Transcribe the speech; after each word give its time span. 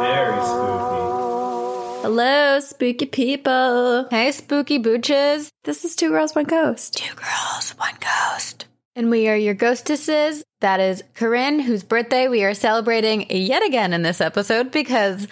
Very 0.00 0.40
spooky. 0.44 1.02
Hello, 2.02 2.60
spooky 2.60 3.06
people. 3.06 4.06
Hey, 4.10 4.30
spooky 4.30 4.78
booches. 4.78 5.50
This 5.64 5.84
is 5.84 5.96
Two 5.96 6.10
Girls, 6.10 6.34
One 6.34 6.44
Ghost. 6.44 6.96
Two 6.96 7.14
girls, 7.16 7.26
one 7.26 7.32
ghost. 7.32 7.43
And 8.96 9.10
we 9.10 9.28
are 9.28 9.36
your 9.36 9.54
ghostesses. 9.54 10.44
That 10.60 10.80
is 10.80 11.02
Corinne, 11.14 11.58
whose 11.58 11.82
birthday 11.82 12.28
we 12.28 12.44
are 12.44 12.54
celebrating 12.54 13.26
yet 13.30 13.64
again 13.64 13.92
in 13.92 14.02
this 14.02 14.20
episode 14.20 14.70
because 14.70 15.26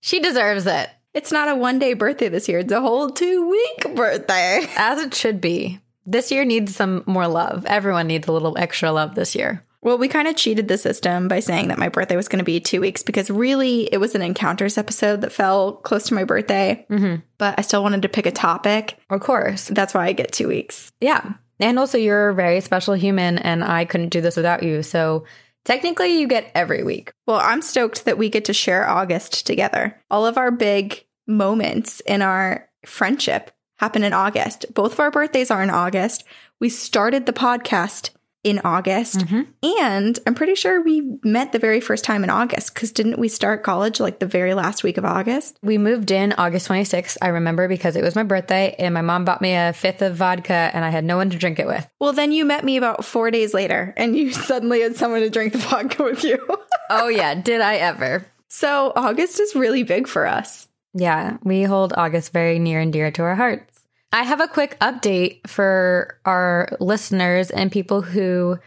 she 0.00 0.20
deserves 0.20 0.66
it, 0.66 0.88
It's 1.12 1.32
not 1.32 1.48
a 1.48 1.56
one 1.56 1.78
day 1.78 1.94
birthday 1.94 2.28
this 2.28 2.48
year, 2.48 2.60
it's 2.60 2.72
a 2.72 2.80
whole 2.80 3.10
two 3.10 3.48
week 3.50 3.96
birthday. 3.96 4.66
as 4.76 5.02
it 5.02 5.14
should 5.14 5.40
be. 5.40 5.80
This 6.06 6.30
year 6.30 6.44
needs 6.44 6.74
some 6.74 7.02
more 7.06 7.28
love. 7.28 7.66
Everyone 7.66 8.06
needs 8.06 8.26
a 8.26 8.32
little 8.32 8.56
extra 8.56 8.90
love 8.90 9.14
this 9.14 9.34
year. 9.34 9.64
Well, 9.82 9.98
we 9.98 10.08
kind 10.08 10.28
of 10.28 10.36
cheated 10.36 10.68
the 10.68 10.76
system 10.76 11.26
by 11.26 11.40
saying 11.40 11.68
that 11.68 11.78
my 11.78 11.88
birthday 11.88 12.16
was 12.16 12.28
going 12.28 12.38
to 12.38 12.44
be 12.44 12.60
two 12.60 12.80
weeks 12.80 13.02
because 13.02 13.30
really 13.30 13.84
it 13.92 13.98
was 13.98 14.14
an 14.14 14.22
encounters 14.22 14.76
episode 14.76 15.22
that 15.22 15.32
fell 15.32 15.72
close 15.72 16.04
to 16.08 16.14
my 16.14 16.24
birthday. 16.24 16.86
Mm-hmm. 16.90 17.22
But 17.38 17.58
I 17.58 17.62
still 17.62 17.82
wanted 17.82 18.02
to 18.02 18.08
pick 18.08 18.26
a 18.26 18.30
topic. 18.30 18.98
Of 19.08 19.20
course. 19.20 19.68
That's 19.68 19.94
why 19.94 20.06
I 20.06 20.12
get 20.12 20.32
two 20.32 20.48
weeks. 20.48 20.92
Yeah. 21.00 21.34
And 21.60 21.78
also, 21.78 21.98
you're 21.98 22.30
a 22.30 22.34
very 22.34 22.60
special 22.60 22.94
human, 22.94 23.38
and 23.38 23.62
I 23.62 23.84
couldn't 23.84 24.08
do 24.08 24.20
this 24.20 24.36
without 24.36 24.62
you. 24.62 24.82
So 24.82 25.24
technically, 25.64 26.18
you 26.18 26.26
get 26.26 26.50
every 26.54 26.82
week. 26.82 27.12
Well, 27.26 27.40
I'm 27.42 27.62
stoked 27.62 28.04
that 28.06 28.18
we 28.18 28.30
get 28.30 28.46
to 28.46 28.52
share 28.52 28.88
August 28.88 29.46
together. 29.46 30.00
All 30.10 30.26
of 30.26 30.38
our 30.38 30.50
big 30.50 31.04
moments 31.26 32.00
in 32.00 32.22
our 32.22 32.68
friendship 32.86 33.50
happen 33.78 34.02
in 34.02 34.12
August. 34.12 34.66
Both 34.74 34.94
of 34.94 35.00
our 35.00 35.10
birthdays 35.10 35.50
are 35.50 35.62
in 35.62 35.70
August. 35.70 36.24
We 36.60 36.68
started 36.68 37.26
the 37.26 37.32
podcast 37.32 38.10
in 38.42 38.60
August. 38.64 39.18
Mm-hmm. 39.18 39.78
And 39.82 40.18
I'm 40.26 40.34
pretty 40.34 40.54
sure 40.54 40.82
we 40.82 41.18
met 41.22 41.52
the 41.52 41.58
very 41.58 41.80
first 41.80 42.04
time 42.04 42.24
in 42.24 42.30
August 42.30 42.72
because 42.74 42.92
didn't 42.92 43.18
we 43.18 43.28
start 43.28 43.62
college 43.62 44.00
like 44.00 44.18
the 44.18 44.26
very 44.26 44.54
last 44.54 44.82
week 44.82 44.96
of 44.96 45.04
August? 45.04 45.58
We 45.62 45.78
moved 45.78 46.10
in 46.10 46.32
August 46.34 46.68
26th, 46.68 47.18
I 47.20 47.28
remember, 47.28 47.68
because 47.68 47.96
it 47.96 48.02
was 48.02 48.14
my 48.14 48.22
birthday, 48.22 48.74
and 48.78 48.94
my 48.94 49.02
mom 49.02 49.24
bought 49.24 49.42
me 49.42 49.54
a 49.54 49.72
fifth 49.72 50.02
of 50.02 50.16
vodka, 50.16 50.70
and 50.72 50.84
I 50.84 50.90
had 50.90 51.04
no 51.04 51.16
one 51.16 51.30
to 51.30 51.38
drink 51.38 51.58
it 51.58 51.66
with. 51.66 51.86
Well, 52.00 52.12
then 52.12 52.32
you 52.32 52.44
met 52.44 52.64
me 52.64 52.76
about 52.76 53.04
four 53.04 53.30
days 53.30 53.52
later 53.52 53.92
and 53.96 54.16
you 54.16 54.32
suddenly 54.50 54.80
had 54.80 54.96
someone 54.96 55.20
to 55.20 55.30
drink 55.30 55.52
the 55.52 55.58
vodka 55.58 56.02
with 56.02 56.24
you. 56.24 56.38
Oh, 56.92 57.06
yeah. 57.06 57.34
Did 57.34 57.60
I 57.60 57.76
ever? 57.76 58.26
so 58.48 58.92
August 58.96 59.38
is 59.38 59.54
really 59.54 59.84
big 59.84 60.08
for 60.08 60.26
us. 60.26 60.66
Yeah, 60.92 61.36
we 61.44 61.62
hold 61.62 61.92
August 61.96 62.32
very 62.32 62.58
near 62.58 62.80
and 62.80 62.92
dear 62.92 63.12
to 63.12 63.22
our 63.22 63.36
hearts. 63.36 63.69
I 64.12 64.24
have 64.24 64.40
a 64.40 64.48
quick 64.48 64.78
update 64.80 65.46
for 65.46 66.18
our 66.24 66.76
listeners 66.80 67.50
and 67.50 67.70
people 67.70 68.02
who 68.02 68.58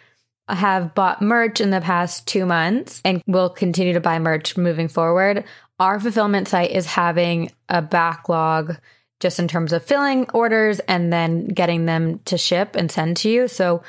have 0.47 0.93
bought 0.95 1.21
merch 1.21 1.61
in 1.61 1.69
the 1.69 1.81
past 1.81 2.27
two 2.27 2.45
months 2.45 3.01
and 3.03 3.21
will 3.27 3.49
continue 3.49 3.93
to 3.93 3.99
buy 3.99 4.19
merch 4.19 4.57
moving 4.57 4.87
forward. 4.87 5.43
Our 5.79 5.99
fulfillment 5.99 6.47
site 6.47 6.71
is 6.71 6.85
having 6.85 7.51
a 7.69 7.81
backlog 7.81 8.77
just 9.19 9.39
in 9.39 9.47
terms 9.47 9.73
of 9.73 9.83
filling 9.83 10.29
orders 10.33 10.79
and 10.81 11.11
then 11.11 11.47
getting 11.47 11.85
them 11.85 12.19
to 12.25 12.37
ship 12.37 12.75
and 12.75 12.91
send 12.91 13.17
to 13.17 13.29
you. 13.29 13.47
So 13.47 13.83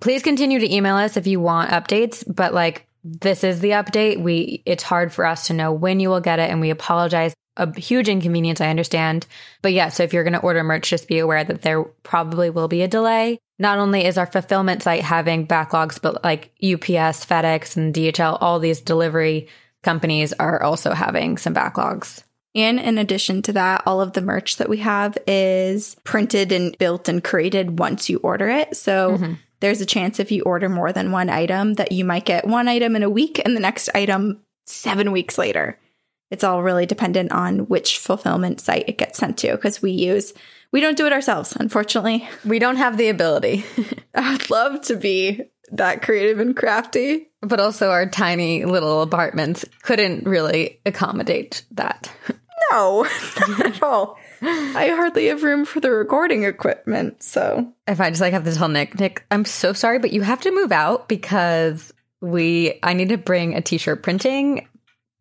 please 0.00 0.22
continue 0.22 0.58
to 0.58 0.74
email 0.74 0.96
us 0.96 1.16
if 1.16 1.26
you 1.26 1.40
want 1.40 1.70
updates, 1.70 2.24
but 2.26 2.52
like 2.52 2.86
this 3.02 3.44
is 3.44 3.60
the 3.60 3.70
update. 3.70 4.20
We 4.20 4.62
it's 4.66 4.82
hard 4.82 5.12
for 5.12 5.26
us 5.26 5.46
to 5.46 5.52
know 5.52 5.72
when 5.72 6.00
you 6.00 6.08
will 6.08 6.20
get 6.20 6.38
it 6.38 6.50
and 6.50 6.60
we 6.60 6.70
apologize. 6.70 7.34
A 7.56 7.78
huge 7.78 8.08
inconvenience, 8.08 8.60
I 8.60 8.68
understand. 8.68 9.26
But 9.62 9.72
yeah, 9.72 9.88
so 9.88 10.02
if 10.02 10.12
you're 10.12 10.24
going 10.24 10.34
to 10.34 10.40
order 10.40 10.64
merch, 10.64 10.90
just 10.90 11.06
be 11.06 11.18
aware 11.18 11.44
that 11.44 11.62
there 11.62 11.84
probably 11.84 12.50
will 12.50 12.68
be 12.68 12.82
a 12.82 12.88
delay. 12.88 13.38
Not 13.58 13.78
only 13.78 14.04
is 14.04 14.18
our 14.18 14.26
fulfillment 14.26 14.82
site 14.82 15.02
having 15.02 15.46
backlogs, 15.46 16.00
but 16.00 16.24
like 16.24 16.50
UPS, 16.62 17.24
FedEx, 17.24 17.76
and 17.76 17.94
DHL, 17.94 18.38
all 18.40 18.58
these 18.58 18.80
delivery 18.80 19.48
companies 19.82 20.32
are 20.32 20.60
also 20.62 20.92
having 20.92 21.36
some 21.36 21.54
backlogs. 21.54 22.24
And 22.56 22.78
in 22.78 22.98
addition 22.98 23.42
to 23.42 23.52
that, 23.54 23.82
all 23.86 24.00
of 24.00 24.12
the 24.12 24.20
merch 24.20 24.56
that 24.56 24.68
we 24.68 24.78
have 24.78 25.18
is 25.26 25.96
printed 26.04 26.52
and 26.52 26.76
built 26.78 27.08
and 27.08 27.22
created 27.22 27.78
once 27.78 28.08
you 28.08 28.18
order 28.18 28.48
it. 28.48 28.76
So 28.76 29.12
mm-hmm. 29.12 29.34
there's 29.60 29.80
a 29.80 29.86
chance 29.86 30.20
if 30.20 30.30
you 30.30 30.42
order 30.42 30.68
more 30.68 30.92
than 30.92 31.12
one 31.12 31.30
item 31.30 31.74
that 31.74 31.92
you 31.92 32.04
might 32.04 32.24
get 32.24 32.46
one 32.46 32.68
item 32.68 32.96
in 32.96 33.02
a 33.02 33.10
week 33.10 33.40
and 33.44 33.56
the 33.56 33.60
next 33.60 33.90
item 33.94 34.40
seven 34.66 35.10
weeks 35.10 35.36
later. 35.36 35.78
It's 36.34 36.42
all 36.42 36.64
really 36.64 36.84
dependent 36.84 37.30
on 37.30 37.60
which 37.68 37.98
fulfillment 37.98 38.60
site 38.60 38.88
it 38.88 38.98
gets 38.98 39.20
sent 39.20 39.38
to 39.38 39.52
because 39.52 39.80
we 39.80 39.92
use, 39.92 40.32
we 40.72 40.80
don't 40.80 40.96
do 40.96 41.06
it 41.06 41.12
ourselves, 41.12 41.54
unfortunately. 41.54 42.28
We 42.44 42.58
don't 42.58 42.74
have 42.74 42.96
the 42.96 43.08
ability, 43.08 43.64
I'd 44.16 44.50
love 44.50 44.80
to 44.86 44.96
be 44.96 45.42
that 45.70 46.02
creative 46.02 46.40
and 46.40 46.56
crafty. 46.56 47.28
but 47.40 47.60
also 47.60 47.90
our 47.92 48.06
tiny 48.06 48.64
little 48.64 49.00
apartments 49.02 49.64
couldn't 49.82 50.26
really 50.26 50.80
accommodate 50.84 51.64
that. 51.70 52.10
No, 52.72 53.06
not 53.48 53.66
at 53.66 53.82
all. 53.82 54.16
I 54.40 54.88
hardly 54.96 55.26
have 55.26 55.42
room 55.42 55.64
for 55.64 55.80
the 55.80 55.90
recording 55.90 56.44
equipment. 56.44 57.22
So 57.22 57.72
if 57.86 58.00
I 58.00 58.08
just 58.08 58.22
like 58.22 58.32
have 58.32 58.44
to 58.44 58.54
tell 58.54 58.68
Nick, 58.68 58.98
Nick, 58.98 59.24
I'm 59.30 59.44
so 59.44 59.72
sorry, 59.74 59.98
but 59.98 60.12
you 60.12 60.22
have 60.22 60.40
to 60.40 60.50
move 60.50 60.72
out 60.72 61.06
because 61.06 61.92
we 62.20 62.78
I 62.82 62.94
need 62.94 63.10
to 63.10 63.18
bring 63.18 63.54
a 63.54 63.60
t-shirt 63.60 64.02
printing. 64.02 64.66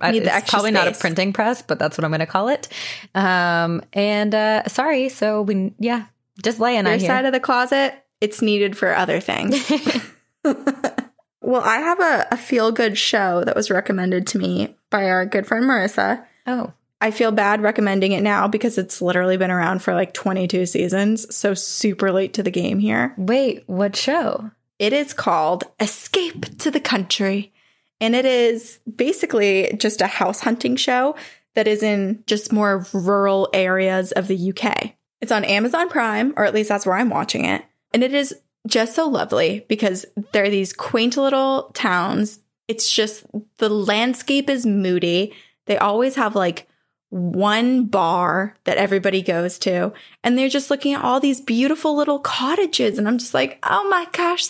I- 0.03 0.11
Need 0.11 0.19
the 0.19 0.25
it's 0.25 0.35
extra 0.35 0.57
probably 0.57 0.71
not 0.71 0.87
a 0.87 0.91
printing 0.91 1.33
press, 1.33 1.61
but 1.61 1.79
that's 1.79 1.97
what 1.97 2.05
I'm 2.05 2.11
going 2.11 2.19
to 2.19 2.25
call 2.25 2.49
it. 2.49 2.67
Um, 3.15 3.81
and 3.93 4.35
uh, 4.35 4.67
sorry, 4.67 5.09
so 5.09 5.41
we 5.41 5.73
yeah, 5.79 6.05
just 6.43 6.59
laying 6.59 6.85
your 6.85 6.93
on 6.93 6.99
here. 6.99 7.07
side 7.07 7.25
of 7.25 7.33
the 7.33 7.39
closet, 7.39 7.93
it's 8.21 8.41
needed 8.41 8.77
for 8.77 8.95
other 8.95 9.19
things. 9.19 9.69
well, 10.43 11.61
I 11.61 11.77
have 11.77 11.99
a, 11.99 12.27
a 12.31 12.37
feel 12.37 12.71
good 12.71 12.97
show 12.97 13.43
that 13.43 13.55
was 13.55 13.71
recommended 13.71 14.27
to 14.27 14.37
me 14.37 14.75
by 14.89 15.05
our 15.09 15.25
good 15.25 15.47
friend 15.47 15.65
Marissa. 15.65 16.25
oh, 16.47 16.73
I 17.01 17.11
feel 17.11 17.33
bad 17.33 17.61
recommending 17.61 18.13
it 18.13 18.21
now 18.21 18.47
because 18.47 18.77
it's 18.77 19.01
literally 19.01 19.35
been 19.35 19.51
around 19.51 19.81
for 19.81 19.93
like 19.93 20.13
22 20.13 20.65
seasons. 20.65 21.35
So 21.35 21.53
super 21.53 22.13
late 22.13 22.33
to 22.35 22.43
the 22.43 22.51
game 22.51 22.79
here. 22.79 23.13
wait, 23.17 23.63
what 23.67 23.95
show? 23.97 24.51
It 24.79 24.91
is 24.93 25.13
called 25.13 25.65
Escape 25.79 26.57
to 26.59 26.71
the 26.71 26.79
Country. 26.79 27.52
And 28.03 28.17
it 28.17 28.25
is 28.25 28.81
basically 28.97 29.73
just 29.77 30.01
a 30.01 30.07
house 30.07 30.41
hunting 30.41 30.75
show 30.75 31.15
that 31.55 31.69
is 31.69 31.81
in 31.81 32.21
just 32.27 32.51
more 32.51 32.85
rural 32.91 33.47
areas 33.53 34.11
of 34.11 34.27
the 34.27 34.51
UK. 34.51 34.93
It's 35.21 35.31
on 35.31 35.45
Amazon 35.45 35.87
Prime, 35.87 36.33
or 36.35 36.43
at 36.43 36.53
least 36.53 36.67
that's 36.67 36.85
where 36.85 36.97
I'm 36.97 37.09
watching 37.09 37.45
it. 37.45 37.63
And 37.93 38.03
it 38.03 38.13
is 38.13 38.35
just 38.67 38.93
so 38.93 39.07
lovely 39.07 39.65
because 39.69 40.05
there 40.33 40.43
are 40.43 40.49
these 40.49 40.73
quaint 40.73 41.15
little 41.15 41.71
towns. 41.73 42.39
It's 42.67 42.91
just 42.91 43.25
the 43.59 43.69
landscape 43.69 44.49
is 44.49 44.65
moody. 44.65 45.33
They 45.65 45.77
always 45.77 46.15
have 46.15 46.35
like 46.35 46.67
one 47.09 47.85
bar 47.85 48.57
that 48.65 48.77
everybody 48.77 49.21
goes 49.21 49.57
to 49.59 49.93
and 50.25 50.37
they're 50.37 50.49
just 50.49 50.69
looking 50.69 50.93
at 50.93 51.03
all 51.03 51.21
these 51.21 51.39
beautiful 51.39 51.95
little 51.95 52.19
cottages 52.19 52.97
and 52.97 53.07
I'm 53.07 53.19
just 53.19 53.35
like, 53.35 53.59
"Oh 53.63 53.87
my 53.87 54.07
gosh, 54.11 54.49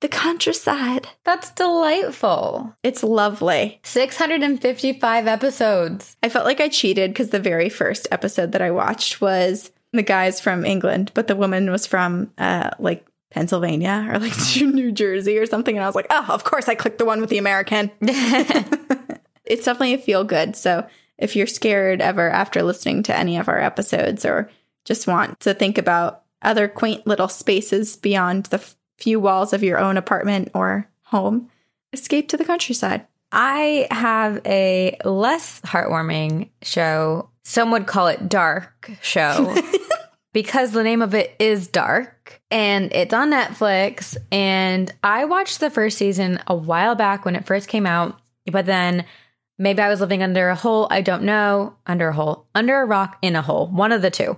the 0.00 0.08
countryside. 0.08 1.08
That's 1.24 1.50
delightful. 1.52 2.74
It's 2.82 3.02
lovely." 3.02 3.80
655 3.82 5.26
episodes. 5.26 6.16
I 6.22 6.28
felt 6.28 6.46
like 6.46 6.60
I 6.60 6.68
cheated 6.68 7.12
because 7.12 7.30
the 7.30 7.40
very 7.40 7.68
first 7.68 8.08
episode 8.10 8.52
that 8.52 8.62
I 8.62 8.70
watched 8.70 9.20
was 9.20 9.70
the 9.92 10.02
guys 10.02 10.40
from 10.40 10.64
England, 10.64 11.10
but 11.14 11.26
the 11.26 11.36
woman 11.36 11.70
was 11.70 11.86
from 11.86 12.30
uh 12.38 12.70
like 12.78 13.06
Pennsylvania 13.30 14.08
or 14.10 14.18
like 14.18 14.34
New 14.60 14.92
Jersey 14.92 15.38
or 15.38 15.46
something 15.46 15.76
and 15.76 15.84
I 15.84 15.88
was 15.88 15.96
like, 15.96 16.06
"Oh, 16.10 16.26
of 16.28 16.44
course 16.44 16.68
I 16.68 16.74
clicked 16.74 16.98
the 16.98 17.04
one 17.04 17.20
with 17.20 17.30
the 17.30 17.38
American." 17.38 17.90
it's 18.00 19.64
definitely 19.64 19.94
a 19.94 19.98
feel 19.98 20.24
good. 20.24 20.56
So 20.56 20.86
if 21.18 21.36
you're 21.36 21.46
scared 21.46 22.00
ever 22.00 22.30
after 22.30 22.62
listening 22.62 23.02
to 23.04 23.16
any 23.16 23.36
of 23.36 23.48
our 23.48 23.60
episodes 23.60 24.24
or 24.24 24.50
just 24.84 25.06
want 25.06 25.38
to 25.40 25.54
think 25.54 25.76
about 25.76 26.22
other 26.42 26.66
quaint 26.66 27.06
little 27.06 27.28
spaces 27.28 27.96
beyond 27.96 28.46
the 28.46 28.64
few 29.00 29.18
walls 29.18 29.52
of 29.52 29.62
your 29.62 29.78
own 29.78 29.96
apartment 29.96 30.50
or 30.54 30.88
home, 31.04 31.50
escape 31.92 32.28
to 32.28 32.36
the 32.36 32.44
countryside. 32.44 33.06
I 33.32 33.86
have 33.90 34.40
a 34.44 34.96
less 35.04 35.60
heartwarming 35.62 36.50
show. 36.62 37.30
Some 37.44 37.70
would 37.70 37.86
call 37.86 38.08
it 38.08 38.28
dark 38.28 38.90
show 39.02 39.56
because 40.32 40.72
the 40.72 40.82
name 40.82 41.02
of 41.02 41.14
it 41.14 41.34
is 41.38 41.68
dark 41.68 42.40
and 42.50 42.92
it's 42.92 43.14
on 43.14 43.30
Netflix. 43.30 44.16
And 44.32 44.92
I 45.02 45.24
watched 45.24 45.60
the 45.60 45.70
first 45.70 45.98
season 45.98 46.40
a 46.46 46.54
while 46.54 46.94
back 46.94 47.24
when 47.24 47.36
it 47.36 47.46
first 47.46 47.68
came 47.68 47.86
out, 47.86 48.18
but 48.50 48.66
then 48.66 49.04
maybe 49.58 49.80
I 49.80 49.88
was 49.88 50.00
living 50.00 50.22
under 50.22 50.48
a 50.48 50.56
hole. 50.56 50.88
I 50.90 51.00
don't 51.00 51.22
know. 51.22 51.76
Under 51.86 52.08
a 52.08 52.12
hole, 52.12 52.46
under 52.54 52.80
a 52.80 52.86
rock, 52.86 53.18
in 53.22 53.36
a 53.36 53.42
hole, 53.42 53.68
one 53.68 53.92
of 53.92 54.02
the 54.02 54.10
two. 54.10 54.36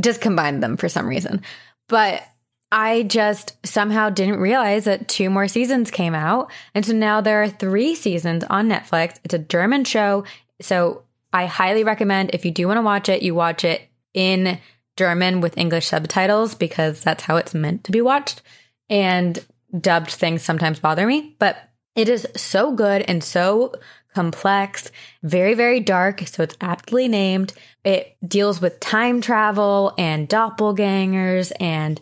Just 0.00 0.20
combined 0.20 0.62
them 0.62 0.76
for 0.76 0.88
some 0.88 1.08
reason. 1.08 1.42
But 1.88 2.22
I 2.70 3.04
just 3.04 3.56
somehow 3.66 4.10
didn't 4.10 4.40
realize 4.40 4.84
that 4.84 5.08
two 5.08 5.30
more 5.30 5.48
seasons 5.48 5.90
came 5.90 6.14
out. 6.14 6.50
And 6.74 6.84
so 6.84 6.92
now 6.92 7.20
there 7.20 7.42
are 7.42 7.48
three 7.48 7.94
seasons 7.94 8.44
on 8.50 8.68
Netflix. 8.68 9.18
It's 9.24 9.34
a 9.34 9.38
German 9.38 9.84
show. 9.84 10.24
So 10.60 11.02
I 11.32 11.46
highly 11.46 11.84
recommend 11.84 12.30
if 12.32 12.44
you 12.44 12.50
do 12.50 12.66
want 12.66 12.78
to 12.78 12.82
watch 12.82 13.08
it, 13.08 13.22
you 13.22 13.34
watch 13.34 13.64
it 13.64 13.82
in 14.12 14.58
German 14.96 15.40
with 15.40 15.56
English 15.56 15.86
subtitles 15.86 16.54
because 16.54 17.02
that's 17.02 17.24
how 17.24 17.36
it's 17.36 17.54
meant 17.54 17.84
to 17.84 17.92
be 17.92 18.02
watched. 18.02 18.42
And 18.90 19.38
dubbed 19.78 20.10
things 20.10 20.42
sometimes 20.42 20.80
bother 20.80 21.06
me, 21.06 21.36
but 21.38 21.56
it 21.94 22.08
is 22.08 22.26
so 22.36 22.72
good 22.72 23.02
and 23.02 23.22
so 23.22 23.72
complex, 24.14 24.90
very, 25.22 25.54
very 25.54 25.80
dark. 25.80 26.26
So 26.26 26.42
it's 26.42 26.56
aptly 26.60 27.08
named. 27.08 27.52
It 27.84 28.16
deals 28.26 28.60
with 28.60 28.80
time 28.80 29.20
travel 29.20 29.94
and 29.98 30.28
doppelgangers 30.28 31.52
and 31.60 32.00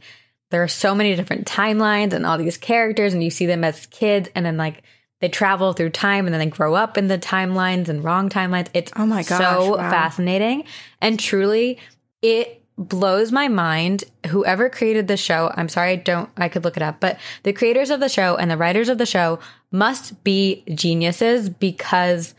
there 0.56 0.62
are 0.62 0.69
so 0.69 0.94
many 0.94 1.14
different 1.14 1.47
timelines 1.47 2.14
and 2.14 2.25
all 2.25 2.38
these 2.38 2.56
characters 2.56 3.12
and 3.12 3.23
you 3.23 3.29
see 3.29 3.44
them 3.44 3.62
as 3.62 3.85
kids 3.88 4.31
and 4.35 4.47
then 4.47 4.56
like 4.56 4.82
they 5.20 5.29
travel 5.29 5.75
through 5.75 5.91
time 5.91 6.25
and 6.25 6.32
then 6.32 6.41
they 6.41 6.47
grow 6.47 6.75
up 6.75 6.97
in 6.97 7.08
the 7.08 7.19
timelines 7.19 7.88
and 7.88 8.03
wrong 8.03 8.31
timelines. 8.31 8.69
It's 8.73 8.91
Oh 8.97 9.05
my 9.05 9.23
gosh, 9.23 9.38
so 9.38 9.76
wow. 9.76 9.91
fascinating. 9.91 10.64
And 11.03 11.20
truly 11.20 11.79
it 12.23 12.62
blows 12.79 13.32
my 13.32 13.49
mind. 13.49 14.05
Whoever 14.29 14.70
created 14.70 15.08
the 15.08 15.19
show, 15.19 15.53
I'm 15.55 15.69
sorry 15.69 15.91
I 15.91 15.97
don't 15.97 16.31
I 16.38 16.49
could 16.49 16.64
look 16.64 16.79
it 16.79 16.82
up, 16.82 17.00
but 17.00 17.19
the 17.43 17.53
creators 17.53 17.91
of 17.91 18.00
the 18.00 18.08
show 18.08 18.37
and 18.37 18.50
the 18.50 18.56
writers 18.56 18.88
of 18.88 18.97
the 18.97 19.05
show 19.05 19.38
must 19.70 20.25
be 20.25 20.64
geniuses 20.75 21.50
because 21.50 22.35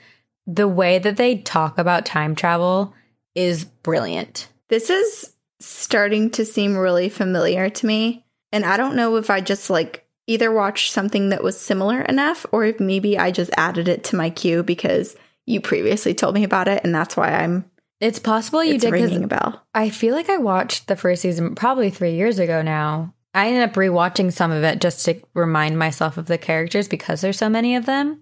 the 0.48 0.68
way 0.68 0.98
that 0.98 1.18
they 1.18 1.38
talk 1.38 1.78
about 1.78 2.08
time 2.08 2.34
travel 2.34 2.96
is 3.36 3.64
brilliant. 3.64 4.48
This 4.70 4.90
is 4.90 5.34
starting 5.60 6.30
to 6.32 6.46
seem 6.46 6.78
really 6.78 7.10
familiar 7.10 7.70
to 7.70 7.86
me. 7.86 8.26
And 8.52 8.66
I 8.66 8.78
don't 8.78 8.96
know 8.96 9.16
if 9.16 9.30
I 9.30 9.42
just 9.42 9.70
like 9.70 10.06
either 10.28 10.52
watched 10.52 10.92
something 10.92 11.30
that 11.30 11.44
was 11.44 11.60
similar 11.60 12.02
enough 12.02 12.46
or 12.52 12.66
if 12.66 12.80
maybe 12.80 13.18
I 13.18 13.32
just 13.32 13.52
added 13.58 13.88
it 13.88 14.04
to 14.06 14.16
my 14.16 14.30
queue 14.30 14.62
because 14.62 15.16
you 15.46 15.62
previously 15.62 16.14
told 16.14 16.36
me 16.36 16.44
about 16.44 16.68
it 16.68 16.84
and 16.84 16.94
that's 16.94 17.16
why 17.16 17.30
I'm 17.32 17.66
It's 18.00 18.20
possible 18.20 18.64
you 18.64 18.76
it's 18.76 18.84
did 18.84 18.92
ringing 18.92 19.24
a 19.24 19.28
bell. 19.28 19.66
I 19.74 19.90
feel 19.90 20.14
like 20.14 20.30
I 20.30 20.38
watched 20.38 20.88
the 20.88 20.98
first 20.98 21.22
season 21.22 21.56
probably 21.56 21.90
three 21.90 22.16
years 22.16 22.40
ago 22.40 22.62
now. 22.62 23.14
I 23.34 23.48
ended 23.48 23.64
up 23.64 23.76
rewatching 23.76 24.34
some 24.34 24.52
of 24.52 24.64
it 24.64 24.82
just 24.82 25.06
to 25.06 25.22
remind 25.34 25.80
myself 25.80 26.18
of 26.18 26.26
the 26.26 26.38
characters 26.38 26.88
because 26.88 27.22
there's 27.22 27.38
so 27.38 27.50
many 27.50 27.76
of 27.76 27.86
them. 27.86 28.22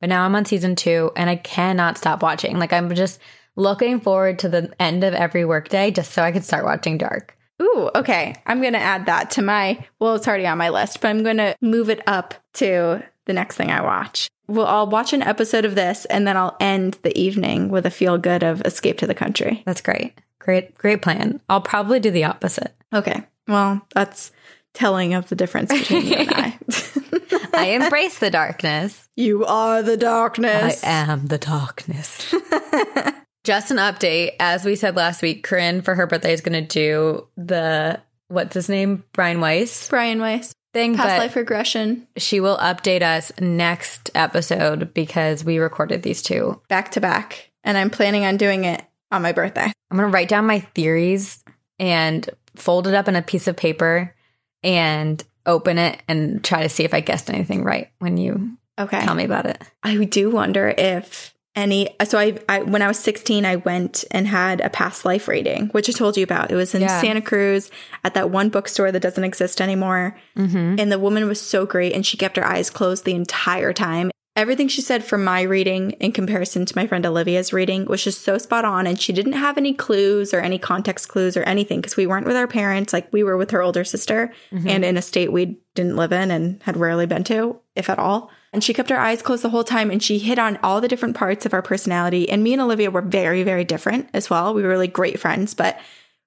But 0.00 0.08
now 0.08 0.24
I'm 0.24 0.34
on 0.36 0.44
season 0.44 0.76
two 0.76 1.10
and 1.16 1.28
I 1.28 1.36
cannot 1.36 1.98
stop 1.98 2.22
watching. 2.22 2.58
Like 2.58 2.72
I'm 2.72 2.94
just 2.94 3.20
looking 3.60 4.00
forward 4.00 4.38
to 4.40 4.48
the 4.48 4.72
end 4.80 5.04
of 5.04 5.14
every 5.14 5.44
workday 5.44 5.90
just 5.90 6.12
so 6.12 6.22
I 6.22 6.32
could 6.32 6.44
start 6.44 6.64
watching 6.64 6.98
Dark. 6.98 7.36
Ooh, 7.60 7.90
okay. 7.94 8.34
I'm 8.46 8.60
going 8.60 8.72
to 8.72 8.78
add 8.78 9.06
that 9.06 9.32
to 9.32 9.42
my, 9.42 9.84
well, 9.98 10.14
it's 10.14 10.26
already 10.26 10.46
on 10.46 10.58
my 10.58 10.70
list, 10.70 11.00
but 11.00 11.08
I'm 11.08 11.22
going 11.22 11.36
to 11.36 11.54
move 11.60 11.90
it 11.90 12.02
up 12.06 12.34
to 12.54 13.02
the 13.26 13.32
next 13.32 13.56
thing 13.56 13.70
I 13.70 13.82
watch. 13.82 14.28
Well, 14.48 14.66
I'll 14.66 14.88
watch 14.88 15.12
an 15.12 15.22
episode 15.22 15.64
of 15.64 15.74
this 15.74 16.06
and 16.06 16.26
then 16.26 16.36
I'll 16.36 16.56
end 16.58 16.98
the 17.02 17.16
evening 17.16 17.68
with 17.68 17.84
a 17.84 17.90
feel 17.90 18.18
good 18.18 18.42
of 18.42 18.62
Escape 18.62 18.98
to 18.98 19.06
the 19.06 19.14
Country. 19.14 19.62
That's 19.66 19.82
great. 19.82 20.18
Great, 20.38 20.74
great 20.76 21.02
plan. 21.02 21.40
I'll 21.48 21.60
probably 21.60 22.00
do 22.00 22.10
the 22.10 22.24
opposite. 22.24 22.74
Okay. 22.94 23.22
Well, 23.46 23.86
that's 23.94 24.32
telling 24.72 25.12
of 25.14 25.28
the 25.28 25.36
difference 25.36 25.70
between 25.70 26.06
you 26.06 26.14
and 26.14 26.32
I. 26.32 26.58
I 27.52 27.66
embrace 27.72 28.18
the 28.18 28.30
darkness. 28.30 29.08
you 29.16 29.44
are 29.44 29.82
the 29.82 29.96
darkness. 29.96 30.82
I 30.82 30.88
am 30.88 31.26
the 31.26 31.38
darkness. 31.38 32.34
Just 33.44 33.70
an 33.70 33.78
update. 33.78 34.32
As 34.38 34.64
we 34.64 34.76
said 34.76 34.96
last 34.96 35.22
week, 35.22 35.42
Corinne 35.42 35.80
for 35.82 35.94
her 35.94 36.06
birthday 36.06 36.32
is 36.32 36.40
going 36.42 36.62
to 36.62 36.66
do 36.66 37.26
the, 37.36 38.00
what's 38.28 38.54
his 38.54 38.68
name? 38.68 39.04
Brian 39.12 39.40
Weiss 39.40 39.88
Brian 39.88 40.20
Weiss, 40.20 40.54
thing. 40.74 40.94
past 40.94 41.08
but 41.08 41.18
life 41.18 41.36
regression, 41.36 42.06
she 42.16 42.40
will 42.40 42.58
update 42.58 43.02
us 43.02 43.32
next 43.40 44.10
episode 44.14 44.92
because 44.92 45.42
we 45.44 45.58
recorded 45.58 46.02
these 46.02 46.22
two. 46.22 46.60
back 46.68 46.90
to 46.92 47.00
back. 47.00 47.50
And 47.64 47.76
I'm 47.78 47.90
planning 47.90 48.24
on 48.24 48.36
doing 48.36 48.64
it 48.64 48.82
on 49.10 49.22
my 49.22 49.32
birthday. 49.32 49.72
I'm 49.90 49.96
going 49.96 50.10
to 50.10 50.14
write 50.14 50.28
down 50.28 50.46
my 50.46 50.60
theories 50.60 51.42
and 51.78 52.28
fold 52.56 52.86
it 52.86 52.94
up 52.94 53.08
in 53.08 53.16
a 53.16 53.22
piece 53.22 53.48
of 53.48 53.56
paper 53.56 54.14
and 54.62 55.22
open 55.46 55.78
it 55.78 56.02
and 56.06 56.44
try 56.44 56.62
to 56.62 56.68
see 56.68 56.84
if 56.84 56.92
I 56.92 57.00
guessed 57.00 57.30
anything 57.30 57.64
right 57.64 57.90
when 57.98 58.16
you 58.18 58.56
Okay. 58.78 59.00
tell 59.00 59.14
me 59.14 59.24
about 59.24 59.46
it. 59.46 59.62
I 59.82 59.96
do 60.04 60.30
wonder 60.30 60.72
if 60.76 61.34
any. 61.56 61.96
So 62.04 62.18
I, 62.18 62.38
I, 62.48 62.62
when 62.62 62.82
I 62.82 62.88
was 62.88 62.98
16, 62.98 63.44
I 63.44 63.56
went 63.56 64.04
and 64.10 64.26
had 64.26 64.60
a 64.60 64.70
past 64.70 65.04
life 65.04 65.28
reading, 65.28 65.66
which 65.68 65.88
I 65.88 65.92
told 65.92 66.16
you 66.16 66.24
about. 66.24 66.50
It 66.50 66.56
was 66.56 66.74
in 66.74 66.82
Yeah. 66.82 67.00
Santa 67.00 67.20
Cruz 67.20 67.70
at 68.04 68.14
that 68.14 68.30
one 68.30 68.48
bookstore 68.48 68.92
that 68.92 69.00
doesn't 69.00 69.24
exist 69.24 69.60
anymore. 69.60 70.16
Mm-hmm. 70.36 70.76
And 70.78 70.92
the 70.92 70.98
woman 70.98 71.26
was 71.26 71.40
so 71.40 71.66
great, 71.66 71.92
and 71.92 72.06
she 72.06 72.16
kept 72.16 72.36
her 72.36 72.46
eyes 72.46 72.70
closed 72.70 73.04
the 73.04 73.14
entire 73.14 73.72
time. 73.72 74.10
Everything 74.36 74.68
she 74.68 74.80
said 74.80 75.04
from 75.04 75.24
my 75.24 75.42
reading 75.42 75.90
in 75.92 76.12
comparison 76.12 76.64
to 76.64 76.76
my 76.76 76.86
friend 76.86 77.04
Olivia's 77.04 77.52
reading 77.52 77.84
was 77.86 78.04
just 78.04 78.22
so 78.22 78.38
spot 78.38 78.64
on. 78.64 78.86
And 78.86 78.98
she 78.98 79.12
didn't 79.12 79.32
have 79.32 79.58
any 79.58 79.74
clues 79.74 80.32
or 80.32 80.40
any 80.40 80.56
context 80.56 81.08
clues 81.08 81.36
or 81.36 81.42
anything 81.42 81.80
because 81.80 81.96
we 81.96 82.06
weren't 82.06 82.26
with 82.26 82.36
our 82.36 82.46
parents. 82.46 82.92
Like 82.92 83.12
we 83.12 83.24
were 83.24 83.36
with 83.36 83.50
her 83.50 83.60
older 83.60 83.82
sister 83.84 84.32
and 84.52 84.84
in 84.84 84.96
a 84.96 85.02
state 85.02 85.32
we 85.32 85.58
didn't 85.74 85.96
live 85.96 86.12
in 86.12 86.30
and 86.30 86.62
had 86.62 86.76
rarely 86.76 87.06
been 87.06 87.24
to, 87.24 87.58
if 87.74 87.90
at 87.90 87.98
all. 87.98 88.30
And 88.52 88.64
she 88.64 88.74
kept 88.74 88.90
her 88.90 88.98
eyes 88.98 89.22
closed 89.22 89.44
the 89.44 89.50
whole 89.50 89.64
time 89.64 89.90
and 89.90 90.02
she 90.02 90.18
hit 90.18 90.38
on 90.38 90.58
all 90.62 90.80
the 90.80 90.88
different 90.88 91.16
parts 91.16 91.46
of 91.46 91.54
our 91.54 91.62
personality. 91.62 92.28
And 92.28 92.42
me 92.42 92.52
and 92.52 92.60
Olivia 92.60 92.90
were 92.90 93.00
very, 93.02 93.42
very 93.42 93.64
different 93.64 94.08
as 94.12 94.28
well. 94.28 94.54
We 94.54 94.62
were 94.62 94.68
really 94.68 94.88
great 94.88 95.20
friends, 95.20 95.54
but 95.54 95.78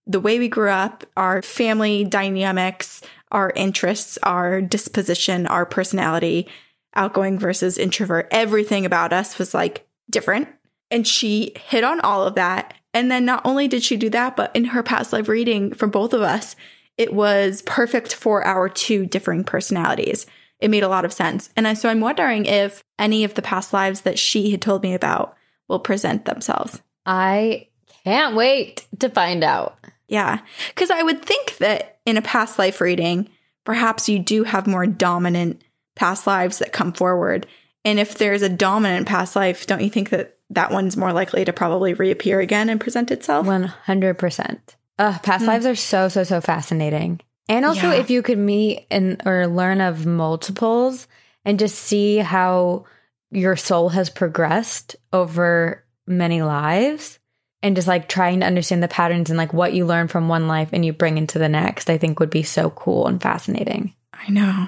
the 0.07 0.19
way 0.19 0.39
we 0.39 0.47
grew 0.47 0.69
up, 0.69 1.05
our 1.17 1.41
family 1.41 2.03
dynamics, 2.03 3.01
our 3.31 3.51
interests, 3.55 4.17
our 4.23 4.61
disposition, 4.61 5.47
our 5.47 5.65
personality, 5.65 6.47
outgoing 6.95 7.39
versus 7.39 7.77
introvert, 7.77 8.27
everything 8.31 8.85
about 8.85 9.13
us 9.13 9.37
was 9.37 9.53
like 9.53 9.87
different. 10.09 10.47
And 10.91 11.07
she 11.07 11.53
hit 11.67 11.83
on 11.83 11.99
all 12.01 12.23
of 12.23 12.35
that. 12.35 12.73
And 12.93 13.09
then 13.09 13.25
not 13.25 13.41
only 13.45 13.67
did 13.67 13.83
she 13.83 13.97
do 13.97 14.09
that, 14.11 14.35
but 14.35 14.55
in 14.55 14.65
her 14.65 14.83
past 14.83 15.11
life 15.11 15.27
reading 15.27 15.73
from 15.73 15.89
both 15.89 16.13
of 16.13 16.21
us, 16.21 16.55
it 16.97 17.13
was 17.13 17.63
perfect 17.63 18.13
for 18.13 18.45
our 18.45 18.69
two 18.69 19.07
differing 19.07 19.43
personalities. 19.43 20.27
It 20.63 20.69
made 20.69 20.83
a 20.83 20.87
lot 20.87 21.03
of 21.03 21.11
sense. 21.11 21.49
And 21.57 21.67
I, 21.67 21.73
so 21.73 21.89
I'm 21.89 21.99
wondering 21.99 22.45
if 22.45 22.85
any 22.97 23.25
of 23.25 23.33
the 23.33 23.41
past 23.41 23.73
lives 23.73 24.01
that 24.01 24.17
she 24.17 24.51
had 24.51 24.61
told 24.61 24.81
me 24.81 24.93
about 24.93 25.35
will 25.67 25.77
present 25.77 26.23
themselves. 26.23 26.81
I 27.05 27.67
can't 28.05 28.33
wait 28.33 28.87
to 28.99 29.09
find 29.09 29.43
out. 29.43 29.77
Yeah. 30.07 30.39
Because 30.69 30.89
I 30.89 31.03
would 31.03 31.21
think 31.21 31.57
that 31.57 31.97
in 32.05 32.15
a 32.15 32.21
past 32.21 32.57
life 32.57 32.79
reading, 32.79 33.27
perhaps 33.65 34.07
you 34.07 34.19
do 34.19 34.45
have 34.45 34.65
more 34.65 34.87
dominant 34.87 35.61
past 35.95 36.25
lives 36.27 36.59
that 36.59 36.71
come 36.71 36.93
forward. 36.93 37.45
And 37.83 37.99
if 37.99 38.17
there's 38.17 38.41
a 38.41 38.47
dominant 38.47 39.05
past 39.05 39.35
life, 39.35 39.67
don't 39.67 39.81
you 39.81 39.89
think 39.89 40.11
that 40.11 40.37
that 40.49 40.71
one's 40.71 40.95
more 40.95 41.11
likely 41.11 41.43
to 41.43 41.51
probably 41.51 41.93
reappear 41.93 42.39
again 42.39 42.69
and 42.69 42.79
present 42.79 43.11
itself? 43.11 43.45
100%. 43.45 44.59
Uh, 44.97 45.19
past 45.19 45.45
lives 45.45 45.65
are 45.65 45.75
so, 45.75 46.07
so, 46.07 46.23
so 46.23 46.39
fascinating. 46.39 47.19
And 47.49 47.65
also, 47.65 47.89
Yeah. 47.89 47.95
if 47.95 48.09
you 48.09 48.21
could 48.21 48.37
meet 48.37 48.87
and 48.89 49.21
or 49.25 49.47
learn 49.47 49.81
of 49.81 50.05
multiples 50.05 51.07
and 51.45 51.59
just 51.59 51.75
see 51.75 52.17
how 52.17 52.85
your 53.31 53.55
soul 53.55 53.89
has 53.89 54.09
progressed 54.09 54.95
over 55.11 55.83
many 56.07 56.41
lives 56.41 57.19
and 57.61 57.75
just 57.75 57.87
like 57.87 58.07
trying 58.07 58.41
to 58.41 58.45
understand 58.45 58.83
the 58.83 58.87
patterns 58.87 59.29
and 59.29 59.37
like 59.37 59.53
what 59.53 59.73
you 59.73 59.85
learn 59.85 60.07
from 60.07 60.27
one 60.27 60.47
life 60.47 60.69
and 60.73 60.85
you 60.85 60.93
bring 60.93 61.17
into 61.17 61.39
the 61.39 61.49
next, 61.49 61.89
I 61.89 61.97
think 61.97 62.19
would 62.19 62.29
be 62.29 62.43
so 62.43 62.69
cool 62.69 63.07
and 63.07 63.21
fascinating. 63.21 63.93
I 64.13 64.29
know. 64.31 64.67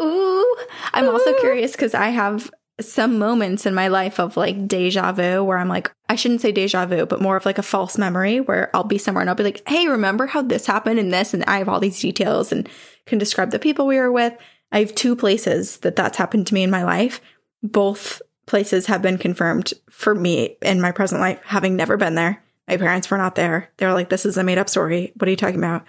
Ooh. 0.00 0.56
I'm 0.92 1.08
also 1.08 1.32
curious 1.40 1.72
because 1.72 1.94
I 1.94 2.08
have 2.08 2.50
some 2.90 3.18
moments 3.18 3.66
in 3.66 3.74
my 3.74 3.88
life 3.88 4.18
of 4.18 4.36
like 4.36 4.66
deja 4.66 5.12
vu 5.12 5.42
where 5.44 5.58
I'm 5.58 5.68
like, 5.68 5.90
I 6.08 6.14
shouldn't 6.14 6.40
say 6.40 6.52
deja 6.52 6.86
vu, 6.86 7.06
but 7.06 7.20
more 7.20 7.36
of 7.36 7.44
like 7.44 7.58
a 7.58 7.62
false 7.62 7.98
memory 7.98 8.40
where 8.40 8.70
I'll 8.74 8.84
be 8.84 8.98
somewhere 8.98 9.20
and 9.20 9.30
I'll 9.30 9.36
be 9.36 9.44
like, 9.44 9.66
hey, 9.68 9.88
remember 9.88 10.26
how 10.26 10.42
this 10.42 10.66
happened 10.66 10.98
and 10.98 11.12
this? 11.12 11.34
And 11.34 11.44
I 11.44 11.58
have 11.58 11.68
all 11.68 11.80
these 11.80 12.00
details 12.00 12.52
and 12.52 12.68
can 13.06 13.18
describe 13.18 13.50
the 13.50 13.58
people 13.58 13.86
we 13.86 13.98
were 13.98 14.12
with. 14.12 14.34
I 14.70 14.80
have 14.80 14.94
two 14.94 15.16
places 15.16 15.78
that 15.78 15.96
that's 15.96 16.18
happened 16.18 16.46
to 16.48 16.54
me 16.54 16.62
in 16.62 16.70
my 16.70 16.84
life. 16.84 17.20
Both 17.62 18.22
places 18.46 18.86
have 18.86 19.02
been 19.02 19.18
confirmed 19.18 19.72
for 19.90 20.14
me 20.14 20.56
in 20.62 20.80
my 20.80 20.92
present 20.92 21.20
life, 21.20 21.40
having 21.44 21.76
never 21.76 21.96
been 21.96 22.14
there. 22.14 22.42
My 22.68 22.76
parents 22.76 23.10
were 23.10 23.18
not 23.18 23.34
there. 23.34 23.70
They 23.76 23.86
were 23.86 23.92
like, 23.92 24.08
this 24.08 24.24
is 24.24 24.36
a 24.36 24.44
made 24.44 24.58
up 24.58 24.68
story. 24.68 25.12
What 25.16 25.28
are 25.28 25.30
you 25.30 25.36
talking 25.36 25.58
about? 25.58 25.84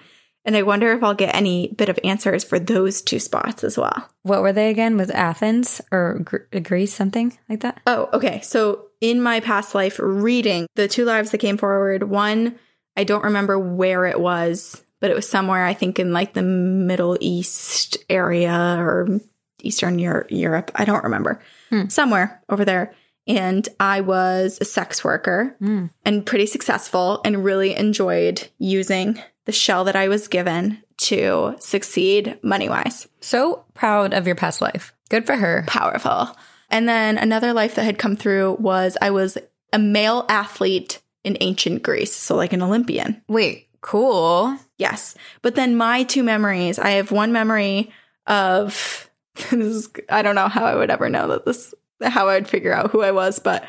And 0.46 0.58
I 0.58 0.62
wonder 0.64 0.92
if 0.92 1.02
I'll 1.04 1.14
get 1.14 1.34
any 1.36 1.70
bit 1.70 1.88
of 1.90 1.98
answers 2.04 2.44
for 2.44 2.60
those 2.60 3.02
two 3.02 3.20
spots 3.20 3.64
as 3.64 3.78
well. 3.78 4.10
What 4.24 4.42
were 4.42 4.52
they 4.52 4.70
again? 4.70 4.98
Was 4.98 5.10
Athens 5.10 5.80
or 5.92 6.20
Gr- 6.24 6.60
Greece, 6.60 6.94
something 6.94 7.38
like 7.48 7.62
that? 7.62 7.80
Oh, 7.88 8.10
okay. 8.14 8.42
So 8.42 8.88
in 9.00 9.22
my 9.22 9.40
past 9.40 9.74
life 9.74 10.00
reading, 10.04 10.68
the 10.76 10.88
two 10.90 11.06
lives 11.06 11.32
that 11.32 11.38
came 11.38 11.58
forward, 11.58 12.04
one, 12.04 12.60
I 12.98 13.06
don't 13.06 13.24
remember 13.24 13.58
where 13.58 14.06
it 14.06 14.20
was, 14.20 14.84
but 15.00 15.10
it 15.10 15.16
was 15.16 15.28
somewhere, 15.30 15.64
I 15.66 15.74
think, 15.74 15.98
in 15.98 16.12
like 16.12 16.34
the 16.34 16.42
Middle 16.44 17.18
East 17.22 17.98
area 18.10 18.54
or 18.80 19.20
Eastern 19.62 19.98
Euro- 20.00 20.26
Europe. 20.30 20.72
I 20.76 20.84
don't 20.84 21.04
remember. 21.06 21.40
Hmm. 21.70 21.88
Somewhere 21.88 22.42
over 22.50 22.66
there. 22.66 22.94
And 23.26 23.68
I 23.80 24.02
was 24.02 24.58
a 24.60 24.66
sex 24.66 25.02
worker 25.06 25.56
Mm. 25.62 25.90
and 26.04 26.26
pretty 26.26 26.46
successful 26.46 27.22
and 27.24 27.46
really 27.46 27.74
enjoyed 27.74 28.50
using 28.60 29.22
the 29.46 29.52
shell 29.52 29.84
that 29.86 29.96
I 29.96 30.08
was 30.08 30.28
given 30.28 30.82
to 30.98 31.56
succeed 31.60 32.40
money 32.44 32.70
wise. 32.70 33.08
So 33.20 33.66
proud 33.74 34.14
of 34.14 34.28
your 34.28 34.36
past 34.36 34.62
life. 34.62 34.94
Good 35.10 35.26
for 35.26 35.36
her. 35.36 35.64
Powerful. 35.68 36.36
And 36.70 36.88
then 36.88 37.18
another 37.18 37.54
life 37.54 37.76
that 37.76 37.84
had 37.84 38.00
come 38.00 38.16
through 38.16 38.58
was 38.60 38.98
I 39.02 39.12
was 39.12 39.38
a 39.72 39.80
male 39.80 40.26
athlete 40.30 41.02
in 41.24 41.38
ancient 41.40 41.84
Greece, 41.84 42.14
so 42.14 42.36
like 42.36 42.54
an 42.54 42.62
Olympian. 42.62 43.22
Wait, 43.28 43.68
cool. 43.82 44.58
Yes. 44.78 45.16
But 45.42 45.56
then 45.56 45.76
my 45.76 46.04
two 46.04 46.24
memories, 46.24 46.80
I 46.80 46.92
have 46.92 47.12
one 47.12 47.32
memory 47.32 47.92
of 48.28 49.10
this 49.36 49.54
is, 49.54 49.90
I 50.10 50.22
don't 50.22 50.36
know 50.36 50.48
how 50.48 50.66
I 50.66 50.76
would 50.76 50.92
ever 50.92 51.10
know 51.10 51.28
that 51.30 51.46
this 51.46 51.74
how 52.02 52.28
I 52.28 52.36
would 52.36 52.48
figure 52.48 52.74
out 52.74 52.92
who 52.92 53.02
I 53.02 53.12
was, 53.12 53.40
but 53.40 53.66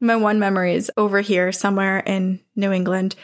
my 0.00 0.16
one 0.16 0.38
memory 0.38 0.74
is 0.74 0.90
over 0.96 1.20
here 1.20 1.52
somewhere 1.52 1.98
in 1.98 2.40
New 2.54 2.72
England. 2.72 3.16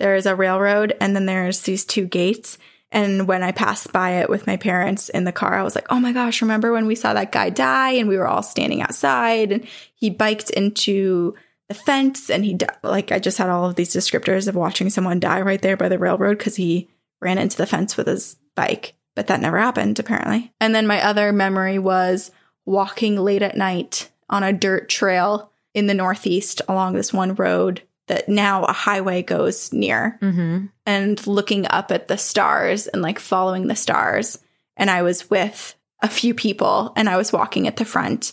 There 0.00 0.16
is 0.16 0.24
a 0.24 0.34
railroad 0.34 0.96
and 0.98 1.14
then 1.14 1.26
there's 1.26 1.60
these 1.60 1.84
two 1.84 2.06
gates. 2.06 2.56
And 2.90 3.28
when 3.28 3.42
I 3.42 3.52
passed 3.52 3.92
by 3.92 4.22
it 4.22 4.30
with 4.30 4.46
my 4.46 4.56
parents 4.56 5.10
in 5.10 5.24
the 5.24 5.30
car, 5.30 5.54
I 5.54 5.62
was 5.62 5.74
like, 5.74 5.86
oh 5.90 6.00
my 6.00 6.12
gosh, 6.12 6.40
remember 6.40 6.72
when 6.72 6.86
we 6.86 6.94
saw 6.94 7.12
that 7.12 7.32
guy 7.32 7.50
die 7.50 7.92
and 7.92 8.08
we 8.08 8.16
were 8.16 8.26
all 8.26 8.42
standing 8.42 8.80
outside 8.80 9.52
and 9.52 9.66
he 9.94 10.08
biked 10.08 10.48
into 10.48 11.34
the 11.68 11.74
fence 11.74 12.30
and 12.30 12.46
he, 12.46 12.58
like, 12.82 13.12
I 13.12 13.18
just 13.18 13.36
had 13.36 13.50
all 13.50 13.68
of 13.68 13.76
these 13.76 13.94
descriptors 13.94 14.48
of 14.48 14.56
watching 14.56 14.88
someone 14.88 15.20
die 15.20 15.42
right 15.42 15.60
there 15.60 15.76
by 15.76 15.90
the 15.90 15.98
railroad 15.98 16.38
because 16.38 16.56
he 16.56 16.88
ran 17.20 17.36
into 17.36 17.58
the 17.58 17.66
fence 17.66 17.98
with 17.98 18.06
his 18.06 18.36
bike. 18.54 18.94
But 19.14 19.26
that 19.26 19.42
never 19.42 19.58
happened, 19.58 19.98
apparently. 19.98 20.50
And 20.62 20.74
then 20.74 20.86
my 20.86 21.04
other 21.04 21.30
memory 21.30 21.78
was 21.78 22.30
walking 22.64 23.16
late 23.16 23.42
at 23.42 23.56
night 23.56 24.08
on 24.30 24.42
a 24.42 24.52
dirt 24.52 24.88
trail 24.88 25.52
in 25.74 25.86
the 25.88 25.94
Northeast 25.94 26.62
along 26.68 26.94
this 26.94 27.12
one 27.12 27.34
road 27.34 27.82
that 28.10 28.28
now 28.28 28.64
a 28.64 28.72
highway 28.72 29.22
goes 29.22 29.72
near 29.72 30.18
Mm-hmm. 30.20 30.66
and 30.84 31.26
looking 31.26 31.66
up 31.68 31.90
at 31.90 32.08
the 32.08 32.18
stars 32.18 32.86
and 32.88 33.00
like 33.02 33.18
following 33.18 33.68
the 33.68 33.76
stars. 33.76 34.38
And 34.76 34.90
I 34.90 35.02
was 35.02 35.30
with 35.30 35.74
a 36.02 36.08
few 36.08 36.34
people 36.34 36.92
and 36.96 37.08
I 37.08 37.16
was 37.16 37.32
walking 37.32 37.66
at 37.66 37.76
the 37.76 37.84
front 37.84 38.32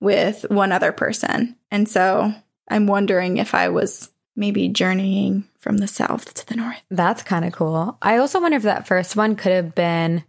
with 0.00 0.44
one 0.50 0.72
other 0.72 0.92
person. 0.92 1.56
And 1.70 1.88
so 1.88 2.32
I'm 2.68 2.86
wondering 2.86 3.38
if 3.38 3.54
I 3.54 3.68
was 3.70 4.10
maybe 4.36 4.68
journeying 4.68 5.44
from 5.58 5.78
the 5.78 5.86
south 5.86 6.34
to 6.34 6.46
the 6.46 6.56
north. 6.56 6.82
That's 6.90 7.22
kind 7.22 7.44
of 7.44 7.52
cool. 7.52 7.96
I 8.02 8.18
also 8.18 8.40
wonder 8.40 8.56
if 8.56 8.64
that 8.64 8.86
first 8.86 9.16
one 9.16 9.36
could 9.36 9.52
have 9.52 9.74
been 9.74 10.24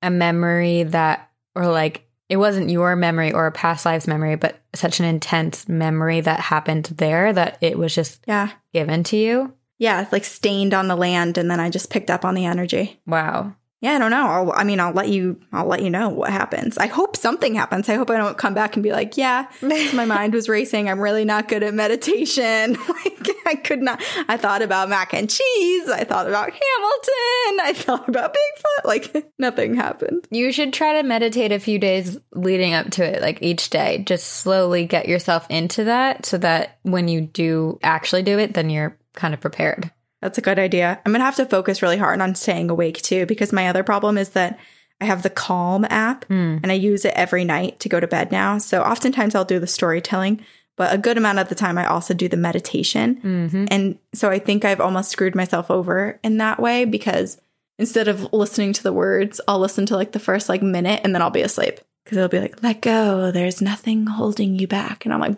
a 0.00 0.10
memory 0.10 0.84
that, 0.84 1.28
or 1.54 1.66
like, 1.66 2.08
it 2.28 2.36
wasn't 2.36 2.70
your 2.70 2.94
memory 2.94 3.32
or 3.32 3.46
a 3.46 3.52
past 3.52 3.84
lives 3.84 4.06
memory, 4.06 4.36
but 4.36 4.60
such 4.78 5.00
an 5.00 5.06
intense 5.06 5.68
memory 5.68 6.20
that 6.20 6.40
happened 6.40 6.86
there 6.96 7.32
that 7.32 7.58
it 7.60 7.78
was 7.78 7.94
just 7.94 8.20
Yeah. 8.26 8.50
given 8.72 9.02
to 9.04 9.16
you. 9.16 9.54
Yeah. 9.78 10.06
Like 10.10 10.24
stained 10.24 10.74
on 10.74 10.88
the 10.88 10.96
land. 10.96 11.38
And 11.38 11.50
then 11.50 11.60
I 11.60 11.70
just 11.70 11.90
picked 11.90 12.10
up 12.10 12.24
on 12.24 12.34
the 12.34 12.46
energy. 12.46 13.00
Wow. 13.06 13.54
Yeah, 13.80 13.92
I 13.92 13.98
don't 13.98 14.10
know. 14.10 14.26
I'll, 14.26 14.52
I 14.52 14.64
mean, 14.64 14.80
I'll 14.80 14.92
let 14.92 15.08
you. 15.08 15.38
I'll 15.52 15.66
let 15.66 15.82
you 15.82 15.90
know 15.90 16.08
what 16.08 16.30
happens. 16.30 16.78
I 16.78 16.86
hope 16.86 17.16
something 17.16 17.54
happens. 17.54 17.88
I 17.88 17.94
hope 17.94 18.10
I 18.10 18.16
don't 18.16 18.36
come 18.36 18.52
back 18.52 18.74
and 18.74 18.82
be 18.82 18.90
like, 18.90 19.16
"Yeah, 19.16 19.46
my 19.62 20.04
mind 20.04 20.34
was 20.34 20.48
racing. 20.48 20.88
I'm 20.88 20.98
really 20.98 21.24
not 21.24 21.46
good 21.46 21.62
at 21.62 21.74
meditation. 21.74 22.76
like, 22.88 23.28
I 23.46 23.54
could 23.54 23.80
not. 23.80 24.02
I 24.28 24.36
thought 24.36 24.62
about 24.62 24.88
mac 24.88 25.14
and 25.14 25.30
cheese. 25.30 25.88
I 25.88 26.02
thought 26.02 26.26
about 26.26 26.50
Hamilton. 26.50 27.60
I 27.62 27.72
thought 27.74 28.08
about 28.08 28.34
Bigfoot. 28.34 28.84
Like, 28.84 29.32
nothing 29.38 29.74
happened. 29.74 30.26
You 30.30 30.50
should 30.50 30.72
try 30.72 31.00
to 31.00 31.06
meditate 31.06 31.52
a 31.52 31.60
few 31.60 31.78
days 31.78 32.18
leading 32.34 32.74
up 32.74 32.90
to 32.92 33.04
it, 33.04 33.22
like 33.22 33.42
each 33.42 33.70
day. 33.70 34.02
Just 34.04 34.26
slowly 34.26 34.86
get 34.86 35.06
yourself 35.06 35.46
into 35.50 35.84
that 35.84 36.26
so 36.26 36.38
that 36.38 36.78
when 36.82 37.06
you 37.06 37.20
do 37.20 37.78
actually 37.84 38.24
do 38.24 38.40
it, 38.40 38.54
then 38.54 38.70
you're 38.70 38.98
kind 39.14 39.34
of 39.34 39.40
prepared. 39.40 39.92
That's 40.20 40.38
a 40.38 40.42
good 40.42 40.58
idea. 40.58 41.00
I'm 41.04 41.12
gonna 41.12 41.24
have 41.24 41.36
to 41.36 41.46
focus 41.46 41.82
really 41.82 41.96
hard 41.98 42.20
on 42.20 42.34
staying 42.34 42.70
awake 42.70 43.02
too, 43.02 43.26
because 43.26 43.52
my 43.52 43.68
other 43.68 43.82
problem 43.82 44.18
is 44.18 44.30
that 44.30 44.58
I 45.00 45.04
have 45.04 45.22
the 45.22 45.30
Calm 45.30 45.86
app 45.88 46.24
Hmm. 46.26 46.58
and 46.62 46.72
I 46.72 46.74
use 46.74 47.04
it 47.04 47.14
every 47.14 47.44
night 47.44 47.78
to 47.80 47.88
go 47.88 48.00
to 48.00 48.06
bed 48.08 48.32
now. 48.32 48.58
So 48.58 48.82
oftentimes 48.82 49.34
I'll 49.34 49.44
do 49.44 49.60
the 49.60 49.66
storytelling, 49.68 50.44
but 50.76 50.92
a 50.92 50.98
good 50.98 51.16
amount 51.16 51.38
of 51.38 51.48
the 51.48 51.54
time 51.54 51.78
I 51.78 51.86
also 51.86 52.14
do 52.14 52.28
the 52.28 52.36
meditation. 52.36 53.20
Mm-hmm. 53.22 53.64
And 53.70 53.98
so 54.12 54.28
I 54.30 54.40
think 54.40 54.64
I've 54.64 54.80
almost 54.80 55.10
screwed 55.10 55.36
myself 55.36 55.70
over 55.70 56.18
in 56.24 56.38
that 56.38 56.58
way 56.58 56.84
because 56.84 57.40
instead 57.78 58.08
of 58.08 58.32
listening 58.32 58.72
to 58.72 58.82
the 58.82 58.92
words, 58.92 59.40
I'll 59.46 59.60
listen 59.60 59.86
to 59.86 59.94
like 59.96 60.10
the 60.10 60.18
first 60.18 60.48
like 60.48 60.62
minute 60.62 61.00
and 61.04 61.14
then 61.14 61.22
I'll 61.22 61.30
be 61.30 61.42
asleep 61.42 61.78
because 62.02 62.18
it'll 62.18 62.28
be 62.28 62.40
like, 62.40 62.60
let 62.64 62.80
go. 62.80 63.30
There's 63.30 63.62
nothing 63.62 64.06
holding 64.06 64.58
you 64.58 64.66
back. 64.66 65.04
And 65.04 65.14
I'm 65.14 65.20
like, 65.20 65.36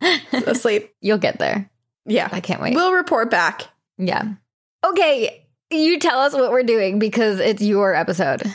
asleep. 0.46 0.94
You'll 1.00 1.18
get 1.18 1.38
there. 1.40 1.68
Yeah. 2.06 2.28
I 2.30 2.40
can't 2.40 2.60
wait. 2.62 2.74
We'll 2.76 2.92
report 2.92 3.28
back. 3.30 3.62
Yeah. 3.98 4.34
Okay. 4.84 5.46
You 5.70 5.98
tell 5.98 6.20
us 6.20 6.34
what 6.34 6.50
we're 6.50 6.62
doing 6.62 6.98
because 6.98 7.40
it's 7.40 7.62
your 7.62 7.94
episode. 7.94 8.42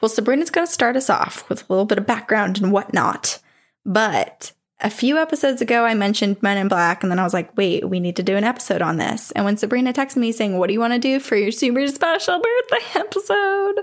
Well, 0.00 0.08
Sabrina's 0.08 0.50
going 0.50 0.66
to 0.66 0.72
start 0.72 0.96
us 0.96 1.10
off 1.10 1.48
with 1.48 1.62
a 1.62 1.72
little 1.72 1.84
bit 1.84 1.98
of 1.98 2.06
background 2.06 2.60
and 2.60 2.72
whatnot. 2.72 3.38
But 3.84 4.52
a 4.80 4.90
few 4.90 5.18
episodes 5.18 5.60
ago, 5.60 5.84
I 5.84 5.94
mentioned 5.94 6.42
Men 6.42 6.58
in 6.58 6.68
Black, 6.68 7.02
and 7.02 7.10
then 7.10 7.18
I 7.18 7.24
was 7.24 7.34
like, 7.34 7.56
wait, 7.56 7.88
we 7.88 8.00
need 8.00 8.16
to 8.16 8.22
do 8.22 8.36
an 8.36 8.44
episode 8.44 8.82
on 8.82 8.96
this. 8.96 9.30
And 9.32 9.44
when 9.44 9.56
Sabrina 9.56 9.92
texted 9.92 10.16
me 10.16 10.32
saying, 10.32 10.58
What 10.58 10.68
do 10.68 10.72
you 10.72 10.80
want 10.80 10.92
to 10.92 10.98
do 10.98 11.20
for 11.20 11.36
your 11.36 11.50
super 11.50 11.86
special 11.88 12.40
birthday 12.40 12.86
episode? 13.00 13.80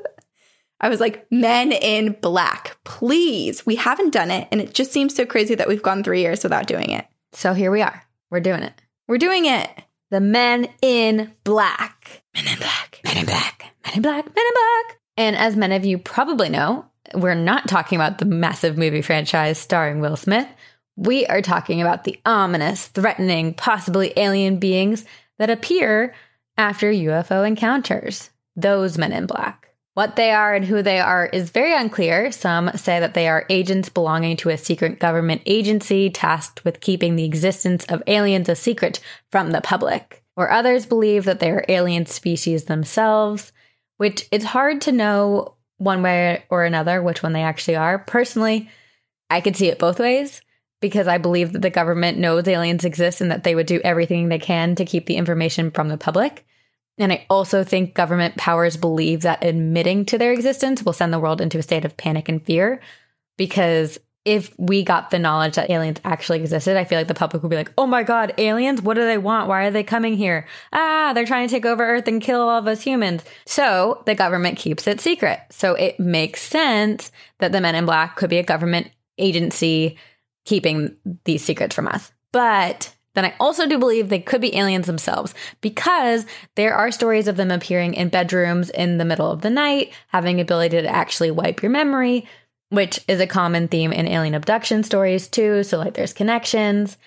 I 0.79 0.89
was 0.89 0.99
like, 0.99 1.31
Men 1.31 1.71
in 1.71 2.13
Black, 2.21 2.77
please. 2.83 3.65
We 3.65 3.75
haven't 3.75 4.13
done 4.13 4.31
it. 4.31 4.47
And 4.51 4.59
it 4.59 4.73
just 4.73 4.91
seems 4.91 5.15
so 5.15 5.25
crazy 5.25 5.55
that 5.55 5.67
we've 5.67 5.83
gone 5.83 6.03
three 6.03 6.21
years 6.21 6.43
without 6.43 6.67
doing 6.67 6.89
it. 6.89 7.05
So 7.33 7.53
here 7.53 7.71
we 7.71 7.81
are. 7.81 8.03
We're 8.29 8.39
doing 8.39 8.63
it. 8.63 8.80
We're 9.11 9.17
doing 9.17 9.43
it. 9.43 9.69
The 10.09 10.21
Men 10.21 10.69
in 10.81 11.33
Black. 11.43 12.23
Men 12.33 12.47
in 12.47 12.57
Black. 12.59 13.01
Men 13.03 13.17
in 13.17 13.25
Black. 13.25 13.73
Men 13.83 13.95
in 13.95 14.01
Black. 14.01 14.23
Men 14.23 14.45
in 14.45 14.53
Black. 14.53 14.99
And 15.17 15.35
as 15.35 15.57
many 15.57 15.75
of 15.75 15.83
you 15.83 15.97
probably 15.97 16.47
know, 16.47 16.85
we're 17.13 17.35
not 17.35 17.67
talking 17.67 17.97
about 17.97 18.19
the 18.19 18.25
massive 18.25 18.77
movie 18.77 19.01
franchise 19.01 19.57
starring 19.57 19.99
Will 19.99 20.15
Smith. 20.15 20.47
We 20.95 21.25
are 21.25 21.41
talking 21.41 21.81
about 21.81 22.05
the 22.05 22.21
ominous, 22.25 22.87
threatening, 22.87 23.53
possibly 23.53 24.13
alien 24.15 24.59
beings 24.59 25.03
that 25.39 25.49
appear 25.49 26.15
after 26.55 26.89
UFO 26.89 27.45
encounters. 27.45 28.29
Those 28.55 28.97
men 28.97 29.11
in 29.11 29.25
black. 29.25 29.70
What 29.93 30.15
they 30.15 30.31
are 30.31 30.53
and 30.53 30.65
who 30.65 30.81
they 30.81 30.99
are 30.99 31.25
is 31.27 31.49
very 31.49 31.75
unclear. 31.75 32.31
Some 32.31 32.71
say 32.75 32.99
that 33.01 33.13
they 33.13 33.27
are 33.27 33.45
agents 33.49 33.89
belonging 33.89 34.37
to 34.37 34.49
a 34.49 34.57
secret 34.57 34.99
government 34.99 35.41
agency 35.45 36.09
tasked 36.09 36.63
with 36.63 36.79
keeping 36.79 37.15
the 37.15 37.25
existence 37.25 37.85
of 37.85 38.01
aliens 38.07 38.47
a 38.47 38.55
secret 38.55 39.01
from 39.31 39.51
the 39.51 39.59
public. 39.59 40.23
Or 40.37 40.49
others 40.49 40.85
believe 40.85 41.25
that 41.25 41.41
they 41.41 41.51
are 41.51 41.65
alien 41.67 42.05
species 42.05 42.65
themselves, 42.65 43.51
which 43.97 44.27
it's 44.31 44.45
hard 44.45 44.79
to 44.81 44.93
know 44.93 45.55
one 45.77 46.01
way 46.01 46.45
or 46.49 46.63
another 46.63 47.01
which 47.01 47.21
one 47.21 47.33
they 47.33 47.43
actually 47.43 47.75
are. 47.75 47.99
Personally, 47.99 48.69
I 49.29 49.41
could 49.41 49.57
see 49.57 49.67
it 49.67 49.79
both 49.79 49.99
ways 49.99 50.41
because 50.79 51.07
I 51.07 51.17
believe 51.17 51.51
that 51.51 51.61
the 51.61 51.69
government 51.69 52.17
knows 52.17 52.47
aliens 52.47 52.85
exist 52.85 53.19
and 53.19 53.29
that 53.29 53.43
they 53.43 53.55
would 53.55 53.67
do 53.67 53.81
everything 53.83 54.29
they 54.29 54.39
can 54.39 54.75
to 54.75 54.85
keep 54.85 55.05
the 55.05 55.17
information 55.17 55.69
from 55.69 55.89
the 55.89 55.97
public. 55.97 56.45
And 56.97 57.11
I 57.11 57.25
also 57.29 57.63
think 57.63 57.93
government 57.93 58.37
powers 58.37 58.77
believe 58.77 59.21
that 59.21 59.43
admitting 59.43 60.05
to 60.05 60.17
their 60.17 60.33
existence 60.33 60.83
will 60.83 60.93
send 60.93 61.13
the 61.13 61.19
world 61.19 61.41
into 61.41 61.57
a 61.57 61.63
state 61.63 61.85
of 61.85 61.97
panic 61.97 62.29
and 62.29 62.45
fear. 62.45 62.81
Because 63.37 63.97
if 64.23 64.53
we 64.59 64.83
got 64.83 65.09
the 65.09 65.17
knowledge 65.17 65.55
that 65.55 65.71
aliens 65.71 65.99
actually 66.03 66.41
existed, 66.41 66.77
I 66.77 66.83
feel 66.83 66.99
like 66.99 67.07
the 67.07 67.15
public 67.15 67.41
would 67.41 67.49
be 67.49 67.55
like, 67.55 67.73
oh 67.77 67.87
my 67.87 68.03
God, 68.03 68.33
aliens? 68.37 68.81
What 68.81 68.93
do 68.93 69.03
they 69.03 69.17
want? 69.17 69.47
Why 69.47 69.65
are 69.65 69.71
they 69.71 69.83
coming 69.83 70.15
here? 70.15 70.47
Ah, 70.71 71.11
they're 71.13 71.25
trying 71.25 71.47
to 71.47 71.51
take 71.51 71.65
over 71.65 71.83
Earth 71.83 72.07
and 72.07 72.21
kill 72.21 72.41
all 72.41 72.59
of 72.59 72.67
us 72.67 72.81
humans. 72.81 73.23
So 73.45 74.03
the 74.05 74.13
government 74.13 74.59
keeps 74.59 74.85
it 74.85 75.01
secret. 75.01 75.39
So 75.49 75.73
it 75.73 75.99
makes 75.99 76.41
sense 76.41 77.11
that 77.39 77.51
the 77.51 77.61
men 77.61 77.73
in 77.73 77.85
black 77.85 78.15
could 78.15 78.29
be 78.29 78.37
a 78.37 78.43
government 78.43 78.91
agency 79.17 79.97
keeping 80.45 80.95
these 81.25 81.43
secrets 81.43 81.73
from 81.73 81.87
us. 81.87 82.11
But 82.31 82.93
then 83.13 83.25
I 83.25 83.35
also 83.39 83.67
do 83.67 83.77
believe 83.77 84.09
they 84.09 84.19
could 84.19 84.41
be 84.41 84.55
aliens 84.55 84.87
themselves 84.87 85.33
because 85.59 86.25
there 86.55 86.73
are 86.73 86.91
stories 86.91 87.27
of 87.27 87.37
them 87.37 87.51
appearing 87.51 87.93
in 87.93 88.09
bedrooms 88.09 88.69
in 88.69 88.97
the 88.97 89.05
middle 89.05 89.29
of 89.29 89.41
the 89.41 89.49
night, 89.49 89.91
having 90.07 90.39
ability 90.39 90.81
to 90.81 90.87
actually 90.87 91.31
wipe 91.31 91.61
your 91.61 91.71
memory, 91.71 92.25
which 92.69 92.99
is 93.07 93.19
a 93.19 93.27
common 93.27 93.67
theme 93.67 93.91
in 93.91 94.07
alien 94.07 94.33
abduction 94.33 94.83
stories 94.83 95.27
too. 95.27 95.63
So 95.63 95.77
like 95.77 95.93
there's 95.93 96.13
connections 96.13 96.97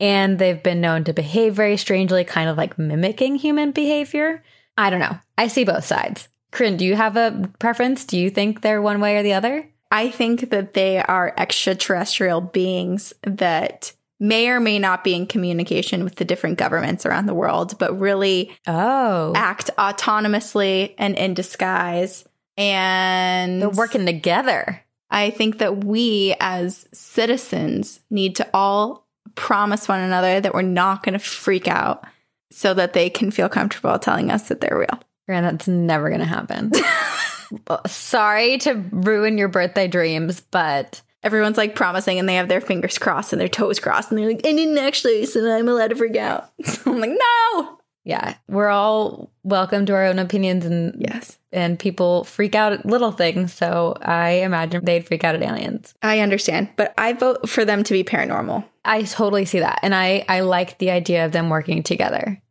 and 0.00 0.38
they've 0.38 0.62
been 0.62 0.80
known 0.80 1.04
to 1.04 1.12
behave 1.12 1.54
very 1.54 1.76
strangely, 1.76 2.24
kind 2.24 2.48
of 2.50 2.58
like 2.58 2.78
mimicking 2.78 3.36
human 3.36 3.70
behavior. 3.70 4.42
I 4.76 4.90
don't 4.90 5.00
know. 5.00 5.18
I 5.38 5.48
see 5.48 5.64
both 5.64 5.84
sides. 5.84 6.28
Corinne, 6.50 6.76
do 6.76 6.84
you 6.84 6.94
have 6.94 7.16
a 7.16 7.50
preference? 7.58 8.04
Do 8.04 8.18
you 8.18 8.30
think 8.30 8.60
they're 8.60 8.82
one 8.82 9.00
way 9.00 9.16
or 9.16 9.22
the 9.22 9.32
other? 9.32 9.68
I 9.90 10.10
think 10.10 10.50
that 10.50 10.74
they 10.74 10.98
are 10.98 11.34
extraterrestrial 11.36 12.40
beings 12.40 13.12
that 13.22 13.92
may 14.20 14.48
or 14.48 14.60
may 14.60 14.78
not 14.78 15.04
be 15.04 15.14
in 15.14 15.26
communication 15.26 16.04
with 16.04 16.16
the 16.16 16.24
different 16.24 16.58
governments 16.58 17.04
around 17.04 17.26
the 17.26 17.34
world, 17.34 17.78
but 17.78 17.98
really 17.98 18.52
Oh. 18.66 19.32
act 19.34 19.70
autonomously 19.78 20.94
and 20.98 21.16
in 21.16 21.34
disguise. 21.34 22.24
And 22.56 23.60
They're 23.60 23.68
working 23.70 24.06
together. 24.06 24.80
I 25.10 25.30
think 25.30 25.58
that 25.58 25.84
we 25.84 26.34
as 26.40 26.86
citizens 26.92 28.00
need 28.10 28.36
to 28.36 28.48
all 28.54 29.06
promise 29.34 29.88
one 29.88 30.00
another 30.00 30.40
that 30.40 30.54
we're 30.54 30.62
not 30.62 31.02
going 31.02 31.12
to 31.14 31.18
freak 31.18 31.66
out 31.68 32.04
so 32.52 32.72
that 32.74 32.92
they 32.92 33.10
can 33.10 33.30
feel 33.32 33.48
comfortable 33.48 33.98
telling 33.98 34.30
us 34.30 34.48
that 34.48 34.60
they're 34.60 34.78
real. 34.78 35.00
And 35.26 35.44
that's 35.44 35.66
never 35.66 36.08
going 36.08 36.20
to 36.20 36.26
happen. 36.26 36.70
Sorry 37.86 38.58
to 38.58 38.74
ruin 38.90 39.38
your 39.38 39.48
birthday 39.48 39.88
dreams, 39.88 40.40
but 40.40 41.02
Everyone's 41.24 41.56
like 41.56 41.74
promising 41.74 42.18
and 42.20 42.28
they 42.28 42.36
have 42.36 42.48
their 42.48 42.60
fingers 42.60 42.98
crossed 42.98 43.32
and 43.32 43.40
their 43.40 43.48
toes 43.48 43.80
crossed 43.80 44.10
and 44.10 44.18
they're 44.18 44.28
like, 44.28 44.46
I 44.46 44.52
didn't 44.52 44.78
actually, 44.78 45.26
so 45.26 45.50
I'm 45.50 45.66
allowed 45.68 45.88
to 45.88 45.96
freak 45.96 46.16
out. 46.16 46.50
So 46.64 46.92
I'm 46.92 47.00
like, 47.00 47.10
no. 47.10 47.78
yeah, 48.04 48.34
we're 48.48 48.68
all 48.68 49.32
welcome 49.42 49.86
to 49.86 49.94
our 49.94 50.04
own 50.04 50.18
opinions 50.18 50.64
and 50.66 50.94
Yes. 50.98 51.38
and 51.50 51.78
people 51.78 52.24
freak 52.24 52.54
out 52.54 52.72
at 52.74 52.86
little 52.86 53.10
things. 53.12 53.52
So 53.54 53.96
I 54.02 54.42
imagine 54.42 54.84
they'd 54.84 55.06
freak 55.06 55.24
out 55.24 55.34
at 55.34 55.42
aliens. 55.42 55.94
I 56.02 56.20
understand, 56.20 56.68
but 56.76 56.92
I 56.98 57.14
vote 57.14 57.48
for 57.48 57.64
them 57.64 57.82
to 57.84 57.92
be 57.94 58.04
paranormal. 58.04 58.64
I 58.84 59.02
totally 59.04 59.46
see 59.46 59.60
that. 59.60 59.80
And 59.82 59.94
I, 59.94 60.24
I 60.28 60.40
like 60.40 60.76
the 60.78 60.90
idea 60.90 61.24
of 61.24 61.32
them 61.32 61.48
working 61.48 61.82
together 61.82 62.42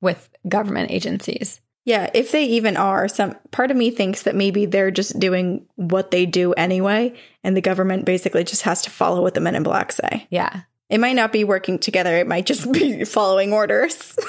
with 0.00 0.30
government 0.48 0.92
agencies. 0.92 1.60
Yeah, 1.90 2.08
if 2.14 2.30
they 2.30 2.44
even 2.44 2.76
are, 2.76 3.08
some 3.08 3.34
part 3.50 3.72
of 3.72 3.76
me 3.76 3.90
thinks 3.90 4.22
that 4.22 4.36
maybe 4.36 4.64
they're 4.64 4.92
just 4.92 5.18
doing 5.18 5.66
what 5.74 6.12
they 6.12 6.24
do 6.24 6.52
anyway, 6.52 7.14
and 7.42 7.56
the 7.56 7.60
government 7.60 8.04
basically 8.04 8.44
just 8.44 8.62
has 8.62 8.82
to 8.82 8.90
follow 8.90 9.22
what 9.22 9.34
the 9.34 9.40
men 9.40 9.56
in 9.56 9.64
black 9.64 9.90
say. 9.90 10.28
Yeah. 10.30 10.60
It 10.88 11.00
might 11.00 11.16
not 11.16 11.32
be 11.32 11.42
working 11.42 11.80
together, 11.80 12.16
it 12.16 12.28
might 12.28 12.46
just 12.46 12.70
be 12.72 13.04
following 13.04 13.52
orders. 13.52 14.16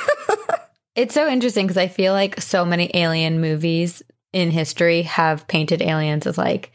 It's 0.95 1.13
so 1.13 1.27
interesting 1.27 1.67
because 1.67 1.77
I 1.77 1.87
feel 1.87 2.11
like 2.13 2.41
so 2.41 2.65
many 2.65 2.91
alien 2.93 3.39
movies 3.39 4.03
in 4.33 4.51
history 4.51 5.03
have 5.03 5.47
painted 5.47 5.81
aliens 5.81 6.27
as 6.27 6.37
like 6.37 6.71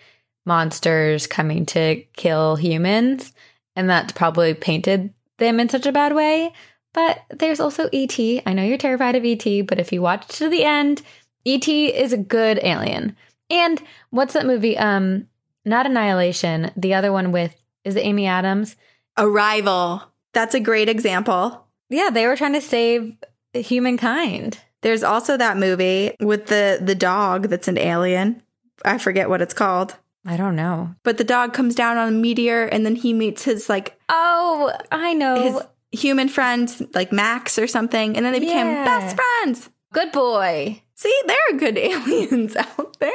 monsters 0.47 1.27
coming 1.27 1.67
to 1.67 2.03
kill 2.17 2.57
humans. 2.57 3.33
And 3.75 3.91
that's 3.91 4.13
probably 4.13 4.55
painted 4.55 5.13
them 5.37 5.61
in 5.61 5.69
such 5.69 5.85
a 5.85 5.93
bad 5.93 6.15
way. 6.15 6.55
But 6.97 7.21
there's 7.29 7.61
also 7.61 7.91
E.T. 7.93 8.41
I 8.47 8.53
know 8.55 8.63
you're 8.65 8.79
terrified 8.79 9.15
of 9.17 9.25
E.T., 9.25 9.63
but 9.63 9.79
if 9.79 9.93
you 9.93 10.01
watch 10.01 10.27
to 10.39 10.49
the 10.49 10.65
end, 10.65 11.03
E.T. 11.45 11.89
is 11.89 12.13
a 12.15 12.17
good 12.19 12.59
alien. 12.63 13.15
And 13.51 13.81
what's 14.09 14.33
that 14.33 14.47
movie? 14.47 14.79
Um, 14.79 15.29
not 15.67 15.85
Annihilation. 15.85 16.71
The 16.75 16.95
other 16.95 17.13
one 17.13 17.33
with 17.33 17.55
is 17.85 17.97
it 17.97 18.01
Amy 18.05 18.27
Adams? 18.27 18.77
Arrival. 19.19 20.03
That's 20.33 20.55
a 20.55 20.61
great 20.61 20.89
example. 20.89 21.67
Yeah, 21.91 22.09
they 22.11 22.27
were 22.27 22.35
trying 22.37 22.55
to 22.55 22.61
save 22.63 23.15
humankind. 23.53 24.59
There's 24.83 25.03
also 25.03 25.37
that 25.37 25.57
movie 25.59 26.17
with 26.21 26.47
the 26.47 26.79
the 26.83 26.95
dog 26.95 27.49
that's 27.49 27.69
an 27.69 27.79
alien. 27.79 28.43
I 28.85 28.99
forget 28.99 29.29
what 29.29 29.43
it's 29.43 29.55
called. 29.55 29.97
I 30.27 30.37
don't 30.37 30.57
know. 30.57 30.95
But 31.05 31.19
the 31.19 31.25
dog 31.25 31.53
comes 31.53 31.75
down 31.75 31.97
on 31.99 32.09
a 32.09 32.13
meteor 32.13 32.65
and 32.65 32.85
then 32.85 32.97
he 32.97 33.13
meets 33.13 33.45
his 33.45 33.69
like 33.69 33.99
Oh, 34.09 34.73
I 34.91 35.13
know. 35.15 35.43
his 35.43 35.63
human 35.97 36.29
friend 36.29 36.71
like 36.95 37.11
Max 37.13 37.59
or 37.59 37.67
something 37.67 38.17
and 38.17 38.25
then 38.25 38.33
they 38.33 38.41
became 38.41 38.67
Yeah. 38.67 38.85
best 38.85 39.17
friends. 39.17 39.71
Good 39.93 40.13
boy. 40.13 40.83
See, 40.95 41.15
there 41.27 41.37
are 41.51 41.57
good 41.59 41.77
aliens 41.79 42.55
out 42.57 42.99
there. 43.01 43.11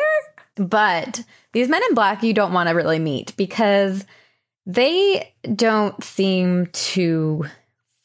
But 0.55 1.23
these 1.53 1.69
men 1.69 1.81
in 1.89 1.95
black 1.95 2.23
you 2.23 2.33
don't 2.33 2.53
want 2.53 2.67
to 2.69 2.75
really 2.75 2.99
meet 2.99 3.35
because 3.37 4.05
they 4.65 5.33
don't 5.55 6.03
seem 6.03 6.67
too 6.67 7.45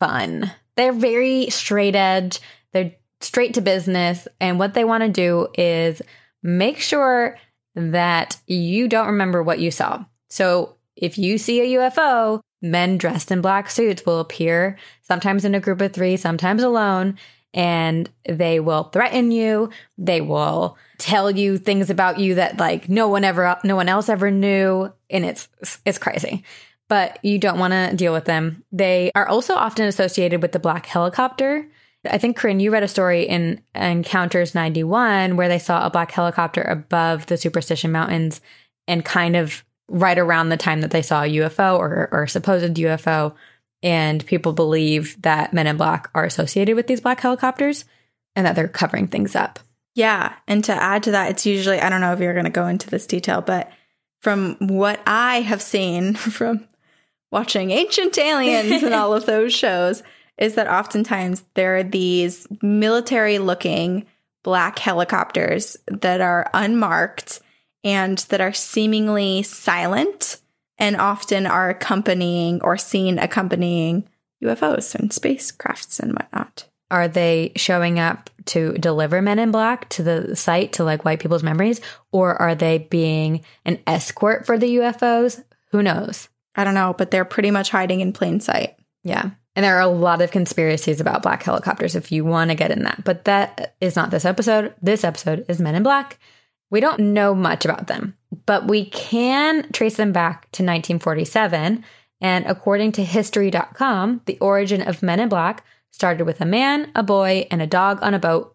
fun. 0.00 0.50
They're 0.76 0.92
very 0.92 1.50
straight 1.50 1.94
edge, 1.94 2.40
they're 2.72 2.92
straight 3.20 3.54
to 3.54 3.60
business. 3.60 4.28
And 4.40 4.58
what 4.58 4.74
they 4.74 4.84
want 4.84 5.02
to 5.02 5.08
do 5.08 5.48
is 5.56 6.02
make 6.42 6.78
sure 6.80 7.36
that 7.74 8.36
you 8.46 8.88
don't 8.88 9.08
remember 9.08 9.42
what 9.42 9.58
you 9.58 9.70
saw. 9.70 10.04
So 10.28 10.76
if 10.96 11.18
you 11.18 11.36
see 11.38 11.60
a 11.60 11.78
UFO, 11.78 12.40
men 12.62 12.98
dressed 12.98 13.30
in 13.30 13.40
black 13.40 13.70
suits 13.70 14.04
will 14.06 14.20
appear, 14.20 14.76
sometimes 15.02 15.44
in 15.44 15.54
a 15.54 15.60
group 15.60 15.80
of 15.80 15.92
three, 15.92 16.16
sometimes 16.16 16.62
alone, 16.62 17.18
and 17.54 18.10
they 18.28 18.60
will 18.60 18.84
threaten 18.84 19.30
you. 19.30 19.70
They 19.96 20.20
will 20.20 20.76
tell 20.98 21.30
you 21.30 21.58
things 21.58 21.90
about 21.90 22.18
you 22.18 22.34
that 22.36 22.58
like 22.58 22.88
no 22.88 23.08
one 23.08 23.24
ever, 23.24 23.56
no 23.64 23.76
one 23.76 23.88
else 23.88 24.08
ever 24.08 24.30
knew, 24.30 24.92
and 25.10 25.24
it's 25.24 25.48
it's 25.84 25.98
crazy. 25.98 26.44
But 26.88 27.18
you 27.24 27.38
don't 27.38 27.58
want 27.58 27.72
to 27.72 27.96
deal 27.96 28.12
with 28.12 28.26
them. 28.26 28.62
They 28.70 29.10
are 29.14 29.26
also 29.26 29.54
often 29.54 29.86
associated 29.86 30.40
with 30.40 30.52
the 30.52 30.60
black 30.60 30.86
helicopter. 30.86 31.66
I 32.08 32.18
think 32.18 32.36
Corinne, 32.36 32.60
you 32.60 32.70
read 32.70 32.84
a 32.84 32.88
story 32.88 33.24
in 33.24 33.60
Encounters 33.74 34.54
91 34.54 35.36
where 35.36 35.48
they 35.48 35.58
saw 35.58 35.84
a 35.84 35.90
black 35.90 36.12
helicopter 36.12 36.62
above 36.62 37.26
the 37.26 37.36
Superstition 37.36 37.90
Mountains 37.90 38.40
and 38.86 39.04
kind 39.04 39.34
of 39.34 39.64
right 39.88 40.18
around 40.18 40.48
the 40.48 40.56
time 40.56 40.80
that 40.80 40.90
they 40.90 41.02
saw 41.02 41.22
a 41.22 41.30
UFO 41.30 41.78
or, 41.78 42.08
or 42.12 42.26
supposed 42.26 42.74
UFO. 42.74 43.34
And 43.82 44.24
people 44.26 44.52
believe 44.52 45.20
that 45.22 45.52
men 45.52 45.66
in 45.66 45.76
black 45.76 46.10
are 46.14 46.24
associated 46.24 46.76
with 46.76 46.86
these 46.86 47.00
black 47.00 47.20
helicopters 47.20 47.84
and 48.34 48.46
that 48.46 48.56
they're 48.56 48.68
covering 48.68 49.06
things 49.06 49.36
up. 49.36 49.58
Yeah. 49.94 50.34
And 50.46 50.64
to 50.64 50.72
add 50.72 51.04
to 51.04 51.12
that, 51.12 51.30
it's 51.30 51.46
usually, 51.46 51.80
I 51.80 51.88
don't 51.88 52.00
know 52.00 52.12
if 52.12 52.20
you're 52.20 52.34
going 52.34 52.44
to 52.44 52.50
go 52.50 52.66
into 52.66 52.90
this 52.90 53.06
detail, 53.06 53.40
but 53.40 53.70
from 54.20 54.56
what 54.60 55.00
I 55.06 55.40
have 55.42 55.62
seen 55.62 56.14
from 56.14 56.66
watching 57.30 57.70
Ancient 57.70 58.16
Aliens 58.18 58.82
and 58.82 58.94
all 58.94 59.14
of 59.14 59.26
those 59.26 59.54
shows, 59.54 60.02
is 60.38 60.56
that 60.56 60.68
oftentimes 60.68 61.42
there 61.54 61.76
are 61.76 61.82
these 61.82 62.46
military 62.60 63.38
looking 63.38 64.06
black 64.42 64.78
helicopters 64.78 65.76
that 65.86 66.20
are 66.20 66.50
unmarked 66.52 67.40
and 67.86 68.18
that 68.30 68.40
are 68.40 68.52
seemingly 68.52 69.44
silent 69.44 70.38
and 70.76 70.96
often 70.96 71.46
are 71.46 71.70
accompanying 71.70 72.60
or 72.62 72.76
seen 72.76 73.16
accompanying 73.18 74.06
UFOs 74.42 74.94
and 74.96 75.10
spacecrafts 75.10 76.00
and 76.00 76.12
whatnot. 76.12 76.68
Are 76.90 77.06
they 77.06 77.52
showing 77.54 78.00
up 78.00 78.28
to 78.46 78.72
deliver 78.74 79.22
men 79.22 79.38
in 79.38 79.52
black 79.52 79.88
to 79.90 80.02
the 80.02 80.34
site 80.34 80.72
to 80.74 80.84
like 80.84 81.04
white 81.04 81.20
people's 81.20 81.44
memories? 81.44 81.80
Or 82.10 82.34
are 82.34 82.56
they 82.56 82.78
being 82.78 83.44
an 83.64 83.78
escort 83.86 84.46
for 84.46 84.58
the 84.58 84.76
UFOs? 84.76 85.42
Who 85.70 85.80
knows? 85.82 86.28
I 86.56 86.64
don't 86.64 86.74
know, 86.74 86.94
but 86.96 87.12
they're 87.12 87.24
pretty 87.24 87.52
much 87.52 87.70
hiding 87.70 88.00
in 88.00 88.12
plain 88.12 88.40
sight. 88.40 88.76
Yeah. 89.04 89.30
And 89.54 89.64
there 89.64 89.76
are 89.76 89.80
a 89.80 89.86
lot 89.86 90.20
of 90.20 90.32
conspiracies 90.32 91.00
about 91.00 91.22
black 91.22 91.42
helicopters 91.42 91.94
if 91.94 92.10
you 92.10 92.24
want 92.24 92.50
to 92.50 92.56
get 92.56 92.72
in 92.72 92.82
that. 92.82 93.04
But 93.04 93.24
that 93.26 93.76
is 93.80 93.94
not 93.94 94.10
this 94.10 94.24
episode. 94.24 94.74
This 94.82 95.04
episode 95.04 95.44
is 95.48 95.60
Men 95.60 95.76
in 95.76 95.82
Black. 95.82 96.18
We 96.70 96.80
don't 96.80 97.12
know 97.14 97.34
much 97.34 97.64
about 97.64 97.86
them, 97.86 98.16
but 98.44 98.66
we 98.66 98.86
can 98.86 99.70
trace 99.72 99.96
them 99.96 100.12
back 100.12 100.42
to 100.52 100.62
1947. 100.62 101.84
And 102.20 102.46
according 102.46 102.92
to 102.92 103.04
History.com, 103.04 104.22
the 104.26 104.38
origin 104.38 104.82
of 104.82 105.02
Men 105.02 105.20
in 105.20 105.28
Black 105.28 105.64
started 105.90 106.24
with 106.24 106.40
a 106.40 106.46
man, 106.46 106.90
a 106.94 107.02
boy, 107.02 107.46
and 107.50 107.62
a 107.62 107.66
dog 107.66 107.98
on 108.02 108.14
a 108.14 108.18
boat 108.18 108.54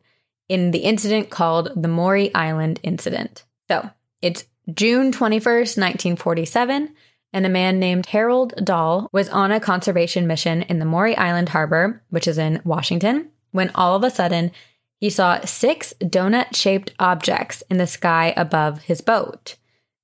in 0.50 0.72
the 0.72 0.80
incident 0.80 1.30
called 1.30 1.72
the 1.76 1.88
Maury 1.88 2.34
Island 2.36 2.80
Incident. 2.84 3.44
So 3.70 3.90
it's 4.22 4.46
June 4.74 5.12
21st, 5.12 5.78
1947 5.78 6.94
and 7.34 7.46
a 7.46 7.50
man 7.50 7.80
named 7.80 8.08
Harold 8.08 8.54
Dahl 8.64 9.10
was 9.12 9.30
on 9.30 9.52
a 9.52 9.60
conservation 9.60 10.28
mission 10.28 10.64
in 10.64 10.80
the 10.80 10.86
Maury 10.86 11.16
Island 11.16 11.50
Harbor, 11.50 12.04
which 12.10 12.28
is 12.28 12.38
in 12.38 12.62
Washington, 12.64 13.30
when 13.52 13.72
all 13.76 13.96
of 13.96 14.04
a 14.04 14.10
sudden 14.10 14.52
he 15.02 15.10
saw 15.10 15.44
six 15.44 15.96
donut 16.00 16.56
shaped 16.56 16.94
objects 17.00 17.64
in 17.72 17.78
the 17.78 17.88
sky 17.88 18.34
above 18.38 18.84
his 18.84 19.02
boat. 19.02 19.56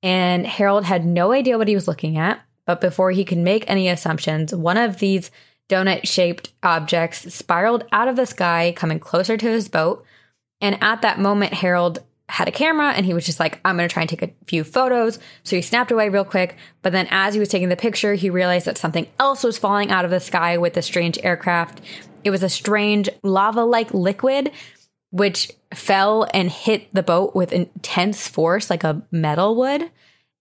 And 0.02 0.48
Harold 0.48 0.86
had 0.86 1.06
no 1.06 1.32
idea 1.32 1.58
what 1.58 1.68
he 1.68 1.76
was 1.76 1.88
looking 1.88 2.18
at, 2.18 2.42
but 2.66 2.82
before 2.82 3.12
he 3.12 3.24
could 3.24 3.38
make 3.38 3.64
any 3.68 3.88
assumptions, 3.88 4.54
one 4.54 4.76
of 4.76 4.98
these 4.98 5.30
donut 5.70 6.08
shaped 6.08 6.52
objects 6.64 7.32
spiraled 7.34 7.86
out 7.92 8.08
of 8.08 8.16
the 8.16 8.26
sky, 8.26 8.74
coming 8.76 9.00
closer 9.00 9.38
to 9.38 9.50
his 9.50 9.70
boat. 9.70 10.04
And 10.62 10.82
at 10.82 11.04
that 11.04 11.20
moment, 11.20 11.54
Harold 11.54 12.00
had 12.30 12.48
a 12.48 12.52
camera 12.52 12.92
and 12.92 13.06
he 13.06 13.14
was 13.14 13.26
just 13.26 13.40
like, 13.40 13.60
I'm 13.64 13.78
going 13.78 13.88
to 13.88 13.94
try 13.94 14.02
and 14.02 14.10
take 14.10 14.24
a 14.24 14.34
few 14.48 14.64
photos. 14.64 15.20
So 15.44 15.56
he 15.56 15.62
snapped 15.62 15.92
away 15.92 16.10
real 16.10 16.26
quick. 16.26 16.58
But 16.82 16.92
then 16.92 17.08
as 17.12 17.36
he 17.36 17.40
was 17.40 17.50
taking 17.50 17.70
the 17.70 17.78
picture, 17.78 18.16
he 18.16 18.30
realized 18.30 18.66
that 18.66 18.78
something 18.78 19.08
else 19.20 19.44
was 19.44 19.58
falling 19.58 19.92
out 19.92 20.06
of 20.06 20.12
the 20.12 20.20
sky 20.20 20.58
with 20.58 20.74
the 20.74 20.82
strange 20.82 21.20
aircraft. 21.24 21.82
It 22.24 22.32
was 22.32 22.44
a 22.44 22.50
strange 22.50 23.10
lava 23.24 23.64
like 23.64 23.94
liquid, 23.94 24.52
which 25.18 25.52
fell 25.74 26.28
and 26.34 26.50
hit 26.50 26.94
the 26.94 27.04
boat 27.04 27.36
with 27.36 27.52
intense 27.52 28.28
force, 28.28 28.70
like 28.70 28.84
a 28.84 29.02
metal 29.12 29.56
would. 29.56 29.90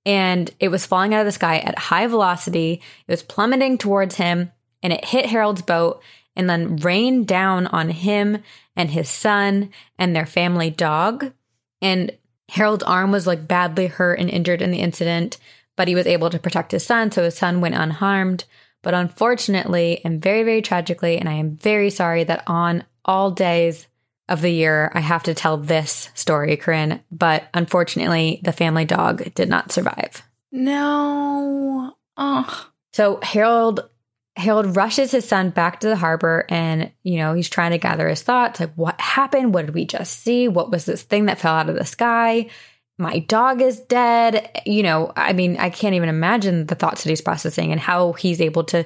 And 0.04 0.50
it 0.60 0.68
was 0.68 0.86
falling 0.86 1.14
out 1.14 1.20
of 1.20 1.26
the 1.26 1.32
sky 1.32 1.58
at 1.58 1.78
high 1.78 2.06
velocity. 2.06 2.80
It 3.08 3.10
was 3.10 3.22
plummeting 3.22 3.78
towards 3.78 4.16
him 4.16 4.52
and 4.82 4.92
it 4.92 5.04
hit 5.04 5.26
Harold's 5.26 5.62
boat 5.62 6.00
and 6.36 6.48
then 6.48 6.76
rained 6.76 7.26
down 7.26 7.66
on 7.68 7.88
him 7.88 8.42
and 8.76 8.90
his 8.90 9.08
son 9.08 9.70
and 9.98 10.14
their 10.14 10.26
family 10.26 10.70
dog. 10.70 11.32
And 11.80 12.12
Harold's 12.50 12.84
arm 12.84 13.10
was 13.10 13.26
like 13.26 13.48
badly 13.48 13.86
hurt 13.86 14.20
and 14.20 14.30
injured 14.30 14.62
in 14.62 14.70
the 14.70 14.80
incident, 14.80 15.38
but 15.74 15.88
he 15.88 15.94
was 15.94 16.06
able 16.06 16.30
to 16.30 16.38
protect 16.38 16.72
his 16.72 16.84
son, 16.84 17.10
so 17.10 17.24
his 17.24 17.36
son 17.36 17.60
went 17.60 17.74
unharmed. 17.74 18.44
But 18.82 18.94
unfortunately, 18.94 20.00
and 20.04 20.22
very, 20.22 20.44
very 20.44 20.62
tragically, 20.62 21.18
and 21.18 21.28
I 21.28 21.32
am 21.32 21.56
very 21.56 21.90
sorry 21.90 22.22
that 22.24 22.44
on 22.46 22.84
all 23.04 23.32
days 23.32 23.88
of 24.28 24.40
the 24.40 24.50
year, 24.50 24.90
I 24.94 25.00
have 25.00 25.22
to 25.24 25.34
tell 25.34 25.56
this 25.56 26.10
story, 26.14 26.56
Corinne, 26.56 27.02
but 27.10 27.44
unfortunately, 27.54 28.40
the 28.42 28.52
family 28.52 28.84
dog 28.84 29.34
did 29.34 29.48
not 29.48 29.72
survive. 29.72 30.22
No. 30.50 31.96
Oh. 32.16 32.68
So 32.92 33.20
Harold 33.22 33.88
Harold 34.36 34.76
rushes 34.76 35.12
his 35.12 35.26
son 35.26 35.48
back 35.48 35.80
to 35.80 35.88
the 35.88 35.96
harbor 35.96 36.44
and, 36.50 36.92
you 37.02 37.16
know, 37.16 37.32
he's 37.32 37.48
trying 37.48 37.70
to 37.70 37.78
gather 37.78 38.06
his 38.06 38.22
thoughts. 38.22 38.60
Like, 38.60 38.74
what 38.74 39.00
happened? 39.00 39.54
What 39.54 39.64
did 39.64 39.74
we 39.74 39.86
just 39.86 40.20
see? 40.20 40.46
What 40.46 40.70
was 40.70 40.84
this 40.84 41.02
thing 41.02 41.24
that 41.26 41.38
fell 41.38 41.54
out 41.54 41.70
of 41.70 41.74
the 41.74 41.86
sky? 41.86 42.50
My 42.98 43.20
dog 43.20 43.62
is 43.62 43.80
dead. 43.80 44.60
You 44.66 44.82
know, 44.82 45.10
I 45.16 45.32
mean, 45.32 45.56
I 45.56 45.70
can't 45.70 45.94
even 45.94 46.10
imagine 46.10 46.66
the 46.66 46.74
thoughts 46.74 47.02
that 47.02 47.08
he's 47.08 47.22
processing 47.22 47.72
and 47.72 47.80
how 47.80 48.12
he's 48.12 48.42
able 48.42 48.64
to 48.64 48.84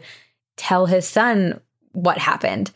tell 0.57 0.87
his 0.87 1.07
son 1.07 1.61
what 1.93 2.19
happened. 2.19 2.71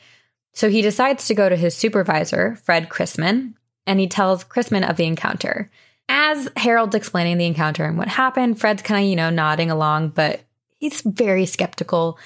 So 0.54 0.70
he 0.70 0.82
decides 0.82 1.26
to 1.26 1.34
go 1.34 1.48
to 1.48 1.56
his 1.56 1.74
supervisor, 1.74 2.56
Fred 2.62 2.88
Chrisman, 2.88 3.54
and 3.86 4.00
he 4.00 4.06
tells 4.06 4.44
Chrisman 4.44 4.88
of 4.88 4.96
the 4.96 5.04
encounter. 5.04 5.70
As 6.08 6.48
Harold's 6.56 6.94
explaining 6.94 7.38
the 7.38 7.46
encounter 7.46 7.84
and 7.84 7.98
what 7.98 8.08
happened, 8.08 8.60
Fred's 8.60 8.82
kind 8.82 9.04
of, 9.04 9.08
you 9.08 9.16
know, 9.16 9.30
nodding 9.30 9.70
along, 9.70 10.10
but 10.10 10.40
he's 10.78 11.00
very 11.02 11.46
skeptical 11.46 12.18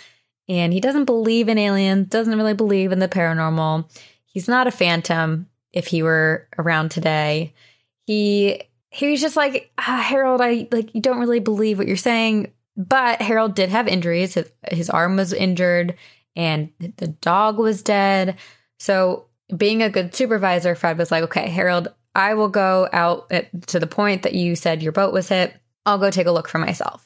and 0.48 0.72
he 0.72 0.80
doesn't 0.80 1.04
believe 1.04 1.48
in 1.48 1.58
aliens, 1.58 2.08
doesn't 2.08 2.36
really 2.36 2.54
believe 2.54 2.92
in 2.92 2.98
the 2.98 3.08
paranormal. 3.08 3.88
He's 4.24 4.48
not 4.48 4.66
a 4.66 4.72
phantom 4.72 5.48
if 5.72 5.86
he 5.86 6.02
were 6.02 6.46
around 6.58 6.90
today. 6.90 7.52
He 8.06 8.62
he 8.90 9.10
was 9.10 9.20
just 9.20 9.36
like, 9.36 9.70
ah, 9.78 10.02
Harold, 10.02 10.40
I 10.40 10.66
like 10.72 10.94
you 10.94 11.00
don't 11.00 11.20
really 11.20 11.40
believe 11.40 11.78
what 11.78 11.86
you're 11.86 11.96
saying. 11.96 12.52
But 12.76 13.20
Harold 13.20 13.54
did 13.54 13.70
have 13.70 13.88
injuries. 13.88 14.34
His, 14.34 14.50
his 14.70 14.90
arm 14.90 15.16
was 15.16 15.32
injured 15.32 15.96
and 16.38 16.70
the 16.78 17.08
dog 17.08 17.58
was 17.58 17.82
dead. 17.82 18.38
So 18.78 19.26
being 19.54 19.82
a 19.82 19.90
good 19.90 20.14
supervisor, 20.14 20.74
Fred 20.74 20.96
was 20.96 21.10
like, 21.10 21.24
okay, 21.24 21.48
Harold, 21.48 21.88
I 22.14 22.34
will 22.34 22.48
go 22.48 22.88
out 22.92 23.26
at, 23.30 23.66
to 23.68 23.80
the 23.80 23.86
point 23.86 24.22
that 24.22 24.34
you 24.34 24.54
said 24.54 24.82
your 24.82 24.92
boat 24.92 25.12
was 25.12 25.28
hit. 25.28 25.54
I'll 25.84 25.98
go 25.98 26.10
take 26.10 26.26
a 26.26 26.32
look 26.32 26.48
for 26.48 26.58
myself. 26.58 27.04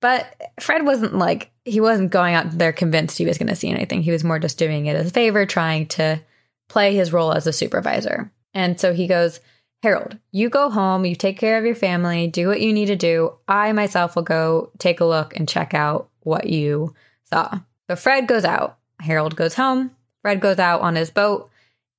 But 0.00 0.34
Fred 0.58 0.86
wasn't 0.86 1.14
like, 1.14 1.52
he 1.66 1.78
wasn't 1.80 2.10
going 2.10 2.34
out 2.34 2.50
there 2.52 2.72
convinced 2.72 3.18
he 3.18 3.26
was 3.26 3.36
going 3.36 3.48
to 3.48 3.56
see 3.56 3.68
anything. 3.68 4.02
He 4.02 4.12
was 4.12 4.24
more 4.24 4.38
just 4.38 4.56
doing 4.56 4.86
it 4.86 4.96
as 4.96 5.08
a 5.08 5.12
favor, 5.12 5.44
trying 5.44 5.86
to 5.88 6.22
play 6.70 6.94
his 6.94 7.12
role 7.12 7.32
as 7.32 7.46
a 7.46 7.52
supervisor. 7.52 8.32
And 8.54 8.80
so 8.80 8.94
he 8.94 9.06
goes, 9.06 9.40
Harold, 9.82 10.18
you 10.32 10.48
go 10.48 10.70
home, 10.70 11.04
you 11.04 11.14
take 11.14 11.38
care 11.38 11.58
of 11.58 11.66
your 11.66 11.74
family, 11.74 12.28
do 12.28 12.48
what 12.48 12.60
you 12.62 12.72
need 12.72 12.86
to 12.86 12.96
do. 12.96 13.34
I 13.46 13.72
myself 13.72 14.16
will 14.16 14.22
go 14.22 14.72
take 14.78 15.00
a 15.00 15.06
look 15.06 15.36
and 15.36 15.48
check 15.48 15.74
out 15.74 16.08
what 16.20 16.46
you 16.46 16.94
saw. 17.24 17.60
So 17.90 17.96
Fred 17.96 18.28
goes 18.28 18.44
out. 18.44 18.78
Harold 19.00 19.34
goes 19.34 19.54
home. 19.54 19.90
Fred 20.22 20.40
goes 20.40 20.60
out 20.60 20.80
on 20.80 20.94
his 20.94 21.10
boat 21.10 21.50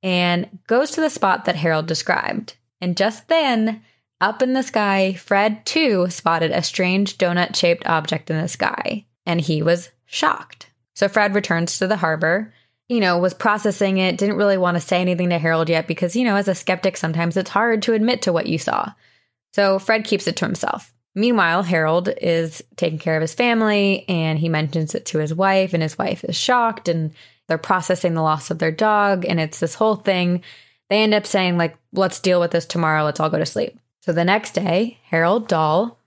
and 0.01 0.47
goes 0.65 0.91
to 0.91 1.01
the 1.01 1.10
spot 1.10 1.43
that 1.43 1.58
Harold 1.58 1.86
described. 1.86 2.56
And 2.80 2.95
just 2.95 3.27
then, 3.27 3.82
up 4.21 4.41
in 4.41 4.54
the 4.54 4.63
sky, 4.63 5.12
Fred 5.12 5.65
too 5.65 6.10
spotted 6.10 6.51
a 6.51 6.63
strange 6.63 7.17
donut 7.17 7.58
shaped 7.58 7.86
object 7.88 8.30
in 8.30 8.41
the 8.41 8.47
sky, 8.47 9.04
and 9.25 9.41
he 9.41 9.62
was 9.62 9.89
shocked. 10.06 10.67
So 10.95 11.10
Fred 11.10 11.36
returns 11.36 11.77
to 11.80 11.88
the 11.88 11.97
harbor, 11.97 12.54
you 12.88 13.01
know, 13.01 13.17
was 13.17 13.34
processing 13.34 13.97
it, 13.97 14.17
didn't 14.17 14.38
really 14.38 14.58
want 14.58 14.75
to 14.75 14.82
say 14.82 15.01
anything 15.01 15.32
to 15.32 15.39
Harold 15.39 15.67
yet 15.67 15.89
because, 15.89 16.15
you 16.15 16.23
know, 16.23 16.38
as 16.38 16.47
a 16.47 16.56
skeptic, 16.56 16.95
sometimes 16.95 17.36
it's 17.36 17.49
hard 17.49 17.82
to 17.82 17.91
admit 17.91 18.21
to 18.21 18.32
what 18.32 18.47
you 18.47 18.58
saw. 18.58 18.93
So 19.51 19.77
Fred 19.77 20.06
keeps 20.06 20.25
it 20.25 20.38
to 20.38 20.45
himself. 20.45 20.93
Meanwhile, 21.13 21.63
Harold 21.63 22.10
is 22.21 22.63
taking 22.78 23.00
care 23.00 23.15
of 23.17 23.21
his 23.21 23.34
family 23.34 24.06
and 24.08 24.39
he 24.39 24.50
mentions 24.50 24.95
it 24.95 25.06
to 25.08 25.19
his 25.19 25.34
wife, 25.34 25.74
and 25.74 25.84
his 25.84 25.97
wife 25.97 26.24
is 26.24 26.38
shocked 26.38 26.88
and 26.88 27.12
they're 27.47 27.58
processing 27.58 28.13
the 28.13 28.21
loss 28.21 28.50
of 28.50 28.60
their 28.60 28.71
dog. 28.71 29.26
And 29.26 29.39
it's 29.39 29.60
this 29.60 29.76
whole 29.76 29.95
thing. 29.95 30.41
They 30.89 31.04
end 31.04 31.13
up 31.13 31.26
saying, 31.26 31.58
like, 31.58 31.78
let's 31.91 32.19
deal 32.19 32.39
with 32.39 32.52
this 32.52 32.65
tomorrow. 32.65 33.04
Let's 33.04 33.19
all 33.19 33.30
go 33.30 33.39
to 33.39 33.45
sleep. 33.45 33.78
So 34.02 34.13
the 34.13 34.26
next 34.26 34.54
day, 34.54 35.00
Harold 35.04 35.47
Dahl 35.47 35.97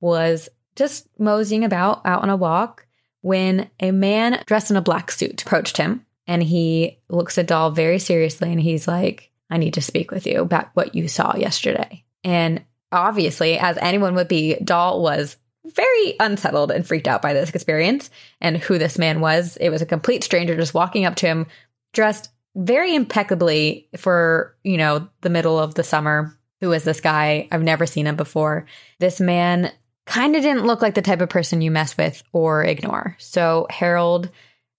was 0.00 0.48
just 0.76 1.08
moseying 1.18 1.64
about 1.64 2.00
out 2.04 2.22
on 2.22 2.30
a 2.30 2.36
walk 2.36 2.86
when 3.20 3.70
a 3.80 3.90
man 3.90 4.42
dressed 4.46 4.70
in 4.70 4.76
a 4.76 4.82
black 4.82 5.10
suit 5.10 5.42
approached 5.42 5.76
him 5.76 6.04
and 6.26 6.42
he 6.42 6.98
looks 7.08 7.38
at 7.38 7.46
Dahl 7.46 7.70
very 7.70 7.98
seriously 7.98 8.50
and 8.50 8.60
he's 8.60 8.88
like, 8.88 9.30
I 9.50 9.58
need 9.58 9.74
to 9.74 9.82
speak 9.82 10.10
with 10.10 10.26
you 10.26 10.40
about 10.40 10.70
what 10.74 10.94
you 10.94 11.08
saw 11.08 11.36
yesterday. 11.36 12.04
And 12.24 12.62
obviously, 12.92 13.58
as 13.58 13.78
anyone 13.80 14.14
would 14.14 14.28
be, 14.28 14.56
Dahl 14.56 15.02
was 15.02 15.36
very 15.64 16.14
unsettled 16.20 16.70
and 16.70 16.86
freaked 16.86 17.08
out 17.08 17.22
by 17.22 17.32
this 17.32 17.50
experience 17.50 18.10
and 18.40 18.56
who 18.56 18.78
this 18.78 18.98
man 18.98 19.20
was. 19.20 19.56
It 19.58 19.70
was 19.70 19.82
a 19.82 19.86
complete 19.86 20.24
stranger 20.24 20.56
just 20.56 20.74
walking 20.74 21.04
up 21.04 21.14
to 21.16 21.26
him, 21.26 21.46
dressed 21.92 22.30
very 22.54 22.94
impeccably 22.94 23.88
for, 23.96 24.56
you 24.62 24.76
know, 24.76 25.08
the 25.20 25.30
middle 25.30 25.58
of 25.58 25.74
the 25.74 25.84
summer. 25.84 26.36
Who 26.60 26.72
is 26.72 26.84
this 26.84 27.00
guy? 27.00 27.48
I've 27.50 27.62
never 27.62 27.86
seen 27.86 28.06
him 28.06 28.16
before. 28.16 28.66
This 28.98 29.20
man 29.20 29.72
kind 30.04 30.36
of 30.36 30.42
didn't 30.42 30.66
look 30.66 30.82
like 30.82 30.94
the 30.94 31.02
type 31.02 31.20
of 31.20 31.28
person 31.28 31.60
you 31.60 31.70
mess 31.70 31.96
with 31.96 32.22
or 32.32 32.64
ignore. 32.64 33.16
So 33.18 33.66
Harold 33.70 34.30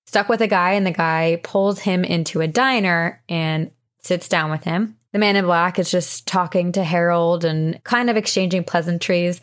stuck 0.05 0.29
with 0.29 0.41
a 0.41 0.47
guy, 0.47 0.73
and 0.73 0.85
the 0.85 0.91
guy 0.91 1.39
pulls 1.43 1.79
him 1.79 2.03
into 2.03 2.41
a 2.41 2.47
diner 2.47 3.21
and 3.27 3.71
sits 3.99 4.27
down 4.27 4.51
with 4.51 4.63
him. 4.63 4.97
The 5.13 5.19
man 5.19 5.35
in 5.35 5.45
black 5.45 5.79
is 5.79 5.89
just 5.89 6.27
talking 6.27 6.73
to 6.73 6.83
Harold 6.83 7.45
and 7.45 7.81
kind 7.83 8.09
of 8.09 8.17
exchanging 8.17 8.63
pleasantries. 8.63 9.39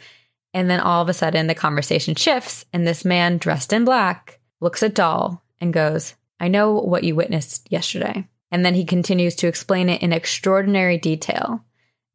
And 0.53 0.69
then 0.69 0.81
all 0.81 1.01
of 1.01 1.09
a 1.09 1.15
sudden, 1.15 1.47
the 1.47 1.55
conversation 1.55 2.17
shifts, 2.17 2.65
and 2.73 2.87
this 2.87 3.05
man 3.05 3.39
dressed 3.39 3.73
in 3.73 3.85
black 3.85 4.41
looks 4.61 4.83
at 4.83 4.95
Dahl 4.95 5.43
and 5.61 5.73
goes, 5.73 6.15
I 6.41 6.49
know 6.49 6.73
what 6.73 7.05
you 7.05 7.15
witnessed 7.15 7.69
yesterday. 7.71 8.27
And 8.51 8.67
then 8.67 8.75
he 8.75 8.85
continues 8.85 9.37
to 9.37 9.47
explain 9.47 9.89
it 9.89 10.03
in 10.03 10.13
extraordinary 10.13 10.99
detail 10.99 11.65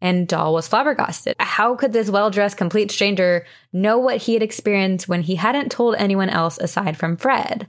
and 0.01 0.27
Dahl 0.27 0.53
was 0.53 0.67
flabbergasted. 0.67 1.35
How 1.39 1.75
could 1.75 1.93
this 1.93 2.09
well 2.09 2.29
dressed, 2.29 2.57
complete 2.57 2.91
stranger 2.91 3.45
know 3.73 3.97
what 3.97 4.17
he 4.17 4.33
had 4.33 4.43
experienced 4.43 5.07
when 5.07 5.23
he 5.23 5.35
hadn't 5.35 5.71
told 5.71 5.95
anyone 5.95 6.29
else 6.29 6.57
aside 6.57 6.97
from 6.97 7.17
Fred? 7.17 7.67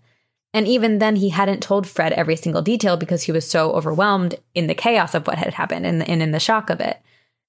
And 0.57 0.67
even 0.67 1.01
then, 1.01 1.17
he 1.17 1.29
hadn't 1.29 1.63
told 1.63 1.87
Fred 1.87 2.15
every 2.15 2.35
single 2.35 2.63
detail 2.63 2.97
because 2.97 3.25
he 3.25 3.31
was 3.31 3.47
so 3.47 3.73
overwhelmed 3.73 4.37
in 4.55 4.69
the 4.69 4.75
chaos 4.75 5.15
of 5.15 5.27
what 5.27 5.37
had 5.37 5.53
happened 5.53 5.85
and, 5.85 6.03
in 6.03 6.31
the 6.31 6.41
shock 6.41 6.71
of 6.71 6.81
it. 6.81 6.99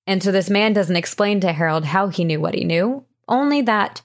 And 0.05 0.21
so 0.21 0.29
this 0.29 0.49
man 0.49 0.73
doesn't 0.73 0.97
explain 0.97 1.39
to 1.39 1.53
Harold 1.53 1.85
how 1.85 2.09
he 2.09 2.25
knew 2.25 2.41
what 2.41 2.53
he 2.53 2.65
knew, 2.65 3.05
only 3.29 3.61
that 3.61 4.01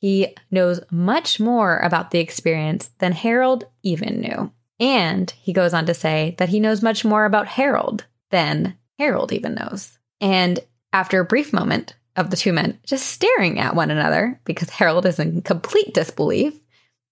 he 0.00 0.36
knows 0.52 0.80
much 0.88 1.40
more 1.40 1.80
about 1.80 2.12
the 2.12 2.20
experience 2.20 2.90
than 3.00 3.10
Harold 3.10 3.64
even 3.82 4.20
knew. 4.20 4.52
And 4.78 5.32
he 5.32 5.52
goes 5.52 5.74
on 5.74 5.84
to 5.86 5.94
say 5.94 6.36
that 6.38 6.50
he 6.50 6.60
knows 6.60 6.80
much 6.80 7.04
more 7.04 7.24
about 7.24 7.48
Harold 7.48 8.04
than 8.30 8.78
Harold 9.00 9.32
even 9.32 9.56
knows. 9.56 9.98
And 10.20 10.60
after 10.92 11.18
a 11.18 11.24
brief 11.24 11.52
moment 11.52 11.96
of 12.14 12.30
the 12.30 12.36
two 12.36 12.52
men 12.52 12.78
just 12.86 13.08
staring 13.08 13.58
at 13.58 13.74
one 13.74 13.90
another 13.90 14.40
because 14.44 14.70
Harold 14.70 15.06
is 15.06 15.18
in 15.18 15.42
complete 15.42 15.92
disbelief 15.92 16.54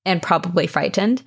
and 0.04 0.22
probably 0.22 0.66
frightened, 0.66 1.22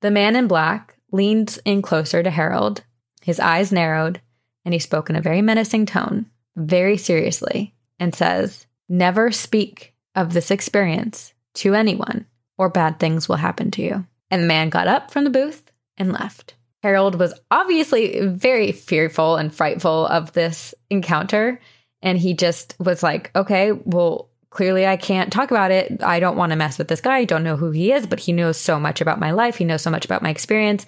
the 0.00 0.10
man 0.10 0.36
in 0.36 0.46
black 0.46 0.96
leans 1.10 1.58
in 1.64 1.82
closer 1.82 2.22
to 2.22 2.30
Harold. 2.30 2.82
His 3.22 3.38
eyes 3.38 3.70
narrowed, 3.72 4.20
and 4.64 4.74
he 4.74 4.80
spoke 4.80 5.10
in 5.10 5.16
a 5.16 5.20
very 5.20 5.42
menacing 5.42 5.86
tone, 5.86 6.26
very 6.56 6.96
seriously, 6.96 7.74
and 7.98 8.14
says, 8.14 8.66
Never 8.88 9.30
speak 9.30 9.94
of 10.14 10.32
this 10.32 10.50
experience 10.50 11.32
to 11.54 11.74
anyone, 11.74 12.26
or 12.58 12.68
bad 12.68 12.98
things 12.98 13.28
will 13.28 13.36
happen 13.36 13.70
to 13.72 13.82
you. 13.82 14.06
And 14.30 14.42
the 14.42 14.48
man 14.48 14.70
got 14.70 14.88
up 14.88 15.10
from 15.10 15.24
the 15.24 15.30
booth 15.30 15.70
and 15.96 16.12
left. 16.12 16.54
Harold 16.82 17.18
was 17.18 17.38
obviously 17.50 18.26
very 18.26 18.72
fearful 18.72 19.36
and 19.36 19.54
frightful 19.54 20.06
of 20.06 20.32
this 20.32 20.74
encounter. 20.90 21.60
And 22.00 22.18
he 22.18 22.34
just 22.34 22.74
was 22.80 23.02
like, 23.02 23.30
okay, 23.36 23.72
well, 23.72 24.28
clearly 24.52 24.86
I 24.86 24.96
can't 24.96 25.32
talk 25.32 25.50
about 25.50 25.70
it. 25.70 26.02
I 26.02 26.20
don't 26.20 26.36
want 26.36 26.50
to 26.50 26.56
mess 26.56 26.78
with 26.78 26.88
this 26.88 27.00
guy. 27.00 27.18
I 27.18 27.24
don't 27.24 27.42
know 27.42 27.56
who 27.56 27.70
he 27.70 27.90
is, 27.90 28.06
but 28.06 28.20
he 28.20 28.32
knows 28.32 28.58
so 28.58 28.78
much 28.78 29.00
about 29.00 29.18
my 29.18 29.30
life. 29.30 29.56
He 29.56 29.64
knows 29.64 29.82
so 29.82 29.90
much 29.90 30.04
about 30.04 30.22
my 30.22 30.30
experience. 30.30 30.86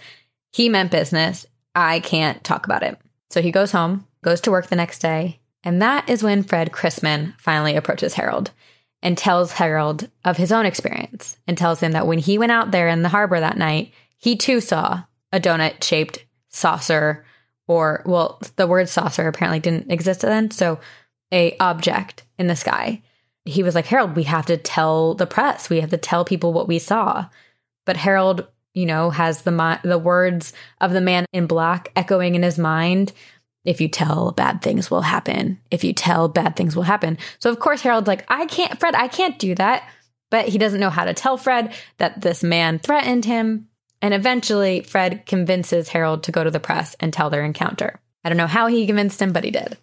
He 0.53 0.69
meant 0.69 0.91
business. 0.91 1.47
I 1.75 2.01
can't 2.01 2.45
talk 2.45 2.67
about 2.67 2.83
it. 2.83 2.99
So 3.31 3.43
he 3.43 3.51
goes 3.51 3.73
home, 3.73 4.07
goes 4.23 4.41
to 4.43 4.51
work 4.51 4.67
the 4.69 4.77
next 4.77 5.01
day. 5.01 5.41
And 5.65 5.81
that 5.81 6.09
is 6.09 6.23
when 6.23 6.43
Fred 6.43 6.73
Chrisman 6.73 7.35
finally 7.41 7.75
approaches 7.75 8.15
Harold 8.15 8.51
and 9.03 9.17
tells 9.17 9.53
Harold 9.53 10.11
of 10.25 10.37
his 10.37 10.53
own 10.53 10.67
experience 10.67 11.39
and 11.49 11.57
tells 11.57 11.81
him 11.81 11.93
that 11.93 12.07
when 12.07 12.19
he 12.19 12.39
went 12.39 12.53
out 12.53 12.71
there 12.71 12.89
in 12.89 13.03
the 13.03 13.09
harbor 13.09 13.41
that 13.41 13.57
night, 13.57 13.93
he 14.19 14.37
too 14.37 14.61
saw 14.61 15.05
a 15.33 15.41
donut 15.41 15.83
shaped 15.83 16.25
saucer 16.51 17.25
or 17.67 18.03
well 18.07 18.41
the 18.57 18.67
word 18.67 18.89
saucer 18.89 19.27
apparently 19.27 19.59
didn't 19.59 19.91
exist 19.91 20.21
then 20.21 20.51
so 20.51 20.79
a 21.33 21.57
object 21.59 22.23
in 22.39 22.47
the 22.47 22.55
sky 22.55 23.03
he 23.45 23.63
was 23.63 23.75
like 23.75 23.87
harold 23.87 24.17
we 24.17 24.25
have 24.25 24.47
to 24.47 24.57
tell 24.57 25.15
the 25.15 25.27
press. 25.27 25.69
We 25.69 25.81
have 25.81 25.91
to 25.91 25.97
tell 25.97 26.25
people 26.25 26.53
what 26.53 26.69
we 26.69 26.79
saw. 26.79 27.27
But 27.85 27.97
harold 27.97 28.47
you 28.73 28.87
know 28.87 29.11
has 29.11 29.43
the 29.43 29.81
the 29.85 29.99
words 29.99 30.53
of 30.81 30.93
the 30.93 31.01
man 31.01 31.27
in 31.33 31.47
black 31.47 31.91
echoing 31.97 32.35
in 32.35 32.43
his 32.43 32.59
mind 32.59 33.13
if 33.65 33.81
you 33.81 33.89
tell 33.89 34.33
bad 34.33 34.63
things 34.63 34.91
will 34.91 35.03
happen. 35.03 35.61
If 35.71 35.85
you 35.85 35.93
tell 35.93 36.29
bad 36.29 36.57
things 36.57 36.77
will 36.77 36.83
happen. 36.83 37.19
So 37.39 37.51
of 37.51 37.61
course 37.61 37.83
harold's 37.83 38.09
like 38.09 38.25
i 38.29 38.47
can't 38.47 38.79
fred 38.79 38.95
i 38.95 39.09
can't 39.09 39.39
do 39.39 39.55
that. 39.57 39.89
But 40.31 40.49
he 40.49 40.59
doesn't 40.59 40.81
know 40.81 40.91
how 40.91 41.05
to 41.05 41.15
tell 41.15 41.37
fred 41.37 41.73
that 41.99 42.21
this 42.21 42.43
man 42.43 42.79
threatened 42.79 43.25
him. 43.25 43.69
And 44.05 44.13
eventually, 44.13 44.83
Fred 44.83 45.25
convinces 45.25 45.89
Harold 45.89 46.25
to 46.25 46.33
go 46.33 46.45
to 46.45 46.51
the 46.51 46.61
press 46.61 46.95
and 47.01 47.11
tell 47.11 47.31
their 47.31 47.43
encounter. 47.43 47.99
I 48.23 48.29
don't 48.29 48.37
know 48.37 48.47
how 48.47 48.67
he 48.67 48.87
convinced 48.87 49.23
him, 49.23 49.33
but 49.33 49.45
he 49.45 49.51
did. 49.51 49.79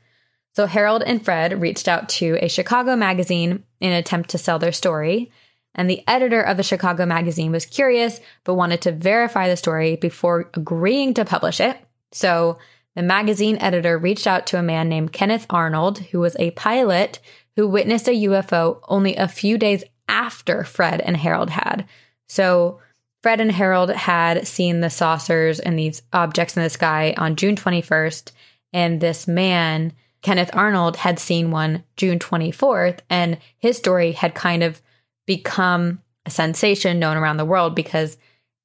So 0.53 0.65
Harold 0.65 1.03
and 1.03 1.23
Fred 1.23 1.61
reached 1.61 1.87
out 1.87 2.09
to 2.09 2.37
a 2.41 2.49
Chicago 2.49 2.95
magazine 2.95 3.63
in 3.79 3.91
an 3.91 3.97
attempt 3.97 4.31
to 4.31 4.37
sell 4.37 4.59
their 4.59 4.71
story. 4.71 5.31
and 5.75 5.89
the 5.89 6.03
editor 6.07 6.41
of 6.41 6.57
the 6.57 6.63
Chicago 6.63 7.05
magazine 7.05 7.51
was 7.51 7.65
curious 7.65 8.19
but 8.43 8.55
wanted 8.55 8.81
to 8.81 8.91
verify 8.91 9.47
the 9.47 9.57
story 9.57 9.95
before 9.95 10.49
agreeing 10.53 11.13
to 11.13 11.25
publish 11.25 11.59
it. 11.59 11.77
So 12.11 12.57
the 12.95 13.01
magazine 13.01 13.57
editor 13.59 13.97
reached 13.97 14.27
out 14.27 14.47
to 14.47 14.59
a 14.59 14.63
man 14.63 14.89
named 14.89 15.13
Kenneth 15.13 15.45
Arnold, 15.49 15.99
who 15.99 16.19
was 16.19 16.35
a 16.39 16.51
pilot 16.51 17.19
who 17.55 17.67
witnessed 17.67 18.07
a 18.07 18.23
UFO 18.25 18.79
only 18.87 19.15
a 19.15 19.27
few 19.27 19.57
days 19.57 19.83
after 20.09 20.63
Fred 20.63 20.99
and 21.01 21.15
Harold 21.15 21.49
had. 21.49 21.85
So 22.27 22.79
Fred 23.23 23.39
and 23.39 23.51
Harold 23.51 23.91
had 23.91 24.47
seen 24.47 24.81
the 24.81 24.89
saucers 24.89 25.59
and 25.59 25.77
these 25.77 26.01
objects 26.11 26.57
in 26.57 26.63
the 26.63 26.69
sky 26.69 27.13
on 27.17 27.35
June 27.35 27.55
21st, 27.55 28.31
and 28.73 28.99
this 28.99 29.27
man, 29.27 29.93
Kenneth 30.21 30.51
Arnold, 30.53 30.97
had 30.97 31.19
seen 31.19 31.51
one 31.51 31.84
June 31.97 32.19
24th, 32.19 32.99
and 33.10 33.38
his 33.57 33.77
story 33.77 34.12
had 34.12 34.36
kind 34.36 34.63
of 34.63 34.81
become 35.25 36.01
a 36.25 36.29
sensation 36.29 36.99
known 36.99 37.17
around 37.17 37.38
the 37.38 37.45
world 37.45 37.75
because 37.75 38.17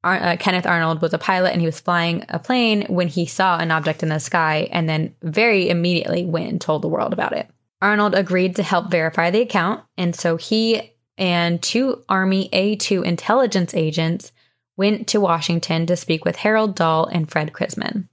uh, 0.05 0.37
Kenneth 0.39 0.67
Arnold 0.67 1.03
was 1.03 1.13
a 1.15 1.19
pilot 1.19 1.53
and 1.53 1.61
he 1.61 1.67
was 1.67 1.81
flying 1.81 2.25
a 2.29 2.39
plane 2.39 2.87
when 2.89 3.09
he 3.09 3.27
saw 3.27 3.59
an 3.59 3.71
object 3.71 4.03
in 4.03 4.09
the 4.09 4.21
sky 4.21 4.69
and 4.71 4.89
then 4.89 5.15
very 5.23 5.69
immediately 5.69 6.25
went 6.25 6.49
and 6.49 6.61
told 6.61 6.83
the 6.83 6.89
world 6.89 7.13
about 7.13 7.33
it. 7.33 7.49
Arnold 7.83 8.15
agreed 8.15 8.57
to 8.57 8.63
help 8.63 8.91
verify 8.91 9.31
the 9.31 9.43
account, 9.43 9.83
and 9.99 10.15
so 10.15 10.37
he 10.37 10.95
and 11.19 11.63
two 11.63 12.03
Army 12.09 12.49
A2 12.53 13.05
intelligence 13.05 13.75
agents 13.75 14.33
went 14.77 15.07
to 15.09 15.21
Washington 15.21 15.87
to 15.87 15.97
speak 15.97 16.25
with 16.25 16.37
Harold 16.37 16.75
Dahl 16.75 17.07
and 17.07 17.31
Fred 17.31 17.53
Chrisman. 17.53 18.09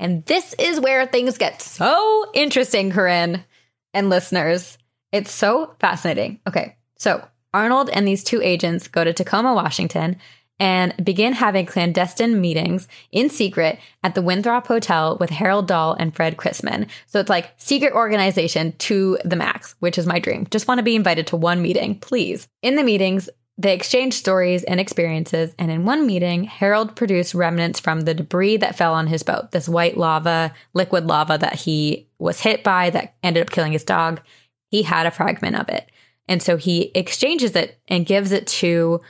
And 0.00 0.24
this 0.24 0.54
is 0.58 0.80
where 0.80 1.06
things 1.06 1.38
get 1.38 1.62
so 1.62 2.26
interesting, 2.34 2.90
Corinne 2.90 3.44
and 3.92 4.08
listeners. 4.08 4.78
It's 5.12 5.30
so 5.30 5.74
fascinating. 5.78 6.40
Okay, 6.48 6.76
so 6.96 7.24
Arnold 7.52 7.90
and 7.90 8.08
these 8.08 8.24
two 8.24 8.40
agents 8.40 8.88
go 8.88 9.04
to 9.04 9.12
Tacoma, 9.12 9.54
Washington, 9.54 10.16
and 10.58 10.94
begin 11.02 11.32
having 11.32 11.66
clandestine 11.66 12.40
meetings 12.40 12.86
in 13.12 13.30
secret 13.30 13.78
at 14.02 14.14
the 14.14 14.22
Winthrop 14.22 14.66
Hotel 14.66 15.16
with 15.18 15.30
Harold 15.30 15.66
Dahl 15.66 15.94
and 15.98 16.14
Fred 16.14 16.36
Chrisman. 16.36 16.88
So 17.06 17.18
it's 17.18 17.30
like 17.30 17.52
secret 17.56 17.94
organization 17.94 18.72
to 18.78 19.18
the 19.24 19.36
max, 19.36 19.74
which 19.80 19.98
is 19.98 20.06
my 20.06 20.18
dream. 20.18 20.46
Just 20.50 20.68
want 20.68 20.78
to 20.78 20.82
be 20.82 20.96
invited 20.96 21.26
to 21.28 21.36
one 21.36 21.62
meeting, 21.62 21.98
please. 21.98 22.46
In 22.62 22.76
the 22.76 22.84
meetings, 22.84 23.28
they 23.60 23.74
exchanged 23.74 24.16
stories 24.16 24.64
and 24.64 24.80
experiences, 24.80 25.54
and 25.58 25.70
in 25.70 25.84
one 25.84 26.06
meeting, 26.06 26.44
Harold 26.44 26.96
produced 26.96 27.34
remnants 27.34 27.78
from 27.78 28.00
the 28.00 28.14
debris 28.14 28.56
that 28.56 28.74
fell 28.74 28.94
on 28.94 29.06
his 29.06 29.22
boat, 29.22 29.50
this 29.50 29.68
white 29.68 29.98
lava, 29.98 30.54
liquid 30.72 31.06
lava 31.06 31.36
that 31.36 31.56
he 31.56 32.08
was 32.18 32.40
hit 32.40 32.64
by 32.64 32.88
that 32.88 33.14
ended 33.22 33.42
up 33.42 33.50
killing 33.50 33.72
his 33.72 33.84
dog. 33.84 34.22
He 34.70 34.82
had 34.82 35.04
a 35.04 35.10
fragment 35.10 35.56
of 35.56 35.68
it. 35.68 35.90
And 36.26 36.42
so 36.42 36.56
he 36.56 36.90
exchanges 36.94 37.54
it 37.54 37.78
and 37.86 38.06
gives 38.06 38.32
it 38.32 38.46
to 38.46 39.02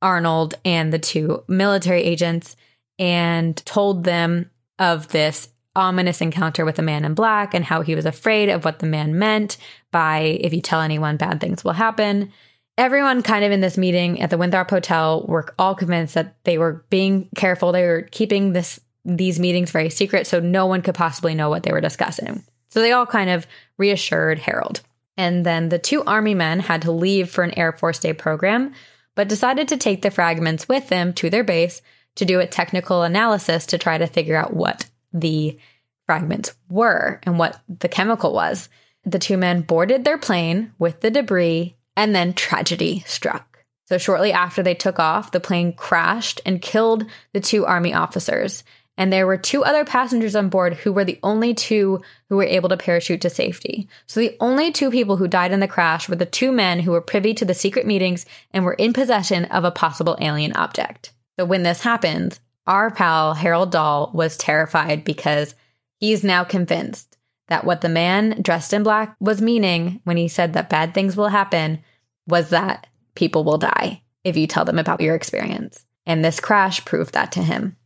Arnold 0.00 0.54
and 0.64 0.92
the 0.92 0.98
two 0.98 1.44
military 1.46 2.02
agents 2.02 2.56
and 2.98 3.56
told 3.64 4.02
them 4.02 4.50
of 4.80 5.08
this 5.08 5.48
ominous 5.76 6.20
encounter 6.20 6.64
with 6.64 6.74
the 6.74 6.82
man 6.82 7.04
in 7.04 7.14
black 7.14 7.54
and 7.54 7.64
how 7.64 7.82
he 7.82 7.94
was 7.94 8.04
afraid 8.04 8.48
of 8.48 8.64
what 8.64 8.80
the 8.80 8.86
man 8.86 9.16
meant 9.16 9.58
by 9.92 10.38
if 10.40 10.52
you 10.52 10.60
tell 10.60 10.80
anyone 10.80 11.16
bad 11.16 11.40
things 11.40 11.62
will 11.62 11.72
happen. 11.72 12.32
Everyone 12.78 13.22
kind 13.22 13.44
of 13.44 13.52
in 13.52 13.60
this 13.60 13.76
meeting 13.76 14.20
at 14.20 14.30
the 14.30 14.38
Winthrop 14.38 14.70
Hotel 14.70 15.24
were 15.28 15.54
all 15.58 15.74
convinced 15.74 16.14
that 16.14 16.36
they 16.44 16.56
were 16.58 16.84
being 16.88 17.28
careful. 17.36 17.72
They 17.72 17.86
were 17.86 18.08
keeping 18.10 18.52
this 18.52 18.80
these 19.04 19.40
meetings 19.40 19.72
very 19.72 19.90
secret 19.90 20.28
so 20.28 20.38
no 20.38 20.66
one 20.66 20.80
could 20.80 20.94
possibly 20.94 21.34
know 21.34 21.50
what 21.50 21.64
they 21.64 21.72
were 21.72 21.80
discussing. 21.80 22.44
So 22.68 22.80
they 22.80 22.92
all 22.92 23.04
kind 23.04 23.30
of 23.30 23.46
reassured 23.76 24.38
Harold. 24.38 24.80
And 25.16 25.44
then 25.44 25.68
the 25.68 25.78
two 25.78 26.04
army 26.04 26.34
men 26.34 26.60
had 26.60 26.82
to 26.82 26.92
leave 26.92 27.28
for 27.28 27.42
an 27.44 27.58
Air 27.58 27.72
Force 27.72 27.98
Day 27.98 28.12
program 28.12 28.72
but 29.14 29.28
decided 29.28 29.68
to 29.68 29.76
take 29.76 30.02
the 30.02 30.10
fragments 30.10 30.68
with 30.68 30.88
them 30.88 31.12
to 31.14 31.28
their 31.28 31.44
base 31.44 31.82
to 32.14 32.24
do 32.24 32.40
a 32.40 32.46
technical 32.46 33.02
analysis 33.02 33.66
to 33.66 33.78
try 33.78 33.98
to 33.98 34.06
figure 34.06 34.36
out 34.36 34.54
what 34.54 34.88
the 35.12 35.58
fragments 36.06 36.54
were 36.68 37.20
and 37.24 37.38
what 37.38 37.60
the 37.68 37.88
chemical 37.88 38.32
was. 38.32 38.68
The 39.04 39.18
two 39.18 39.36
men 39.36 39.62
boarded 39.62 40.04
their 40.04 40.18
plane 40.18 40.72
with 40.78 41.00
the 41.00 41.10
debris, 41.10 41.76
and 41.96 42.14
then 42.14 42.34
tragedy 42.34 43.04
struck. 43.06 43.64
So, 43.86 43.98
shortly 43.98 44.32
after 44.32 44.62
they 44.62 44.74
took 44.74 44.98
off, 44.98 45.32
the 45.32 45.40
plane 45.40 45.72
crashed 45.74 46.40
and 46.46 46.62
killed 46.62 47.04
the 47.32 47.40
two 47.40 47.66
Army 47.66 47.92
officers. 47.92 48.64
And 48.96 49.12
there 49.12 49.26
were 49.26 49.38
two 49.38 49.64
other 49.64 49.84
passengers 49.84 50.36
on 50.36 50.48
board 50.48 50.74
who 50.74 50.92
were 50.92 51.04
the 51.04 51.18
only 51.22 51.54
two 51.54 52.02
who 52.28 52.36
were 52.36 52.44
able 52.44 52.68
to 52.68 52.76
parachute 52.76 53.22
to 53.22 53.30
safety. 53.30 53.88
So 54.06 54.20
the 54.20 54.36
only 54.38 54.70
two 54.70 54.90
people 54.90 55.16
who 55.16 55.26
died 55.26 55.52
in 55.52 55.60
the 55.60 55.68
crash 55.68 56.08
were 56.08 56.16
the 56.16 56.26
two 56.26 56.52
men 56.52 56.80
who 56.80 56.92
were 56.92 57.00
privy 57.00 57.32
to 57.34 57.44
the 57.44 57.54
secret 57.54 57.86
meetings 57.86 58.26
and 58.50 58.64
were 58.64 58.74
in 58.74 58.92
possession 58.92 59.46
of 59.46 59.64
a 59.64 59.70
possible 59.70 60.16
alien 60.20 60.52
object. 60.52 61.12
So 61.38 61.46
when 61.46 61.62
this 61.62 61.82
happens, 61.82 62.40
our 62.66 62.90
pal 62.90 63.34
Harold 63.34 63.72
Dahl 63.72 64.10
was 64.14 64.36
terrified 64.36 65.04
because 65.04 65.54
he's 65.98 66.22
now 66.22 66.44
convinced 66.44 67.11
that 67.52 67.66
what 67.66 67.82
the 67.82 67.88
man 67.90 68.40
dressed 68.40 68.72
in 68.72 68.82
black 68.82 69.14
was 69.20 69.42
meaning 69.42 70.00
when 70.04 70.16
he 70.16 70.26
said 70.26 70.54
that 70.54 70.70
bad 70.70 70.94
things 70.94 71.18
will 71.18 71.28
happen 71.28 71.84
was 72.26 72.48
that 72.48 72.86
people 73.14 73.44
will 73.44 73.58
die 73.58 74.00
if 74.24 74.38
you 74.38 74.46
tell 74.46 74.64
them 74.64 74.78
about 74.78 75.02
your 75.02 75.14
experience. 75.14 75.84
And 76.06 76.24
this 76.24 76.40
crash 76.40 76.82
proved 76.86 77.12
that 77.12 77.30
to 77.32 77.42
him. 77.42 77.76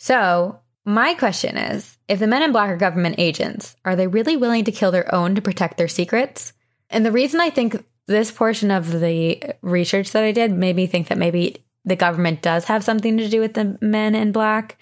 So, 0.00 0.58
my 0.84 1.14
question 1.14 1.56
is 1.56 1.96
if 2.08 2.18
the 2.18 2.26
men 2.26 2.42
in 2.42 2.50
black 2.50 2.68
are 2.68 2.76
government 2.76 3.14
agents, 3.18 3.76
are 3.84 3.94
they 3.94 4.08
really 4.08 4.36
willing 4.36 4.64
to 4.64 4.72
kill 4.72 4.90
their 4.90 5.14
own 5.14 5.36
to 5.36 5.40
protect 5.40 5.78
their 5.78 5.86
secrets? 5.86 6.52
And 6.90 7.06
the 7.06 7.12
reason 7.12 7.40
I 7.40 7.50
think 7.50 7.84
this 8.08 8.32
portion 8.32 8.72
of 8.72 8.90
the 8.90 9.40
research 9.62 10.10
that 10.10 10.24
I 10.24 10.32
did 10.32 10.50
made 10.50 10.74
me 10.74 10.88
think 10.88 11.06
that 11.08 11.16
maybe 11.16 11.64
the 11.84 11.94
government 11.94 12.42
does 12.42 12.64
have 12.64 12.82
something 12.82 13.18
to 13.18 13.28
do 13.28 13.38
with 13.38 13.54
the 13.54 13.78
men 13.80 14.16
in 14.16 14.32
black 14.32 14.78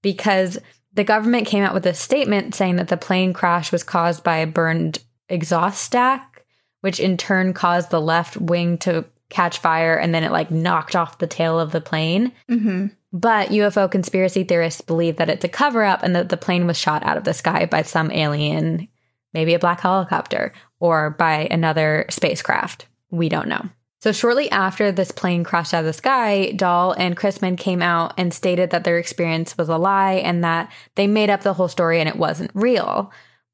because 0.00 0.58
the 0.94 1.04
government 1.04 1.46
came 1.46 1.62
out 1.62 1.74
with 1.74 1.86
a 1.86 1.94
statement 1.94 2.54
saying 2.54 2.76
that 2.76 2.88
the 2.88 2.96
plane 2.96 3.32
crash 3.32 3.72
was 3.72 3.82
caused 3.82 4.22
by 4.22 4.38
a 4.38 4.46
burned 4.46 5.00
exhaust 5.28 5.82
stack, 5.82 6.44
which 6.80 7.00
in 7.00 7.16
turn 7.16 7.52
caused 7.52 7.90
the 7.90 8.00
left 8.00 8.36
wing 8.36 8.78
to 8.78 9.04
catch 9.28 9.58
fire 9.58 9.96
and 9.96 10.14
then 10.14 10.22
it 10.22 10.30
like 10.30 10.50
knocked 10.50 10.94
off 10.94 11.18
the 11.18 11.26
tail 11.26 11.58
of 11.58 11.72
the 11.72 11.80
plane. 11.80 12.32
Mm-hmm. 12.48 12.86
But 13.12 13.50
UFO 13.50 13.90
conspiracy 13.90 14.44
theorists 14.44 14.80
believe 14.80 15.16
that 15.16 15.30
it's 15.30 15.44
a 15.44 15.48
cover 15.48 15.82
up 15.82 16.02
and 16.02 16.14
that 16.16 16.28
the 16.28 16.36
plane 16.36 16.66
was 16.66 16.76
shot 16.76 17.04
out 17.04 17.16
of 17.16 17.24
the 17.24 17.34
sky 17.34 17.66
by 17.66 17.82
some 17.82 18.10
alien, 18.10 18.88
maybe 19.32 19.54
a 19.54 19.58
black 19.58 19.80
helicopter, 19.80 20.52
or 20.80 21.10
by 21.10 21.48
another 21.50 22.06
spacecraft. 22.10 22.86
We 23.10 23.28
don't 23.28 23.48
know. 23.48 23.68
So, 24.04 24.12
shortly 24.12 24.50
after 24.50 24.92
this 24.92 25.10
plane 25.10 25.44
crashed 25.44 25.72
out 25.72 25.78
of 25.78 25.86
the 25.86 25.94
sky, 25.94 26.50
Dahl 26.50 26.92
and 26.92 27.16
Chrisman 27.16 27.56
came 27.56 27.80
out 27.80 28.12
and 28.18 28.34
stated 28.34 28.68
that 28.68 28.84
their 28.84 28.98
experience 28.98 29.56
was 29.56 29.70
a 29.70 29.78
lie 29.78 30.16
and 30.16 30.44
that 30.44 30.70
they 30.94 31.06
made 31.06 31.30
up 31.30 31.40
the 31.40 31.54
whole 31.54 31.68
story 31.68 32.00
and 32.00 32.08
it 32.10 32.16
wasn't 32.16 32.50
real. 32.52 33.10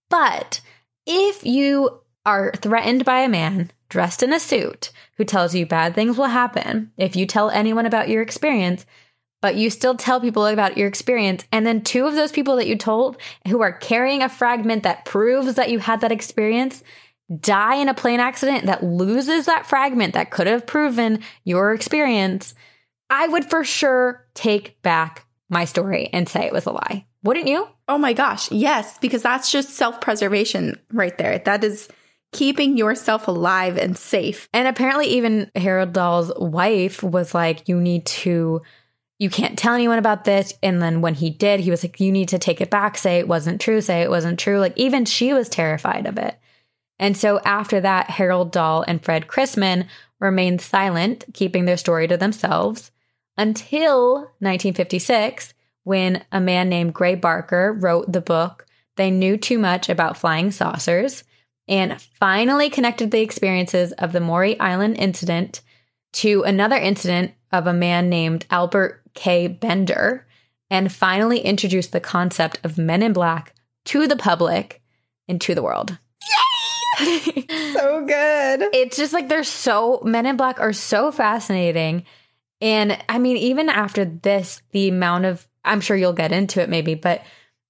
But 0.08 0.60
if 1.06 1.46
you 1.46 2.00
are 2.26 2.50
threatened 2.56 3.04
by 3.04 3.20
a 3.20 3.28
man 3.28 3.70
dressed 3.88 4.24
in 4.24 4.32
a 4.32 4.40
suit 4.40 4.90
who 5.18 5.24
tells 5.24 5.54
you 5.54 5.66
bad 5.66 5.94
things 5.94 6.18
will 6.18 6.24
happen 6.24 6.90
if 6.96 7.14
you 7.14 7.26
tell 7.26 7.50
anyone 7.50 7.86
about 7.86 8.08
your 8.08 8.20
experience, 8.20 8.86
but 9.40 9.54
you 9.54 9.70
still 9.70 9.94
tell 9.94 10.20
people 10.20 10.46
about 10.46 10.76
your 10.76 10.88
experience. 10.88 11.44
And 11.52 11.64
then 11.64 11.80
two 11.80 12.08
of 12.08 12.16
those 12.16 12.32
people 12.32 12.56
that 12.56 12.66
you 12.66 12.76
told 12.76 13.18
who 13.46 13.62
are 13.62 13.70
carrying 13.70 14.20
a 14.20 14.28
fragment 14.28 14.82
that 14.82 15.04
proves 15.04 15.54
that 15.54 15.70
you 15.70 15.78
had 15.78 16.00
that 16.00 16.10
experience 16.10 16.82
die 17.38 17.76
in 17.76 17.88
a 17.88 17.94
plane 17.94 18.20
accident 18.20 18.66
that 18.66 18.82
loses 18.82 19.46
that 19.46 19.66
fragment 19.66 20.14
that 20.14 20.30
could 20.30 20.46
have 20.46 20.66
proven 20.66 21.20
your 21.44 21.72
experience. 21.72 22.54
I 23.08 23.28
would 23.28 23.48
for 23.48 23.64
sure 23.64 24.26
take 24.34 24.80
back 24.82 25.26
my 25.48 25.64
story 25.64 26.08
and 26.12 26.28
say 26.28 26.46
it 26.46 26.52
was 26.52 26.66
a 26.66 26.72
lie. 26.72 27.06
Wouldn't 27.22 27.48
you? 27.48 27.68
Oh 27.88 27.98
my 27.98 28.12
gosh. 28.12 28.50
Yes, 28.50 28.98
because 28.98 29.22
that's 29.22 29.50
just 29.50 29.70
self 29.70 30.00
preservation 30.00 30.78
right 30.92 31.16
there. 31.18 31.38
That 31.38 31.62
is 31.64 31.88
keeping 32.32 32.76
yourself 32.76 33.28
alive 33.28 33.76
and 33.76 33.96
safe. 33.96 34.48
And 34.54 34.66
apparently, 34.66 35.06
even 35.08 35.50
Harold 35.54 35.92
Dahl's 35.92 36.32
wife 36.36 37.02
was 37.02 37.34
like, 37.34 37.68
you 37.68 37.80
need 37.80 38.06
to 38.06 38.62
you 39.20 39.28
can't 39.28 39.58
tell 39.58 39.74
anyone 39.74 39.98
about 39.98 40.24
this. 40.24 40.54
And 40.62 40.80
then 40.80 41.02
when 41.02 41.12
he 41.12 41.28
did, 41.28 41.60
he 41.60 41.70
was 41.70 41.84
like, 41.84 42.00
you 42.00 42.10
need 42.10 42.30
to 42.30 42.38
take 42.38 42.62
it 42.62 42.70
back, 42.70 42.96
say 42.96 43.18
it 43.18 43.28
wasn't 43.28 43.60
true, 43.60 43.82
say 43.82 44.00
it 44.00 44.08
wasn't 44.08 44.38
true. 44.38 44.58
Like 44.58 44.72
even 44.76 45.04
she 45.04 45.34
was 45.34 45.50
terrified 45.50 46.06
of 46.06 46.16
it. 46.16 46.38
And 47.00 47.16
so 47.16 47.40
after 47.40 47.80
that, 47.80 48.10
Harold 48.10 48.52
Dahl 48.52 48.84
and 48.86 49.02
Fred 49.02 49.26
Chrisman 49.26 49.88
remained 50.20 50.60
silent, 50.60 51.24
keeping 51.32 51.64
their 51.64 51.78
story 51.78 52.06
to 52.06 52.16
themselves 52.16 52.92
until 53.38 54.16
1956, 54.40 55.54
when 55.84 56.22
a 56.30 56.40
man 56.40 56.68
named 56.68 56.92
Gray 56.92 57.14
Barker 57.14 57.72
wrote 57.72 58.12
the 58.12 58.20
book, 58.20 58.66
They 58.96 59.10
Knew 59.10 59.38
Too 59.38 59.58
Much 59.58 59.88
About 59.88 60.18
Flying 60.18 60.50
Saucers, 60.50 61.24
and 61.66 62.00
finally 62.02 62.68
connected 62.68 63.10
the 63.10 63.22
experiences 63.22 63.92
of 63.92 64.12
the 64.12 64.20
Maury 64.20 64.60
Island 64.60 64.98
incident 64.98 65.62
to 66.12 66.42
another 66.42 66.76
incident 66.76 67.32
of 67.50 67.66
a 67.66 67.72
man 67.72 68.10
named 68.10 68.44
Albert 68.50 69.02
K. 69.14 69.46
Bender, 69.46 70.26
and 70.68 70.92
finally 70.92 71.40
introduced 71.40 71.92
the 71.92 72.00
concept 72.00 72.58
of 72.62 72.76
men 72.76 73.02
in 73.02 73.14
black 73.14 73.54
to 73.86 74.06
the 74.06 74.16
public 74.16 74.82
and 75.26 75.40
to 75.40 75.54
the 75.54 75.62
world. 75.62 75.96
So 77.72 78.04
good. 78.04 78.68
it's 78.72 78.96
just 78.96 79.12
like 79.12 79.28
they're 79.28 79.44
so 79.44 80.00
Men 80.04 80.26
in 80.26 80.36
Black 80.36 80.60
are 80.60 80.72
so 80.72 81.12
fascinating. 81.12 82.04
And 82.60 83.02
I 83.08 83.18
mean, 83.18 83.36
even 83.36 83.68
after 83.68 84.04
this, 84.04 84.62
the 84.72 84.88
amount 84.88 85.24
of 85.24 85.46
I'm 85.64 85.80
sure 85.80 85.96
you'll 85.96 86.12
get 86.12 86.32
into 86.32 86.60
it 86.60 86.68
maybe, 86.68 86.94
but 86.94 87.22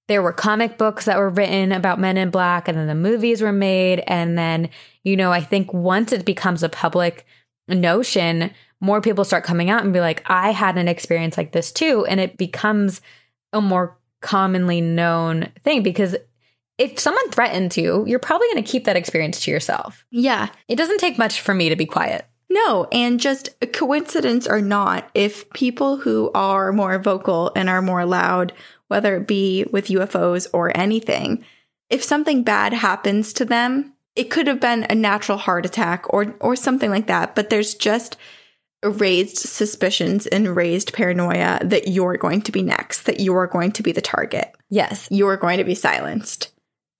there 0.07 0.21
were 0.21 0.33
comic 0.33 0.77
books 0.77 1.05
that 1.05 1.17
were 1.17 1.29
written 1.29 1.71
about 1.71 1.99
Men 1.99 2.17
in 2.17 2.31
Black, 2.31 2.67
and 2.67 2.77
then 2.77 2.87
the 2.87 2.95
movies 2.95 3.41
were 3.41 3.53
made. 3.53 4.03
And 4.07 4.37
then, 4.37 4.69
you 5.03 5.15
know, 5.15 5.31
I 5.31 5.41
think 5.41 5.73
once 5.73 6.11
it 6.11 6.25
becomes 6.25 6.63
a 6.63 6.69
public 6.69 7.25
notion, 7.69 8.51
more 8.81 8.99
people 8.99 9.23
start 9.23 9.43
coming 9.43 9.69
out 9.69 9.83
and 9.83 9.93
be 9.93 10.01
like, 10.01 10.21
I 10.25 10.51
had 10.51 10.77
an 10.77 10.87
experience 10.87 11.37
like 11.37 11.51
this 11.53 11.71
too. 11.71 12.05
And 12.05 12.19
it 12.19 12.35
becomes 12.35 12.99
a 13.53 13.61
more 13.61 13.97
commonly 14.19 14.81
known 14.81 15.49
thing 15.63 15.83
because 15.83 16.15
if 16.81 16.99
someone 16.99 17.29
threatens 17.29 17.77
you, 17.77 18.03
you're 18.07 18.19
probably 18.19 18.47
going 18.51 18.63
to 18.63 18.71
keep 18.71 18.85
that 18.85 18.95
experience 18.95 19.41
to 19.41 19.51
yourself. 19.51 20.03
Yeah. 20.09 20.49
It 20.67 20.77
doesn't 20.77 20.97
take 20.97 21.17
much 21.17 21.39
for 21.41 21.53
me 21.53 21.69
to 21.69 21.75
be 21.75 21.85
quiet. 21.85 22.25
No, 22.49 22.87
and 22.91 23.19
just 23.19 23.49
a 23.61 23.67
coincidence 23.67 24.47
or 24.47 24.61
not, 24.61 25.09
if 25.13 25.49
people 25.51 25.97
who 25.97 26.31
are 26.33 26.73
more 26.73 26.97
vocal 26.99 27.51
and 27.55 27.69
are 27.69 27.81
more 27.81 28.05
loud, 28.05 28.51
whether 28.87 29.15
it 29.15 29.27
be 29.27 29.63
with 29.71 29.87
UFOs 29.87 30.47
or 30.51 30.75
anything, 30.75 31.45
if 31.89 32.03
something 32.03 32.43
bad 32.43 32.73
happens 32.73 33.31
to 33.33 33.45
them, 33.45 33.93
it 34.15 34.31
could 34.31 34.47
have 34.47 34.59
been 34.59 34.85
a 34.89 34.95
natural 34.95 35.37
heart 35.37 35.65
attack 35.65 36.05
or 36.09 36.35
or 36.41 36.57
something 36.57 36.89
like 36.89 37.07
that, 37.07 37.35
but 37.35 37.49
there's 37.49 37.73
just 37.75 38.17
raised 38.83 39.37
suspicions 39.37 40.27
and 40.27 40.55
raised 40.55 40.93
paranoia 40.93 41.59
that 41.63 41.87
you're 41.87 42.17
going 42.17 42.41
to 42.41 42.51
be 42.51 42.63
next, 42.63 43.03
that 43.03 43.19
you're 43.19 43.47
going 43.47 43.71
to 43.71 43.83
be 43.83 43.91
the 43.91 44.01
target. 44.01 44.53
Yes. 44.69 45.07
You're 45.11 45.37
going 45.37 45.59
to 45.59 45.63
be 45.63 45.75
silenced. 45.75 46.50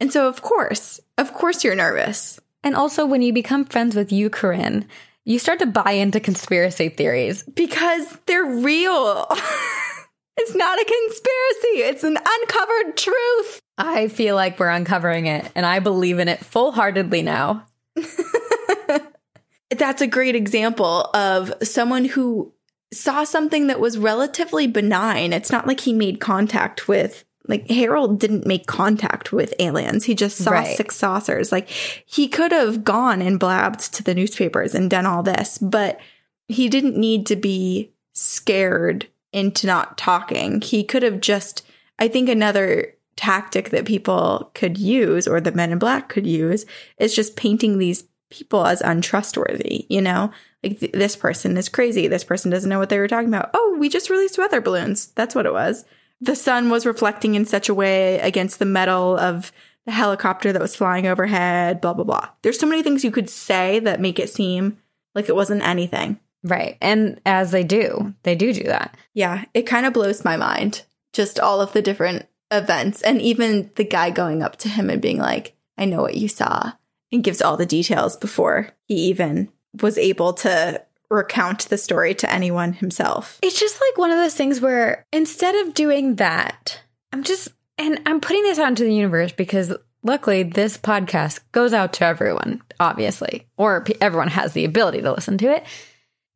And 0.02 0.12
so 0.12 0.28
of 0.28 0.42
course, 0.42 1.00
of 1.18 1.34
course 1.34 1.64
you're 1.64 1.76
nervous. 1.76 2.40
And 2.64 2.76
also, 2.76 3.06
when 3.06 3.22
you 3.22 3.34
become 3.34 3.66
friends 3.66 3.96
with 3.96 4.12
you, 4.12 4.30
Corinne, 4.30 4.88
you 5.26 5.40
start 5.40 5.60
to 5.60 5.66
buy 5.66 5.92
into 5.92 6.20
conspiracy 6.20 6.90
theories. 6.90 7.44
because 7.44 8.18
they're 8.26 8.44
real. 8.44 9.28
it's 10.38 10.56
not 10.56 10.80
a 10.80 10.86
conspiracy, 10.86 11.90
it's 11.90 12.04
an 12.04 12.18
uncovered 12.18 12.98
truth. 12.98 13.62
I 13.78 14.08
feel 14.10 14.36
like 14.36 14.60
we're 14.60 14.70
uncovering 14.70 15.28
it, 15.28 15.50
and 15.56 15.66
I 15.66 15.80
believe 15.80 16.20
in 16.20 16.28
it 16.28 16.44
full 16.44 16.72
heartedly 16.72 17.22
now. 17.22 17.66
That's 19.70 20.02
a 20.02 20.08
great 20.08 20.36
example 20.36 21.10
of 21.14 21.54
someone 21.64 22.06
who 22.06 22.54
saw 22.94 23.24
something 23.24 23.68
that 23.68 23.80
was 23.80 23.98
relatively 23.98 24.68
benign. 24.68 25.34
It's 25.34 25.52
not 25.52 25.66
like 25.66 25.80
he 25.80 25.94
made 25.94 26.20
contact 26.20 26.88
with 26.88 27.24
like 27.52 27.70
Harold 27.70 28.20
didn't 28.20 28.48
make 28.48 28.66
contact 28.66 29.32
with 29.32 29.54
aliens. 29.60 30.06
He 30.06 30.16
just 30.16 30.38
saw 30.38 30.52
Right. 30.52 30.76
six 30.76 30.96
saucers. 30.96 31.52
Like 31.52 31.70
he 31.70 32.28
could 32.28 32.52
have 32.52 32.84
gone 32.84 33.22
and 33.22 33.40
blabbed 33.40 33.94
to 33.94 34.02
the 34.04 34.16
newspapers 34.16 34.74
and 34.74 34.90
done 34.90 35.06
all 35.06 35.22
this, 35.22 35.60
but 35.60 36.00
he 36.48 36.68
didn't 36.70 36.98
need 36.98 37.28
to 37.28 37.36
be 37.36 37.92
scared 38.14 39.08
into 39.34 39.68
not 39.68 39.98
talking. 39.98 40.62
He 40.62 40.84
could 40.84 41.04
have 41.04 41.22
just 41.22 41.64
I 42.00 42.08
think 42.08 42.30
another 42.30 42.96
tactic 43.16 43.70
that 43.70 43.86
people 43.86 44.50
could 44.56 44.78
use 44.80 45.28
or 45.28 45.40
that 45.40 45.54
men 45.54 45.72
in 45.72 45.78
black 45.78 46.10
could 46.10 46.26
use 46.26 46.66
is 46.98 47.14
just 47.16 47.36
painting 47.36 47.78
these 47.78 48.06
people 48.32 48.66
as 48.66 48.82
untrustworthy, 48.82 49.86
you 49.90 50.02
know? 50.02 50.32
Like 50.64 50.80
th- 50.80 50.94
this 50.94 51.16
person 51.16 51.58
is 51.58 51.70
crazy. 51.70 52.08
This 52.08 52.24
person 52.24 52.50
doesn't 52.50 52.70
know 52.70 52.80
what 52.80 52.90
they 52.90 52.98
were 52.98 53.08
talking 53.08 53.28
about. 53.28 53.52
Oh, 53.54 53.76
we 53.78 53.90
just 53.90 54.10
released 54.10 54.38
weather 54.38 54.62
balloons. 54.62 55.08
That's 55.16 55.36
what 55.36 55.46
it 55.46 55.54
was. 55.54 55.86
The 56.22 56.36
sun 56.36 56.70
was 56.70 56.86
reflecting 56.86 57.36
in 57.36 57.46
such 57.46 57.68
a 57.68 57.74
way 57.74 58.20
against 58.20 58.60
the 58.60 58.66
metal 58.66 59.18
of 59.18 59.52
the 59.86 59.92
helicopter 59.92 60.54
that 60.54 60.62
was 60.62 60.76
flying 60.76 61.08
overhead, 61.08 61.82
blah, 61.82 61.94
blah, 61.94 62.04
blah. 62.04 62.30
There's 62.44 62.60
so 62.60 62.68
many 62.68 62.84
things 62.84 63.04
you 63.04 63.12
could 63.12 63.30
say 63.30 63.80
that 63.80 64.00
make 64.00 64.20
it 64.20 64.30
seem 64.30 64.78
like 65.16 65.28
it 65.28 65.36
wasn't 65.36 65.64
anything. 65.64 66.20
Right. 66.44 66.78
And 66.82 67.20
as 67.26 67.52
they 67.52 67.64
do, 67.64 68.14
they 68.24 68.36
do 68.36 68.54
do 68.54 68.64
that. 68.64 68.96
Yeah, 69.14 69.46
it 69.54 69.64
kind 69.64 69.86
of 69.86 69.94
blows 69.94 70.24
my 70.24 70.38
mind. 70.38 70.84
Just 71.14 71.40
all 71.40 71.62
of 71.62 71.74
the 71.74 71.82
different 71.82 72.28
events. 72.52 73.02
And 73.02 73.22
even 73.22 73.72
the 73.76 73.84
guy 73.84 74.12
going 74.12 74.44
up 74.44 74.58
to 74.58 74.70
him 74.70 74.90
and 74.90 75.02
being 75.02 75.18
like, 75.18 75.56
I 75.78 75.86
know 75.86 76.02
what 76.02 76.16
you 76.16 76.28
saw, 76.28 76.74
and 77.12 77.24
gives 77.24 77.42
all 77.42 77.58
the 77.58 77.66
details 77.66 78.16
before 78.16 78.70
he 78.88 78.96
even 79.10 79.50
was 79.82 79.98
able 79.98 80.34
to 80.34 80.84
recount 81.12 81.68
the 81.70 81.78
story 81.78 82.16
to 82.16 82.34
anyone 82.34 82.74
himself. 82.74 83.38
It's 83.44 83.60
just 83.60 83.80
like 83.80 83.98
one 83.98 84.12
of 84.12 84.18
those 84.18 84.34
things 84.34 84.62
where 84.62 85.06
instead 85.12 85.56
of 85.56 85.74
doing 85.74 86.16
that, 86.16 86.82
I'm 87.12 87.24
just, 87.24 87.50
and 87.78 88.00
I'm 88.06 88.22
putting 88.22 88.44
this 88.44 88.58
out 88.58 88.70
into 88.70 88.86
the 88.86 88.96
universe 88.96 89.34
because 89.34 89.74
luckily 90.04 90.44
this 90.44 90.78
podcast 90.78 91.42
goes 91.52 91.74
out 91.74 91.94
to 91.94 92.06
everyone, 92.06 92.62
obviously, 92.80 93.46
or 93.58 93.86
everyone 94.00 94.30
has 94.30 94.54
the 94.54 94.66
ability 94.66 95.02
to 95.02 95.12
listen 95.12 95.38
to 95.40 95.54
it. 95.54 95.66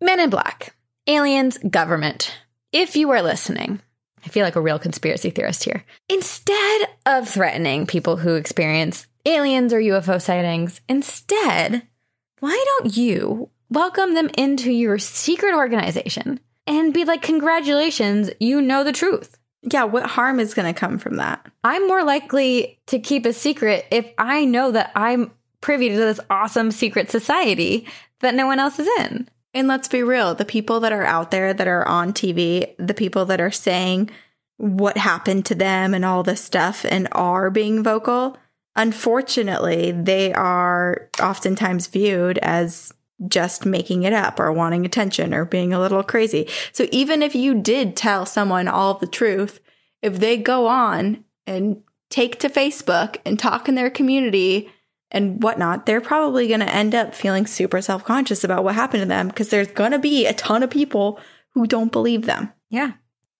Men 0.02 0.20
in 0.20 0.30
Black, 0.30 0.76
aliens, 1.08 1.58
government. 1.58 2.38
If 2.74 2.98
you 2.98 3.10
are 3.12 3.22
listening, 3.22 3.80
I 4.26 4.30
feel 4.30 4.44
like 4.44 4.58
a 4.58 4.62
real 4.62 4.80
conspiracy 4.80 5.30
theorist 5.30 5.64
here. 5.64 5.86
Instead 6.10 6.88
of 7.06 7.30
threatening 7.30 7.88
people 7.88 8.18
who 8.18 8.36
experience 8.36 9.08
aliens 9.26 9.72
or 9.72 9.80
UFO 9.80 10.22
sightings, 10.22 10.82
instead, 10.90 11.84
why 12.40 12.66
don't 12.80 12.98
you 12.98 13.50
welcome 13.69 14.13
them 14.13 14.30
into 14.38 14.71
your 14.71 14.97
secret 14.97 15.56
organization 15.56 16.39
and 16.67 16.93
be 16.93 17.06
like, 17.06 17.21
congratulations, 17.21 18.30
you 18.39 18.62
know 18.62 18.84
the 18.84 18.91
truth? 18.91 19.38
Yeah, 19.62 19.86
what 19.86 20.06
harm 20.06 20.39
is 20.39 20.54
going 20.54 20.71
to 20.71 20.80
come 20.80 20.97
from 20.97 21.15
that? 21.15 21.45
I'm 21.63 21.88
more 21.88 22.04
likely 22.04 22.80
to 22.88 22.99
keep 22.99 23.25
a 23.25 23.34
secret 23.34 23.86
if 23.91 24.12
I 24.17 24.45
know 24.45 24.71
that 24.71 24.91
I'm 24.95 25.32
privy 25.62 25.89
to 25.89 25.95
this 25.95 26.19
awesome 26.30 26.71
secret 26.71 27.10
society 27.10 27.88
that 28.19 28.36
no 28.36 28.45
one 28.45 28.60
else 28.60 28.78
is 28.80 28.88
in. 28.99 29.28
And 29.54 29.67
let's 29.67 29.88
be 29.88 30.04
real 30.04 30.36
the 30.36 30.45
people 30.45 30.82
that 30.82 30.91
are 30.91 31.06
out 31.06 31.32
there 31.32 31.54
that 31.54 31.67
are 31.67 31.88
on 31.88 32.13
TV, 32.13 32.75
the 32.78 32.93
people 32.93 33.25
that 33.25 33.41
are 33.41 33.51
saying 33.51 34.12
what 34.58 34.97
happened 34.97 35.45
to 35.47 35.56
them 35.56 35.93
and 35.93 36.06
all 36.06 36.23
this 36.23 36.41
stuff 36.41 36.86
and 36.88 37.08
are 37.13 37.49
being 37.49 37.84
vocal, 37.84 38.38
unfortunately, 38.75 39.91
they 39.91 40.34
are 40.34 41.10
oftentimes 41.19 41.88
viewed 41.88 42.38
as 42.39 42.93
just 43.28 43.65
making 43.65 44.04
it 44.04 44.13
up 44.13 44.39
or 44.39 44.51
wanting 44.51 44.86
attention 44.86 45.34
or 45.34 45.45
being 45.45 45.73
a 45.73 45.80
little 45.80 46.04
crazy. 46.04 46.47
So 46.71 46.88
even 46.91 47.21
if 47.21 47.34
you 47.36 47.56
did 47.56 47.95
tell 47.95 48.25
someone 48.25 48.67
all 48.67 48.95
the 48.95 49.08
truth, 49.08 49.60
if 50.01 50.19
they 50.19 50.38
go 50.38 50.67
on 50.67 51.23
and 51.47 51.82
take 52.10 52.39
to 52.39 52.49
Facebook 52.49 53.17
and 53.25 53.39
talk 53.39 53.67
in 53.67 53.75
their 53.75 53.89
community 53.89 54.69
and 55.12 55.41
whatnot, 55.41 55.86
they're 55.86 56.01
probably 56.01 56.47
going 56.47 56.60
to 56.60 56.73
end 56.73 56.93
up 56.93 57.15
feeling 57.15 57.47
super 57.47 57.82
self 57.82 58.04
conscious 58.04 58.43
about 58.43 58.63
what 58.63 58.75
happened 58.75 59.01
to 59.01 59.08
them 59.08 59.28
because 59.28 59.49
there's 59.49 59.67
going 59.67 59.91
to 59.91 59.99
be 59.99 60.25
a 60.25 60.34
ton 60.34 60.63
of 60.63 60.69
people 60.69 61.19
who 61.51 61.65
don't 61.65 61.91
believe 61.91 62.25
them. 62.25 62.51
Yeah. 62.69 62.93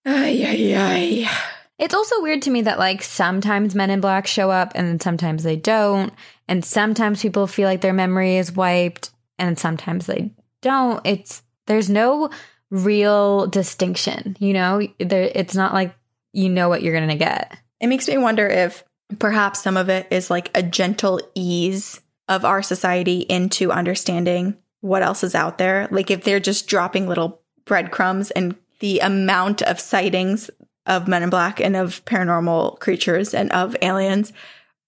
Ay, 0.04 0.42
ay, 0.44 0.74
ay. 0.76 1.30
It's 1.78 1.94
also 1.94 2.22
weird 2.22 2.40
to 2.42 2.50
me 2.50 2.62
that 2.62 2.78
like 2.78 3.02
sometimes 3.02 3.74
men 3.74 3.90
in 3.90 4.00
black 4.00 4.26
show 4.26 4.50
up 4.50 4.72
and 4.74 4.86
then 4.86 5.00
sometimes 5.00 5.42
they 5.42 5.56
don't. 5.56 6.12
And 6.48 6.64
sometimes 6.64 7.20
people 7.20 7.46
feel 7.46 7.68
like 7.68 7.82
their 7.82 7.92
memory 7.92 8.36
is 8.36 8.52
wiped 8.52 9.10
and 9.38 9.58
sometimes 9.58 10.06
they 10.06 10.32
don't. 10.62 11.00
It's 11.06 11.42
there's 11.66 11.90
no 11.90 12.30
real 12.70 13.46
distinction, 13.46 14.36
you 14.38 14.52
know? 14.52 14.86
There 14.98 15.30
it's 15.34 15.54
not 15.54 15.74
like 15.74 15.94
you 16.32 16.48
know 16.48 16.68
what 16.68 16.82
you're 16.82 16.94
going 16.96 17.08
to 17.08 17.16
get. 17.16 17.56
It 17.80 17.86
makes 17.86 18.08
me 18.08 18.18
wonder 18.18 18.46
if 18.46 18.84
perhaps 19.18 19.62
some 19.62 19.76
of 19.76 19.88
it 19.88 20.06
is 20.10 20.30
like 20.30 20.50
a 20.54 20.62
gentle 20.62 21.20
ease 21.34 22.00
of 22.28 22.44
our 22.44 22.62
society 22.62 23.20
into 23.20 23.70
understanding 23.70 24.56
what 24.80 25.02
else 25.02 25.22
is 25.24 25.34
out 25.34 25.58
there. 25.58 25.88
Like 25.90 26.10
if 26.10 26.24
they're 26.24 26.40
just 26.40 26.66
dropping 26.66 27.06
little 27.06 27.40
breadcrumbs 27.64 28.30
and 28.32 28.56
the 28.80 29.00
amount 29.00 29.62
of 29.62 29.80
sightings 29.80 30.50
of 30.86 31.08
men 31.08 31.22
in 31.22 31.30
black 31.30 31.60
and 31.60 31.76
of 31.76 32.04
paranormal 32.04 32.78
creatures 32.78 33.34
and 33.34 33.50
of 33.52 33.76
aliens 33.82 34.32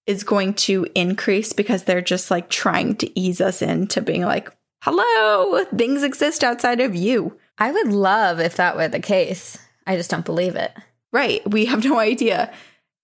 is 0.09 0.23
going 0.23 0.55
to 0.55 0.87
increase 0.95 1.53
because 1.53 1.83
they're 1.83 2.01
just 2.01 2.31
like 2.31 2.49
trying 2.49 2.95
to 2.95 3.19
ease 3.19 3.39
us 3.39 3.61
into 3.61 4.01
being 4.01 4.23
like, 4.23 4.51
hello, 4.81 5.63
things 5.65 6.01
exist 6.01 6.43
outside 6.43 6.81
of 6.81 6.95
you. 6.95 7.37
I 7.59 7.71
would 7.71 7.89
love 7.89 8.39
if 8.39 8.55
that 8.55 8.75
were 8.75 8.87
the 8.87 8.99
case. 8.99 9.59
I 9.85 9.95
just 9.95 10.09
don't 10.09 10.25
believe 10.25 10.55
it. 10.55 10.75
Right. 11.13 11.47
We 11.47 11.65
have 11.65 11.83
no 11.83 11.99
idea. 11.99 12.51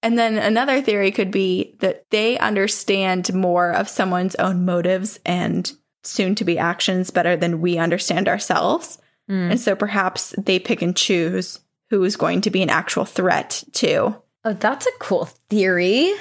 And 0.02 0.18
then 0.18 0.40
another 0.40 0.82
theory 0.82 1.12
could 1.12 1.30
be 1.30 1.76
that 1.80 2.10
they 2.10 2.40
understand 2.40 3.32
more 3.36 3.70
of 3.70 3.88
someone's 3.88 4.34
own 4.36 4.66
motives 4.66 5.20
and 5.28 5.72
soon 6.02 6.34
to 6.36 6.44
be 6.44 6.58
actions 6.58 7.12
better 7.12 7.36
than 7.36 7.62
we 7.62 7.78
understand 7.78 8.28
ourselves. 8.28 8.98
Mm. 9.30 9.52
And 9.52 9.60
so 9.60 9.76
perhaps 9.76 10.34
they 10.40 10.58
pick 10.58 10.82
and 10.82 10.98
choose 10.98 11.60
who 11.92 12.04
is 12.04 12.18
going 12.18 12.42
to 12.42 12.50
be 12.50 12.64
an 12.64 12.72
actual 12.72 13.06
threat 13.06 13.64
to. 13.74 14.20
Oh, 14.44 14.54
that's 14.54 14.88
a 14.88 14.92
cool 14.98 15.26
theory. 15.52 16.12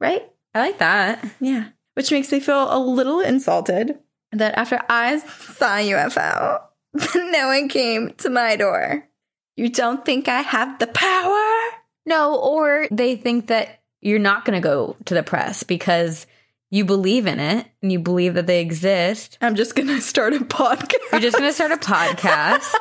Right? 0.00 0.30
I 0.54 0.60
like 0.60 0.78
that. 0.78 1.24
Yeah. 1.40 1.68
Which 1.94 2.10
makes 2.10 2.30
me 2.30 2.40
feel 2.40 2.72
a 2.74 2.78
little 2.78 3.20
insulted 3.20 3.98
that 4.32 4.56
after 4.56 4.80
I 4.88 5.18
saw 5.18 5.76
UFO, 5.76 6.60
no 7.14 7.48
one 7.48 7.68
came 7.68 8.14
to 8.18 8.30
my 8.30 8.56
door. 8.56 9.08
You 9.56 9.68
don't 9.68 10.04
think 10.04 10.28
I 10.28 10.40
have 10.40 10.78
the 10.78 10.88
power? 10.88 11.80
No, 12.06 12.36
or 12.36 12.86
they 12.90 13.16
think 13.16 13.46
that 13.48 13.82
you're 14.00 14.18
not 14.18 14.44
going 14.44 14.60
to 14.60 14.66
go 14.66 14.96
to 15.06 15.14
the 15.14 15.22
press 15.22 15.62
because 15.62 16.26
you 16.70 16.84
believe 16.84 17.26
in 17.26 17.38
it 17.38 17.66
and 17.82 17.92
you 17.92 18.00
believe 18.00 18.34
that 18.34 18.46
they 18.46 18.60
exist, 18.60 19.38
I'm 19.40 19.54
just 19.54 19.74
going 19.76 19.88
to 19.88 20.00
start 20.00 20.34
a 20.34 20.38
podcast. 20.38 21.12
you're 21.12 21.20
just 21.20 21.38
going 21.38 21.48
to 21.48 21.54
start 21.54 21.70
a 21.70 21.76
podcast. 21.76 22.74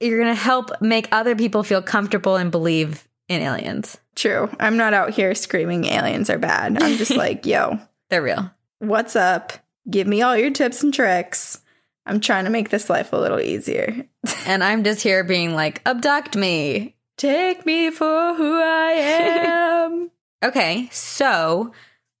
You're 0.00 0.18
going 0.18 0.34
to 0.34 0.40
help 0.40 0.70
make 0.80 1.08
other 1.12 1.36
people 1.36 1.62
feel 1.62 1.80
comfortable 1.80 2.34
and 2.34 2.50
believe 2.50 3.08
in 3.32 3.42
aliens. 3.42 3.98
True. 4.14 4.50
I'm 4.60 4.76
not 4.76 4.94
out 4.94 5.10
here 5.10 5.34
screaming 5.34 5.84
aliens 5.86 6.30
are 6.30 6.38
bad. 6.38 6.82
I'm 6.82 6.96
just 6.96 7.16
like, 7.16 7.46
yo, 7.46 7.78
They're 8.10 8.22
real. 8.22 8.50
what's 8.78 9.16
up? 9.16 9.52
Give 9.90 10.06
me 10.06 10.22
all 10.22 10.36
your 10.36 10.50
tips 10.50 10.82
and 10.82 10.92
tricks. 10.94 11.60
I'm 12.06 12.20
trying 12.20 12.44
to 12.44 12.50
make 12.50 12.70
this 12.70 12.90
life 12.90 13.12
a 13.12 13.16
little 13.18 13.40
easier. 13.40 14.06
And 14.46 14.62
I'm 14.62 14.84
just 14.84 15.02
here 15.02 15.24
being 15.24 15.54
like, 15.54 15.82
abduct 15.86 16.36
me. 16.36 16.94
Take 17.16 17.66
me 17.66 17.90
for 17.90 18.34
who 18.34 18.60
I 18.60 18.92
am. 18.92 20.10
Okay, 20.44 20.88
so 20.90 21.70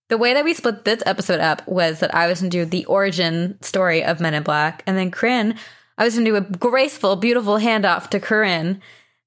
the 0.08 0.16
way 0.18 0.34
that 0.34 0.44
we 0.44 0.54
split 0.54 0.84
this 0.84 1.02
episode 1.06 1.40
up 1.40 1.66
was 1.66 1.98
that 1.98 2.14
I 2.14 2.28
was 2.28 2.40
going 2.40 2.50
to 2.50 2.58
do 2.58 2.64
the 2.64 2.84
origin 2.84 3.58
story 3.62 4.04
of 4.04 4.20
Men 4.20 4.34
in 4.34 4.44
Black, 4.44 4.84
and 4.86 4.96
then 4.96 5.10
Corinne, 5.10 5.56
I 5.98 6.04
was 6.04 6.14
going 6.14 6.24
to 6.26 6.30
do 6.30 6.36
a 6.36 6.40
graceful, 6.58 7.16
beautiful 7.16 7.58
handoff 7.58 8.10
to 8.10 8.20
Corinne. 8.20 8.80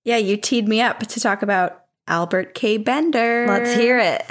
Yeah, 0.05 0.17
you 0.17 0.37
teed 0.37 0.67
me 0.67 0.79
up 0.79 0.99
to 0.99 1.19
talk 1.19 1.41
about 1.41 1.83
Albert 2.07 2.53
K. 2.53 2.77
Bender. 2.77 3.45
Let's 3.47 3.73
hear 3.73 3.99
it. 3.99 4.25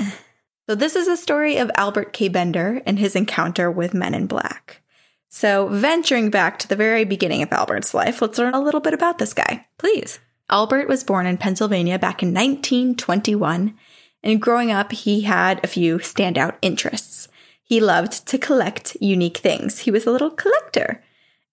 So, 0.66 0.74
this 0.74 0.96
is 0.96 1.08
a 1.08 1.16
story 1.16 1.58
of 1.58 1.70
Albert 1.74 2.14
K. 2.14 2.28
Bender 2.28 2.80
and 2.86 2.98
his 2.98 3.14
encounter 3.14 3.70
with 3.70 3.92
Men 3.92 4.14
in 4.14 4.26
Black. 4.26 4.80
So, 5.28 5.68
venturing 5.68 6.30
back 6.30 6.58
to 6.60 6.68
the 6.68 6.76
very 6.76 7.04
beginning 7.04 7.42
of 7.42 7.52
Albert's 7.52 7.92
life, 7.92 8.22
let's 8.22 8.38
learn 8.38 8.54
a 8.54 8.62
little 8.62 8.80
bit 8.80 8.94
about 8.94 9.18
this 9.18 9.34
guy. 9.34 9.66
Please. 9.76 10.20
Albert 10.48 10.88
was 10.88 11.04
born 11.04 11.26
in 11.26 11.36
Pennsylvania 11.36 11.98
back 11.98 12.22
in 12.22 12.32
1921, 12.32 13.76
and 14.22 14.40
growing 14.40 14.70
up, 14.70 14.92
he 14.92 15.22
had 15.22 15.62
a 15.62 15.68
few 15.68 15.98
standout 15.98 16.56
interests. 16.62 17.28
He 17.62 17.80
loved 17.80 18.26
to 18.28 18.38
collect 18.38 18.96
unique 19.00 19.38
things. 19.38 19.80
He 19.80 19.90
was 19.90 20.06
a 20.06 20.10
little 20.10 20.30
collector. 20.30 21.03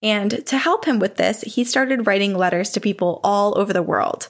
And 0.03 0.45
to 0.47 0.57
help 0.57 0.85
him 0.85 0.99
with 0.99 1.17
this, 1.17 1.41
he 1.41 1.63
started 1.63 2.07
writing 2.07 2.35
letters 2.35 2.71
to 2.71 2.79
people 2.79 3.19
all 3.23 3.57
over 3.57 3.71
the 3.71 3.83
world. 3.83 4.29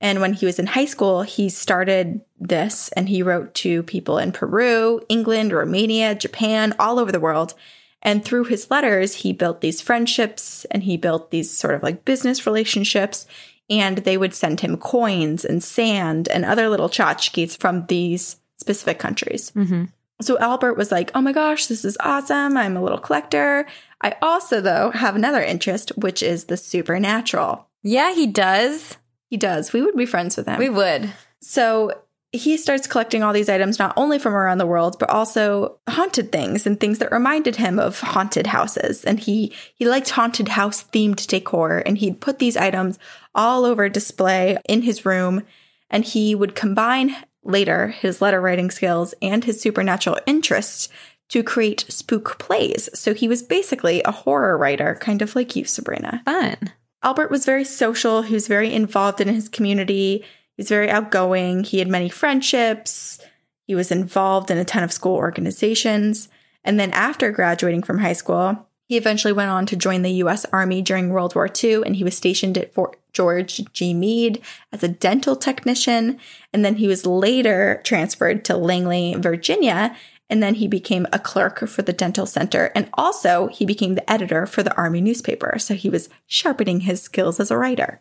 And 0.00 0.20
when 0.20 0.32
he 0.32 0.46
was 0.46 0.58
in 0.58 0.66
high 0.66 0.86
school, 0.86 1.22
he 1.22 1.48
started 1.48 2.22
this 2.40 2.88
and 2.90 3.08
he 3.08 3.22
wrote 3.22 3.54
to 3.54 3.84
people 3.84 4.18
in 4.18 4.32
Peru, 4.32 5.00
England, 5.08 5.52
Romania, 5.52 6.14
Japan, 6.14 6.74
all 6.78 6.98
over 6.98 7.12
the 7.12 7.20
world. 7.20 7.54
And 8.02 8.24
through 8.24 8.44
his 8.44 8.68
letters, 8.68 9.16
he 9.16 9.32
built 9.32 9.60
these 9.60 9.80
friendships 9.80 10.64
and 10.72 10.82
he 10.82 10.96
built 10.96 11.30
these 11.30 11.56
sort 11.56 11.74
of 11.74 11.84
like 11.84 12.04
business 12.04 12.46
relationships. 12.46 13.26
And 13.70 13.98
they 13.98 14.18
would 14.18 14.34
send 14.34 14.60
him 14.60 14.76
coins 14.76 15.44
and 15.44 15.62
sand 15.62 16.26
and 16.28 16.44
other 16.44 16.68
little 16.68 16.88
tchotchkes 16.88 17.56
from 17.56 17.86
these 17.86 18.36
specific 18.58 18.98
countries. 18.98 19.52
Mm-hmm. 19.52 19.84
So 20.20 20.38
Albert 20.38 20.74
was 20.74 20.92
like, 20.92 21.10
oh 21.14 21.20
my 21.20 21.32
gosh, 21.32 21.66
this 21.66 21.84
is 21.84 21.96
awesome. 22.00 22.56
I'm 22.56 22.76
a 22.76 22.82
little 22.82 22.98
collector. 22.98 23.66
I 24.02 24.16
also, 24.20 24.60
though, 24.60 24.90
have 24.90 25.14
another 25.14 25.42
interest, 25.42 25.90
which 25.96 26.22
is 26.22 26.44
the 26.44 26.56
supernatural. 26.56 27.68
Yeah, 27.82 28.12
he 28.12 28.26
does. 28.26 28.96
He 29.26 29.36
does. 29.36 29.72
We 29.72 29.82
would 29.82 29.96
be 29.96 30.06
friends 30.06 30.36
with 30.36 30.46
him. 30.46 30.58
We 30.58 30.68
would. 30.68 31.12
So 31.40 31.92
he 32.32 32.56
starts 32.56 32.86
collecting 32.86 33.22
all 33.22 33.32
these 33.32 33.50
items, 33.50 33.78
not 33.78 33.92
only 33.96 34.18
from 34.18 34.34
around 34.34 34.58
the 34.58 34.66
world, 34.66 34.98
but 34.98 35.10
also 35.10 35.78
haunted 35.88 36.32
things 36.32 36.66
and 36.66 36.80
things 36.80 36.98
that 36.98 37.12
reminded 37.12 37.56
him 37.56 37.78
of 37.78 38.00
haunted 38.00 38.46
houses. 38.46 39.04
And 39.04 39.20
he 39.20 39.52
he 39.74 39.86
liked 39.86 40.10
haunted 40.10 40.48
house 40.48 40.82
themed 40.82 41.26
decor, 41.26 41.82
and 41.84 41.98
he'd 41.98 42.20
put 42.20 42.38
these 42.38 42.56
items 42.56 42.98
all 43.34 43.64
over 43.64 43.88
display 43.88 44.58
in 44.66 44.82
his 44.82 45.04
room. 45.04 45.42
And 45.90 46.04
he 46.04 46.34
would 46.34 46.54
combine 46.54 47.14
later 47.44 47.88
his 47.88 48.22
letter 48.22 48.40
writing 48.40 48.70
skills 48.70 49.14
and 49.20 49.44
his 49.44 49.60
supernatural 49.60 50.18
interests 50.26 50.88
to 51.32 51.42
create 51.42 51.86
spook 51.88 52.38
plays. 52.38 52.90
So 52.92 53.14
he 53.14 53.26
was 53.26 53.42
basically 53.42 54.02
a 54.02 54.10
horror 54.10 54.58
writer, 54.58 54.98
kind 55.00 55.22
of 55.22 55.34
like 55.34 55.56
you, 55.56 55.64
Sabrina. 55.64 56.20
Fun. 56.26 56.58
Albert 57.02 57.30
was 57.30 57.46
very 57.46 57.64
social. 57.64 58.20
He 58.20 58.34
was 58.34 58.48
very 58.48 58.70
involved 58.70 59.18
in 59.18 59.28
his 59.28 59.48
community. 59.48 60.18
He 60.18 60.60
was 60.60 60.68
very 60.68 60.90
outgoing. 60.90 61.64
He 61.64 61.78
had 61.78 61.88
many 61.88 62.10
friendships. 62.10 63.18
He 63.66 63.74
was 63.74 63.90
involved 63.90 64.50
in 64.50 64.58
a 64.58 64.64
ton 64.66 64.82
of 64.82 64.92
school 64.92 65.16
organizations. 65.16 66.28
And 66.64 66.78
then 66.78 66.90
after 66.90 67.30
graduating 67.30 67.82
from 67.82 68.00
high 68.00 68.12
school, 68.12 68.68
he 68.84 68.98
eventually 68.98 69.32
went 69.32 69.50
on 69.50 69.64
to 69.66 69.76
join 69.76 70.02
the 70.02 70.12
US 70.24 70.44
Army 70.52 70.82
during 70.82 71.08
World 71.08 71.34
War 71.34 71.48
II 71.64 71.82
and 71.86 71.96
he 71.96 72.04
was 72.04 72.14
stationed 72.14 72.58
at 72.58 72.74
Fort 72.74 72.98
George 73.14 73.62
G. 73.72 73.94
Meade 73.94 74.42
as 74.70 74.82
a 74.82 74.88
dental 74.88 75.34
technician. 75.34 76.18
And 76.52 76.62
then 76.62 76.76
he 76.76 76.88
was 76.88 77.06
later 77.06 77.80
transferred 77.84 78.44
to 78.44 78.56
Langley, 78.58 79.14
Virginia. 79.18 79.96
And 80.32 80.42
then 80.42 80.54
he 80.54 80.66
became 80.66 81.06
a 81.12 81.18
clerk 81.18 81.68
for 81.68 81.82
the 81.82 81.92
dental 81.92 82.24
center. 82.24 82.72
And 82.74 82.88
also, 82.94 83.48
he 83.48 83.66
became 83.66 83.96
the 83.96 84.10
editor 84.10 84.46
for 84.46 84.62
the 84.62 84.74
Army 84.76 85.02
newspaper. 85.02 85.58
So 85.58 85.74
he 85.74 85.90
was 85.90 86.08
sharpening 86.26 86.80
his 86.80 87.02
skills 87.02 87.38
as 87.38 87.50
a 87.50 87.58
writer. 87.58 88.00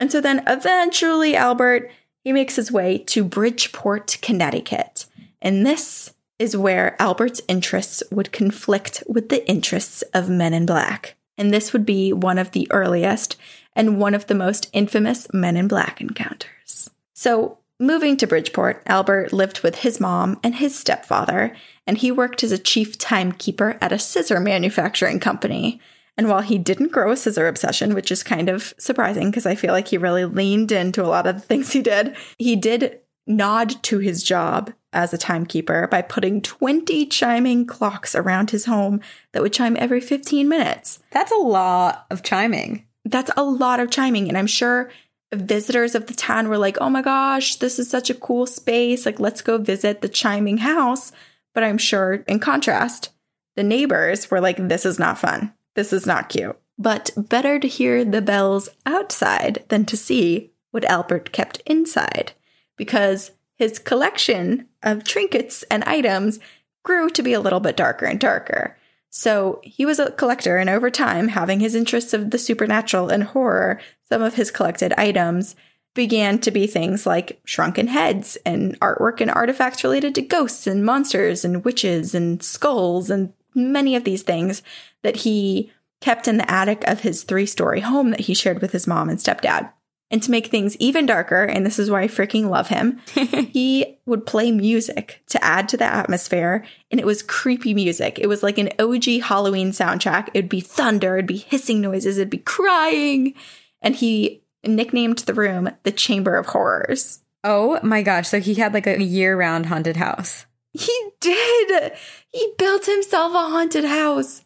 And 0.00 0.10
so 0.10 0.22
then 0.22 0.42
eventually, 0.46 1.36
Albert, 1.36 1.90
he 2.24 2.32
makes 2.32 2.56
his 2.56 2.72
way 2.72 2.96
to 3.08 3.22
Bridgeport, 3.22 4.16
Connecticut. 4.22 5.04
And 5.42 5.66
this 5.66 6.14
is 6.38 6.56
where 6.56 6.96
Albert's 6.98 7.42
interests 7.48 8.02
would 8.10 8.32
conflict 8.32 9.04
with 9.06 9.28
the 9.28 9.46
interests 9.46 10.00
of 10.14 10.30
Men 10.30 10.54
in 10.54 10.64
Black. 10.64 11.16
And 11.36 11.52
this 11.52 11.74
would 11.74 11.84
be 11.84 12.14
one 12.14 12.38
of 12.38 12.52
the 12.52 12.66
earliest 12.70 13.36
and 13.76 14.00
one 14.00 14.14
of 14.14 14.26
the 14.26 14.34
most 14.34 14.70
infamous 14.72 15.30
Men 15.34 15.54
in 15.54 15.68
Black 15.68 16.00
encounters. 16.00 16.88
So, 17.12 17.58
moving 17.78 18.16
to 18.16 18.26
Bridgeport, 18.26 18.82
Albert 18.86 19.32
lived 19.32 19.60
with 19.60 19.76
his 19.76 20.00
mom 20.00 20.38
and 20.42 20.56
his 20.56 20.78
stepfather, 20.78 21.56
and 21.86 21.98
he 21.98 22.10
worked 22.10 22.42
as 22.42 22.52
a 22.52 22.58
chief 22.58 22.98
timekeeper 22.98 23.78
at 23.80 23.92
a 23.92 23.98
scissor 23.98 24.40
manufacturing 24.40 25.20
company. 25.20 25.80
And 26.16 26.28
while 26.28 26.40
he 26.40 26.58
didn't 26.58 26.92
grow 26.92 27.12
a 27.12 27.16
scissor 27.16 27.46
obsession, 27.46 27.94
which 27.94 28.10
is 28.10 28.22
kind 28.22 28.48
of 28.48 28.74
surprising 28.78 29.30
because 29.30 29.46
I 29.46 29.54
feel 29.54 29.72
like 29.72 29.88
he 29.88 29.98
really 29.98 30.24
leaned 30.24 30.72
into 30.72 31.04
a 31.04 31.06
lot 31.06 31.26
of 31.26 31.36
the 31.36 31.40
things 31.40 31.72
he 31.72 31.80
did, 31.80 32.16
he 32.38 32.56
did 32.56 33.00
nod 33.26 33.82
to 33.84 33.98
his 33.98 34.22
job 34.22 34.72
as 34.92 35.12
a 35.12 35.18
timekeeper 35.18 35.86
by 35.86 36.02
putting 36.02 36.40
20 36.40 37.06
chiming 37.06 37.66
clocks 37.66 38.14
around 38.14 38.50
his 38.50 38.64
home 38.64 39.00
that 39.32 39.42
would 39.42 39.52
chime 39.52 39.76
every 39.78 40.00
15 40.00 40.48
minutes. 40.48 40.98
That's 41.12 41.30
a 41.30 41.36
lot 41.36 42.06
of 42.10 42.22
chiming. 42.22 42.86
That's 43.04 43.30
a 43.36 43.44
lot 43.44 43.80
of 43.80 43.90
chiming. 43.90 44.28
And 44.28 44.36
I'm 44.36 44.46
sure 44.46 44.90
visitors 45.32 45.94
of 45.94 46.06
the 46.06 46.14
town 46.14 46.48
were 46.48 46.58
like, 46.58 46.78
oh 46.80 46.88
my 46.88 47.02
gosh, 47.02 47.56
this 47.56 47.78
is 47.78 47.90
such 47.90 48.10
a 48.10 48.14
cool 48.14 48.46
space. 48.46 49.04
Like, 49.04 49.20
let's 49.20 49.42
go 49.42 49.58
visit 49.58 50.00
the 50.00 50.08
chiming 50.08 50.58
house. 50.58 51.12
But 51.54 51.64
I'm 51.64 51.78
sure, 51.78 52.24
in 52.26 52.38
contrast, 52.40 53.10
the 53.56 53.62
neighbors 53.62 54.30
were 54.30 54.40
like, 54.40 54.56
this 54.56 54.86
is 54.86 54.98
not 54.98 55.18
fun. 55.18 55.52
This 55.74 55.92
is 55.92 56.06
not 56.06 56.28
cute. 56.28 56.58
But 56.78 57.10
better 57.16 57.58
to 57.58 57.68
hear 57.68 58.04
the 58.04 58.22
bells 58.22 58.68
outside 58.86 59.64
than 59.68 59.84
to 59.86 59.96
see 59.96 60.52
what 60.70 60.84
Albert 60.84 61.32
kept 61.32 61.62
inside, 61.66 62.32
because 62.76 63.32
his 63.56 63.78
collection 63.78 64.68
of 64.82 65.02
trinkets 65.02 65.64
and 65.64 65.82
items 65.84 66.38
grew 66.84 67.10
to 67.10 67.22
be 67.22 67.32
a 67.32 67.40
little 67.40 67.58
bit 67.58 67.76
darker 67.76 68.06
and 68.06 68.20
darker. 68.20 68.77
So 69.10 69.60
he 69.62 69.86
was 69.86 69.98
a 69.98 70.10
collector, 70.10 70.58
and 70.58 70.68
over 70.68 70.90
time, 70.90 71.28
having 71.28 71.60
his 71.60 71.74
interests 71.74 72.12
of 72.12 72.30
the 72.30 72.38
supernatural 72.38 73.08
and 73.08 73.24
horror, 73.24 73.80
some 74.08 74.22
of 74.22 74.34
his 74.34 74.50
collected 74.50 74.92
items 74.98 75.56
began 75.94 76.38
to 76.38 76.50
be 76.50 76.66
things 76.66 77.06
like 77.06 77.40
shrunken 77.44 77.88
heads 77.88 78.36
and 78.44 78.78
artwork 78.80 79.20
and 79.20 79.30
artifacts 79.30 79.82
related 79.82 80.14
to 80.14 80.22
ghosts 80.22 80.66
and 80.66 80.84
monsters 80.84 81.44
and 81.44 81.64
witches 81.64 82.14
and 82.14 82.42
skulls 82.42 83.10
and 83.10 83.32
many 83.54 83.96
of 83.96 84.04
these 84.04 84.22
things 84.22 84.62
that 85.02 85.16
he 85.16 85.72
kept 86.00 86.28
in 86.28 86.36
the 86.36 86.50
attic 86.50 86.86
of 86.86 87.00
his 87.00 87.24
three 87.24 87.46
story 87.46 87.80
home 87.80 88.10
that 88.10 88.20
he 88.20 88.34
shared 88.34 88.60
with 88.60 88.72
his 88.72 88.86
mom 88.86 89.08
and 89.08 89.18
stepdad. 89.18 89.72
And 90.10 90.22
to 90.22 90.30
make 90.30 90.46
things 90.46 90.76
even 90.78 91.04
darker, 91.04 91.44
and 91.44 91.66
this 91.66 91.78
is 91.78 91.90
why 91.90 92.02
I 92.02 92.08
freaking 92.08 92.48
love 92.48 92.68
him, 92.68 92.98
he 93.14 93.98
would 94.06 94.24
play 94.24 94.50
music 94.50 95.22
to 95.28 95.44
add 95.44 95.68
to 95.68 95.76
the 95.76 95.84
atmosphere. 95.84 96.64
And 96.90 96.98
it 96.98 97.04
was 97.04 97.22
creepy 97.22 97.74
music. 97.74 98.18
It 98.18 98.26
was 98.26 98.42
like 98.42 98.56
an 98.56 98.70
OG 98.78 99.22
Halloween 99.22 99.70
soundtrack. 99.72 100.28
It'd 100.32 100.48
be 100.48 100.60
thunder, 100.60 101.16
it'd 101.16 101.26
be 101.26 101.36
hissing 101.36 101.82
noises, 101.82 102.16
it'd 102.16 102.30
be 102.30 102.38
crying. 102.38 103.34
And 103.82 103.94
he 103.94 104.42
nicknamed 104.64 105.18
the 105.18 105.34
room 105.34 105.70
the 105.82 105.92
Chamber 105.92 106.36
of 106.36 106.46
Horrors. 106.46 107.20
Oh 107.44 107.78
my 107.82 108.02
gosh. 108.02 108.28
So 108.28 108.40
he 108.40 108.54
had 108.54 108.74
like 108.74 108.86
a 108.86 109.02
year 109.02 109.36
round 109.36 109.66
haunted 109.66 109.96
house. 109.96 110.46
He 110.72 111.10
did. 111.20 111.92
He 112.30 112.52
built 112.58 112.86
himself 112.86 113.32
a 113.32 113.50
haunted 113.50 113.84
house. 113.84 114.42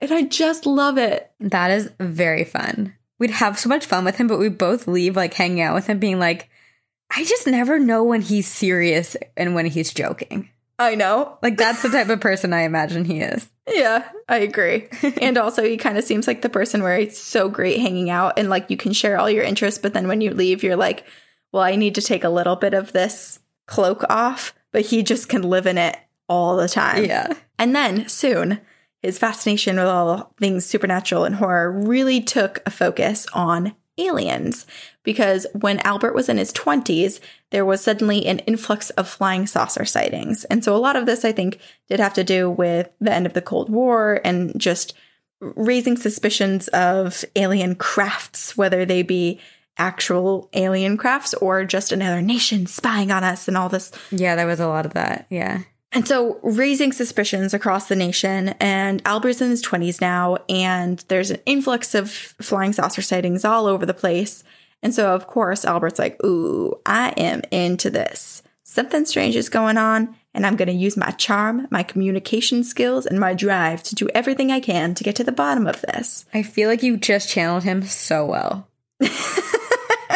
And 0.00 0.12
I 0.12 0.22
just 0.22 0.66
love 0.66 0.98
it. 0.98 1.30
That 1.40 1.70
is 1.70 1.90
very 1.98 2.44
fun. 2.44 2.94
We'd 3.18 3.30
have 3.30 3.58
so 3.58 3.68
much 3.68 3.86
fun 3.86 4.04
with 4.04 4.16
him, 4.16 4.26
but 4.26 4.38
we 4.38 4.48
both 4.48 4.86
leave 4.86 5.16
like 5.16 5.34
hanging 5.34 5.60
out 5.60 5.74
with 5.74 5.86
him 5.86 5.98
being 5.98 6.18
like, 6.18 6.48
I 7.10 7.24
just 7.24 7.46
never 7.46 7.78
know 7.78 8.04
when 8.04 8.20
he's 8.20 8.46
serious 8.46 9.16
and 9.36 9.54
when 9.54 9.66
he's 9.66 9.92
joking. 9.94 10.50
I 10.78 10.94
know. 10.94 11.38
Like 11.42 11.56
that's 11.56 11.82
the 11.82 11.88
type 11.88 12.08
of 12.08 12.20
person 12.20 12.52
I 12.52 12.62
imagine 12.62 13.04
he 13.04 13.20
is. 13.20 13.48
Yeah, 13.68 14.08
I 14.28 14.38
agree. 14.38 14.88
and 15.22 15.38
also, 15.38 15.62
he 15.62 15.76
kind 15.76 15.98
of 15.98 16.04
seems 16.04 16.26
like 16.26 16.42
the 16.42 16.48
person 16.48 16.82
where 16.82 16.98
it's 16.98 17.18
so 17.18 17.48
great 17.48 17.80
hanging 17.80 18.10
out 18.10 18.34
and 18.38 18.48
like 18.48 18.70
you 18.70 18.76
can 18.76 18.92
share 18.92 19.18
all 19.18 19.30
your 19.30 19.44
interests, 19.44 19.80
but 19.80 19.94
then 19.94 20.08
when 20.08 20.20
you 20.20 20.30
leave, 20.32 20.62
you're 20.62 20.76
like, 20.76 21.04
well, 21.52 21.62
I 21.62 21.76
need 21.76 21.94
to 21.94 22.02
take 22.02 22.24
a 22.24 22.28
little 22.28 22.56
bit 22.56 22.74
of 22.74 22.92
this 22.92 23.40
cloak 23.66 24.04
off, 24.08 24.54
but 24.72 24.82
he 24.82 25.02
just 25.02 25.28
can 25.28 25.42
live 25.42 25.66
in 25.66 25.78
it 25.78 25.96
all 26.28 26.56
the 26.56 26.68
time. 26.68 27.04
Yeah. 27.04 27.32
And 27.58 27.74
then 27.74 28.08
soon, 28.08 28.60
his 29.02 29.18
fascination 29.18 29.76
with 29.76 29.86
all 29.86 30.32
things 30.38 30.66
supernatural 30.66 31.24
and 31.24 31.36
horror 31.36 31.70
really 31.70 32.20
took 32.20 32.62
a 32.66 32.70
focus 32.70 33.26
on 33.32 33.74
aliens. 33.98 34.66
Because 35.02 35.46
when 35.52 35.78
Albert 35.80 36.14
was 36.14 36.28
in 36.28 36.38
his 36.38 36.52
20s, 36.52 37.20
there 37.50 37.64
was 37.64 37.80
suddenly 37.80 38.26
an 38.26 38.40
influx 38.40 38.90
of 38.90 39.08
flying 39.08 39.46
saucer 39.46 39.84
sightings. 39.84 40.44
And 40.44 40.64
so 40.64 40.74
a 40.74 40.78
lot 40.78 40.96
of 40.96 41.06
this, 41.06 41.24
I 41.24 41.32
think, 41.32 41.58
did 41.88 42.00
have 42.00 42.14
to 42.14 42.24
do 42.24 42.50
with 42.50 42.90
the 43.00 43.12
end 43.12 43.26
of 43.26 43.32
the 43.32 43.42
Cold 43.42 43.70
War 43.70 44.20
and 44.24 44.58
just 44.60 44.94
raising 45.40 45.96
suspicions 45.96 46.68
of 46.68 47.24
alien 47.36 47.74
crafts, 47.74 48.56
whether 48.56 48.84
they 48.84 49.02
be 49.02 49.40
actual 49.78 50.48
alien 50.54 50.96
crafts 50.96 51.34
or 51.34 51.64
just 51.64 51.92
another 51.92 52.22
nation 52.22 52.66
spying 52.66 53.10
on 53.10 53.22
us 53.22 53.46
and 53.46 53.56
all 53.56 53.68
this 53.68 53.92
Yeah, 54.10 54.34
there 54.34 54.46
was 54.46 54.60
a 54.60 54.68
lot 54.68 54.86
of 54.86 54.94
that. 54.94 55.26
Yeah. 55.28 55.62
And 55.96 56.06
so 56.06 56.38
raising 56.42 56.92
suspicions 56.92 57.54
across 57.54 57.88
the 57.88 57.96
nation, 57.96 58.50
and 58.60 59.00
Albert's 59.06 59.40
in 59.40 59.48
his 59.48 59.64
20s 59.64 59.98
now, 59.98 60.36
and 60.46 61.02
there's 61.08 61.30
an 61.30 61.40
influx 61.46 61.94
of 61.94 62.10
flying 62.10 62.74
saucer 62.74 63.00
sightings 63.00 63.46
all 63.46 63.64
over 63.64 63.86
the 63.86 63.94
place. 63.94 64.44
And 64.82 64.94
so, 64.94 65.14
of 65.14 65.26
course, 65.26 65.64
Albert's 65.64 65.98
like, 65.98 66.22
Ooh, 66.22 66.78
I 66.84 67.14
am 67.16 67.40
into 67.50 67.88
this. 67.88 68.42
Something 68.62 69.06
strange 69.06 69.36
is 69.36 69.48
going 69.48 69.78
on, 69.78 70.14
and 70.34 70.44
I'm 70.44 70.56
going 70.56 70.68
to 70.68 70.74
use 70.74 70.98
my 70.98 71.12
charm, 71.12 71.66
my 71.70 71.82
communication 71.82 72.62
skills, 72.62 73.06
and 73.06 73.18
my 73.18 73.32
drive 73.32 73.82
to 73.84 73.94
do 73.94 74.10
everything 74.14 74.52
I 74.52 74.60
can 74.60 74.94
to 74.96 75.02
get 75.02 75.16
to 75.16 75.24
the 75.24 75.32
bottom 75.32 75.66
of 75.66 75.80
this. 75.80 76.26
I 76.34 76.42
feel 76.42 76.68
like 76.68 76.82
you 76.82 76.98
just 76.98 77.30
channeled 77.30 77.62
him 77.62 77.80
so 77.80 78.26
well. 78.26 78.68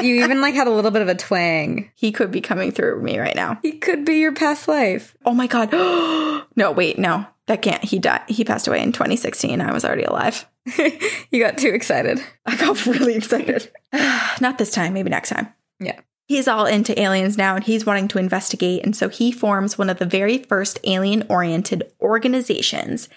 you 0.02 0.24
even 0.24 0.40
like 0.40 0.54
had 0.54 0.66
a 0.66 0.70
little 0.70 0.90
bit 0.90 1.02
of 1.02 1.08
a 1.08 1.14
twang. 1.14 1.90
He 1.94 2.12
could 2.12 2.30
be 2.30 2.40
coming 2.40 2.72
through 2.72 3.02
me 3.02 3.18
right 3.18 3.34
now. 3.34 3.58
He 3.62 3.72
could 3.72 4.04
be 4.04 4.16
your 4.16 4.32
past 4.32 4.68
life. 4.68 5.16
Oh 5.24 5.34
my 5.34 5.46
God. 5.46 5.70
no, 6.56 6.72
wait, 6.72 6.98
no, 6.98 7.26
that 7.46 7.62
can't. 7.62 7.84
He 7.84 7.98
died. 7.98 8.22
He 8.28 8.44
passed 8.44 8.68
away 8.68 8.82
in 8.82 8.92
2016. 8.92 9.60
I 9.60 9.72
was 9.72 9.84
already 9.84 10.04
alive. 10.04 10.46
you 11.30 11.42
got 11.42 11.58
too 11.58 11.70
excited. 11.70 12.20
I 12.46 12.56
got 12.56 12.84
really 12.86 13.14
excited. 13.14 13.70
Not 14.40 14.58
this 14.58 14.72
time, 14.72 14.94
maybe 14.94 15.10
next 15.10 15.30
time. 15.30 15.52
Yeah. 15.78 16.00
He's 16.26 16.46
all 16.46 16.66
into 16.66 16.98
aliens 17.00 17.36
now 17.36 17.56
and 17.56 17.64
he's 17.64 17.84
wanting 17.84 18.06
to 18.08 18.18
investigate. 18.18 18.84
And 18.84 18.94
so 18.94 19.08
he 19.08 19.32
forms 19.32 19.76
one 19.76 19.90
of 19.90 19.98
the 19.98 20.06
very 20.06 20.38
first 20.38 20.78
alien 20.84 21.26
oriented 21.28 21.90
organizations 22.00 23.08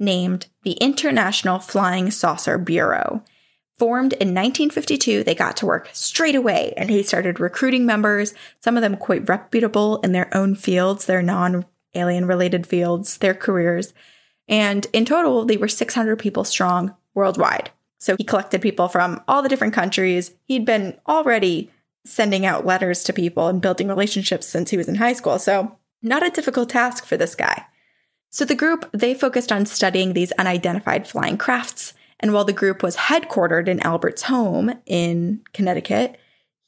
named 0.00 0.48
the 0.62 0.72
International 0.72 1.60
Flying 1.60 2.10
Saucer 2.10 2.58
Bureau. 2.58 3.22
Formed 3.78 4.14
in 4.14 4.28
1952, 4.28 5.22
they 5.22 5.34
got 5.34 5.56
to 5.58 5.66
work 5.66 5.90
straight 5.92 6.34
away 6.34 6.72
and 6.76 6.88
he 6.88 7.02
started 7.02 7.38
recruiting 7.38 7.84
members, 7.84 8.32
some 8.60 8.76
of 8.76 8.82
them 8.82 8.96
quite 8.96 9.28
reputable 9.28 9.98
in 10.00 10.12
their 10.12 10.34
own 10.34 10.54
fields, 10.54 11.04
their 11.04 11.22
non 11.22 11.66
alien 11.94 12.26
related 12.26 12.66
fields, 12.66 13.18
their 13.18 13.34
careers. 13.34 13.92
And 14.48 14.86
in 14.92 15.04
total, 15.04 15.44
they 15.44 15.56
were 15.56 15.68
600 15.68 16.18
people 16.18 16.44
strong 16.44 16.94
worldwide. 17.14 17.70
So 17.98 18.16
he 18.16 18.24
collected 18.24 18.62
people 18.62 18.88
from 18.88 19.22
all 19.26 19.42
the 19.42 19.48
different 19.48 19.74
countries. 19.74 20.32
He'd 20.44 20.64
been 20.64 20.98
already 21.06 21.70
sending 22.06 22.46
out 22.46 22.64
letters 22.64 23.02
to 23.04 23.12
people 23.12 23.48
and 23.48 23.60
building 23.60 23.88
relationships 23.88 24.46
since 24.46 24.70
he 24.70 24.76
was 24.76 24.88
in 24.88 24.96
high 24.96 25.12
school. 25.12 25.38
So, 25.38 25.76
not 26.02 26.24
a 26.24 26.30
difficult 26.30 26.70
task 26.70 27.04
for 27.04 27.16
this 27.16 27.34
guy. 27.34 27.66
So, 28.30 28.44
the 28.44 28.54
group, 28.54 28.88
they 28.92 29.14
focused 29.14 29.50
on 29.50 29.66
studying 29.66 30.12
these 30.12 30.32
unidentified 30.32 31.08
flying 31.08 31.36
crafts. 31.36 31.94
And 32.20 32.32
while 32.32 32.44
the 32.44 32.52
group 32.52 32.82
was 32.82 32.96
headquartered 32.96 33.68
in 33.68 33.80
Albert's 33.80 34.22
home 34.22 34.72
in 34.86 35.42
Connecticut, 35.52 36.18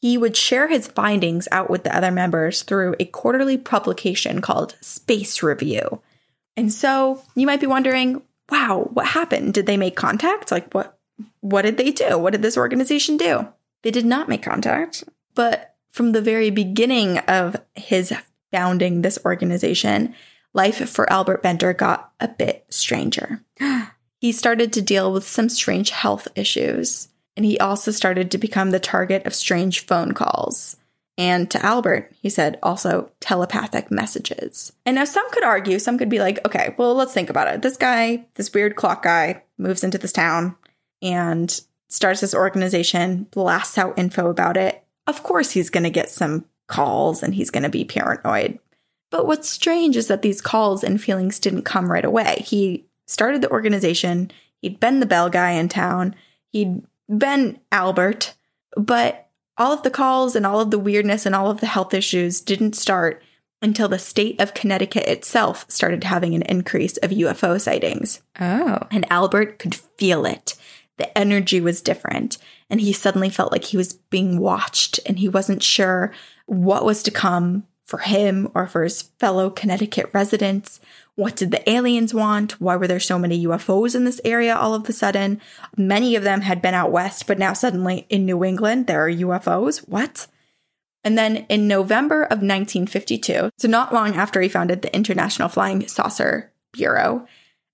he 0.01 0.17
would 0.17 0.37
share 0.37 0.69
his 0.69 0.87
findings 0.87 1.49
out 1.51 1.71
with 1.71 1.85
the 1.85 1.97
other 1.97 2.11
members 2.11 2.63
through 2.63 2.95
a 3.01 3.05
quarterly 3.05 3.59
publication 3.59 4.41
called 4.41 4.77
Space 4.81 5.43
Review. 5.43 6.01
And 6.57 6.73
so 6.73 7.23
you 7.35 7.47
might 7.47 7.61
be 7.61 7.67
wondering, 7.67 8.23
wow, 8.51 8.89
what 8.93 9.07
happened? 9.09 9.55
Did 9.55 9.67
they 9.67 9.77
make 9.77 9.97
contact? 9.97 10.51
Like 10.51 10.73
what 10.73 10.99
what 11.41 11.63
did 11.63 11.79
they 11.79 11.91
do? 11.91 12.17
What 12.17 12.33
did 12.33 12.43
this 12.43 12.57
organization 12.57 13.17
do? 13.17 13.49
They 13.83 13.91
did 13.91 14.07
not 14.07 14.29
make 14.29 14.43
contact, 14.43 15.05
but 15.35 15.75
from 15.89 16.13
the 16.13 16.23
very 16.23 16.51
beginning 16.51 17.19
of 17.19 17.57
his 17.75 18.13
founding 18.53 19.03
this 19.03 19.19
organization, 19.25 20.15
life 20.53 20.89
for 20.89 21.11
Albert 21.13 21.43
Bender 21.43 21.73
got 21.73 22.13
a 22.21 22.29
bit 22.29 22.67
stranger. 22.71 23.43
he 24.21 24.33
started 24.33 24.73
to 24.73 24.83
deal 24.83 25.13
with 25.13 25.27
some 25.27 25.49
strange 25.49 25.91
health 25.91 26.29
issues, 26.35 27.09
and 27.37 27.47
he 27.47 27.59
also 27.59 27.91
started 27.91 28.31
to 28.31 28.39
become 28.39 28.71
the 28.71 28.81
target 28.81 29.27
of 29.27 29.35
strange 29.35 29.87
phone 29.87 30.13
calls. 30.13 30.77
And 31.17 31.51
to 31.51 31.65
Albert, 31.65 32.13
he 32.23 32.31
said 32.31 32.61
also 32.63 33.11
telepathic 33.21 33.91
messages. 33.91 34.73
And 34.87 34.95
now 34.95 35.05
some 35.05 35.29
could 35.33 35.43
argue, 35.43 35.81
some 35.81 35.99
could 35.99 36.09
be 36.09 36.21
like, 36.21 36.45
okay, 36.47 36.77
well, 36.79 36.95
let's 36.95 37.13
think 37.13 37.29
about 37.29 37.53
it. 37.53 37.61
This 37.61 37.77
guy, 37.77 38.27
this 38.37 38.55
weird 38.55 38.77
clock 38.77 39.03
guy, 39.03 39.43
moves 39.59 39.83
into 39.83 39.99
this 39.99 40.13
town 40.13 40.57
and 41.03 41.61
starts 41.89 42.21
this 42.21 42.35
organization, 42.35 43.27
blasts 43.33 43.79
out 43.79 43.99
info 43.99 44.31
about 44.31 44.57
it. 44.57 44.85
Of 45.09 45.25
course, 45.25 45.51
he's 45.51 45.71
going 45.71 45.85
to 45.85 45.91
get 45.91 46.09
some 46.09 46.45
calls 46.69 47.25
and 47.25 47.35
he's 47.35 47.51
going 47.51 47.65
to 47.65 47.69
be 47.69 47.85
paranoid. 47.85 48.61
But 49.11 49.27
what's 49.27 49.49
strange 49.49 49.97
is 49.97 50.07
that 50.09 50.23
these 50.23 50.41
calls 50.41 50.85
and 50.85 51.01
feelings 51.01 51.41
didn't 51.41 51.63
come 51.63 51.91
right 51.91 52.05
away. 52.05 52.45
He 52.47 52.85
started 53.09 53.43
the 53.43 53.51
organization, 53.51 54.31
he'd 54.63 54.79
been 54.79 55.01
the 55.01 55.07
bell 55.07 55.29
guy 55.29 55.53
in 55.53 55.69
town, 55.69 56.15
he'd 56.51 56.83
been 57.09 57.59
Albert, 57.73 58.35
but 58.77 59.29
all 59.57 59.73
of 59.73 59.83
the 59.83 59.91
calls 59.91 60.37
and 60.37 60.47
all 60.47 60.61
of 60.61 60.71
the 60.71 60.79
weirdness 60.79 61.27
and 61.27 61.35
all 61.35 61.51
of 61.51 61.61
the 61.61 61.67
health 61.67 61.93
issues 61.93 62.41
didn't 62.41 62.77
start 62.77 63.23
until 63.61 63.89
the 63.89 63.99
state 63.99 64.41
of 64.41 64.55
Connecticut 64.55 65.07
itself 65.09 65.65
started 65.69 66.05
having 66.05 66.35
an 66.35 66.43
increase 66.43 66.97
of 66.99 67.11
UFO 67.11 67.61
sightings. 67.61 68.23
Oh. 68.39 68.79
And 68.91 69.11
Albert 69.11 69.59
could 69.59 69.75
feel 69.75 70.25
it. 70.25 70.55
The 70.97 71.17
energy 71.19 71.61
was 71.61 71.83
different. 71.83 72.39
And 72.71 72.81
he 72.81 72.93
suddenly 72.93 73.31
felt 73.31 73.51
like 73.51 73.65
he 73.65 73.77
was 73.77 73.95
being 73.95 74.39
watched 74.39 75.01
and 75.07 75.19
he 75.19 75.29
wasn't 75.29 75.63
sure 75.63 76.13
what 76.47 76.85
was 76.85 77.03
to 77.03 77.11
come 77.11 77.67
for 77.85 77.99
him 77.99 78.49
or 78.55 78.67
for 78.67 78.85
his 78.85 79.03
fellow 79.03 79.51
Connecticut 79.51 80.11
residents. 80.13 80.79
What 81.19 81.35
did 81.35 81.51
the 81.51 81.69
aliens 81.69 82.15
want? 82.15 82.61
Why 82.61 82.77
were 82.77 82.87
there 82.87 83.01
so 83.01 83.19
many 83.19 83.45
UFOs 83.45 83.97
in 83.97 84.05
this 84.05 84.21
area 84.25 84.55
all 84.55 84.73
of 84.73 84.89
a 84.89 84.93
sudden? 84.93 85.41
Many 85.77 86.15
of 86.15 86.23
them 86.23 86.43
had 86.43 86.63
been 86.63 86.75
out 86.75 86.93
west, 86.93 87.27
but 87.27 87.41
now 87.41 87.55
suddenly 87.55 88.07
in 88.09 88.25
New 88.25 88.45
England, 88.45 88.87
there 88.87 89.05
are 89.05 89.11
UFOs. 89.11 89.79
What? 89.89 90.29
And 91.03 91.19
then 91.19 91.39
in 91.49 91.67
November 91.67 92.23
of 92.23 92.39
1952, 92.39 93.51
so 93.59 93.67
not 93.67 93.93
long 93.93 94.15
after 94.15 94.41
he 94.41 94.49
founded 94.49 94.83
the 94.83 94.95
International 94.95 95.49
Flying 95.49 95.89
Saucer 95.89 96.53
Bureau, 96.73 97.27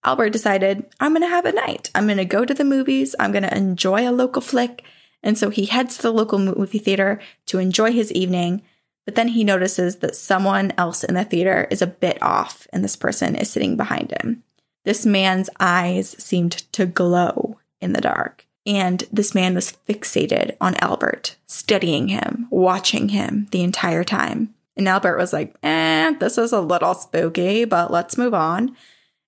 Albert 0.04 0.30
decided, 0.30 0.86
I'm 0.98 1.12
going 1.12 1.20
to 1.20 1.28
have 1.28 1.44
a 1.44 1.52
night. 1.52 1.90
I'm 1.94 2.06
going 2.06 2.16
to 2.16 2.24
go 2.24 2.46
to 2.46 2.54
the 2.54 2.64
movies. 2.64 3.14
I'm 3.20 3.32
going 3.32 3.42
to 3.42 3.54
enjoy 3.54 4.08
a 4.08 4.10
local 4.10 4.40
flick. 4.40 4.84
And 5.22 5.36
so 5.36 5.50
he 5.50 5.66
heads 5.66 5.96
to 5.96 6.02
the 6.04 6.12
local 6.14 6.38
movie 6.38 6.78
theater 6.78 7.20
to 7.44 7.58
enjoy 7.58 7.92
his 7.92 8.10
evening. 8.10 8.62
But 9.04 9.16
then 9.16 9.28
he 9.28 9.44
notices 9.44 9.96
that 9.96 10.16
someone 10.16 10.72
else 10.78 11.04
in 11.04 11.14
the 11.14 11.24
theater 11.24 11.68
is 11.70 11.82
a 11.82 11.86
bit 11.86 12.22
off, 12.22 12.66
and 12.72 12.82
this 12.82 12.96
person 12.96 13.36
is 13.36 13.50
sitting 13.50 13.76
behind 13.76 14.12
him. 14.12 14.42
This 14.84 15.04
man's 15.04 15.50
eyes 15.60 16.10
seemed 16.22 16.52
to 16.72 16.86
glow 16.86 17.58
in 17.80 17.92
the 17.92 18.00
dark. 18.00 18.46
And 18.66 19.04
this 19.12 19.34
man 19.34 19.54
was 19.54 19.76
fixated 19.86 20.56
on 20.60 20.76
Albert, 20.76 21.36
studying 21.46 22.08
him, 22.08 22.46
watching 22.50 23.10
him 23.10 23.46
the 23.50 23.62
entire 23.62 24.04
time. 24.04 24.54
And 24.76 24.88
Albert 24.88 25.18
was 25.18 25.32
like, 25.32 25.54
eh, 25.62 26.14
this 26.18 26.38
is 26.38 26.52
a 26.52 26.60
little 26.60 26.94
spooky, 26.94 27.64
but 27.64 27.90
let's 27.90 28.18
move 28.18 28.34
on. 28.34 28.74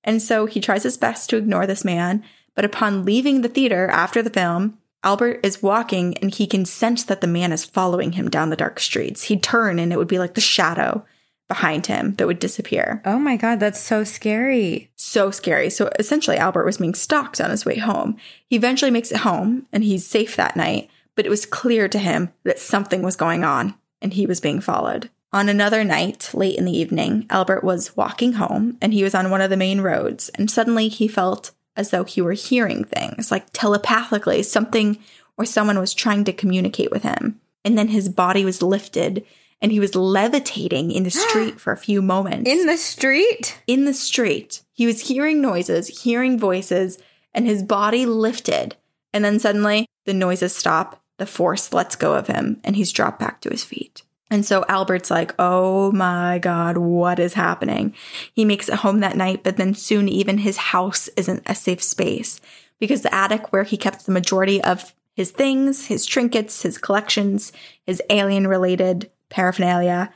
And 0.03 0.23
so 0.23 0.47
he 0.47 0.61
tries 0.61 0.85
his 0.85 0.97
best 0.97 1.29
to 1.31 1.37
ignore 1.37 1.67
this 1.67 1.85
man. 1.85 2.25
But 2.55 2.65
upon 2.65 3.05
leaving 3.05 3.43
the 3.43 3.49
theater 3.49 3.89
after 3.89 4.23
the 4.23 4.31
film, 4.31 4.79
Albert 5.07 5.39
is 5.45 5.63
walking 5.63 6.19
and 6.19 6.35
he 6.35 6.49
can 6.49 6.65
sense 6.65 7.05
that 7.05 7.21
the 7.21 7.29
man 7.29 7.53
is 7.53 7.65
following 7.65 8.13
him 8.13 8.29
down 8.29 8.51
the 8.51 8.57
dark 8.57 8.81
streets. 8.81 9.23
He'd 9.23 9.41
turn 9.41 9.79
and 9.79 9.93
it 9.93 9.99
would 9.99 10.09
be 10.09 10.19
like 10.19 10.35
the 10.35 10.41
shadow 10.41 11.07
behind 11.47 11.87
him 11.87 12.17
that 12.17 12.27
would 12.27 12.41
disappear. 12.41 13.01
Oh 13.05 13.21
my 13.21 13.37
God, 13.37 13.61
that's 13.61 13.79
so 13.79 14.03
scary. 14.03 14.91
So 14.97 15.31
scary. 15.31 15.71
So 15.71 15.91
essentially, 16.01 16.39
Albert 16.39 16.67
was 16.67 16.79
being 16.79 16.97
stalked 16.97 17.41
on 17.41 17.51
his 17.51 17.65
way 17.65 17.79
home. 17.79 18.17
He 18.51 18.57
eventually 18.57 18.91
makes 18.91 19.13
it 19.13 19.19
home 19.19 19.69
and 19.73 19.85
he's 19.85 20.05
safe 20.05 20.35
that 20.35 20.57
night, 20.57 20.91
but 21.15 21.25
it 21.25 21.31
was 21.31 21.47
clear 21.47 21.89
to 21.89 22.01
him 22.01 22.33
that 22.43 22.59
something 22.59 23.03
was 23.03 23.15
going 23.15 23.45
on 23.45 23.77
and 24.03 24.13
he 24.13 24.27
was 24.27 24.41
being 24.41 24.61
followed. 24.61 25.09
On 25.33 25.49
another 25.49 25.85
night, 25.85 26.31
late 26.35 26.59
in 26.59 26.65
the 26.65 26.77
evening, 26.77 27.27
Albert 27.31 27.63
was 27.63 27.97
walking 27.97 28.33
home 28.35 28.77
and 28.83 28.93
he 28.93 29.05
was 29.05 29.15
on 29.15 29.31
one 29.31 29.41
of 29.41 29.51
the 29.51 29.57
main 29.57 29.83
roads, 29.83 30.31
and 30.31 30.51
suddenly 30.51 30.89
he 30.89 31.07
felt 31.07 31.53
as 31.77 31.91
though 31.91 32.05
he 32.05 32.23
were 32.23 32.33
hearing 32.33 32.85
things, 32.85 33.31
like 33.31 33.47
telepathically, 33.53 34.43
something 34.43 34.99
or 35.37 35.45
someone 35.45 35.79
was 35.79 35.95
trying 35.95 36.25
to 36.25 36.33
communicate 36.33 36.91
with 36.91 37.03
him. 37.03 37.41
And 37.65 37.77
then 37.77 37.89
his 37.89 38.09
body 38.09 38.45
was 38.45 38.63
lifted 38.63 39.25
and 39.61 39.73
he 39.73 39.81
was 39.81 39.95
levitating 39.95 40.91
in 40.91 41.03
the 41.03 41.11
street 41.29 41.61
for 41.61 41.73
a 41.73 41.77
few 41.77 42.03
moments. 42.03 42.51
In 42.51 42.67
the 42.67 42.77
street? 42.77 43.61
in 43.67 43.85
the 43.85 43.95
street. 43.95 44.63
He 44.73 44.87
was 44.87 45.09
hearing 45.09 45.41
noises, 45.41 46.03
hearing 46.03 46.39
voices, 46.39 46.99
and 47.33 47.47
his 47.47 47.63
body 47.63 48.07
lifted. 48.07 48.77
And 49.13 49.25
then 49.25 49.39
suddenly 49.39 49.87
the 50.05 50.15
noises 50.15 50.55
stop, 50.55 51.03
the 51.19 51.27
force 51.27 51.73
lets 51.73 51.97
go 51.97 52.15
of 52.15 52.27
him, 52.27 52.61
and 52.63 52.77
he's 52.77 52.93
dropped 52.93 53.19
back 53.19 53.41
to 53.41 53.51
his 53.51 53.65
feet. 53.65 54.03
And 54.31 54.45
so 54.45 54.65
Albert's 54.69 55.11
like, 55.11 55.35
oh 55.39 55.93
my 55.93 56.39
God, 56.41 56.79
what 56.79 57.19
is 57.19 57.35
happening? 57.35 57.95
He 58.33 58.45
makes 58.45 58.69
it 58.69 58.77
home 58.77 59.01
that 59.01 59.17
night, 59.17 59.45
but 59.45 59.57
then 59.57 59.75
soon 59.75 60.09
even 60.09 60.39
his 60.39 60.57
house 60.57 61.09
isn't 61.17 61.43
a 61.47 61.55
safe 61.55 61.83
space 61.83 62.41
because 62.81 63.03
the 63.03 63.15
attic 63.15 63.53
where 63.53 63.63
he 63.63 63.77
kept 63.77 64.05
the 64.05 64.13
majority 64.13 64.63
of 64.63 64.95
his 65.15 65.31
things, 65.31 65.87
his 65.87 66.05
trinkets, 66.05 66.63
his 66.63 66.77
collections, 66.77 67.53
his 67.85 68.03
alien 68.11 68.47
related 68.47 69.11
paraphernalia, 69.29 70.13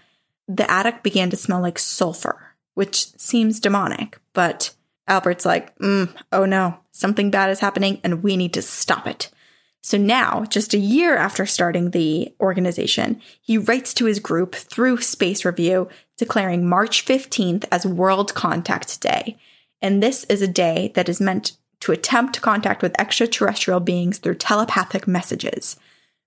the 0.49 0.71
attic 0.71 1.03
began 1.03 1.31
to 1.31 1.37
smell 1.37 1.61
like 1.61 1.79
sulfur, 1.79 2.55
which 2.75 3.07
seems 3.17 3.61
demonic, 3.61 4.19
but 4.33 4.75
Albert's 5.07 5.47
like, 5.47 5.77
mm, 5.79 6.13
oh 6.33 6.45
no, 6.45 6.79
something 6.91 7.31
bad 7.31 7.51
is 7.51 7.61
happening 7.61 8.01
and 8.05 8.23
we 8.23 8.37
need 8.37 8.53
to 8.55 8.63
stop 8.63 9.07
it. 9.07 9.31
So 9.83 9.97
now, 9.97 10.45
just 10.45 10.75
a 10.75 10.79
year 10.79 11.17
after 11.17 11.47
starting 11.47 11.91
the 11.91 12.35
organization, 12.39 13.21
he 13.41 13.57
writes 13.57 13.95
to 13.95 14.05
his 14.05 14.19
group 14.19 14.55
through 14.55 15.01
Space 15.01 15.45
Review 15.45 15.89
declaring 16.19 16.69
March 16.69 17.05
15th 17.05 17.65
as 17.73 17.87
World 17.87 18.35
Contact 18.35 19.01
Day. 19.01 19.39
And 19.81 20.03
this 20.03 20.25
is 20.25 20.43
a 20.43 20.49
day 20.49 20.93
that 20.95 21.09
is 21.09 21.21
meant 21.21 21.53
to 21.81 21.93
attempt 21.93 22.43
contact 22.43 22.83
with 22.83 22.99
extraterrestrial 23.01 23.81
beings 23.81 24.19
through 24.19 24.35
telepathic 24.35 25.09
messages. 25.09 25.77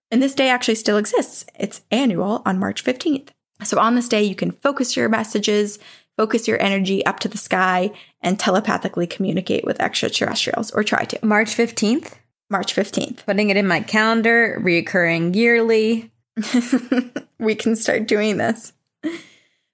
And 0.10 0.22
this 0.22 0.34
day 0.34 0.50
actually 0.50 0.76
still 0.76 0.98
exists. 0.98 1.46
It's 1.58 1.82
annual 1.92 2.42
on 2.46 2.60
March 2.60 2.84
15th. 2.84 3.30
So 3.64 3.80
on 3.80 3.94
this 3.94 4.10
day, 4.10 4.24
you 4.24 4.36
can 4.36 4.52
focus 4.52 4.96
your 4.98 5.10
messages, 5.10 5.78
focus 6.18 6.48
your 6.48 6.62
energy 6.62 7.06
up 7.06 7.20
to 7.20 7.28
the 7.28 7.38
sky, 7.38 7.92
and 8.22 8.40
telepathically 8.40 9.08
communicate 9.08 9.64
with 9.64 9.80
extraterrestrials, 9.80 10.72
or 10.72 10.84
try 10.84 11.06
to. 11.06 11.24
March 11.24 11.56
15th? 11.56 12.14
March 12.54 12.76
15th. 12.76 13.26
Putting 13.26 13.50
it 13.50 13.58
in 13.58 13.68
my 13.68 13.82
calendar, 13.82 14.58
reoccurring 14.62 15.36
yearly. 15.36 16.12
we 17.40 17.56
can 17.56 17.76
start 17.76 18.08
doing 18.08 18.38
this. 18.38 18.74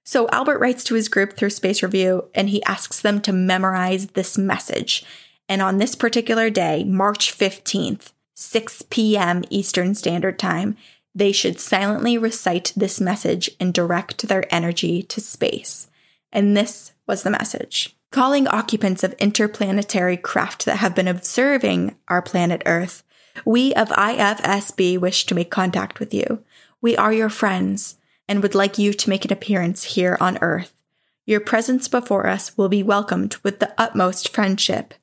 So 0.02 0.28
Albert 0.30 0.58
writes 0.58 0.82
to 0.84 0.94
his 0.94 1.08
group 1.08 1.36
through 1.36 1.50
Space 1.50 1.82
Review 1.82 2.28
and 2.34 2.48
he 2.48 2.64
asks 2.64 3.00
them 3.00 3.20
to 3.20 3.32
memorize 3.32 4.08
this 4.08 4.38
message. 4.38 5.04
And 5.46 5.60
on 5.60 5.76
this 5.76 5.94
particular 5.94 6.48
day, 6.48 6.82
March 6.84 7.36
15th, 7.36 8.12
6 8.34 8.82
p.m. 8.88 9.44
Eastern 9.50 9.94
Standard 9.94 10.38
Time, 10.38 10.76
they 11.14 11.32
should 11.32 11.60
silently 11.60 12.16
recite 12.16 12.72
this 12.74 12.98
message 12.98 13.50
and 13.60 13.74
direct 13.74 14.26
their 14.26 14.52
energy 14.52 15.02
to 15.02 15.20
space. 15.20 15.88
And 16.32 16.56
this 16.56 16.92
was 17.06 17.24
the 17.24 17.30
message 17.30 17.94
calling 18.10 18.48
occupants 18.48 19.04
of 19.04 19.12
interplanetary 19.14 20.16
craft 20.16 20.64
that 20.64 20.78
have 20.78 20.94
been 20.94 21.08
observing 21.08 21.96
our 22.08 22.20
planet 22.20 22.62
Earth. 22.66 23.04
We 23.44 23.72
of 23.74 23.88
IFSB 23.90 24.98
wish 24.98 25.26
to 25.26 25.34
make 25.34 25.50
contact 25.50 26.00
with 26.00 26.12
you. 26.12 26.42
We 26.80 26.96
are 26.96 27.12
your 27.12 27.28
friends 27.28 27.98
and 28.28 28.42
would 28.42 28.54
like 28.54 28.78
you 28.78 28.92
to 28.92 29.08
make 29.08 29.24
an 29.24 29.32
appearance 29.32 29.84
here 29.84 30.16
on 30.20 30.38
Earth. 30.40 30.72
Your 31.24 31.40
presence 31.40 31.86
before 31.86 32.26
us 32.26 32.56
will 32.56 32.68
be 32.68 32.82
welcomed 32.82 33.36
with 33.44 33.60
the 33.60 33.72
utmost 33.78 34.34
friendship. 34.34 34.94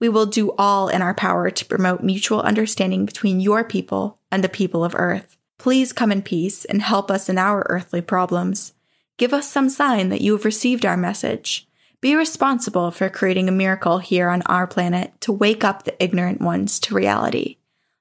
We 0.00 0.08
will 0.08 0.26
do 0.26 0.52
all 0.58 0.88
in 0.88 1.02
our 1.02 1.14
power 1.14 1.50
to 1.50 1.64
promote 1.64 2.02
mutual 2.02 2.40
understanding 2.40 3.06
between 3.06 3.40
your 3.40 3.62
people 3.62 4.18
and 4.30 4.42
the 4.42 4.48
people 4.48 4.84
of 4.84 4.94
Earth. 4.96 5.36
Please 5.58 5.92
come 5.92 6.10
in 6.10 6.22
peace 6.22 6.64
and 6.64 6.82
help 6.82 7.10
us 7.10 7.28
in 7.28 7.38
our 7.38 7.64
earthly 7.68 8.00
problems. 8.00 8.74
Give 9.16 9.32
us 9.32 9.50
some 9.50 9.70
sign 9.70 10.08
that 10.08 10.20
you 10.20 10.32
have 10.32 10.44
received 10.44 10.84
our 10.84 10.96
message. 10.96 11.66
Be 12.06 12.14
responsible 12.14 12.92
for 12.92 13.08
creating 13.08 13.48
a 13.48 13.50
miracle 13.52 13.98
here 13.98 14.28
on 14.28 14.42
our 14.42 14.68
planet 14.68 15.20
to 15.22 15.32
wake 15.32 15.64
up 15.64 15.82
the 15.82 16.00
ignorant 16.00 16.40
ones 16.40 16.78
to 16.78 16.94
reality. 16.94 17.56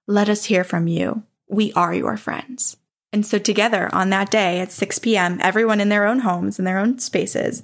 Let 0.06 0.30
us 0.30 0.45
hear 0.45 0.64
from 0.64 0.88
you. 0.88 1.24
We 1.47 1.74
are 1.74 1.91
your 1.91 2.16
friends. 2.16 2.78
And 3.12 3.26
so, 3.26 3.39
together 3.39 3.89
on 3.91 4.12
that 4.12 4.30
day 4.30 4.60
at 4.60 4.72
6 4.72 4.99
p.m., 4.99 5.39
everyone 5.41 5.82
in 5.82 5.89
their 5.89 6.06
own 6.06 6.20
homes, 6.20 6.60
in 6.60 6.66
their 6.66 6.78
own 6.78 6.99
spaces, 6.99 7.64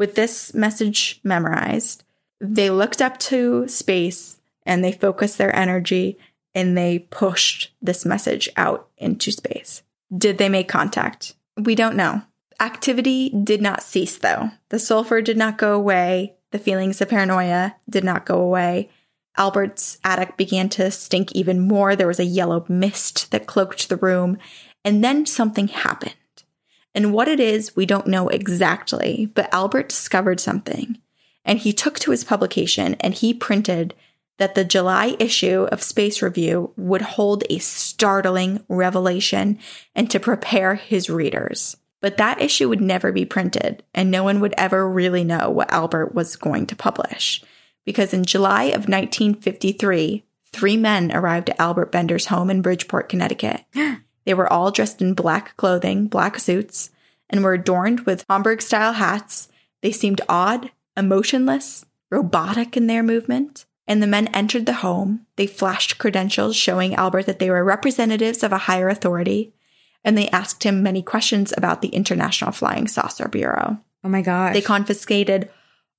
with 0.00 0.16
this 0.16 0.52
message 0.52 1.20
memorized, 1.22 2.02
they 2.40 2.70
looked 2.70 3.00
up 3.00 3.16
to 3.30 3.68
space 3.68 4.38
and 4.66 4.82
they 4.82 4.90
focused 4.90 5.38
their 5.38 5.54
energy 5.54 6.18
and 6.56 6.76
they 6.76 6.98
pushed 6.98 7.70
this 7.80 8.04
message 8.04 8.48
out 8.56 8.88
into 8.96 9.30
space. 9.30 9.84
Did 10.12 10.38
they 10.38 10.48
make 10.48 10.66
contact? 10.66 11.36
We 11.56 11.76
don't 11.76 11.94
know. 11.94 12.22
Activity 12.60 13.30
did 13.30 13.62
not 13.62 13.82
cease, 13.82 14.18
though. 14.18 14.50
The 14.70 14.78
sulfur 14.78 15.22
did 15.22 15.36
not 15.36 15.58
go 15.58 15.74
away. 15.74 16.34
The 16.50 16.58
feelings 16.58 17.00
of 17.00 17.08
paranoia 17.08 17.76
did 17.88 18.04
not 18.04 18.26
go 18.26 18.40
away. 18.40 18.90
Albert's 19.36 19.98
attic 20.02 20.36
began 20.36 20.68
to 20.70 20.90
stink 20.90 21.32
even 21.32 21.60
more. 21.60 21.94
There 21.94 22.08
was 22.08 22.18
a 22.18 22.24
yellow 22.24 22.66
mist 22.68 23.30
that 23.30 23.46
cloaked 23.46 23.88
the 23.88 23.96
room. 23.96 24.38
And 24.84 25.04
then 25.04 25.26
something 25.26 25.68
happened. 25.68 26.14
And 26.94 27.12
what 27.12 27.28
it 27.28 27.38
is, 27.38 27.76
we 27.76 27.86
don't 27.86 28.08
know 28.08 28.28
exactly, 28.28 29.30
but 29.34 29.52
Albert 29.54 29.88
discovered 29.90 30.40
something. 30.40 30.98
And 31.44 31.60
he 31.60 31.72
took 31.72 31.98
to 32.00 32.10
his 32.10 32.24
publication 32.24 32.94
and 32.94 33.14
he 33.14 33.32
printed 33.32 33.94
that 34.38 34.54
the 34.54 34.64
July 34.64 35.16
issue 35.18 35.68
of 35.70 35.82
Space 35.82 36.22
Review 36.22 36.72
would 36.76 37.02
hold 37.02 37.44
a 37.48 37.58
startling 37.58 38.64
revelation 38.68 39.58
and 39.94 40.10
to 40.10 40.20
prepare 40.20 40.74
his 40.74 41.10
readers. 41.10 41.76
But 42.00 42.16
that 42.16 42.40
issue 42.40 42.68
would 42.68 42.80
never 42.80 43.10
be 43.10 43.24
printed, 43.24 43.82
and 43.92 44.10
no 44.10 44.22
one 44.22 44.40
would 44.40 44.54
ever 44.56 44.88
really 44.88 45.24
know 45.24 45.50
what 45.50 45.72
Albert 45.72 46.14
was 46.14 46.36
going 46.36 46.66
to 46.66 46.76
publish. 46.76 47.42
Because 47.84 48.12
in 48.14 48.24
July 48.24 48.64
of 48.64 48.88
1953, 48.88 50.24
three 50.52 50.76
men 50.76 51.10
arrived 51.12 51.50
at 51.50 51.58
Albert 51.58 51.90
Bender's 51.90 52.26
home 52.26 52.50
in 52.50 52.62
Bridgeport, 52.62 53.08
Connecticut. 53.08 53.64
they 54.24 54.34
were 54.34 54.52
all 54.52 54.70
dressed 54.70 55.02
in 55.02 55.14
black 55.14 55.56
clothing, 55.56 56.06
black 56.06 56.38
suits, 56.38 56.90
and 57.28 57.42
were 57.42 57.54
adorned 57.54 58.00
with 58.00 58.24
Homburg 58.28 58.62
style 58.62 58.92
hats. 58.92 59.48
They 59.82 59.92
seemed 59.92 60.20
odd, 60.28 60.70
emotionless, 60.96 61.84
robotic 62.10 62.76
in 62.76 62.86
their 62.86 63.02
movement. 63.02 63.64
And 63.86 64.02
the 64.02 64.06
men 64.06 64.28
entered 64.28 64.66
the 64.66 64.74
home. 64.74 65.26
They 65.36 65.46
flashed 65.46 65.98
credentials 65.98 66.56
showing 66.56 66.94
Albert 66.94 67.24
that 67.24 67.38
they 67.38 67.50
were 67.50 67.64
representatives 67.64 68.42
of 68.42 68.52
a 68.52 68.58
higher 68.58 68.88
authority 68.88 69.54
and 70.04 70.16
they 70.16 70.28
asked 70.30 70.64
him 70.64 70.82
many 70.82 71.02
questions 71.02 71.52
about 71.56 71.82
the 71.82 71.88
International 71.88 72.52
Flying 72.52 72.86
Saucer 72.86 73.28
Bureau. 73.28 73.78
Oh 74.04 74.08
my 74.08 74.22
gosh. 74.22 74.54
They 74.54 74.62
confiscated 74.62 75.50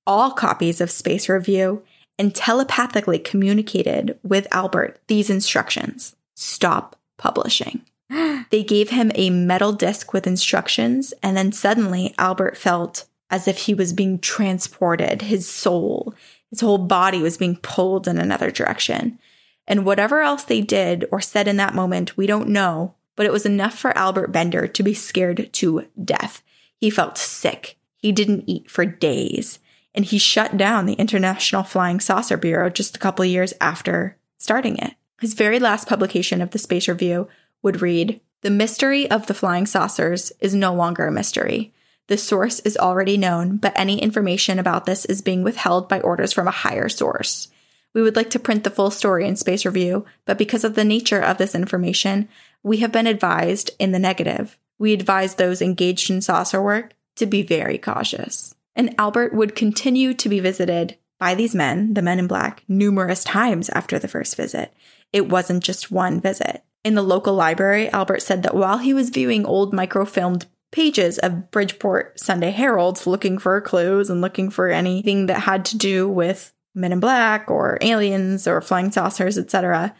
all 0.06 0.30
copies 0.30 0.80
of 0.80 0.90
Space 0.90 1.28
Review 1.28 1.82
and 2.18 2.34
telepathically 2.34 3.18
communicated 3.18 4.18
with 4.22 4.46
Albert 4.50 5.00
these 5.06 5.30
instructions 5.30 6.16
stop 6.34 6.96
publishing. 7.18 7.82
they 8.50 8.62
gave 8.62 8.90
him 8.90 9.12
a 9.14 9.30
metal 9.30 9.72
disc 9.72 10.12
with 10.12 10.26
instructions, 10.26 11.14
and 11.22 11.36
then 11.36 11.52
suddenly 11.52 12.14
Albert 12.18 12.56
felt 12.56 13.06
as 13.30 13.46
if 13.46 13.58
he 13.58 13.74
was 13.74 13.92
being 13.92 14.18
transported. 14.18 15.22
His 15.22 15.48
soul, 15.48 16.14
his 16.50 16.60
whole 16.60 16.78
body 16.78 17.22
was 17.22 17.38
being 17.38 17.56
pulled 17.56 18.08
in 18.08 18.18
another 18.18 18.50
direction. 18.50 19.18
And 19.66 19.84
whatever 19.84 20.20
else 20.20 20.42
they 20.42 20.60
did 20.60 21.06
or 21.12 21.20
said 21.20 21.46
in 21.46 21.56
that 21.58 21.74
moment, 21.74 22.16
we 22.16 22.26
don't 22.26 22.48
know, 22.48 22.94
but 23.20 23.26
it 23.26 23.32
was 23.32 23.44
enough 23.44 23.78
for 23.78 23.94
Albert 23.98 24.28
Bender 24.28 24.66
to 24.66 24.82
be 24.82 24.94
scared 24.94 25.52
to 25.52 25.86
death. 26.02 26.42
He 26.78 26.88
felt 26.88 27.18
sick. 27.18 27.76
He 27.98 28.12
didn't 28.12 28.44
eat 28.46 28.70
for 28.70 28.86
days. 28.86 29.58
And 29.94 30.06
he 30.06 30.16
shut 30.16 30.56
down 30.56 30.86
the 30.86 30.94
International 30.94 31.62
Flying 31.62 32.00
Saucer 32.00 32.38
Bureau 32.38 32.70
just 32.70 32.96
a 32.96 32.98
couple 32.98 33.22
years 33.26 33.52
after 33.60 34.16
starting 34.38 34.78
it. 34.78 34.94
His 35.20 35.34
very 35.34 35.58
last 35.60 35.86
publication 35.86 36.40
of 36.40 36.52
the 36.52 36.58
Space 36.58 36.88
Review 36.88 37.28
would 37.60 37.82
read 37.82 38.22
The 38.40 38.48
mystery 38.48 39.10
of 39.10 39.26
the 39.26 39.34
flying 39.34 39.66
saucers 39.66 40.32
is 40.40 40.54
no 40.54 40.72
longer 40.72 41.06
a 41.06 41.12
mystery. 41.12 41.74
The 42.06 42.16
source 42.16 42.60
is 42.60 42.78
already 42.78 43.18
known, 43.18 43.58
but 43.58 43.74
any 43.76 44.00
information 44.00 44.58
about 44.58 44.86
this 44.86 45.04
is 45.04 45.20
being 45.20 45.42
withheld 45.42 45.90
by 45.90 46.00
orders 46.00 46.32
from 46.32 46.48
a 46.48 46.52
higher 46.52 46.88
source. 46.88 47.48
We 47.92 48.02
would 48.02 48.16
like 48.16 48.30
to 48.30 48.38
print 48.38 48.64
the 48.64 48.70
full 48.70 48.90
story 48.90 49.26
in 49.26 49.36
Space 49.36 49.66
Review, 49.66 50.04
but 50.24 50.38
because 50.38 50.62
of 50.62 50.74
the 50.74 50.84
nature 50.84 51.20
of 51.20 51.38
this 51.38 51.54
information, 51.54 52.28
we 52.62 52.78
have 52.78 52.92
been 52.92 53.06
advised 53.06 53.70
in 53.78 53.92
the 53.92 53.98
negative. 53.98 54.58
We 54.78 54.92
advise 54.92 55.34
those 55.34 55.62
engaged 55.62 56.10
in 56.10 56.22
saucer 56.22 56.62
work 56.62 56.92
to 57.16 57.26
be 57.26 57.42
very 57.42 57.78
cautious. 57.78 58.54
And 58.76 58.94
Albert 58.98 59.34
would 59.34 59.54
continue 59.54 60.14
to 60.14 60.28
be 60.28 60.40
visited 60.40 60.96
by 61.18 61.34
these 61.34 61.54
men, 61.54 61.94
the 61.94 62.02
men 62.02 62.18
in 62.18 62.26
black, 62.26 62.64
numerous 62.66 63.24
times 63.24 63.68
after 63.70 63.98
the 63.98 64.08
first 64.08 64.36
visit. 64.36 64.72
It 65.12 65.28
wasn't 65.28 65.62
just 65.62 65.90
one 65.90 66.20
visit. 66.20 66.64
In 66.82 66.94
the 66.94 67.02
local 67.02 67.34
library, 67.34 67.90
Albert 67.90 68.22
said 68.22 68.42
that 68.42 68.54
while 68.54 68.78
he 68.78 68.94
was 68.94 69.10
viewing 69.10 69.44
old 69.44 69.72
microfilmed 69.72 70.46
pages 70.72 71.18
of 71.18 71.50
Bridgeport 71.50 72.18
Sunday 72.18 72.52
Heralds 72.52 73.06
looking 73.06 73.38
for 73.38 73.60
clues 73.60 74.08
and 74.08 74.20
looking 74.20 74.50
for 74.50 74.68
anything 74.68 75.26
that 75.26 75.40
had 75.40 75.64
to 75.66 75.76
do 75.76 76.08
with 76.08 76.54
men 76.74 76.92
in 76.92 77.00
black 77.00 77.50
or 77.50 77.76
aliens 77.80 78.46
or 78.46 78.60
flying 78.60 78.90
saucers, 78.90 79.36
etc., 79.36 79.94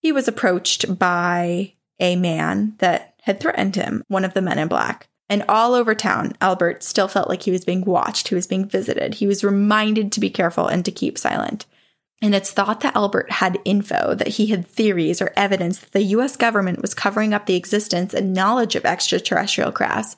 he 0.00 0.12
was 0.12 0.28
approached 0.28 0.98
by 0.98 1.72
a 2.00 2.16
man 2.16 2.74
that 2.78 3.14
had 3.22 3.40
threatened 3.40 3.76
him, 3.76 4.02
one 4.08 4.24
of 4.24 4.34
the 4.34 4.42
men 4.42 4.58
in 4.58 4.68
black. 4.68 5.08
And 5.28 5.44
all 5.48 5.74
over 5.74 5.94
town, 5.94 6.34
Albert 6.40 6.82
still 6.82 7.08
felt 7.08 7.28
like 7.28 7.42
he 7.42 7.50
was 7.50 7.64
being 7.64 7.84
watched, 7.84 8.28
he 8.28 8.34
was 8.34 8.46
being 8.46 8.68
visited. 8.68 9.14
He 9.14 9.26
was 9.26 9.42
reminded 9.42 10.12
to 10.12 10.20
be 10.20 10.30
careful 10.30 10.66
and 10.66 10.84
to 10.84 10.92
keep 10.92 11.16
silent. 11.16 11.66
And 12.20 12.34
it's 12.34 12.52
thought 12.52 12.80
that 12.80 12.96
Albert 12.96 13.30
had 13.30 13.58
info, 13.64 14.14
that 14.14 14.28
he 14.28 14.46
had 14.46 14.66
theories 14.66 15.20
or 15.20 15.32
evidence 15.36 15.78
that 15.78 15.92
the 15.92 16.02
US 16.02 16.36
government 16.36 16.82
was 16.82 16.94
covering 16.94 17.34
up 17.34 17.46
the 17.46 17.56
existence 17.56 18.14
and 18.14 18.32
knowledge 18.32 18.76
of 18.76 18.84
extraterrestrial 18.84 19.72
crafts 19.72 20.16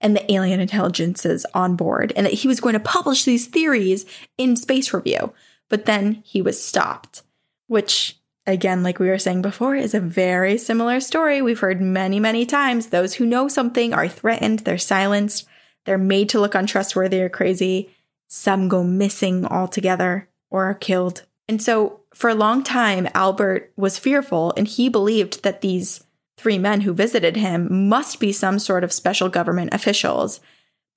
and 0.00 0.14
the 0.14 0.32
alien 0.32 0.60
intelligences 0.60 1.44
on 1.54 1.74
board, 1.74 2.12
and 2.14 2.26
that 2.26 2.34
he 2.34 2.48
was 2.48 2.60
going 2.60 2.74
to 2.74 2.80
publish 2.80 3.24
these 3.24 3.46
theories 3.46 4.06
in 4.36 4.56
Space 4.56 4.92
Review. 4.92 5.32
But 5.68 5.86
then 5.86 6.22
he 6.24 6.40
was 6.40 6.62
stopped, 6.62 7.22
which, 7.66 8.17
again, 8.48 8.82
like 8.82 8.98
we 8.98 9.08
were 9.08 9.18
saying 9.18 9.42
before, 9.42 9.76
is 9.76 9.94
a 9.94 10.00
very 10.00 10.58
similar 10.58 11.00
story 11.00 11.42
we've 11.42 11.60
heard 11.60 11.80
many, 11.80 12.18
many 12.18 12.46
times. 12.46 12.86
Those 12.86 13.14
who 13.14 13.26
know 13.26 13.48
something 13.48 13.92
are 13.92 14.08
threatened, 14.08 14.60
they're 14.60 14.78
silenced, 14.78 15.46
they're 15.84 15.98
made 15.98 16.28
to 16.30 16.40
look 16.40 16.54
untrustworthy 16.54 17.20
or 17.20 17.28
crazy. 17.28 17.90
Some 18.28 18.68
go 18.68 18.82
missing 18.82 19.46
altogether 19.46 20.28
or 20.50 20.64
are 20.64 20.74
killed. 20.74 21.24
And 21.48 21.62
so, 21.62 22.00
for 22.14 22.28
a 22.28 22.34
long 22.34 22.64
time, 22.64 23.08
Albert 23.14 23.72
was 23.76 23.98
fearful 23.98 24.52
and 24.56 24.66
he 24.66 24.88
believed 24.88 25.44
that 25.44 25.60
these 25.60 26.04
three 26.36 26.58
men 26.58 26.82
who 26.82 26.92
visited 26.92 27.36
him 27.36 27.88
must 27.88 28.20
be 28.20 28.32
some 28.32 28.58
sort 28.58 28.84
of 28.84 28.92
special 28.92 29.28
government 29.28 29.72
officials. 29.72 30.40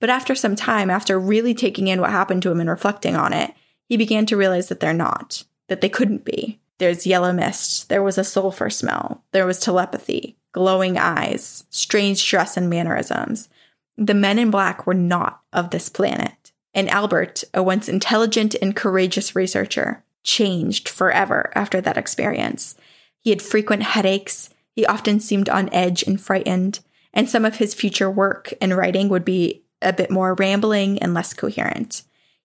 But 0.00 0.10
after 0.10 0.34
some 0.34 0.56
time, 0.56 0.90
after 0.90 1.18
really 1.18 1.54
taking 1.54 1.88
in 1.88 2.00
what 2.00 2.10
happened 2.10 2.42
to 2.42 2.50
him 2.50 2.60
and 2.60 2.68
reflecting 2.68 3.14
on 3.14 3.32
it, 3.32 3.52
he 3.88 3.96
began 3.96 4.26
to 4.26 4.36
realize 4.36 4.68
that 4.68 4.80
they're 4.80 4.92
not, 4.92 5.44
that 5.68 5.80
they 5.80 5.88
couldn't 5.88 6.24
be. 6.24 6.60
There's 6.78 7.06
yellow 7.06 7.32
mist, 7.32 7.88
there 7.88 8.02
was 8.02 8.18
a 8.18 8.24
sulfur 8.24 8.70
smell, 8.70 9.24
there 9.32 9.46
was 9.46 9.60
telepathy, 9.60 10.36
glowing 10.52 10.98
eyes, 10.98 11.64
strange 11.70 12.28
dress 12.28 12.56
and 12.56 12.68
mannerisms. 12.68 13.48
The 13.96 14.14
men 14.14 14.38
in 14.38 14.50
black 14.50 14.86
were 14.86 14.94
not 14.94 15.40
of 15.52 15.70
this 15.70 15.88
planet. 15.88 16.52
And 16.74 16.88
Albert, 16.88 17.44
a 17.52 17.62
once 17.62 17.88
intelligent 17.88 18.54
and 18.60 18.74
courageous 18.74 19.36
researcher, 19.36 20.02
changed 20.24 20.88
forever 20.88 21.52
after 21.54 21.80
that 21.80 21.96
experience. 21.98 22.76
He 23.20 23.30
had 23.30 23.42
frequent 23.42 23.82
headaches, 23.82 24.50
he 24.74 24.86
often 24.86 25.20
seemed 25.20 25.48
on 25.48 25.72
edge 25.72 26.02
and 26.02 26.20
frightened, 26.20 26.80
and 27.12 27.28
some 27.28 27.44
of 27.44 27.56
his 27.56 27.74
future 27.74 28.10
work 28.10 28.54
and 28.60 28.76
writing 28.76 29.08
would 29.08 29.24
be 29.24 29.62
a 29.82 29.92
bit 29.92 30.10
more 30.10 30.34
rambling 30.34 30.98
and 31.00 31.12
less 31.12 31.34
coherent. 31.34 32.02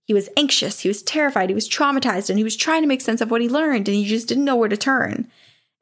He 0.07 0.13
was 0.13 0.29
anxious, 0.37 0.79
he 0.79 0.87
was 0.87 1.03
terrified, 1.03 1.49
he 1.49 1.55
was 1.55 1.67
traumatized, 1.67 2.29
and 2.29 2.39
he 2.39 2.43
was 2.43 2.55
trying 2.55 2.81
to 2.81 2.87
make 2.87 3.01
sense 3.01 3.19
of 3.19 3.29
what 3.29 3.41
he 3.41 3.49
learned, 3.49 3.89
and 3.89 3.97
he 3.97 4.05
just 4.05 4.29
didn't 4.29 4.45
know 4.45 4.55
where 4.55 4.69
to 4.69 4.77
turn. 4.77 5.27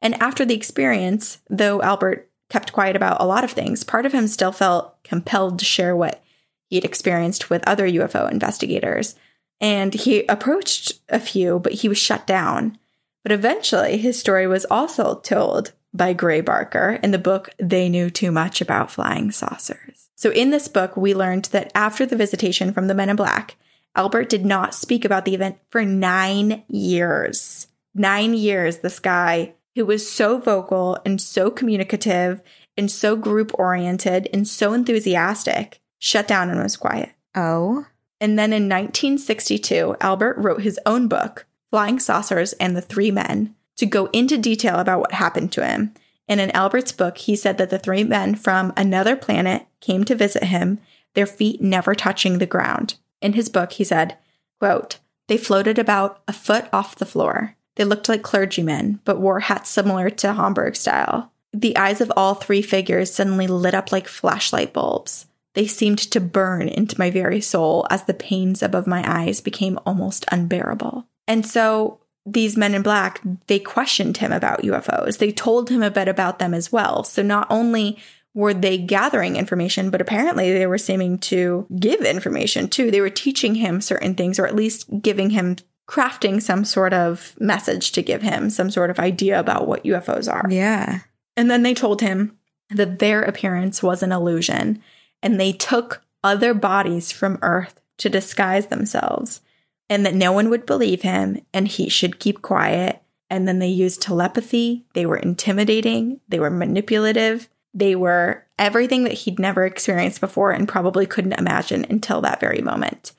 And 0.02 0.20
after 0.20 0.44
the 0.44 0.54
experience, 0.54 1.38
though 1.48 1.80
Albert 1.80 2.28
kept 2.50 2.72
quiet 2.72 2.96
about 2.96 3.20
a 3.20 3.26
lot 3.26 3.44
of 3.44 3.52
things, 3.52 3.84
part 3.84 4.04
of 4.04 4.12
him 4.12 4.26
still 4.26 4.50
felt 4.50 5.00
compelled 5.04 5.60
to 5.60 5.64
share 5.64 5.94
what 5.94 6.24
he'd 6.68 6.84
experienced 6.84 7.50
with 7.50 7.66
other 7.68 7.88
UFO 7.88 8.28
investigators. 8.28 9.14
And 9.60 9.94
he 9.94 10.26
approached 10.26 11.00
a 11.08 11.20
few, 11.20 11.60
but 11.60 11.74
he 11.74 11.88
was 11.88 11.98
shut 11.98 12.26
down. 12.26 12.78
But 13.22 13.32
eventually, 13.32 13.96
his 13.96 14.18
story 14.18 14.48
was 14.48 14.64
also 14.66 15.20
told 15.20 15.72
by 15.94 16.12
Gray 16.12 16.40
Barker 16.40 16.98
in 17.02 17.12
the 17.12 17.18
book 17.18 17.50
They 17.58 17.88
Knew 17.88 18.10
Too 18.10 18.30
Much 18.30 18.60
About 18.60 18.90
Flying 18.90 19.30
Saucers. 19.30 20.08
So, 20.14 20.30
in 20.30 20.50
this 20.50 20.68
book, 20.68 20.96
we 20.96 21.14
learned 21.14 21.46
that 21.46 21.70
after 21.74 22.04
the 22.04 22.16
visitation 22.16 22.72
from 22.72 22.86
the 22.86 22.94
Men 22.94 23.08
in 23.08 23.16
Black, 23.16 23.56
Albert 23.96 24.28
did 24.28 24.44
not 24.44 24.74
speak 24.74 25.04
about 25.04 25.24
the 25.24 25.34
event 25.34 25.58
for 25.70 25.84
nine 25.84 26.62
years. 26.68 27.66
Nine 27.94 28.34
years, 28.34 28.78
this 28.78 29.00
guy 29.00 29.54
who 29.74 29.84
was 29.86 30.10
so 30.10 30.38
vocal 30.38 30.98
and 31.04 31.20
so 31.20 31.50
communicative 31.50 32.42
and 32.76 32.90
so 32.90 33.16
group 33.16 33.52
oriented 33.58 34.28
and 34.32 34.46
so 34.46 34.72
enthusiastic 34.72 35.80
shut 35.98 36.28
down 36.28 36.50
and 36.50 36.62
was 36.62 36.76
quiet. 36.76 37.10
Oh. 37.34 37.86
And 38.20 38.38
then 38.38 38.52
in 38.52 38.68
1962, 38.68 39.96
Albert 40.00 40.36
wrote 40.38 40.62
his 40.62 40.78
own 40.86 41.08
book, 41.08 41.46
Flying 41.70 41.98
Saucers 41.98 42.52
and 42.54 42.76
the 42.76 42.82
Three 42.82 43.10
Men, 43.10 43.54
to 43.76 43.86
go 43.86 44.06
into 44.06 44.38
detail 44.38 44.76
about 44.76 45.00
what 45.00 45.12
happened 45.12 45.52
to 45.52 45.66
him. 45.66 45.94
And 46.28 46.40
in 46.40 46.50
Albert's 46.52 46.92
book, 46.92 47.18
he 47.18 47.36
said 47.36 47.58
that 47.58 47.70
the 47.70 47.78
three 47.78 48.04
men 48.04 48.34
from 48.34 48.72
another 48.76 49.16
planet 49.16 49.66
came 49.80 50.04
to 50.04 50.14
visit 50.14 50.44
him, 50.44 50.80
their 51.14 51.26
feet 51.26 51.60
never 51.60 51.94
touching 51.94 52.38
the 52.38 52.46
ground. 52.46 52.96
In 53.20 53.32
his 53.34 53.48
book, 53.48 53.72
he 53.72 53.84
said, 53.84 54.16
quote, 54.58 54.98
They 55.28 55.36
floated 55.36 55.78
about 55.78 56.22
a 56.28 56.32
foot 56.32 56.66
off 56.72 56.96
the 56.96 57.06
floor. 57.06 57.56
They 57.76 57.84
looked 57.84 58.08
like 58.08 58.22
clergymen, 58.22 59.00
but 59.04 59.20
wore 59.20 59.40
hats 59.40 59.70
similar 59.70 60.10
to 60.10 60.32
Homburg 60.32 60.76
style. 60.76 61.32
The 61.52 61.76
eyes 61.76 62.00
of 62.00 62.12
all 62.16 62.34
three 62.34 62.62
figures 62.62 63.12
suddenly 63.12 63.46
lit 63.46 63.74
up 63.74 63.92
like 63.92 64.08
flashlight 64.08 64.72
bulbs. 64.72 65.26
They 65.54 65.66
seemed 65.66 65.98
to 65.98 66.20
burn 66.20 66.68
into 66.68 66.98
my 66.98 67.10
very 67.10 67.40
soul 67.40 67.86
as 67.90 68.04
the 68.04 68.14
pains 68.14 68.62
above 68.62 68.86
my 68.86 69.02
eyes 69.06 69.40
became 69.40 69.78
almost 69.86 70.26
unbearable. 70.30 71.06
And 71.26 71.46
so 71.46 72.00
these 72.26 72.56
men 72.56 72.74
in 72.74 72.82
black, 72.82 73.22
they 73.46 73.58
questioned 73.58 74.18
him 74.18 74.32
about 74.32 74.62
UFOs. 74.62 75.18
They 75.18 75.32
told 75.32 75.70
him 75.70 75.82
a 75.82 75.90
bit 75.90 76.08
about 76.08 76.38
them 76.38 76.52
as 76.52 76.70
well. 76.70 77.04
So 77.04 77.22
not 77.22 77.46
only 77.48 77.98
were 78.36 78.52
they 78.52 78.76
gathering 78.76 79.34
information, 79.36 79.88
but 79.88 80.02
apparently 80.02 80.52
they 80.52 80.66
were 80.66 80.76
seeming 80.76 81.16
to 81.18 81.66
give 81.80 82.02
information 82.02 82.68
too. 82.68 82.90
They 82.90 83.00
were 83.00 83.08
teaching 83.08 83.54
him 83.54 83.80
certain 83.80 84.14
things, 84.14 84.38
or 84.38 84.46
at 84.46 84.54
least 84.54 85.00
giving 85.00 85.30
him, 85.30 85.56
crafting 85.88 86.42
some 86.42 86.62
sort 86.62 86.92
of 86.92 87.34
message 87.40 87.92
to 87.92 88.02
give 88.02 88.20
him 88.20 88.50
some 88.50 88.70
sort 88.70 88.90
of 88.90 88.98
idea 88.98 89.40
about 89.40 89.66
what 89.66 89.84
UFOs 89.84 90.30
are. 90.30 90.46
Yeah. 90.50 91.00
And 91.34 91.50
then 91.50 91.62
they 91.62 91.72
told 91.72 92.02
him 92.02 92.36
that 92.68 92.98
their 92.98 93.22
appearance 93.22 93.82
was 93.82 94.02
an 94.02 94.12
illusion 94.12 94.82
and 95.22 95.40
they 95.40 95.52
took 95.52 96.04
other 96.22 96.52
bodies 96.52 97.10
from 97.10 97.38
Earth 97.40 97.80
to 97.98 98.10
disguise 98.10 98.66
themselves 98.66 99.40
and 99.88 100.04
that 100.04 100.14
no 100.14 100.30
one 100.30 100.50
would 100.50 100.66
believe 100.66 101.00
him 101.00 101.40
and 101.54 101.68
he 101.68 101.88
should 101.88 102.18
keep 102.18 102.42
quiet. 102.42 103.00
And 103.30 103.48
then 103.48 103.60
they 103.60 103.68
used 103.68 104.02
telepathy. 104.02 104.84
They 104.92 105.06
were 105.06 105.16
intimidating. 105.16 106.20
They 106.28 106.38
were 106.38 106.50
manipulative. 106.50 107.48
They 107.76 107.94
were 107.94 108.46
everything 108.58 109.04
that 109.04 109.12
he'd 109.12 109.38
never 109.38 109.66
experienced 109.66 110.18
before 110.18 110.50
and 110.50 110.66
probably 110.66 111.04
couldn't 111.04 111.38
imagine 111.38 111.84
until 111.90 112.22
that 112.22 112.40
very 112.40 112.62
moment. 112.62 113.12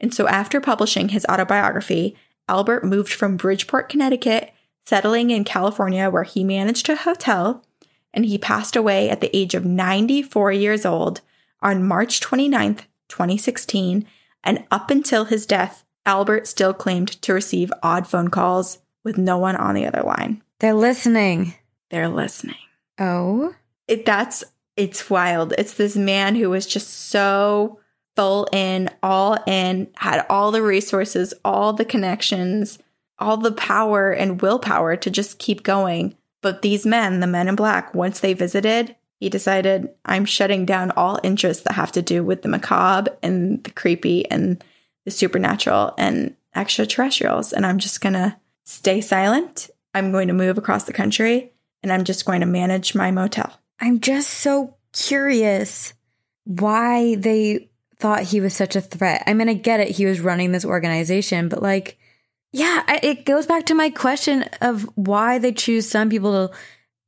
And 0.00 0.12
so, 0.12 0.26
after 0.26 0.60
publishing 0.60 1.10
his 1.10 1.24
autobiography, 1.30 2.16
Albert 2.48 2.84
moved 2.84 3.12
from 3.12 3.36
Bridgeport, 3.36 3.88
Connecticut, 3.88 4.52
settling 4.84 5.30
in 5.30 5.44
California, 5.44 6.10
where 6.10 6.24
he 6.24 6.42
managed 6.42 6.88
a 6.88 6.96
hotel, 6.96 7.64
and 8.12 8.26
he 8.26 8.36
passed 8.36 8.74
away 8.74 9.08
at 9.08 9.20
the 9.20 9.34
age 9.34 9.54
of 9.54 9.64
94 9.64 10.50
years 10.50 10.84
old 10.84 11.20
on 11.62 11.86
March 11.86 12.18
29th, 12.18 12.80
2016. 13.08 14.04
And 14.42 14.64
up 14.72 14.90
until 14.90 15.26
his 15.26 15.46
death, 15.46 15.84
Albert 16.04 16.48
still 16.48 16.74
claimed 16.74 17.22
to 17.22 17.32
receive 17.32 17.72
odd 17.80 18.08
phone 18.08 18.28
calls 18.28 18.78
with 19.04 19.16
no 19.16 19.38
one 19.38 19.54
on 19.54 19.76
the 19.76 19.86
other 19.86 20.02
line. 20.02 20.42
They're 20.58 20.74
listening. 20.74 21.54
They're 21.90 22.08
listening. 22.08 22.56
Oh. 22.98 23.54
It, 23.88 24.06
that's 24.06 24.44
it's 24.76 25.08
wild. 25.08 25.54
It's 25.56 25.74
this 25.74 25.96
man 25.96 26.34
who 26.34 26.50
was 26.50 26.66
just 26.66 27.08
so 27.08 27.78
full 28.16 28.48
in, 28.52 28.90
all 29.02 29.38
in, 29.46 29.88
had 29.96 30.24
all 30.28 30.50
the 30.50 30.62
resources, 30.62 31.34
all 31.44 31.72
the 31.72 31.84
connections, 31.84 32.78
all 33.18 33.36
the 33.36 33.52
power 33.52 34.10
and 34.10 34.42
willpower 34.42 34.96
to 34.96 35.10
just 35.10 35.38
keep 35.38 35.62
going. 35.62 36.16
But 36.42 36.62
these 36.62 36.84
men, 36.84 37.20
the 37.20 37.26
men 37.26 37.48
in 37.48 37.54
black, 37.54 37.94
once 37.94 38.20
they 38.20 38.34
visited, 38.34 38.94
he 39.20 39.28
decided, 39.28 39.88
I'm 40.04 40.24
shutting 40.24 40.66
down 40.66 40.90
all 40.92 41.20
interests 41.22 41.62
that 41.64 41.74
have 41.74 41.92
to 41.92 42.02
do 42.02 42.22
with 42.24 42.42
the 42.42 42.48
macabre 42.48 43.16
and 43.22 43.62
the 43.64 43.70
creepy 43.70 44.28
and 44.30 44.62
the 45.04 45.10
supernatural 45.10 45.94
and 45.96 46.36
extraterrestrials. 46.54 47.52
And 47.52 47.64
I'm 47.64 47.78
just 47.78 48.00
going 48.00 48.12
to 48.14 48.36
stay 48.64 49.00
silent. 49.00 49.70
I'm 49.94 50.12
going 50.12 50.28
to 50.28 50.34
move 50.34 50.58
across 50.58 50.84
the 50.84 50.92
country 50.92 51.52
and 51.82 51.92
I'm 51.92 52.04
just 52.04 52.24
going 52.24 52.40
to 52.40 52.46
manage 52.46 52.94
my 52.94 53.10
motel. 53.10 53.58
I'm 53.80 54.00
just 54.00 54.30
so 54.30 54.76
curious 54.92 55.94
why 56.44 57.16
they 57.16 57.70
thought 57.96 58.22
he 58.22 58.40
was 58.40 58.54
such 58.54 58.76
a 58.76 58.80
threat. 58.80 59.22
I 59.26 59.34
mean, 59.34 59.48
I 59.48 59.54
get 59.54 59.80
it. 59.80 59.88
He 59.88 60.06
was 60.06 60.20
running 60.20 60.52
this 60.52 60.64
organization, 60.64 61.48
but 61.48 61.62
like, 61.62 61.98
yeah, 62.52 62.82
it 63.02 63.24
goes 63.24 63.46
back 63.46 63.66
to 63.66 63.74
my 63.74 63.90
question 63.90 64.44
of 64.60 64.88
why 64.94 65.38
they 65.38 65.52
choose 65.52 65.88
some 65.88 66.10
people 66.10 66.54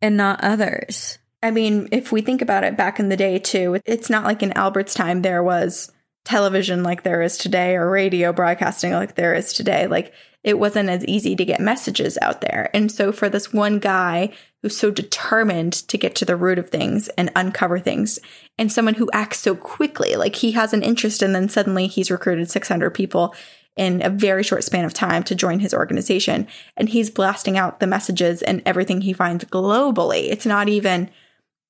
and 0.03 0.17
not 0.17 0.43
others. 0.43 1.19
I 1.43 1.51
mean, 1.51 1.89
if 1.93 2.11
we 2.11 2.23
think 2.23 2.43
about 2.43 2.65
it 2.65 2.77
back 2.77 2.99
in 2.99 3.09
the 3.09 3.17
day 3.17 3.39
too, 3.39 3.81
it's 3.85 4.11
not 4.11 4.25
like 4.25 4.43
in 4.43 4.57
Albert's 4.57 4.95
time 4.95 5.23
there 5.23 5.43
was 5.43 5.93
television 6.25 6.83
like 6.83 7.05
there 7.05 7.23
is 7.23 7.39
today 7.39 7.77
or 7.77 7.89
radio 7.89 8.33
broadcasting 8.33 8.93
like 8.93 9.15
there 9.15 9.35
is 9.35 9.53
today. 9.53 9.87
Like 9.87 10.13
it 10.47 10.61
wasn't 10.61 10.89
as 10.89 11.05
easy 11.07 11.35
to 11.35 11.45
get 11.45 11.61
messages 11.61 12.17
out 12.23 12.41
there. 12.41 12.71
And 12.73 12.91
so 12.91 13.11
for 13.11 13.29
this 13.29 13.53
one 13.53 13.81
guy 13.81 14.33
who's 14.63 14.79
so 14.79 14.93
determined 14.93 15.73
to 15.89 15.99
get 15.99 16.15
to 16.15 16.25
the 16.25 16.37
root 16.37 16.61
of 16.61 16.71
things 16.71 17.09
and 17.19 17.33
uncover 17.35 17.81
things, 17.81 18.21
and 18.57 18.71
someone 18.71 18.95
who 18.95 19.11
acts 19.13 19.41
so 19.41 19.57
quickly, 19.57 20.15
like 20.15 20.37
he 20.37 20.53
has 20.53 20.73
an 20.73 20.85
interest 20.85 21.21
and 21.21 21.35
then 21.35 21.49
suddenly 21.49 21.89
he's 21.89 22.13
recruited 22.13 22.49
600 22.49 22.91
people 22.91 23.35
in 23.77 24.01
a 24.07 24.09
very 24.09 24.45
short 24.45 24.63
span 24.63 24.85
of 24.85 24.95
time 24.95 25.25
to 25.25 25.35
join 25.35 25.59
his 25.59 25.75
organization. 25.75 26.47
And 26.77 26.89
he's 26.89 27.11
blasting 27.11 27.59
out 27.59 27.81
the 27.81 27.89
messages 27.89 28.41
and 28.41 28.63
everything 28.65 29.01
he 29.01 29.13
finds 29.13 29.45
globally. 29.47 30.31
It's 30.31 30.47
not 30.47 30.69
even 30.69 31.11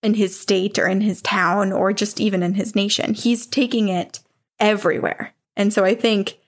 in 0.02 0.14
his 0.14 0.38
state 0.38 0.78
or 0.78 0.86
in 0.86 1.00
his 1.00 1.22
town 1.22 1.72
or 1.72 1.94
just 1.94 2.20
even 2.20 2.42
in 2.42 2.54
his 2.54 2.76
nation. 2.76 3.14
He's 3.14 3.46
taking 3.46 3.88
it 3.88 4.20
everywhere. 4.60 5.34
And 5.56 5.72
so 5.72 5.82
I 5.82 5.94
think 5.94 6.38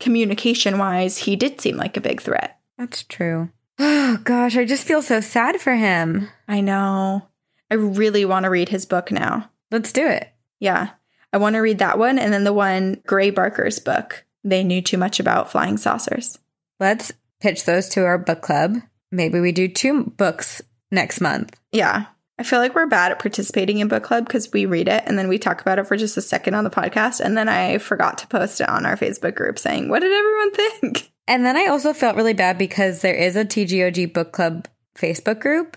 communication 0.00 0.78
wise, 0.78 1.18
he 1.18 1.36
did 1.36 1.60
seem 1.60 1.76
like 1.76 1.96
a 1.96 2.02
big 2.02 2.20
threat. 2.20 2.58
That's 2.76 3.02
true. 3.04 3.50
Oh 3.80 4.18
gosh, 4.24 4.56
I 4.56 4.64
just 4.64 4.86
feel 4.86 5.02
so 5.02 5.20
sad 5.20 5.60
for 5.60 5.74
him. 5.74 6.30
I 6.48 6.62
know. 6.62 7.28
I 7.70 7.74
really 7.74 8.24
want 8.24 8.44
to 8.44 8.50
read 8.50 8.70
his 8.70 8.86
book 8.86 9.12
now. 9.12 9.50
Let's 9.70 9.92
do 9.92 10.06
it. 10.06 10.32
Yeah. 10.58 10.90
I 11.32 11.36
want 11.36 11.54
to 11.54 11.60
read 11.60 11.78
that 11.78 11.98
one 11.98 12.18
and 12.18 12.32
then 12.32 12.44
the 12.44 12.52
one 12.54 13.02
Gray 13.06 13.30
Barker's 13.30 13.78
book. 13.78 14.24
They 14.42 14.64
knew 14.64 14.80
too 14.80 14.96
much 14.96 15.20
about 15.20 15.50
flying 15.50 15.76
saucers. 15.76 16.38
Let's 16.80 17.12
pitch 17.40 17.66
those 17.66 17.88
to 17.90 18.04
our 18.04 18.16
book 18.18 18.40
club. 18.40 18.78
Maybe 19.10 19.40
we 19.40 19.52
do 19.52 19.68
two 19.68 20.04
books 20.04 20.62
next 20.90 21.20
month. 21.20 21.54
Yeah. 21.70 22.06
I 22.38 22.44
feel 22.44 22.60
like 22.60 22.74
we're 22.74 22.86
bad 22.86 23.10
at 23.10 23.18
participating 23.18 23.78
in 23.78 23.88
book 23.88 24.04
club 24.04 24.26
because 24.26 24.52
we 24.52 24.64
read 24.64 24.86
it 24.86 25.02
and 25.06 25.18
then 25.18 25.28
we 25.28 25.38
talk 25.38 25.60
about 25.60 25.78
it 25.78 25.86
for 25.88 25.96
just 25.96 26.16
a 26.16 26.22
second 26.22 26.54
on 26.54 26.64
the 26.64 26.70
podcast. 26.70 27.20
And 27.20 27.36
then 27.36 27.48
I 27.48 27.78
forgot 27.78 28.16
to 28.18 28.28
post 28.28 28.60
it 28.60 28.68
on 28.68 28.86
our 28.86 28.96
Facebook 28.96 29.34
group 29.34 29.58
saying, 29.58 29.88
What 29.88 30.00
did 30.00 30.12
everyone 30.12 30.52
think? 30.52 31.12
And 31.28 31.44
then 31.44 31.58
I 31.58 31.66
also 31.66 31.92
felt 31.92 32.16
really 32.16 32.32
bad 32.32 32.56
because 32.56 33.02
there 33.02 33.14
is 33.14 33.36
a 33.36 33.44
TGOG 33.44 34.14
book 34.14 34.32
club 34.32 34.66
Facebook 34.96 35.40
group. 35.40 35.76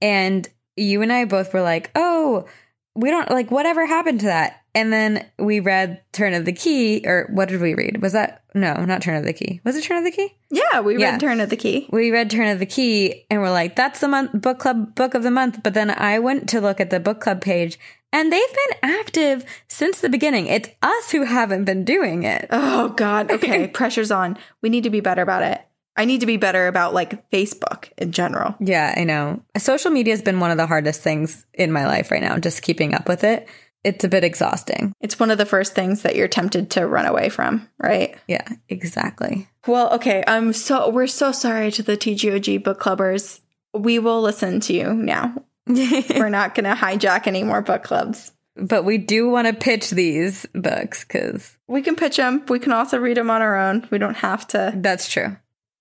And 0.00 0.48
you 0.76 1.02
and 1.02 1.12
I 1.12 1.24
both 1.24 1.52
were 1.52 1.62
like, 1.62 1.90
oh, 1.94 2.46
we 2.94 3.10
don't 3.10 3.30
like 3.30 3.50
whatever 3.50 3.86
happened 3.86 4.20
to 4.20 4.26
that. 4.26 4.62
And 4.76 4.92
then 4.92 5.24
we 5.38 5.58
read 5.58 6.02
Turn 6.12 6.34
of 6.34 6.44
the 6.44 6.52
Key, 6.52 7.02
or 7.06 7.30
what 7.32 7.48
did 7.48 7.62
we 7.62 7.74
read? 7.74 8.02
Was 8.02 8.12
that 8.12 8.42
no, 8.54 8.84
not 8.84 9.00
Turn 9.00 9.16
of 9.16 9.24
the 9.24 9.32
Key. 9.32 9.60
Was 9.64 9.74
it 9.74 9.84
Turn 9.84 9.96
of 9.96 10.04
the 10.04 10.10
Key? 10.10 10.34
Yeah, 10.50 10.80
we 10.80 10.94
read 10.94 11.00
Yeah. 11.00 11.18
Turn 11.18 11.40
of 11.40 11.48
the 11.48 11.56
Key. 11.56 11.88
We 11.90 12.10
read 12.10 12.30
Turn 12.30 12.48
of 12.48 12.58
the 12.58 12.66
Key 12.66 13.24
and 13.30 13.40
we're 13.40 13.50
like, 13.50 13.74
that's 13.74 14.00
the 14.00 14.08
month 14.08 14.32
book 14.40 14.58
club 14.58 14.94
book 14.94 15.14
of 15.14 15.22
the 15.22 15.30
month. 15.30 15.62
But 15.62 15.72
then 15.72 15.90
I 15.90 16.18
went 16.18 16.46
to 16.50 16.60
look 16.60 16.78
at 16.78 16.90
the 16.90 17.00
book 17.00 17.20
club 17.22 17.40
page 17.40 17.78
and 18.12 18.30
they've 18.30 18.54
been 18.54 18.90
active 18.90 19.46
since 19.66 20.00
the 20.00 20.10
beginning. 20.10 20.46
It's 20.46 20.68
us 20.82 21.10
who 21.10 21.24
haven't 21.24 21.64
been 21.64 21.84
doing 21.84 22.22
it. 22.24 22.46
Oh, 22.50 22.90
God. 22.90 23.30
Okay. 23.36 23.68
Pressure's 23.68 24.10
on. 24.10 24.36
We 24.60 24.68
need 24.68 24.84
to 24.84 24.90
be 24.90 25.00
better 25.00 25.22
about 25.22 25.42
it. 25.42 25.60
I 25.96 26.04
need 26.04 26.20
to 26.20 26.26
be 26.26 26.36
better 26.36 26.66
about 26.66 26.92
like 26.92 27.30
Facebook 27.30 27.90
in 27.96 28.12
general. 28.12 28.54
Yeah, 28.60 28.94
I 28.96 29.04
know. 29.04 29.42
Social 29.56 29.90
media 29.90 30.12
has 30.12 30.22
been 30.22 30.40
one 30.40 30.50
of 30.50 30.58
the 30.58 30.66
hardest 30.66 31.00
things 31.00 31.46
in 31.54 31.72
my 31.72 31.86
life 31.86 32.10
right 32.10 32.22
now, 32.22 32.38
just 32.38 32.60
keeping 32.62 32.94
up 32.94 33.08
with 33.08 33.24
it. 33.24 33.48
It's 33.86 34.04
a 34.04 34.08
bit 34.08 34.24
exhausting. 34.24 34.92
It's 35.00 35.18
one 35.18 35.30
of 35.30 35.38
the 35.38 35.46
first 35.46 35.74
things 35.74 36.02
that 36.02 36.16
you're 36.16 36.28
tempted 36.28 36.70
to 36.72 36.86
run 36.86 37.06
away 37.06 37.28
from, 37.28 37.68
right? 37.78 38.16
Yeah, 38.26 38.46
exactly. 38.68 39.48
Well, 39.66 39.94
okay. 39.94 40.22
I'm 40.26 40.52
so 40.52 40.90
we're 40.90 41.06
so 41.06 41.32
sorry 41.32 41.70
to 41.72 41.82
the 41.82 41.96
TGOG 41.96 42.62
book 42.64 42.80
clubbers. 42.80 43.40
We 43.72 43.98
will 43.98 44.20
listen 44.22 44.60
to 44.60 44.72
you 44.74 44.92
now. 44.94 45.34
We're 45.66 46.28
not 46.28 46.54
going 46.54 46.64
to 46.64 46.74
hijack 46.80 47.26
any 47.26 47.42
more 47.42 47.60
book 47.62 47.82
clubs. 47.82 48.32
but 48.56 48.84
we 48.84 48.98
do 48.98 49.28
want 49.28 49.46
to 49.48 49.52
pitch 49.52 49.90
these 49.90 50.46
books 50.54 51.04
because 51.04 51.56
We 51.68 51.82
can 51.82 51.96
pitch 51.96 52.16
them. 52.16 52.44
We 52.48 52.58
can 52.58 52.72
also 52.72 52.98
read 52.98 53.16
them 53.16 53.30
on 53.30 53.42
our 53.42 53.56
own. 53.58 53.86
We 53.90 53.98
don't 53.98 54.16
have 54.16 54.46
to. 54.48 54.72
that's 54.76 55.10
true. 55.10 55.36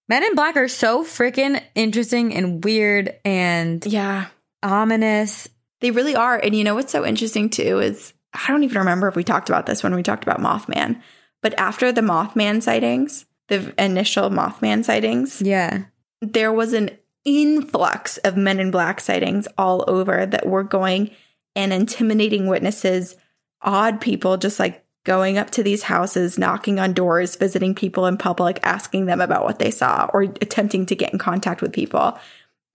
Men 0.10 0.24
in 0.24 0.36
Black 0.36 0.58
are 0.58 0.68
so 0.68 1.04
freaking 1.04 1.62
interesting 1.76 2.36
and 2.36 2.64
weird 2.64 3.16
and 3.24 3.86
Yeah, 3.86 4.26
ominous. 4.62 5.48
They 5.82 5.92
really 5.92 6.16
are. 6.16 6.38
And 6.38 6.56
you 6.56 6.64
know 6.64 6.76
what's 6.76 6.92
so 6.92 7.06
interesting 7.06 7.50
too 7.50 7.80
is 7.80 8.14
I 8.34 8.48
don't 8.48 8.64
even 8.64 8.80
remember 8.80 9.08
if 9.08 9.16
we 9.16 9.24
talked 9.24 9.50
about 9.50 9.66
this 9.66 9.84
when 9.84 9.96
we 9.96 10.04
talked 10.04 10.24
about 10.24 10.40
Mothman, 10.42 11.02
but 11.42 11.58
after 11.60 11.92
the 11.92 12.02
Mothman 12.02 12.62
sightings, 12.62 13.26
the 13.48 13.74
initial 13.84 14.30
Mothman 14.30 14.84
sightings, 14.84 15.42
Yeah. 15.42 15.86
there 16.22 16.52
was 16.52 16.74
an 16.74 16.92
influx 17.24 18.18
of 18.20 18.38
men 18.38 18.60
in 18.60 18.72
black 18.72 19.00
sightings 19.00 19.48
all 19.58 19.84
over 19.88 20.26
that 20.26 20.46
were 20.48 20.64
going 20.64 21.12
and 21.56 21.72
intimidating 21.74 22.48
witnesses, 22.48 23.16
odd 23.62 24.02
people 24.02 24.38
just 24.38 24.60
like 24.60 24.84
going 25.06 25.38
up 25.38 25.52
to 25.52 25.64
these 25.64 25.84
houses, 25.84 26.38
knocking 26.38 26.80
on 26.80 26.94
doors, 26.94 27.36
visiting 27.36 27.76
people 27.76 28.06
in 28.08 28.18
public, 28.18 28.60
asking 28.64 29.06
them 29.06 29.22
about 29.22 29.44
what 29.44 29.60
they 29.60 29.72
saw, 29.72 30.10
or 30.14 30.24
attempting 30.24 30.86
to 30.88 30.96
get 30.96 31.14
in 31.14 31.20
contact 31.20 31.62
with 31.62 31.72
people 31.72 32.18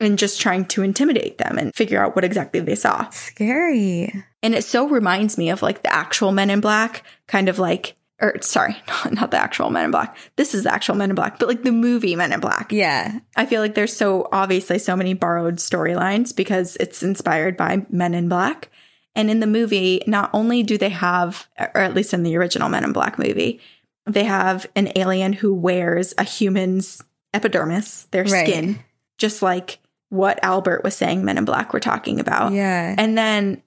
and 0.00 0.18
just 0.18 0.40
trying 0.40 0.64
to 0.66 0.82
intimidate 0.82 1.38
them 1.38 1.58
and 1.58 1.74
figure 1.74 2.02
out 2.02 2.14
what 2.16 2.24
exactly 2.24 2.60
they 2.60 2.74
saw. 2.74 3.08
Scary. 3.10 4.12
And 4.42 4.54
it 4.54 4.64
so 4.64 4.88
reminds 4.88 5.36
me 5.38 5.50
of 5.50 5.62
like 5.62 5.82
the 5.82 5.92
actual 5.94 6.32
Men 6.32 6.50
in 6.50 6.60
Black, 6.60 7.04
kind 7.26 7.48
of 7.48 7.58
like, 7.58 7.96
or 8.20 8.40
sorry, 8.42 8.76
not, 8.88 9.12
not 9.12 9.30
the 9.30 9.36
actual 9.38 9.70
Men 9.70 9.86
in 9.86 9.90
Black. 9.90 10.16
This 10.36 10.54
is 10.54 10.64
the 10.64 10.72
actual 10.72 10.94
Men 10.94 11.10
in 11.10 11.16
Black, 11.16 11.38
but 11.38 11.48
like 11.48 11.62
the 11.62 11.72
movie 11.72 12.16
Men 12.16 12.32
in 12.32 12.40
Black. 12.40 12.72
Yeah. 12.72 13.20
I 13.36 13.46
feel 13.46 13.60
like 13.60 13.74
there's 13.74 13.96
so 13.96 14.28
obviously 14.32 14.78
so 14.78 14.96
many 14.96 15.14
borrowed 15.14 15.56
storylines 15.56 16.34
because 16.34 16.76
it's 16.80 17.02
inspired 17.02 17.56
by 17.56 17.84
Men 17.90 18.14
in 18.14 18.28
Black. 18.28 18.70
And 19.16 19.28
in 19.30 19.40
the 19.40 19.46
movie, 19.46 20.02
not 20.06 20.30
only 20.32 20.62
do 20.62 20.78
they 20.78 20.88
have, 20.90 21.48
or 21.58 21.78
at 21.80 21.94
least 21.94 22.14
in 22.14 22.22
the 22.22 22.36
original 22.36 22.68
Men 22.68 22.84
in 22.84 22.92
Black 22.92 23.18
movie, 23.18 23.60
they 24.06 24.24
have 24.24 24.66
an 24.76 24.92
alien 24.96 25.32
who 25.32 25.52
wears 25.52 26.14
a 26.16 26.24
human's 26.24 27.02
epidermis, 27.34 28.06
their 28.12 28.24
Right. 28.24 28.46
skin, 28.46 28.78
just 29.18 29.42
like 29.42 29.78
what 30.10 30.38
Albert 30.42 30.84
was 30.84 30.96
saying 30.96 31.24
Men 31.24 31.38
in 31.38 31.44
Black 31.44 31.72
were 31.72 31.80
talking 31.80 32.20
about. 32.20 32.52
Yeah. 32.52 32.94
And 32.96 33.16
then 33.16 33.62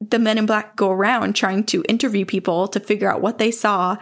the 0.00 0.18
men 0.18 0.38
in 0.38 0.46
black 0.46 0.76
go 0.76 0.90
around 0.90 1.34
trying 1.34 1.64
to 1.64 1.82
interview 1.88 2.24
people 2.24 2.68
to 2.68 2.80
figure 2.80 3.10
out 3.10 3.22
what 3.22 3.38
they 3.38 3.50
saw, 3.50 3.96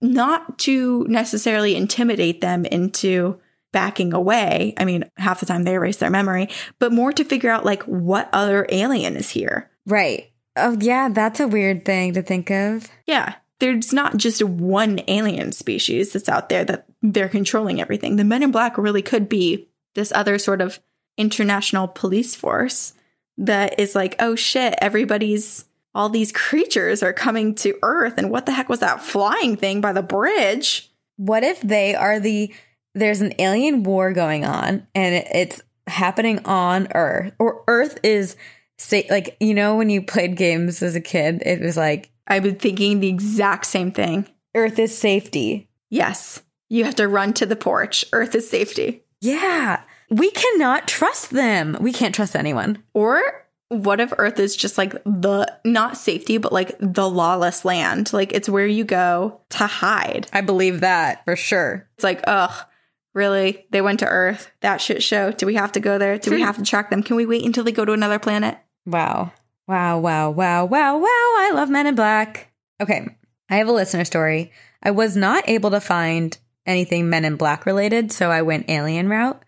not 0.00 0.58
to 0.58 1.04
necessarily 1.08 1.74
intimidate 1.74 2.40
them 2.40 2.64
into 2.64 3.40
backing 3.72 4.12
away. 4.14 4.74
I 4.76 4.84
mean, 4.84 5.10
half 5.16 5.40
the 5.40 5.46
time 5.46 5.64
they 5.64 5.74
erase 5.74 5.96
their 5.96 6.10
memory, 6.10 6.48
but 6.78 6.92
more 6.92 7.12
to 7.12 7.24
figure 7.24 7.50
out 7.50 7.64
like 7.64 7.82
what 7.84 8.28
other 8.32 8.66
alien 8.70 9.16
is 9.16 9.30
here. 9.30 9.70
right. 9.86 10.30
Oh, 10.60 10.76
yeah. 10.80 11.08
That's 11.08 11.38
a 11.38 11.46
weird 11.46 11.84
thing 11.84 12.14
to 12.14 12.22
think 12.22 12.50
of. 12.50 12.88
Yeah. 13.06 13.34
There's 13.60 13.92
not 13.92 14.16
just 14.16 14.42
one 14.42 15.00
alien 15.06 15.52
species 15.52 16.12
that's 16.12 16.28
out 16.28 16.48
there 16.48 16.64
that 16.64 16.86
they're 17.00 17.28
controlling 17.28 17.80
everything. 17.80 18.16
The 18.16 18.24
men 18.24 18.42
in 18.42 18.50
black 18.50 18.76
really 18.76 19.02
could 19.02 19.28
be 19.28 19.68
this 19.94 20.10
other 20.10 20.36
sort 20.36 20.60
of 20.60 20.80
international 21.18 21.88
police 21.88 22.34
force 22.34 22.94
that 23.36 23.78
is 23.78 23.94
like, 23.94 24.16
oh 24.18 24.34
shit, 24.34 24.74
everybody's 24.80 25.66
all 25.94 26.08
these 26.08 26.32
creatures 26.32 27.02
are 27.02 27.12
coming 27.12 27.54
to 27.56 27.78
Earth. 27.82 28.14
And 28.18 28.30
what 28.30 28.46
the 28.46 28.52
heck 28.52 28.68
was 28.68 28.80
that 28.80 29.02
flying 29.02 29.56
thing 29.56 29.80
by 29.80 29.92
the 29.92 30.02
bridge? 30.02 30.90
What 31.16 31.42
if 31.42 31.60
they 31.60 31.94
are 31.94 32.20
the 32.20 32.54
there's 32.94 33.20
an 33.20 33.34
alien 33.38 33.82
war 33.82 34.12
going 34.12 34.44
on 34.44 34.86
and 34.94 35.24
it's 35.32 35.60
happening 35.86 36.44
on 36.44 36.88
Earth 36.94 37.32
or 37.38 37.64
Earth 37.66 37.98
is 38.02 38.36
say 38.76 39.06
like 39.10 39.36
you 39.40 39.54
know 39.54 39.76
when 39.76 39.90
you 39.90 40.02
played 40.02 40.36
games 40.36 40.82
as 40.82 40.94
a 40.94 41.00
kid 41.00 41.42
it 41.44 41.60
was 41.60 41.76
like 41.76 42.10
I've 42.26 42.42
been 42.42 42.56
thinking 42.56 43.00
the 43.00 43.08
exact 43.08 43.66
same 43.66 43.90
thing. 43.90 44.28
Earth 44.54 44.78
is 44.78 44.96
safety. 44.96 45.68
Yes, 45.88 46.42
you 46.68 46.84
have 46.84 46.96
to 46.96 47.08
run 47.08 47.32
to 47.34 47.46
the 47.46 47.56
porch. 47.56 48.04
Earth 48.12 48.34
is 48.34 48.48
safety. 48.48 49.02
Yeah. 49.20 49.80
We 50.10 50.30
cannot 50.30 50.88
trust 50.88 51.30
them. 51.30 51.76
We 51.80 51.92
can't 51.92 52.14
trust 52.14 52.34
anyone. 52.34 52.82
Or 52.94 53.20
what 53.68 54.00
if 54.00 54.12
Earth 54.16 54.38
is 54.38 54.56
just 54.56 54.78
like 54.78 54.92
the 55.04 55.52
not 55.64 55.96
safety, 55.96 56.38
but 56.38 56.52
like 56.52 56.76
the 56.80 57.08
lawless 57.08 57.64
land? 57.64 58.12
Like 58.12 58.32
it's 58.32 58.48
where 58.48 58.66
you 58.66 58.84
go 58.84 59.40
to 59.50 59.66
hide. 59.66 60.26
I 60.32 60.40
believe 60.40 60.80
that 60.80 61.24
for 61.24 61.36
sure. 61.36 61.88
It's 61.96 62.04
like, 62.04 62.22
ugh, 62.26 62.66
really? 63.14 63.66
They 63.70 63.82
went 63.82 64.00
to 64.00 64.06
Earth? 64.06 64.50
That 64.60 64.80
shit 64.80 65.02
show? 65.02 65.32
Do 65.32 65.46
we 65.46 65.56
have 65.56 65.72
to 65.72 65.80
go 65.80 65.98
there? 65.98 66.18
Do 66.18 66.30
we 66.30 66.38
hmm. 66.38 66.46
have 66.46 66.56
to 66.56 66.64
track 66.64 66.90
them? 66.90 67.02
Can 67.02 67.16
we 67.16 67.26
wait 67.26 67.44
until 67.44 67.64
they 67.64 67.72
go 67.72 67.84
to 67.84 67.92
another 67.92 68.18
planet? 68.18 68.58
Wow. 68.86 69.32
Wow, 69.66 69.98
wow, 69.98 70.30
wow, 70.30 70.64
wow, 70.64 70.96
wow. 70.96 71.06
I 71.06 71.50
love 71.54 71.68
Men 71.68 71.86
in 71.86 71.94
Black. 71.94 72.50
Okay. 72.80 73.06
I 73.50 73.56
have 73.56 73.68
a 73.68 73.72
listener 73.72 74.06
story. 74.06 74.52
I 74.82 74.92
was 74.92 75.16
not 75.16 75.46
able 75.48 75.70
to 75.72 75.80
find 75.80 76.36
anything 76.64 77.10
Men 77.10 77.24
in 77.24 77.36
Black 77.36 77.66
related, 77.66 78.12
so 78.12 78.30
I 78.30 78.42
went 78.42 78.70
alien 78.70 79.08
route, 79.08 79.42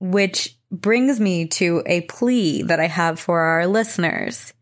which 0.00 0.56
brings 0.70 1.18
me 1.18 1.46
to 1.46 1.82
a 1.86 2.02
plea 2.02 2.62
that 2.62 2.80
I 2.80 2.86
have 2.86 3.18
for 3.18 3.40
our 3.40 3.66
listeners. 3.66 4.52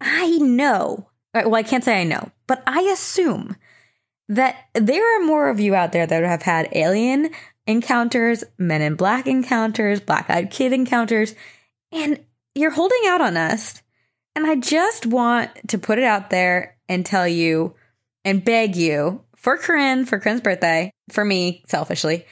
I 0.00 0.38
know, 0.38 1.08
uh, 1.34 1.42
well, 1.44 1.54
I 1.54 1.62
can't 1.62 1.84
say 1.84 2.00
I 2.00 2.04
know, 2.04 2.30
but 2.46 2.62
I 2.66 2.82
assume 2.82 3.56
that 4.28 4.56
there 4.74 5.16
are 5.16 5.24
more 5.24 5.48
of 5.48 5.60
you 5.60 5.74
out 5.74 5.92
there 5.92 6.06
that 6.06 6.24
have 6.24 6.42
had 6.42 6.68
alien 6.72 7.30
encounters, 7.66 8.44
Men 8.58 8.82
in 8.82 8.96
Black 8.96 9.26
encounters, 9.26 10.00
Black 10.00 10.28
Eyed 10.28 10.50
Kid 10.50 10.72
encounters, 10.72 11.34
and 11.92 12.24
you're 12.54 12.70
holding 12.70 13.02
out 13.06 13.20
on 13.20 13.36
us. 13.36 13.82
And 14.34 14.46
I 14.46 14.56
just 14.56 15.06
want 15.06 15.50
to 15.68 15.78
put 15.78 15.98
it 15.98 16.04
out 16.04 16.30
there 16.30 16.76
and 16.88 17.04
tell 17.04 17.28
you 17.28 17.74
and 18.24 18.44
beg 18.44 18.76
you 18.76 19.22
for 19.36 19.58
Corinne, 19.58 20.06
for 20.06 20.18
Corinne's 20.18 20.40
birthday, 20.40 20.92
for 21.10 21.24
me, 21.24 21.62
selfishly, 21.68 22.24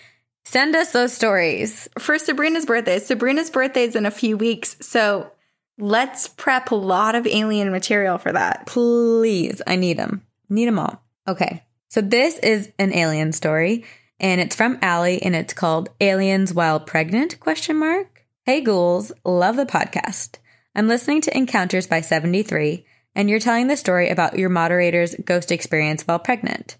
send 0.44 0.74
us 0.76 0.92
those 0.92 1.12
stories. 1.12 1.88
For 1.98 2.18
Sabrina's 2.18 2.66
birthday, 2.66 2.98
Sabrina's 2.98 3.50
birthday 3.50 3.84
is 3.84 3.96
in 3.96 4.06
a 4.06 4.10
few 4.10 4.36
weeks. 4.36 4.76
So 4.80 5.30
let's 5.78 6.28
prep 6.28 6.70
a 6.70 6.76
lot 6.76 7.14
of 7.14 7.26
alien 7.26 7.70
material 7.70 8.18
for 8.18 8.32
that. 8.32 8.66
Please. 8.66 9.62
I 9.66 9.76
need 9.76 9.96
them. 9.96 10.26
Need 10.48 10.66
them 10.66 10.78
all. 10.78 11.02
Okay. 11.26 11.64
So 11.88 12.00
this 12.00 12.38
is 12.38 12.70
an 12.78 12.92
alien 12.92 13.32
story 13.32 13.84
and 14.20 14.40
it's 14.40 14.54
from 14.54 14.78
Allie 14.82 15.22
and 15.22 15.34
it's 15.34 15.54
called 15.54 15.88
Aliens 16.00 16.52
While 16.52 16.78
Pregnant 16.80 17.40
question 17.40 17.78
mark. 17.78 18.26
Hey 18.44 18.60
ghouls, 18.60 19.12
love 19.24 19.56
the 19.56 19.66
podcast. 19.66 20.36
I'm 20.74 20.88
listening 20.88 21.20
to 21.22 21.36
Encounters 21.36 21.86
by 21.86 22.00
73 22.00 22.84
and 23.14 23.28
you're 23.28 23.40
telling 23.40 23.66
the 23.66 23.76
story 23.76 24.08
about 24.08 24.38
your 24.38 24.50
moderator's 24.50 25.14
ghost 25.24 25.50
experience 25.50 26.06
while 26.06 26.18
pregnant. 26.18 26.76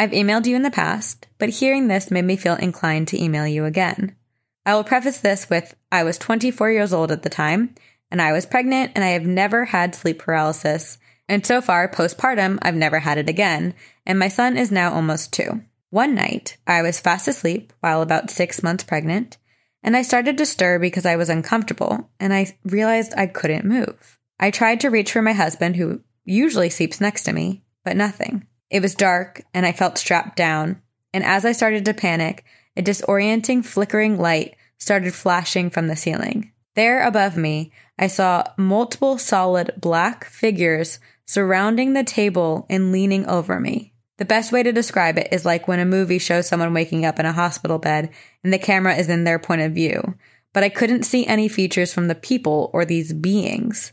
I've 0.00 0.12
emailed 0.12 0.46
you 0.46 0.56
in 0.56 0.62
the 0.62 0.70
past, 0.70 1.26
but 1.36 1.50
hearing 1.50 1.88
this 1.88 2.10
made 2.10 2.24
me 2.24 2.34
feel 2.34 2.54
inclined 2.54 3.06
to 3.08 3.22
email 3.22 3.46
you 3.46 3.66
again. 3.66 4.16
I 4.64 4.74
will 4.74 4.82
preface 4.82 5.20
this 5.20 5.50
with 5.50 5.74
I 5.92 6.04
was 6.04 6.16
24 6.16 6.70
years 6.70 6.94
old 6.94 7.12
at 7.12 7.22
the 7.22 7.28
time, 7.28 7.74
and 8.10 8.22
I 8.22 8.32
was 8.32 8.46
pregnant, 8.46 8.92
and 8.94 9.04
I 9.04 9.08
have 9.08 9.26
never 9.26 9.66
had 9.66 9.94
sleep 9.94 10.20
paralysis. 10.20 10.96
And 11.28 11.44
so 11.44 11.60
far, 11.60 11.86
postpartum, 11.86 12.58
I've 12.62 12.76
never 12.76 13.00
had 13.00 13.18
it 13.18 13.28
again, 13.28 13.74
and 14.06 14.18
my 14.18 14.28
son 14.28 14.56
is 14.56 14.72
now 14.72 14.90
almost 14.90 15.34
two. 15.34 15.64
One 15.90 16.14
night, 16.14 16.56
I 16.66 16.80
was 16.80 16.98
fast 16.98 17.28
asleep 17.28 17.70
while 17.80 18.00
about 18.00 18.30
six 18.30 18.62
months 18.62 18.84
pregnant, 18.84 19.36
and 19.82 19.94
I 19.94 20.00
started 20.00 20.38
to 20.38 20.46
stir 20.46 20.78
because 20.78 21.04
I 21.04 21.16
was 21.16 21.28
uncomfortable, 21.28 22.08
and 22.18 22.32
I 22.32 22.56
realized 22.64 23.12
I 23.18 23.26
couldn't 23.26 23.66
move. 23.66 24.18
I 24.38 24.50
tried 24.50 24.80
to 24.80 24.88
reach 24.88 25.12
for 25.12 25.20
my 25.20 25.34
husband, 25.34 25.76
who 25.76 26.00
usually 26.24 26.70
sleeps 26.70 27.02
next 27.02 27.24
to 27.24 27.34
me, 27.34 27.64
but 27.84 27.98
nothing. 27.98 28.46
It 28.70 28.82
was 28.82 28.94
dark, 28.94 29.42
and 29.52 29.66
I 29.66 29.72
felt 29.72 29.98
strapped 29.98 30.36
down, 30.36 30.80
and 31.12 31.24
as 31.24 31.44
I 31.44 31.52
started 31.52 31.84
to 31.84 31.94
panic, 31.94 32.44
a 32.76 32.82
disorienting 32.82 33.64
flickering 33.64 34.18
light 34.18 34.56
started 34.78 35.12
flashing 35.12 35.70
from 35.70 35.88
the 35.88 35.96
ceiling. 35.96 36.52
There 36.76 37.02
above 37.02 37.36
me, 37.36 37.72
I 37.98 38.06
saw 38.06 38.44
multiple 38.56 39.18
solid 39.18 39.72
black 39.76 40.24
figures 40.24 41.00
surrounding 41.26 41.92
the 41.92 42.04
table 42.04 42.66
and 42.70 42.92
leaning 42.92 43.26
over 43.26 43.60
me. 43.60 43.92
The 44.18 44.24
best 44.24 44.52
way 44.52 44.62
to 44.62 44.72
describe 44.72 45.18
it 45.18 45.28
is 45.32 45.44
like 45.44 45.66
when 45.66 45.80
a 45.80 45.84
movie 45.84 46.18
shows 46.18 46.46
someone 46.46 46.74
waking 46.74 47.04
up 47.04 47.18
in 47.18 47.26
a 47.26 47.32
hospital 47.32 47.78
bed 47.78 48.10
and 48.44 48.52
the 48.52 48.58
camera 48.58 48.94
is 48.94 49.08
in 49.08 49.24
their 49.24 49.38
point 49.38 49.62
of 49.62 49.72
view, 49.72 50.14
but 50.52 50.62
I 50.62 50.68
couldn't 50.68 51.04
see 51.04 51.26
any 51.26 51.48
features 51.48 51.92
from 51.92 52.08
the 52.08 52.14
people 52.14 52.70
or 52.72 52.84
these 52.84 53.12
beings. 53.12 53.92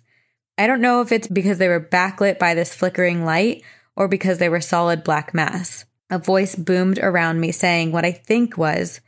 I 0.58 0.68
don't 0.68 0.82
know 0.82 1.02
if 1.02 1.12
it's 1.12 1.28
because 1.28 1.60
they 1.60 1.68
were 1.68 1.80
backlit 1.80 2.40
by 2.40 2.54
this 2.54 2.74
flickering 2.74 3.24
light 3.24 3.64
or 3.98 4.08
because 4.08 4.38
they 4.38 4.48
were 4.48 4.62
solid 4.62 5.04
black 5.04 5.34
mass. 5.34 5.84
A 6.10 6.20
voice 6.20 6.56
boomed 6.56 7.00
around 7.00 7.42
me 7.42 7.52
saying 7.52 7.92
what 7.92 8.06
I 8.06 8.12
think 8.12 8.58
was, 8.58 9.02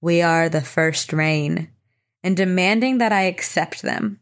We 0.00 0.22
are 0.22 0.48
the 0.48 0.62
first 0.62 1.12
reign, 1.12 1.68
and 2.22 2.36
demanding 2.36 2.98
that 2.98 3.12
I 3.12 3.22
accept 3.22 3.82
them. 3.82 4.20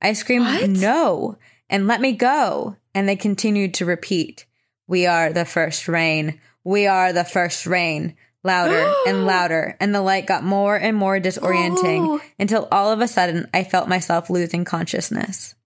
I 0.00 0.14
screamed, 0.14 0.46
What? 0.46 0.70
No, 0.70 1.36
and 1.68 1.86
let 1.86 2.00
me 2.00 2.12
go. 2.12 2.76
And 2.94 3.06
they 3.06 3.16
continued 3.16 3.74
to 3.74 3.84
repeat, 3.84 4.46
We 4.86 5.04
are 5.04 5.32
the 5.32 5.44
first 5.44 5.88
reign. 5.88 6.40
We 6.64 6.86
are 6.86 7.12
the 7.12 7.24
first 7.24 7.66
reign. 7.66 8.16
Louder 8.42 8.90
and 9.08 9.26
louder, 9.26 9.76
and 9.80 9.92
the 9.92 10.00
light 10.00 10.26
got 10.26 10.44
more 10.44 10.76
and 10.76 10.96
more 10.96 11.18
disorienting 11.18 12.06
Oh. 12.06 12.20
until 12.38 12.68
all 12.70 12.92
of 12.92 13.00
a 13.00 13.08
sudden 13.08 13.48
I 13.52 13.64
felt 13.64 13.88
myself 13.88 14.30
losing 14.30 14.64
consciousness. 14.64 15.56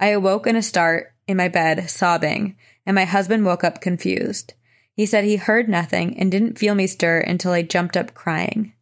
I 0.00 0.08
awoke 0.08 0.48
in 0.48 0.56
a 0.56 0.62
start 0.62 1.14
in 1.28 1.36
my 1.36 1.48
bed, 1.48 1.88
sobbing, 1.88 2.56
and 2.86 2.94
my 2.94 3.04
husband 3.04 3.44
woke 3.44 3.64
up 3.64 3.80
confused. 3.80 4.54
He 4.92 5.06
said 5.06 5.24
he 5.24 5.36
heard 5.36 5.68
nothing 5.68 6.18
and 6.18 6.30
didn't 6.30 6.58
feel 6.58 6.74
me 6.74 6.86
stir 6.86 7.18
until 7.20 7.52
I 7.52 7.62
jumped 7.62 7.96
up 7.96 8.14
crying. 8.14 8.72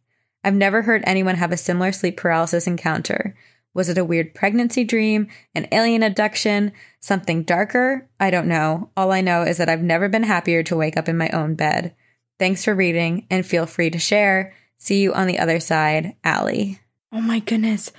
I've 0.43 0.53
never 0.53 0.83
heard 0.83 1.03
anyone 1.05 1.35
have 1.35 1.51
a 1.51 1.57
similar 1.57 1.91
sleep 1.91 2.17
paralysis 2.17 2.67
encounter. 2.67 3.35
Was 3.73 3.89
it 3.89 3.97
a 3.97 4.05
weird 4.05 4.35
pregnancy 4.35 4.83
dream, 4.83 5.27
an 5.55 5.67
alien 5.71 6.03
abduction, 6.03 6.71
something 6.99 7.43
darker? 7.43 8.07
I 8.19 8.29
don't 8.29 8.47
know. 8.47 8.91
All 8.95 9.11
I 9.11 9.21
know 9.21 9.41
is 9.41 9.57
that 9.57 9.69
I've 9.69 9.81
never 9.81 10.07
been 10.07 10.23
happier 10.23 10.61
to 10.63 10.75
wake 10.75 10.97
up 10.97 11.09
in 11.09 11.17
my 11.17 11.29
own 11.29 11.55
bed. 11.55 11.95
Thanks 12.37 12.63
for 12.63 12.75
reading 12.75 13.25
and 13.31 13.45
feel 13.45 13.65
free 13.65 13.89
to 13.89 13.99
share. 13.99 14.53
See 14.77 15.01
you 15.01 15.13
on 15.13 15.27
the 15.27 15.39
other 15.39 15.59
side, 15.59 16.15
Allie. 16.23 16.79
Oh 17.11 17.21
my 17.21 17.39
goodness. 17.39 17.91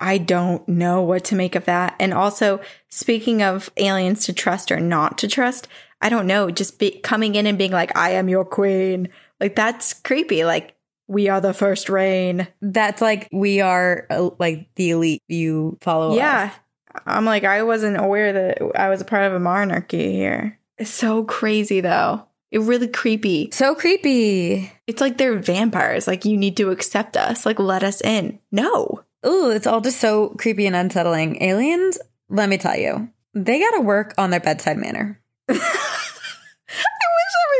I 0.00 0.18
don't 0.18 0.66
know 0.66 1.02
what 1.02 1.24
to 1.26 1.36
make 1.36 1.54
of 1.54 1.66
that. 1.66 1.94
And 2.00 2.14
also, 2.14 2.60
speaking 2.88 3.42
of 3.42 3.70
aliens 3.76 4.24
to 4.24 4.32
trust 4.32 4.72
or 4.72 4.80
not 4.80 5.18
to 5.18 5.28
trust, 5.28 5.68
I 6.00 6.08
don't 6.08 6.26
know. 6.26 6.50
Just 6.50 6.78
be, 6.78 6.92
coming 7.00 7.34
in 7.34 7.46
and 7.46 7.58
being 7.58 7.70
like, 7.70 7.94
I 7.96 8.12
am 8.12 8.28
your 8.28 8.46
queen. 8.46 9.10
Like, 9.38 9.54
that's 9.54 9.92
creepy. 9.92 10.44
Like, 10.44 10.74
we 11.06 11.28
are 11.28 11.40
the 11.40 11.52
first 11.52 11.88
reign. 11.88 12.48
That's 12.62 13.02
like 13.02 13.28
we 13.32 13.60
are 13.60 14.06
uh, 14.10 14.30
like 14.38 14.68
the 14.76 14.90
elite. 14.90 15.22
You 15.28 15.76
follow 15.80 16.12
us. 16.12 16.16
yeah. 16.16 16.50
us. 16.54 17.02
I'm 17.06 17.24
like, 17.24 17.44
I 17.44 17.62
wasn't 17.62 18.00
aware 18.00 18.32
that 18.32 18.62
I 18.74 18.88
was 18.88 19.00
a 19.00 19.04
part 19.04 19.24
of 19.24 19.34
a 19.34 19.40
monarchy 19.40 20.12
here. 20.12 20.58
It's 20.78 20.90
so 20.90 21.24
crazy, 21.24 21.80
though. 21.80 22.26
It 22.50 22.60
really 22.60 22.88
creepy. 22.88 23.50
So 23.52 23.74
creepy. 23.74 24.72
It's 24.86 25.00
like 25.00 25.18
they're 25.18 25.38
vampires. 25.38 26.06
Like, 26.06 26.24
you 26.24 26.36
need 26.36 26.56
to 26.56 26.70
accept 26.70 27.16
us. 27.16 27.44
Like, 27.44 27.58
let 27.58 27.82
us 27.82 28.00
in. 28.00 28.38
No. 28.50 29.04
Ooh, 29.26 29.50
it's 29.50 29.66
all 29.66 29.80
just 29.80 30.00
so 30.00 30.30
creepy 30.38 30.66
and 30.66 30.76
unsettling. 30.76 31.42
Aliens, 31.42 31.98
let 32.28 32.48
me 32.48 32.56
tell 32.58 32.76
you, 32.76 33.10
they 33.34 33.60
got 33.60 33.72
to 33.72 33.80
work 33.80 34.14
on 34.16 34.30
their 34.30 34.40
bedside 34.40 34.78
manner. 34.78 35.20
I 35.48 35.54
wish 35.54 35.62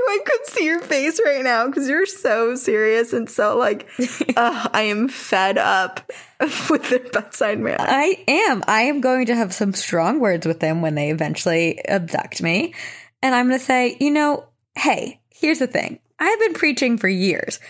everyone 0.09 0.25
could 0.25 0.47
see 0.47 0.65
your 0.65 0.81
face 0.81 1.21
right 1.25 1.45
now 1.45 1.67
because 1.67 1.89
you're 1.89 2.07
so 2.07 2.55
serious 2.55 3.13
and 3.13 3.29
so 3.29 3.59
like, 3.59 3.89
uh, 4.37 4.69
I 4.73 4.83
am 4.83 5.09
fed 5.09 5.59
up 5.59 6.11
with 6.71 6.89
their 6.89 7.01
bedside 7.01 7.59
manner. 7.59 7.77
I 7.81 8.25
am. 8.27 8.63
I 8.67 8.83
am 8.83 9.01
going 9.01 9.27
to 9.27 9.35
have 9.35 9.53
some 9.53 9.75
strong 9.75 10.21
words 10.21 10.47
with 10.47 10.61
them 10.61 10.81
when 10.81 10.95
they 10.95 11.11
eventually 11.11 11.85
abduct 11.87 12.43
me. 12.43 12.75
And 13.23 13.35
I'm 13.35 13.49
going 13.49 13.59
to 13.59 13.65
say, 13.65 13.97
you 14.01 14.11
know, 14.11 14.47
hey, 14.77 15.21
here's 15.29 15.59
the 15.59 15.67
thing. 15.67 15.99
I've 16.19 16.39
been 16.39 16.55
preaching 16.55 16.97
for 16.97 17.09
years 17.09 17.61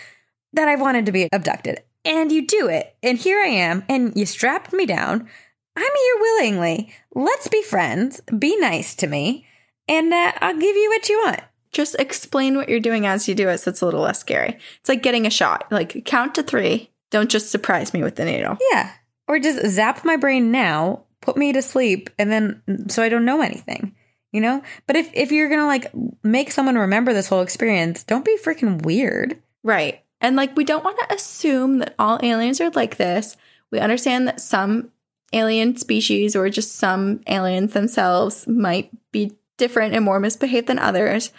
that 0.53 0.67
I 0.67 0.75
wanted 0.75 1.05
to 1.07 1.11
be 1.11 1.27
abducted. 1.31 1.81
And 2.03 2.31
you 2.31 2.47
do 2.47 2.67
it. 2.67 2.95
And 3.03 3.17
here 3.17 3.39
I 3.39 3.49
am. 3.49 3.83
And 3.87 4.15
you 4.15 4.25
strapped 4.25 4.73
me 4.73 4.85
down. 4.85 5.27
I'm 5.75 5.83
here 5.83 6.15
willingly. 6.19 6.93
Let's 7.13 7.47
be 7.47 7.61
friends. 7.61 8.21
Be 8.37 8.57
nice 8.57 8.95
to 8.95 9.07
me. 9.07 9.45
And 9.87 10.13
uh, 10.13 10.33
I'll 10.41 10.57
give 10.57 10.75
you 10.75 10.89
what 10.89 11.09
you 11.09 11.19
want. 11.25 11.41
Just 11.71 11.95
explain 11.99 12.57
what 12.57 12.67
you're 12.67 12.79
doing 12.79 13.05
as 13.05 13.27
you 13.27 13.35
do 13.35 13.47
it 13.49 13.59
so 13.59 13.71
it's 13.71 13.81
a 13.81 13.85
little 13.85 14.01
less 14.01 14.19
scary. 14.19 14.57
It's 14.79 14.89
like 14.89 15.03
getting 15.03 15.25
a 15.25 15.31
shot. 15.31 15.71
Like, 15.71 16.03
count 16.05 16.35
to 16.35 16.43
three. 16.43 16.91
Don't 17.11 17.29
just 17.29 17.51
surprise 17.51 17.93
me 17.93 18.03
with 18.03 18.15
the 18.15 18.25
needle. 18.25 18.57
Yeah. 18.71 18.91
Or 19.27 19.39
just 19.39 19.65
zap 19.67 20.03
my 20.03 20.17
brain 20.17 20.51
now, 20.51 21.03
put 21.21 21.37
me 21.37 21.53
to 21.53 21.61
sleep, 21.61 22.09
and 22.17 22.31
then 22.31 22.89
so 22.89 23.03
I 23.03 23.09
don't 23.09 23.25
know 23.25 23.41
anything. 23.41 23.95
You 24.31 24.41
know? 24.41 24.61
But 24.87 24.95
if 24.95 25.09
if 25.13 25.31
you're 25.31 25.49
gonna 25.49 25.67
like 25.67 25.91
make 26.23 26.51
someone 26.51 26.77
remember 26.77 27.13
this 27.13 27.27
whole 27.27 27.41
experience, 27.41 28.03
don't 28.03 28.25
be 28.25 28.37
freaking 28.37 28.83
weird. 28.83 29.41
Right. 29.63 30.03
And 30.21 30.35
like, 30.35 30.55
we 30.55 30.63
don't 30.63 30.83
want 30.83 30.99
to 30.99 31.15
assume 31.15 31.79
that 31.79 31.95
all 31.97 32.19
aliens 32.21 32.61
are 32.61 32.69
like 32.71 32.97
this. 32.97 33.35
We 33.71 33.79
understand 33.79 34.27
that 34.27 34.39
some 34.39 34.91
alien 35.33 35.77
species 35.77 36.35
or 36.35 36.49
just 36.49 36.75
some 36.75 37.21
aliens 37.27 37.73
themselves 37.73 38.47
might 38.47 38.91
be 39.11 39.35
different 39.57 39.93
and 39.93 40.05
more 40.05 40.19
misbehaved 40.19 40.67
than 40.67 40.79
others. 40.79 41.31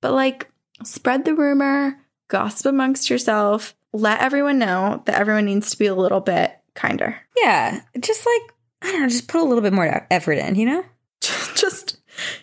But 0.00 0.12
like, 0.12 0.50
spread 0.84 1.24
the 1.24 1.34
rumor, 1.34 1.98
gossip 2.28 2.66
amongst 2.66 3.10
yourself, 3.10 3.74
let 3.92 4.20
everyone 4.20 4.58
know 4.58 5.02
that 5.06 5.18
everyone 5.18 5.46
needs 5.46 5.70
to 5.70 5.78
be 5.78 5.86
a 5.86 5.94
little 5.94 6.20
bit 6.20 6.56
kinder. 6.74 7.16
Yeah. 7.36 7.82
Just 7.98 8.24
like 8.24 8.54
I 8.82 8.92
don't 8.92 9.02
know, 9.02 9.08
just 9.08 9.28
put 9.28 9.40
a 9.40 9.44
little 9.44 9.62
bit 9.62 9.72
more 9.72 10.06
effort 10.10 10.38
in, 10.38 10.54
you 10.54 10.66
know? 10.66 10.84
just, 11.20 12.00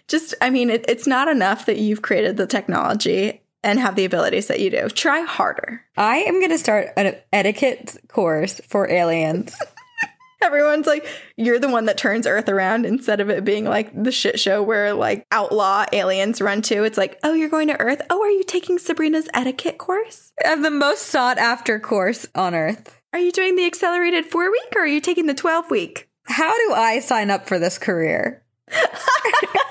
just, 0.08 0.36
I 0.42 0.50
mean, 0.50 0.70
it, 0.70 0.86
it's 0.88 1.08
not 1.08 1.28
enough 1.28 1.66
that 1.66 1.78
you've 1.78 2.02
created 2.02 2.38
the 2.38 2.46
technology 2.46 3.42
and 3.68 3.80
have 3.80 3.96
the 3.96 4.06
abilities 4.06 4.48
that 4.48 4.62
you 4.62 4.70
do. 4.70 4.88
Try 4.88 5.22
harder. 5.22 5.84
I 5.98 6.20
am 6.20 6.40
gonna 6.40 6.58
start 6.58 6.90
an 6.96 7.16
etiquette 7.34 7.98
course 8.08 8.62
for 8.68 8.90
aliens. 8.90 9.56
Everyone's 10.42 10.88
like, 10.88 11.06
you're 11.36 11.60
the 11.60 11.68
one 11.68 11.86
that 11.86 11.98
turns 11.98 12.26
Earth 12.26 12.48
around 12.48 12.86
instead 12.86 13.20
of 13.20 13.30
it 13.30 13.44
being 13.44 13.66
like 13.66 13.92
the 14.02 14.12
shit 14.12 14.40
show 14.40 14.64
where 14.64 14.94
like 14.94 15.26
outlaw 15.32 15.86
aliens 15.92 16.40
run 16.40 16.62
to. 16.62 16.84
It's 16.84 16.98
like, 16.98 17.20
oh, 17.24 17.34
you're 17.34 17.50
going 17.50 17.68
to 17.68 17.80
Earth? 17.80 18.02
Oh, 18.10 18.22
are 18.22 18.30
you 18.30 18.44
taking 18.44 18.78
Sabrina's 18.78 19.28
etiquette 19.34 19.80
course? 19.80 20.32
I 20.46 20.50
have 20.50 20.62
the 20.62 20.72
most 20.72 21.08
sought 21.08 21.40
after 21.40 21.80
course 21.80 22.28
on 22.36 22.54
earth. 22.54 23.02
Are 23.12 23.20
you 23.20 23.32
doing 23.32 23.56
the 23.56 23.66
accelerated 23.66 24.28
four 24.28 24.50
week 24.52 24.74
or 24.76 24.84
are 24.84 24.88
you 24.88 25.02
taking 25.02 25.26
the 25.26 25.34
12 25.34 25.72
week? 25.72 26.08
How 26.24 26.56
do 26.56 26.74
I 26.74 27.00
sign 27.00 27.32
up 27.32 27.48
for 27.48 27.58
this 27.58 27.78
career? 27.78 28.44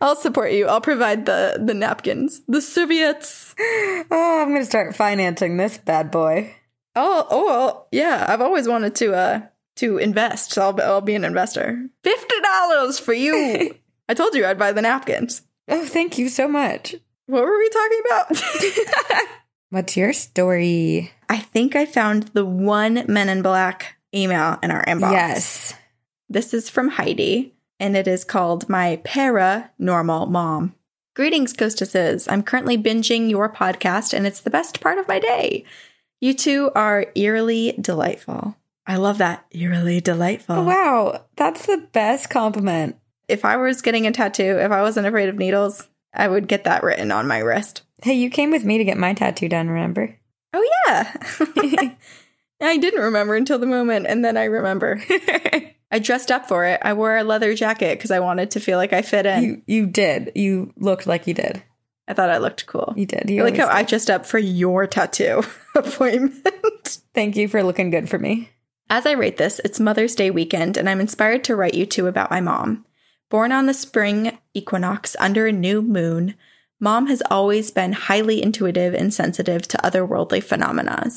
I'll 0.00 0.16
support 0.16 0.52
you. 0.52 0.66
I'll 0.66 0.80
provide 0.80 1.26
the 1.26 1.60
the 1.62 1.74
napkins. 1.74 2.42
The 2.48 2.60
Soviets. 2.60 3.54
Oh, 4.12 4.42
I'm 4.42 4.48
gonna 4.48 4.64
start 4.64 4.96
financing 4.96 5.56
this 5.56 5.78
bad 5.78 6.10
boy. 6.10 6.52
Oh, 6.96 7.26
oh, 7.30 7.46
well, 7.46 7.88
yeah. 7.92 8.26
I've 8.28 8.40
always 8.40 8.66
wanted 8.66 8.96
to 8.96 9.14
uh 9.14 9.40
to 9.76 9.98
invest. 9.98 10.52
So 10.52 10.62
I'll 10.62 10.72
be, 10.72 10.82
I'll 10.82 11.00
be 11.00 11.14
an 11.14 11.24
investor. 11.24 11.86
Fifty 12.02 12.40
dollars 12.42 12.98
for 12.98 13.12
you. 13.12 13.76
I 14.08 14.14
told 14.14 14.34
you 14.34 14.44
I'd 14.44 14.58
buy 14.58 14.72
the 14.72 14.82
napkins. 14.82 15.42
Oh, 15.68 15.84
thank 15.86 16.18
you 16.18 16.28
so 16.28 16.48
much. 16.48 16.96
What 17.26 17.44
were 17.44 17.58
we 17.58 17.68
talking 17.68 18.02
about? 18.06 19.28
What's 19.70 19.96
your 19.96 20.12
story? 20.12 21.12
I 21.28 21.38
think 21.38 21.76
I 21.76 21.86
found 21.86 22.24
the 22.28 22.44
one 22.44 23.04
Men 23.06 23.28
in 23.28 23.42
Black 23.42 23.96
email 24.12 24.58
in 24.64 24.72
our 24.72 24.84
inbox. 24.84 25.12
Yes. 25.12 25.74
This 26.28 26.52
is 26.52 26.68
from 26.68 26.88
Heidi, 26.88 27.54
and 27.80 27.96
it 27.96 28.06
is 28.06 28.22
called 28.22 28.68
My 28.68 29.00
Paranormal 29.04 30.30
Mom. 30.30 30.74
Greetings, 31.16 31.54
Ghostesses. 31.54 32.28
I'm 32.28 32.42
currently 32.42 32.78
binging 32.78 33.28
your 33.30 33.48
podcast, 33.48 34.12
and 34.12 34.26
it's 34.26 34.40
the 34.40 34.50
best 34.50 34.80
part 34.80 34.98
of 34.98 35.08
my 35.08 35.18
day. 35.18 35.64
You 36.20 36.34
two 36.34 36.70
are 36.76 37.06
eerily 37.14 37.74
delightful. 37.80 38.54
I 38.86 38.96
love 38.96 39.18
that. 39.18 39.46
Eerily 39.50 40.00
delightful. 40.00 40.56
Oh, 40.56 40.62
wow. 40.64 41.24
That's 41.36 41.66
the 41.66 41.88
best 41.92 42.28
compliment. 42.30 42.96
If 43.28 43.44
I 43.44 43.56
was 43.56 43.82
getting 43.82 44.06
a 44.06 44.12
tattoo, 44.12 44.58
if 44.58 44.70
I 44.70 44.82
wasn't 44.82 45.06
afraid 45.06 45.28
of 45.28 45.36
needles, 45.36 45.88
I 46.12 46.28
would 46.28 46.48
get 46.48 46.64
that 46.64 46.82
written 46.82 47.10
on 47.10 47.26
my 47.26 47.38
wrist. 47.38 47.82
Hey, 48.02 48.14
you 48.14 48.30
came 48.30 48.50
with 48.50 48.64
me 48.64 48.78
to 48.78 48.84
get 48.84 48.98
my 48.98 49.14
tattoo 49.14 49.48
done, 49.48 49.68
remember? 49.68 50.16
Oh, 50.52 50.68
yeah. 50.86 51.14
I 52.60 52.76
didn't 52.76 53.02
remember 53.02 53.36
until 53.36 53.58
the 53.58 53.66
moment, 53.66 54.06
and 54.06 54.24
then 54.24 54.36
I 54.36 54.44
remember. 54.44 55.02
I 55.90 55.98
dressed 55.98 56.30
up 56.30 56.46
for 56.46 56.64
it. 56.64 56.80
I 56.82 56.92
wore 56.92 57.16
a 57.16 57.24
leather 57.24 57.54
jacket 57.54 57.98
because 57.98 58.10
I 58.10 58.20
wanted 58.20 58.52
to 58.52 58.60
feel 58.60 58.78
like 58.78 58.92
I 58.92 59.02
fit 59.02 59.26
in. 59.26 59.42
You 59.42 59.62
you 59.66 59.86
did. 59.86 60.32
You 60.34 60.72
looked 60.76 61.06
like 61.06 61.26
you 61.26 61.34
did. 61.34 61.62
I 62.06 62.14
thought 62.14 62.30
I 62.30 62.38
looked 62.38 62.66
cool. 62.66 62.92
You 62.96 63.06
did. 63.06 63.28
I 63.30 63.32
You 63.32 63.44
like 63.44 63.56
how 63.56 63.64
always 63.64 63.76
I 63.76 63.82
did. 63.82 63.88
dressed 63.90 64.10
up 64.10 64.26
for 64.26 64.38
your 64.38 64.86
tattoo 64.86 65.42
appointment. 65.76 66.98
Thank 67.14 67.36
you 67.36 67.48
for 67.48 67.62
looking 67.62 67.90
good 67.90 68.08
for 68.08 68.18
me. 68.18 68.50
As 68.88 69.06
I 69.06 69.14
write 69.14 69.36
this, 69.36 69.60
it's 69.64 69.78
Mother's 69.78 70.16
Day 70.16 70.30
weekend, 70.30 70.76
and 70.76 70.88
I'm 70.88 71.00
inspired 71.00 71.44
to 71.44 71.54
write 71.56 71.74
you 71.74 71.86
two 71.86 72.06
about 72.08 72.30
my 72.30 72.40
mom. 72.40 72.84
Born 73.28 73.52
on 73.52 73.66
the 73.66 73.74
spring 73.74 74.38
equinox 74.54 75.14
under 75.20 75.46
a 75.46 75.52
new 75.52 75.82
moon, 75.82 76.34
mom 76.80 77.06
has 77.06 77.22
always 77.30 77.70
been 77.70 77.92
highly 77.92 78.42
intuitive 78.42 78.92
and 78.94 79.14
sensitive 79.14 79.68
to 79.68 79.78
otherworldly 79.78 80.42
phenomena. 80.42 81.08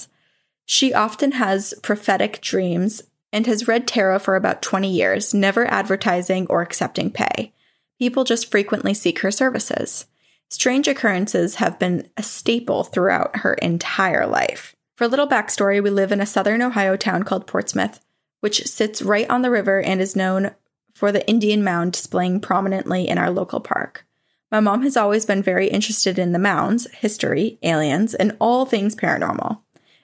She 0.66 0.94
often 0.94 1.34
has 1.34 1.74
prophetic 1.82 2.42
dreams 2.42 3.02
and 3.34 3.48
has 3.48 3.68
read 3.68 3.88
tarot 3.88 4.20
for 4.20 4.38
about 4.38 4.62
20 4.62 4.90
years, 4.90 5.34
never 5.34 5.66
advertising 5.66 6.46
or 6.48 6.62
accepting 6.62 7.12
pay. 7.12 7.52
People 8.00 8.24
just 8.24 8.50
frequently 8.50 8.94
seek 8.94 9.20
her 9.20 9.32
services. 9.32 10.06
Strange 10.50 10.88
occurrences 10.88 11.56
have 11.56 11.80
been 11.80 12.08
a 12.16 12.22
staple 12.24 12.84
throughout 12.84 13.38
her 13.38 13.56
entire 13.56 14.28
life. 14.28 14.76
For 14.96 15.06
a 15.06 15.08
little 15.08 15.28
backstory, 15.28 15.82
we 15.82 15.90
live 15.90 16.12
in 16.12 16.22
a 16.22 16.26
southern 16.28 16.62
Ohio 16.62 16.96
town 16.96 17.24
called 17.24 17.48
Portsmouth, 17.48 18.00
which 18.42 18.68
sits 18.68 19.02
right 19.02 19.28
on 19.32 19.42
the 19.42 19.50
river 19.50 19.82
and 19.82 20.00
is 20.00 20.16
known 20.16 20.52
for 20.94 21.12
the 21.12 21.28
Indian 21.28 21.64
mound 21.64 21.94
displaying 21.94 22.40
prominently 22.40 23.08
in 23.10 23.18
our 23.18 23.32
local 23.32 23.60
park. 23.60 24.06
My 24.52 24.60
mom 24.60 24.84
has 24.84 24.96
always 24.96 25.26
been 25.26 25.42
very 25.42 25.68
interested 25.68 26.20
in 26.20 26.32
the 26.32 26.38
mounds, 26.38 26.86
history, 26.92 27.58
aliens, 27.64 28.14
and 28.14 28.38
all 28.40 28.68
things 28.68 28.96
paranormal. 28.96 29.63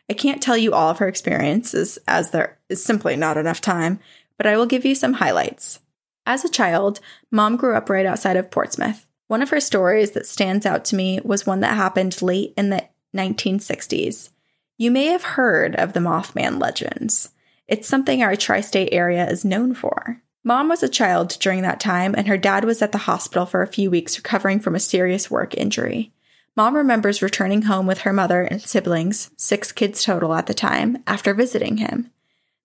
I 0.10 0.14
can't 0.14 0.41
tell 0.41 0.57
you 0.57 0.74
all 0.74 0.89
of 0.89 0.97
her 0.97 1.07
experiences 1.07 1.99
as 2.07 2.32
there 2.32 2.57
is 2.68 2.84
simply 2.84 3.16
not 3.16 3.38
enough 3.38 3.62
time, 3.62 3.99
but 4.38 4.47
I 4.47 4.57
will 4.57 4.66
give 4.66 4.86
you 4.86 4.95
some 4.95 5.14
highlights. 5.14 5.80
As 6.26 6.43
a 6.43 6.49
child, 6.49 6.99
mom 7.32 7.57
grew 7.57 7.76
up 7.76 7.89
right 7.89 8.05
outside 8.05 8.36
of 8.36 8.51
Portsmouth. 8.51 9.05
One 9.28 9.41
of 9.41 9.51
her 9.51 9.60
stories 9.60 10.12
that 10.12 10.26
stands 10.26 10.66
out 10.66 10.84
to 10.86 10.95
me 10.95 11.20
was 11.24 11.45
one 11.45 11.60
that 11.60 11.76
happened 11.76 12.22
late 12.22 12.53
in 12.57 12.70
the 12.70 12.88
1960s. 13.16 14.30
You 14.78 14.91
may 14.91 15.05
have 15.05 15.24
heard 15.24 15.76
of 15.76 15.93
the 15.93 15.99
Mothman 15.99 16.60
legends. 16.60 17.30
It's 17.68 17.88
something 17.88 18.24
our 18.24 18.36
tri 18.36 18.62
state 18.62 18.89
area 18.91 19.30
is 19.30 19.45
known 19.45 19.76
for. 19.76 20.22
Mom 20.43 20.70
was 20.70 20.82
a 20.82 20.89
child 20.89 21.38
during 21.39 21.62
that 21.62 21.80
time, 21.80 22.16
and 22.18 22.28
her 22.28 22.38
dad 22.38 22.64
was 22.64 22.82
at 22.82 22.91
the 22.91 22.99
hospital 22.99 23.45
for 23.45 23.62
a 23.62 23.68
few 23.68 23.91
weeks 23.91 24.18
recovering 24.18 24.60
from 24.60 24.74
a 24.74 24.80
serious 24.80 25.30
work 25.30 25.53
injury. 25.55 26.12
Mom 26.60 26.76
remembers 26.76 27.22
returning 27.22 27.62
home 27.62 27.88
with 27.88 27.99
her 27.99 28.12
mother 28.12 28.41
and 28.41 28.62
siblings, 28.62 29.32
six 29.38 29.72
kids 29.72 30.03
total 30.03 30.34
at 30.34 30.45
the 30.45 30.53
time, 30.53 31.01
after 31.07 31.34
visiting 31.34 31.78
him. 31.78 32.12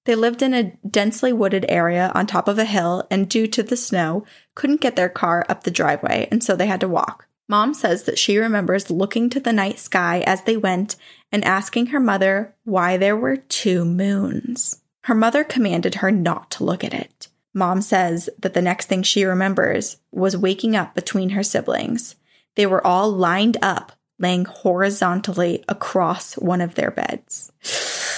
They 0.05 0.17
lived 0.17 0.43
in 0.43 0.53
a 0.53 0.73
densely 0.85 1.33
wooded 1.33 1.65
area 1.69 2.11
on 2.13 2.27
top 2.27 2.49
of 2.49 2.59
a 2.59 2.65
hill, 2.65 3.07
and 3.09 3.29
due 3.29 3.47
to 3.47 3.63
the 3.63 3.77
snow, 3.77 4.27
couldn't 4.57 4.81
get 4.81 4.97
their 4.97 5.09
car 5.09 5.47
up 5.49 5.63
the 5.63 5.71
driveway, 5.71 6.27
and 6.33 6.43
so 6.43 6.57
they 6.57 6.67
had 6.67 6.81
to 6.81 6.89
walk. 6.89 7.29
Mom 7.47 7.73
says 7.73 8.03
that 8.03 8.19
she 8.19 8.37
remembers 8.37 8.91
looking 8.91 9.31
to 9.31 9.39
the 9.39 9.53
night 9.53 9.79
sky 9.79 10.25
as 10.27 10.43
they 10.43 10.57
went 10.57 10.97
and 11.31 11.45
asking 11.45 11.87
her 11.87 12.01
mother 12.01 12.53
why 12.65 12.97
there 12.97 13.17
were 13.17 13.37
two 13.37 13.85
moons. 13.85 14.81
Her 15.03 15.15
mother 15.15 15.45
commanded 15.45 15.95
her 15.97 16.11
not 16.11 16.51
to 16.51 16.65
look 16.65 16.83
at 16.83 16.95
it. 16.95 17.29
Mom 17.55 17.81
says 17.81 18.29
that 18.41 18.55
the 18.55 18.61
next 18.61 18.87
thing 18.87 19.05
she 19.05 19.25
remembers 19.25 19.99
was 20.11 20.37
waking 20.37 20.75
up 20.75 20.97
between 20.97 21.31
her 21.31 21.45
siblings. 21.45 22.17
They 22.57 22.67
were 22.67 22.87
all 22.87 23.11
lined 23.11 23.57
up, 23.63 23.93
laying 24.19 24.45
horizontally 24.45 25.65
across 25.69 26.35
one 26.35 26.61
of 26.61 26.75
their 26.75 26.91
beds. 26.91 27.53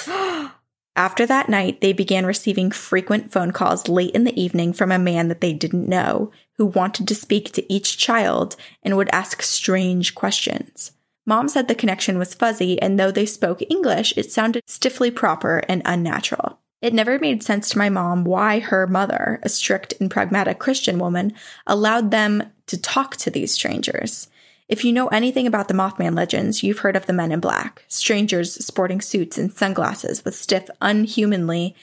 After 0.96 1.26
that 1.26 1.50
night, 1.50 1.82
they 1.82 1.92
began 1.92 2.24
receiving 2.24 2.70
frequent 2.70 3.30
phone 3.30 3.50
calls 3.50 3.88
late 3.88 4.14
in 4.14 4.24
the 4.24 4.40
evening 4.40 4.72
from 4.72 4.90
a 4.90 4.98
man 4.98 5.28
that 5.28 5.42
they 5.42 5.52
didn't 5.52 5.88
know, 5.88 6.30
who 6.56 6.66
wanted 6.66 7.06
to 7.08 7.14
speak 7.14 7.52
to 7.52 7.72
each 7.72 7.98
child 7.98 8.56
and 8.82 8.96
would 8.96 9.10
ask 9.12 9.42
strange 9.42 10.14
questions. 10.14 10.92
Mom 11.26 11.48
said 11.48 11.68
the 11.68 11.74
connection 11.74 12.18
was 12.18 12.34
fuzzy, 12.34 12.80
and 12.80 12.98
though 12.98 13.10
they 13.10 13.26
spoke 13.26 13.60
English, 13.68 14.14
it 14.16 14.30
sounded 14.32 14.62
stiffly 14.66 15.10
proper 15.10 15.58
and 15.68 15.82
unnatural. 15.84 16.60
It 16.80 16.94
never 16.94 17.18
made 17.18 17.42
sense 17.42 17.68
to 17.70 17.78
my 17.78 17.88
mom 17.88 18.24
why 18.24 18.60
her 18.60 18.86
mother, 18.86 19.40
a 19.42 19.48
strict 19.48 19.94
and 20.00 20.10
pragmatic 20.10 20.58
Christian 20.58 20.98
woman, 20.98 21.32
allowed 21.66 22.10
them 22.10 22.52
to 22.66 22.80
talk 22.80 23.16
to 23.16 23.30
these 23.30 23.52
strangers. 23.52 24.28
If 24.68 24.84
you 24.84 24.92
know 24.92 25.06
anything 25.08 25.46
about 25.46 25.68
the 25.68 25.74
Mothman 25.74 26.16
legends, 26.16 26.62
you've 26.62 26.80
heard 26.80 26.96
of 26.96 27.06
the 27.06 27.12
men 27.12 27.30
in 27.30 27.38
black, 27.38 27.84
strangers 27.86 28.54
sporting 28.64 29.00
suits 29.00 29.38
and 29.38 29.52
sunglasses 29.52 30.24
with 30.24 30.34
stiff, 30.34 30.68
unhumanly 30.80 31.76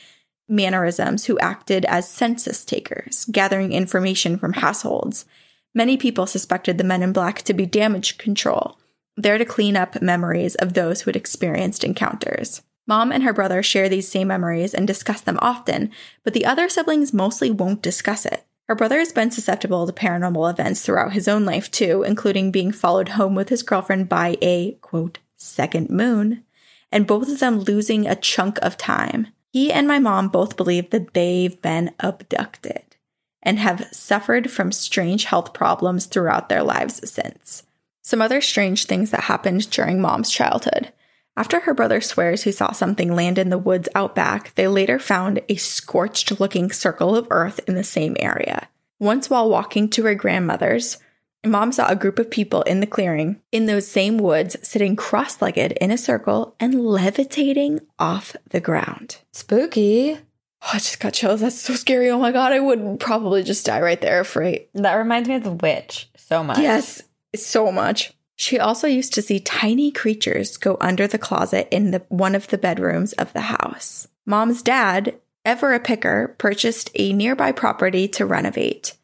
mannerisms 0.49 1.25
who 1.25 1.39
acted 1.39 1.85
as 1.85 2.09
census 2.09 2.65
takers, 2.65 3.25
gathering 3.31 3.71
information 3.71 4.37
from 4.37 4.53
households. 4.53 5.25
Many 5.73 5.95
people 5.95 6.27
suspected 6.27 6.77
the 6.77 6.83
men 6.83 7.01
in 7.01 7.13
black 7.13 7.41
to 7.43 7.53
be 7.53 7.65
damage 7.65 8.17
control, 8.17 8.77
there 9.15 9.37
to 9.37 9.45
clean 9.45 9.77
up 9.77 10.01
memories 10.01 10.55
of 10.55 10.73
those 10.73 11.01
who 11.01 11.09
had 11.09 11.15
experienced 11.15 11.83
encounters. 11.83 12.61
Mom 12.85 13.11
and 13.13 13.23
her 13.23 13.33
brother 13.33 13.63
share 13.63 13.87
these 13.87 14.09
same 14.09 14.27
memories 14.27 14.73
and 14.73 14.85
discuss 14.85 15.21
them 15.21 15.39
often, 15.41 15.89
but 16.23 16.33
the 16.33 16.45
other 16.45 16.67
siblings 16.67 17.13
mostly 17.13 17.49
won't 17.49 17.81
discuss 17.81 18.25
it. 18.25 18.45
Her 18.73 18.77
brother 18.77 18.97
has 18.97 19.13
been 19.13 19.29
susceptible 19.29 19.85
to 19.85 19.93
paranormal 19.93 20.49
events 20.49 20.81
throughout 20.81 21.13
his 21.13 21.27
own 21.27 21.45
life, 21.45 21.69
too, 21.69 22.01
including 22.01 22.49
being 22.49 22.71
followed 22.71 23.09
home 23.09 23.35
with 23.35 23.49
his 23.49 23.61
girlfriend 23.61 24.09
by 24.09 24.35
a, 24.41 24.71
quote, 24.81 25.19
second 25.35 25.91
moon, 25.91 26.43
and 26.91 27.05
both 27.05 27.29
of 27.29 27.39
them 27.39 27.59
losing 27.59 28.07
a 28.07 28.15
chunk 28.15 28.57
of 28.63 28.75
time. 28.75 29.27
He 29.51 29.71
and 29.71 29.87
my 29.87 29.99
mom 29.99 30.29
both 30.29 30.57
believe 30.57 30.89
that 30.89 31.13
they've 31.13 31.61
been 31.61 31.91
abducted 31.99 32.95
and 33.43 33.59
have 33.59 33.89
suffered 33.91 34.49
from 34.49 34.71
strange 34.71 35.25
health 35.25 35.53
problems 35.53 36.07
throughout 36.07 36.49
their 36.49 36.63
lives 36.63 37.07
since. 37.07 37.61
Some 38.01 38.23
other 38.23 38.41
strange 38.41 38.85
things 38.87 39.11
that 39.11 39.25
happened 39.25 39.69
during 39.69 40.01
mom's 40.01 40.31
childhood. 40.31 40.91
After 41.35 41.61
her 41.61 41.73
brother 41.73 41.99
swears 41.99 42.43
he 42.43 42.51
saw 42.51 42.71
something 42.71 43.15
land 43.15 43.37
in 43.37 43.49
the 43.49 43.57
woods 43.57 43.89
out 43.95 44.13
back, 44.13 44.53
they 44.55 44.67
later 44.67 44.99
found 44.99 45.41
a 45.49 45.55
scorched 45.55 46.39
looking 46.39 46.71
circle 46.71 47.15
of 47.15 47.27
earth 47.31 47.59
in 47.67 47.75
the 47.75 47.83
same 47.83 48.15
area. 48.19 48.67
Once, 48.99 49.29
while 49.29 49.49
walking 49.49 49.89
to 49.89 50.03
her 50.05 50.15
grandmother's, 50.15 50.97
mom 51.45 51.71
saw 51.71 51.87
a 51.87 51.95
group 51.95 52.19
of 52.19 52.31
people 52.31 52.61
in 52.63 52.79
the 52.79 52.87
clearing 52.87 53.41
in 53.51 53.65
those 53.65 53.87
same 53.87 54.17
woods 54.17 54.55
sitting 54.61 54.95
cross 54.95 55.41
legged 55.41 55.73
in 55.73 55.91
a 55.91 55.97
circle 55.97 56.55
and 56.59 56.85
levitating 56.85 57.79
off 57.99 58.35
the 58.49 58.61
ground. 58.61 59.17
Spooky. 59.31 60.19
Oh, 60.61 60.69
I 60.73 60.77
just 60.77 60.99
got 60.99 61.13
chills. 61.13 61.41
That's 61.41 61.59
so 61.59 61.73
scary. 61.73 62.09
Oh 62.09 62.19
my 62.19 62.31
God, 62.31 62.53
I 62.53 62.59
would 62.59 62.99
probably 62.99 63.43
just 63.43 63.65
die 63.65 63.81
right 63.81 63.99
there, 63.99 64.21
afraid. 64.21 64.67
That 64.73 64.95
reminds 64.95 65.27
me 65.27 65.35
of 65.35 65.43
the 65.43 65.51
witch 65.51 66.09
so 66.15 66.43
much. 66.43 66.59
Yes, 66.59 67.01
so 67.35 67.71
much. 67.71 68.13
She 68.35 68.59
also 68.59 68.87
used 68.87 69.13
to 69.13 69.21
see 69.21 69.39
tiny 69.39 69.91
creatures 69.91 70.57
go 70.57 70.77
under 70.81 71.07
the 71.07 71.17
closet 71.17 71.67
in 71.71 71.91
the 71.91 72.03
one 72.09 72.35
of 72.35 72.47
the 72.47 72.57
bedrooms 72.57 73.13
of 73.13 73.31
the 73.33 73.41
house. 73.41 74.07
Mom's 74.25 74.61
dad, 74.61 75.15
ever 75.45 75.73
a 75.73 75.79
picker, 75.79 76.35
purchased 76.37 76.89
a 76.95 77.13
nearby 77.13 77.51
property 77.51 78.07
to 78.09 78.25
renovate. 78.25 78.95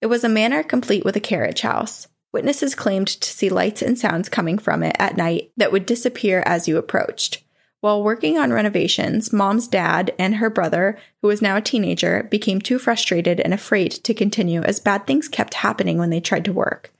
It 0.00 0.06
was 0.06 0.24
a 0.24 0.28
manor 0.28 0.62
complete 0.62 1.04
with 1.04 1.16
a 1.16 1.20
carriage 1.20 1.62
house. 1.62 2.08
Witnesses 2.32 2.74
claimed 2.74 3.08
to 3.08 3.30
see 3.30 3.48
lights 3.48 3.80
and 3.80 3.98
sounds 3.98 4.28
coming 4.28 4.58
from 4.58 4.82
it 4.82 4.96
at 4.98 5.16
night 5.16 5.52
that 5.56 5.72
would 5.72 5.86
disappear 5.86 6.42
as 6.44 6.66
you 6.66 6.76
approached. 6.76 7.42
While 7.84 8.02
working 8.02 8.38
on 8.38 8.50
renovations, 8.50 9.30
mom's 9.30 9.68
dad 9.68 10.14
and 10.18 10.36
her 10.36 10.48
brother, 10.48 10.98
who 11.20 11.28
was 11.28 11.42
now 11.42 11.56
a 11.56 11.60
teenager, 11.60 12.22
became 12.30 12.60
too 12.60 12.78
frustrated 12.78 13.40
and 13.40 13.52
afraid 13.52 13.92
to 13.92 14.14
continue 14.14 14.62
as 14.62 14.80
bad 14.80 15.06
things 15.06 15.28
kept 15.28 15.52
happening 15.52 15.98
when 15.98 16.08
they 16.08 16.18
tried 16.18 16.46
to 16.46 16.52
work. 16.52 16.93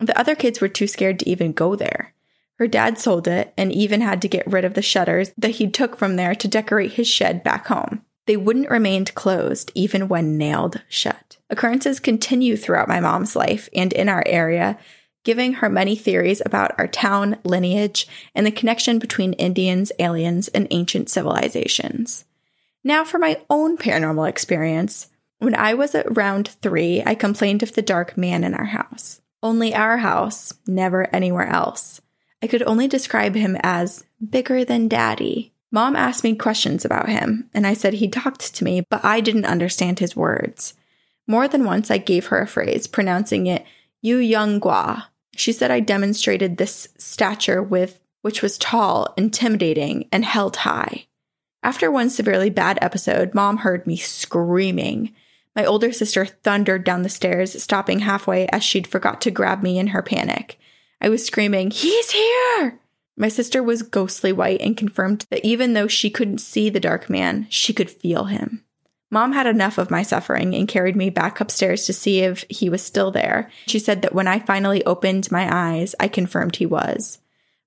The 0.00 0.18
other 0.18 0.34
kids 0.34 0.60
were 0.60 0.68
too 0.68 0.86
scared 0.86 1.18
to 1.20 1.28
even 1.28 1.52
go 1.52 1.76
there. 1.76 2.14
Her 2.58 2.66
dad 2.66 2.98
sold 2.98 3.26
it 3.28 3.54
and 3.56 3.72
even 3.72 4.00
had 4.00 4.20
to 4.22 4.28
get 4.28 4.46
rid 4.46 4.64
of 4.64 4.74
the 4.74 4.82
shutters 4.82 5.32
that 5.38 5.52
he 5.52 5.70
took 5.70 5.96
from 5.96 6.16
there 6.16 6.34
to 6.34 6.48
decorate 6.48 6.92
his 6.92 7.08
shed 7.08 7.42
back 7.42 7.66
home. 7.68 8.02
They 8.26 8.36
wouldn't 8.36 8.70
remain 8.70 9.06
closed 9.06 9.72
even 9.74 10.08
when 10.08 10.36
nailed 10.36 10.82
shut. 10.88 11.38
Occurrences 11.48 12.00
continue 12.00 12.56
throughout 12.56 12.88
my 12.88 13.00
mom's 13.00 13.34
life 13.34 13.68
and 13.74 13.92
in 13.92 14.08
our 14.08 14.22
area, 14.26 14.78
giving 15.24 15.54
her 15.54 15.68
many 15.68 15.96
theories 15.96 16.42
about 16.44 16.78
our 16.78 16.86
town, 16.86 17.38
lineage, 17.44 18.06
and 18.34 18.46
the 18.46 18.50
connection 18.50 18.98
between 18.98 19.32
Indians, 19.34 19.90
aliens, 19.98 20.48
and 20.48 20.68
ancient 20.70 21.10
civilizations. 21.10 22.24
Now, 22.84 23.04
for 23.04 23.18
my 23.18 23.40
own 23.50 23.76
paranormal 23.76 24.28
experience. 24.28 25.08
When 25.38 25.54
I 25.54 25.74
was 25.74 25.94
around 25.94 26.48
three, 26.48 27.02
I 27.04 27.14
complained 27.14 27.62
of 27.62 27.74
the 27.74 27.82
dark 27.82 28.16
man 28.16 28.44
in 28.44 28.54
our 28.54 28.66
house. 28.66 29.19
Only 29.42 29.74
our 29.74 29.98
house, 29.98 30.52
never 30.66 31.14
anywhere 31.14 31.46
else. 31.46 32.00
I 32.42 32.46
could 32.46 32.62
only 32.62 32.88
describe 32.88 33.34
him 33.34 33.56
as 33.62 34.04
bigger 34.26 34.64
than 34.64 34.88
daddy. 34.88 35.52
Mom 35.70 35.94
asked 35.94 36.24
me 36.24 36.34
questions 36.34 36.84
about 36.84 37.08
him, 37.08 37.48
and 37.54 37.66
I 37.66 37.74
said 37.74 37.94
he 37.94 38.08
talked 38.08 38.54
to 38.54 38.64
me, 38.64 38.82
but 38.90 39.04
I 39.04 39.20
didn't 39.20 39.46
understand 39.46 39.98
his 39.98 40.16
words. 40.16 40.74
More 41.26 41.46
than 41.46 41.64
once, 41.64 41.90
I 41.90 41.98
gave 41.98 42.26
her 42.26 42.40
a 42.40 42.46
phrase, 42.46 42.86
pronouncing 42.86 43.46
it, 43.46 43.64
you 44.02 44.16
young 44.16 44.58
gua. 44.58 45.10
She 45.36 45.52
said 45.52 45.70
I 45.70 45.80
demonstrated 45.80 46.56
this 46.56 46.88
stature 46.98 47.62
with, 47.62 48.00
which 48.22 48.42
was 48.42 48.58
tall, 48.58 49.14
intimidating, 49.16 50.08
and 50.10 50.24
held 50.24 50.56
high. 50.56 51.06
After 51.62 51.90
one 51.90 52.10
severely 52.10 52.50
bad 52.50 52.78
episode, 52.82 53.34
mom 53.34 53.58
heard 53.58 53.86
me 53.86 53.96
screaming. 53.96 55.14
My 55.56 55.64
older 55.64 55.92
sister 55.92 56.26
thundered 56.26 56.84
down 56.84 57.02
the 57.02 57.08
stairs, 57.08 57.60
stopping 57.62 58.00
halfway 58.00 58.46
as 58.48 58.62
she'd 58.62 58.86
forgot 58.86 59.20
to 59.22 59.30
grab 59.30 59.62
me 59.62 59.78
in 59.78 59.88
her 59.88 60.02
panic. 60.02 60.58
I 61.00 61.08
was 61.08 61.26
screaming, 61.26 61.70
He's 61.70 62.10
here! 62.10 62.80
My 63.16 63.28
sister 63.28 63.62
was 63.62 63.82
ghostly 63.82 64.32
white 64.32 64.60
and 64.60 64.76
confirmed 64.76 65.26
that 65.30 65.44
even 65.44 65.74
though 65.74 65.88
she 65.88 66.08
couldn't 66.08 66.38
see 66.38 66.70
the 66.70 66.80
dark 66.80 67.10
man, 67.10 67.46
she 67.50 67.72
could 67.72 67.90
feel 67.90 68.24
him. 68.24 68.64
Mom 69.10 69.32
had 69.32 69.46
enough 69.46 69.76
of 69.76 69.90
my 69.90 70.02
suffering 70.02 70.54
and 70.54 70.68
carried 70.68 70.94
me 70.94 71.10
back 71.10 71.40
upstairs 71.40 71.84
to 71.84 71.92
see 71.92 72.20
if 72.20 72.44
he 72.48 72.70
was 72.70 72.82
still 72.82 73.10
there. 73.10 73.50
She 73.66 73.80
said 73.80 74.02
that 74.02 74.14
when 74.14 74.28
I 74.28 74.38
finally 74.38 74.84
opened 74.84 75.32
my 75.32 75.48
eyes, 75.52 75.96
I 75.98 76.06
confirmed 76.06 76.56
he 76.56 76.66
was. 76.66 77.18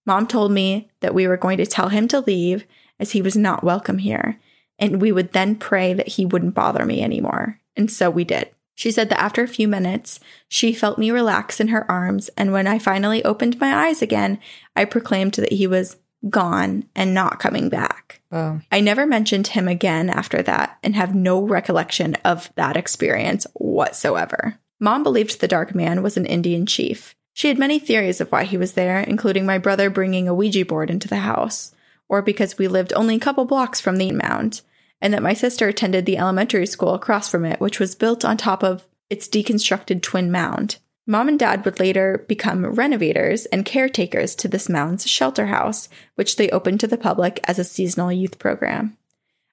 Mom 0.05 0.25
told 0.25 0.51
me 0.51 0.89
that 1.01 1.13
we 1.13 1.27
were 1.27 1.37
going 1.37 1.57
to 1.57 1.65
tell 1.65 1.89
him 1.89 2.07
to 2.09 2.21
leave 2.21 2.65
as 2.99 3.11
he 3.11 3.21
was 3.21 3.35
not 3.35 3.63
welcome 3.63 3.97
here, 3.97 4.39
and 4.79 5.01
we 5.01 5.11
would 5.11 5.33
then 5.33 5.55
pray 5.55 5.93
that 5.93 6.07
he 6.07 6.25
wouldn't 6.25 6.55
bother 6.55 6.85
me 6.85 7.03
anymore. 7.03 7.59
And 7.75 7.91
so 7.91 8.09
we 8.09 8.23
did. 8.23 8.49
She 8.75 8.91
said 8.91 9.09
that 9.09 9.21
after 9.21 9.43
a 9.43 9.47
few 9.47 9.67
minutes, 9.67 10.19
she 10.47 10.73
felt 10.73 10.97
me 10.97 11.11
relax 11.11 11.59
in 11.59 11.67
her 11.67 11.89
arms, 11.89 12.29
and 12.35 12.51
when 12.51 12.65
I 12.65 12.79
finally 12.79 13.23
opened 13.23 13.59
my 13.59 13.87
eyes 13.87 14.01
again, 14.01 14.39
I 14.75 14.85
proclaimed 14.85 15.33
that 15.33 15.53
he 15.53 15.67
was 15.67 15.97
gone 16.29 16.85
and 16.95 17.13
not 17.13 17.39
coming 17.39 17.69
back. 17.69 18.21
Oh. 18.31 18.61
I 18.71 18.79
never 18.79 19.05
mentioned 19.05 19.47
him 19.47 19.67
again 19.67 20.09
after 20.09 20.41
that 20.41 20.77
and 20.81 20.95
have 20.95 21.13
no 21.13 21.41
recollection 21.41 22.15
of 22.25 22.51
that 22.55 22.77
experience 22.77 23.45
whatsoever. 23.53 24.57
Mom 24.79 25.03
believed 25.03 25.39
the 25.39 25.47
dark 25.47 25.75
man 25.75 26.01
was 26.01 26.17
an 26.17 26.25
Indian 26.25 26.65
chief. 26.65 27.15
She 27.33 27.47
had 27.47 27.57
many 27.57 27.79
theories 27.79 28.21
of 28.21 28.31
why 28.31 28.45
he 28.45 28.57
was 28.57 28.73
there, 28.73 28.99
including 28.99 29.45
my 29.45 29.57
brother 29.57 29.89
bringing 29.89 30.27
a 30.27 30.33
Ouija 30.33 30.65
board 30.65 30.89
into 30.89 31.07
the 31.07 31.17
house, 31.17 31.73
or 32.07 32.21
because 32.21 32.57
we 32.57 32.67
lived 32.67 32.93
only 32.95 33.15
a 33.15 33.19
couple 33.19 33.45
blocks 33.45 33.81
from 33.81 33.97
the 33.97 34.11
mound, 34.11 34.61
and 35.03 35.13
that 35.13 35.21
my 35.21 35.33
sister 35.33 35.67
attended 35.67 36.05
the 36.05 36.17
elementary 36.17 36.65
school 36.65 36.93
across 36.93 37.29
from 37.29 37.43
it, 37.43 37.59
which 37.59 37.77
was 37.77 37.93
built 37.93 38.23
on 38.23 38.37
top 38.37 38.63
of 38.63 38.87
its 39.09 39.27
deconstructed 39.27 40.01
twin 40.01 40.31
mound. 40.31 40.77
Mom 41.05 41.27
and 41.27 41.37
dad 41.37 41.65
would 41.65 41.77
later 41.81 42.25
become 42.29 42.65
renovators 42.65 43.45
and 43.47 43.65
caretakers 43.65 44.33
to 44.33 44.47
this 44.47 44.69
mound's 44.69 45.05
shelter 45.05 45.47
house, 45.47 45.89
which 46.15 46.37
they 46.37 46.49
opened 46.49 46.79
to 46.79 46.87
the 46.87 46.97
public 46.97 47.41
as 47.43 47.59
a 47.59 47.65
seasonal 47.65 48.13
youth 48.13 48.39
program. 48.39 48.97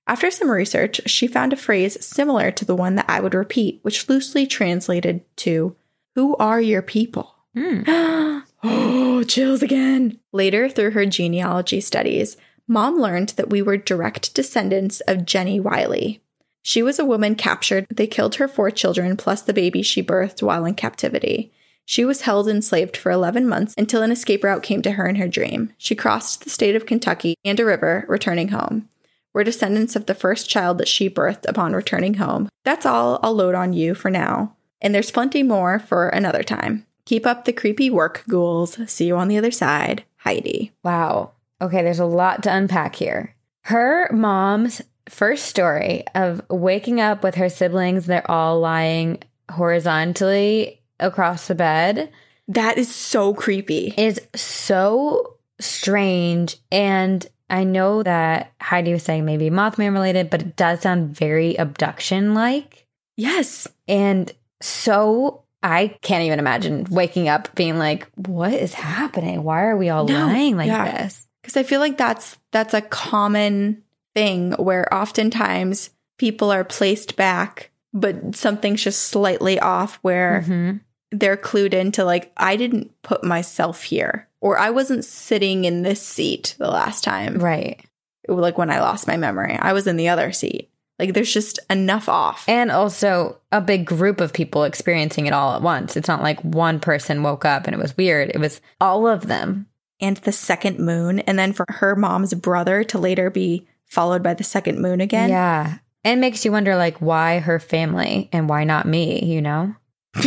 After 0.07 0.31
some 0.31 0.49
research, 0.49 1.01
she 1.07 1.27
found 1.27 1.53
a 1.53 1.57
phrase 1.57 2.05
similar 2.05 2.53
to 2.53 2.65
the 2.65 2.77
one 2.77 2.95
that 2.95 3.07
I 3.09 3.19
would 3.19 3.35
repeat, 3.35 3.81
which 3.83 4.09
loosely 4.09 4.47
translated 4.47 5.25
to, 5.39 5.75
Who 6.15 6.37
are 6.37 6.61
your 6.61 6.83
people? 6.83 7.35
Hmm. 7.57 7.83
oh, 8.63 9.25
chills 9.25 9.63
again. 9.65 10.21
Later, 10.33 10.69
through 10.69 10.93
her 10.93 11.07
genealogy 11.07 11.81
studies, 11.81 12.37
Mom 12.71 13.01
learned 13.01 13.31
that 13.31 13.51
we 13.51 13.61
were 13.61 13.77
direct 13.77 14.33
descendants 14.33 15.01
of 15.09 15.27
Jenny 15.27 15.59
Wiley. 15.59 16.23
She 16.63 16.85
was 16.85 17.01
a 17.01 17.05
woman 17.05 17.35
captured. 17.35 17.85
They 17.91 18.07
killed 18.07 18.37
her 18.37 18.47
four 18.47 18.71
children 18.71 19.17
plus 19.17 19.43
the 19.43 19.53
baby 19.53 19.83
she 19.83 20.05
birthed 20.05 20.41
while 20.41 20.65
in 20.65 20.75
captivity. 20.77 21.53
She 21.85 22.05
was 22.05 22.21
held 22.21 22.47
enslaved 22.47 22.97
for 22.97 23.11
11 23.11 23.49
months 23.49 23.75
until 23.77 24.03
an 24.03 24.13
escape 24.13 24.45
route 24.45 24.63
came 24.63 24.83
to 24.83 24.93
her 24.93 25.09
in 25.09 25.17
her 25.17 25.27
dream. 25.27 25.73
She 25.79 25.97
crossed 25.97 26.45
the 26.45 26.51
state 26.51 26.77
of 26.77 26.87
Kentucky 26.87 27.35
and 27.45 27.59
a 27.59 27.65
river, 27.65 28.05
returning 28.07 28.51
home. 28.51 28.89
We're 29.33 29.43
descendants 29.43 29.97
of 29.97 30.07
the 30.07 30.15
first 30.15 30.49
child 30.49 30.79
that 30.79 30.87
she 30.87 31.11
birthed 31.11 31.49
upon 31.49 31.73
returning 31.73 32.15
home. 32.15 32.49
That's 32.63 32.87
all 32.87 33.19
I'll 33.21 33.35
load 33.35 33.57
on 33.57 33.73
you 33.73 33.97
for 33.97 34.13
now. 34.13 34.55
And 34.81 34.95
there's 34.95 35.11
plenty 35.11 35.43
more 35.43 35.81
for 35.81 36.09
another 36.09 36.45
time. 36.45 36.87
Keep 37.05 37.27
up 37.27 37.47
the 37.47 37.53
creepy 37.53 37.91
work, 37.91 38.23
ghouls. 38.29 38.79
See 38.89 39.09
you 39.09 39.17
on 39.17 39.27
the 39.27 39.39
other 39.39 39.51
side. 39.51 40.05
Heidi. 40.19 40.71
Wow. 40.85 41.33
Okay, 41.63 41.83
there's 41.83 41.99
a 42.01 42.05
lot 42.07 42.43
to 42.45 42.53
unpack 42.55 42.95
here. 42.95 43.35
Her 43.65 44.11
mom's 44.13 44.81
first 45.09 45.47
story 45.47 46.05
of 46.15 46.41
waking 46.49 47.01
up 47.01 47.23
with 47.23 47.35
her 47.35 47.49
siblings, 47.49 48.07
they're 48.07 48.31
all 48.31 48.61
lying 48.61 49.19
horizontally 49.51 50.81
across 50.99 51.49
the 51.49 51.55
bed, 51.55 52.11
That 52.49 52.79
is 52.79 52.95
so 52.95 53.35
creepy. 53.35 53.95
is 53.97 54.21
so 54.35 55.37
strange. 55.61 56.57
And 56.71 57.27
I 57.49 57.65
know 57.65 58.03
that 58.03 58.53
Heidi 58.61 58.93
was 58.93 59.03
saying 59.03 59.25
maybe 59.25 59.51
Mothman 59.51 59.93
related, 59.93 60.31
but 60.31 60.43
it 60.43 60.57
does 60.57 60.81
sound 60.83 61.15
very 61.17 61.57
abduction 61.57 62.35
like. 62.35 62.87
Yes. 63.17 63.67
And 63.89 64.33
so 64.63 65.43
I 65.63 65.89
can't 66.03 66.25
even 66.25 66.39
imagine 66.39 66.87
waking 66.91 67.29
up 67.29 67.55
being 67.55 67.79
like, 67.79 68.09
what 68.17 68.53
is 68.53 68.73
happening? 68.75 69.43
Why 69.43 69.63
are 69.65 69.77
we 69.77 69.89
all 69.91 70.07
No, 70.07 70.27
lying 70.27 70.57
like 70.57 70.69
yeah. 70.69 71.03
this? 71.03 71.27
Because 71.51 71.67
I 71.67 71.69
feel 71.69 71.81
like 71.81 71.99
that's 71.99 72.39
that's 72.53 72.75
a 72.75 72.81
common 72.81 73.83
thing 74.15 74.53
where 74.53 74.93
oftentimes 74.95 75.91
people 76.17 76.53
are 76.53 76.63
placed 76.63 77.17
back, 77.17 77.71
but 77.93 78.37
something's 78.37 78.85
just 78.85 79.03
slightly 79.09 79.59
off 79.59 79.99
where 80.03 80.45
Mhm. 80.47 80.81
they're 81.11 81.37
clued 81.37 81.75
into 81.75 82.05
like, 82.05 82.31
I 82.37 82.55
didn't 82.55 82.93
put 83.03 83.25
myself 83.25 83.83
here. 83.83 84.29
Or 84.41 84.59
I 84.59 84.71
wasn't 84.71 85.05
sitting 85.05 85.65
in 85.65 85.83
this 85.83 86.01
seat 86.01 86.55
the 86.59 86.71
last 86.71 87.03
time. 87.03 87.39
Right. 87.39 87.81
Like 88.29 88.57
when 88.57 88.71
I 88.71 88.79
lost 88.79 89.09
my 89.09 89.17
memory. 89.17 89.59
I 89.61 89.73
was 89.73 89.89
in 89.89 89.97
the 89.97 90.09
other 90.09 90.31
seat. 90.31 90.71
Like 91.01 91.15
there's 91.15 91.33
just 91.35 91.59
enough 91.69 92.09
off. 92.09 92.45
And 92.47 92.71
also 92.71 93.39
a 93.51 93.61
big 93.61 93.87
group 93.87 94.21
of 94.21 94.33
people 94.33 94.63
experiencing 94.63 95.27
it 95.27 95.33
all 95.33 95.57
at 95.57 95.63
once. 95.63 95.97
It's 95.97 96.07
not 96.09 96.23
like 96.23 96.41
one 96.43 96.79
person 96.79 97.25
woke 97.25 97.45
up 97.45 97.67
and 97.67 97.75
it 97.75 97.83
was 97.83 97.97
weird. 97.97 98.31
It 98.33 98.39
was 98.39 98.61
all 98.81 99.09
of 99.09 99.27
them. 99.27 99.67
And 100.01 100.17
the 100.19 100.33
second 100.33 100.79
moon, 100.79 101.21
and 101.21 101.39
then 101.39 101.53
for 101.53 101.67
her 101.69 101.95
mom's 101.97 102.35
brother 102.35 102.85
to 102.85 102.99
later 102.99 103.31
be 103.31 103.67
followed 103.87 104.23
by 104.23 104.35
the 104.35 104.45
second 104.45 104.81
moon 104.81 105.01
again. 105.01 105.31
yeah. 105.31 105.79
It 106.03 106.17
makes 106.17 106.45
you 106.47 106.53
wonder 106.53 106.77
like 106.77 106.99
why 106.99 107.41
her 107.41 107.59
family 107.59 108.31
and 108.33 108.49
why 108.49 108.65
not 108.65 108.87
me, 108.87 109.23
you 109.23 109.43
know? 109.43 109.75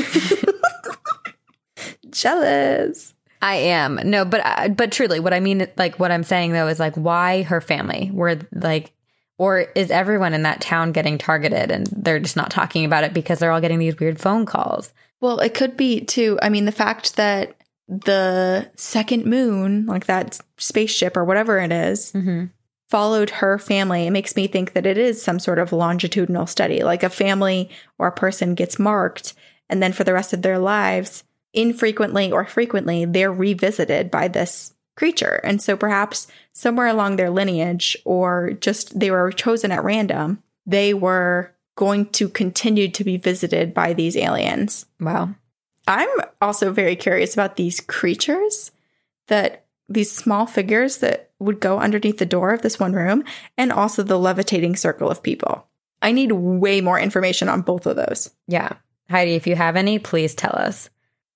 Jealous. 2.11 3.13
I 3.41 3.55
am. 3.55 3.99
No, 4.03 4.23
but 4.23 4.41
uh, 4.45 4.69
but 4.69 4.91
truly 4.91 5.19
what 5.19 5.33
I 5.33 5.39
mean 5.39 5.67
like 5.75 5.99
what 5.99 6.11
I'm 6.11 6.23
saying 6.23 6.53
though 6.53 6.67
is 6.67 6.79
like 6.79 6.95
why 6.95 7.41
her 7.43 7.59
family? 7.59 8.11
Were 8.13 8.39
like 8.53 8.93
or 9.37 9.61
is 9.75 9.89
everyone 9.89 10.33
in 10.33 10.43
that 10.43 10.61
town 10.61 10.91
getting 10.91 11.17
targeted 11.17 11.71
and 11.71 11.87
they're 11.87 12.19
just 12.19 12.37
not 12.37 12.51
talking 12.51 12.85
about 12.85 13.03
it 13.03 13.13
because 13.13 13.39
they're 13.39 13.51
all 13.51 13.59
getting 13.59 13.79
these 13.79 13.99
weird 13.99 14.19
phone 14.19 14.45
calls? 14.45 14.93
Well, 15.19 15.39
it 15.39 15.53
could 15.53 15.75
be 15.75 16.01
too. 16.01 16.37
I 16.41 16.49
mean, 16.49 16.65
the 16.65 16.71
fact 16.71 17.15
that 17.15 17.55
the 18.05 18.69
second 18.75 19.25
moon, 19.25 19.85
like 19.85 20.05
that 20.05 20.39
spaceship 20.57 21.15
or 21.17 21.23
whatever 21.25 21.59
it 21.59 21.71
is, 21.71 22.11
Mhm. 22.13 22.49
followed 22.89 23.29
her 23.29 23.57
family, 23.57 24.05
it 24.07 24.11
makes 24.11 24.35
me 24.35 24.47
think 24.47 24.73
that 24.73 24.85
it 24.85 24.97
is 24.97 25.21
some 25.21 25.39
sort 25.39 25.59
of 25.59 25.71
longitudinal 25.73 26.45
study. 26.45 26.83
Like 26.83 27.03
a 27.03 27.09
family 27.09 27.69
or 27.97 28.07
a 28.07 28.11
person 28.11 28.53
gets 28.55 28.77
marked, 28.77 29.33
and 29.69 29.81
then 29.81 29.93
for 29.93 30.03
the 30.03 30.13
rest 30.13 30.33
of 30.33 30.41
their 30.41 30.59
lives, 30.59 31.23
infrequently 31.53 32.31
or 32.31 32.45
frequently, 32.45 33.05
they're 33.05 33.31
revisited 33.31 34.11
by 34.11 34.27
this 34.27 34.73
creature. 34.95 35.39
And 35.43 35.61
so 35.61 35.75
perhaps 35.75 36.27
somewhere 36.51 36.87
along 36.87 37.15
their 37.15 37.29
lineage, 37.31 37.97
or 38.05 38.51
just 38.59 38.99
they 38.99 39.09
were 39.09 39.31
chosen 39.31 39.71
at 39.71 39.83
random, 39.83 40.43
they 40.65 40.93
were 40.93 41.51
going 41.75 42.05
to 42.07 42.29
continue 42.29 42.87
to 42.89 43.03
be 43.03 43.17
visited 43.17 43.73
by 43.73 43.93
these 43.93 44.15
aliens. 44.15 44.85
Wow. 44.99 45.29
I'm 45.87 46.09
also 46.41 46.71
very 46.71 46.95
curious 46.95 47.33
about 47.33 47.55
these 47.55 47.79
creatures 47.79 48.71
that 49.27 49.65
these 49.89 50.11
small 50.11 50.45
figures 50.45 50.97
that 50.97 51.31
would 51.39 51.59
go 51.59 51.79
underneath 51.79 52.17
the 52.17 52.25
door 52.25 52.53
of 52.53 52.61
this 52.61 52.79
one 52.79 52.93
room 52.93 53.23
and 53.57 53.71
also 53.71 54.01
the 54.01 54.19
levitating 54.19 54.75
circle 54.75 55.09
of 55.09 55.23
people. 55.23 55.67
I 56.01 56.11
need 56.11 56.31
way 56.31 56.81
more 56.81 56.99
information 56.99 57.49
on 57.49 57.61
both 57.61 57.85
of 57.85 57.95
those. 57.95 58.29
Yeah. 58.47 58.73
Heidi, 59.09 59.35
if 59.35 59.47
you 59.47 59.55
have 59.55 59.75
any, 59.75 59.99
please 59.99 60.33
tell 60.35 60.55
us. 60.55 60.89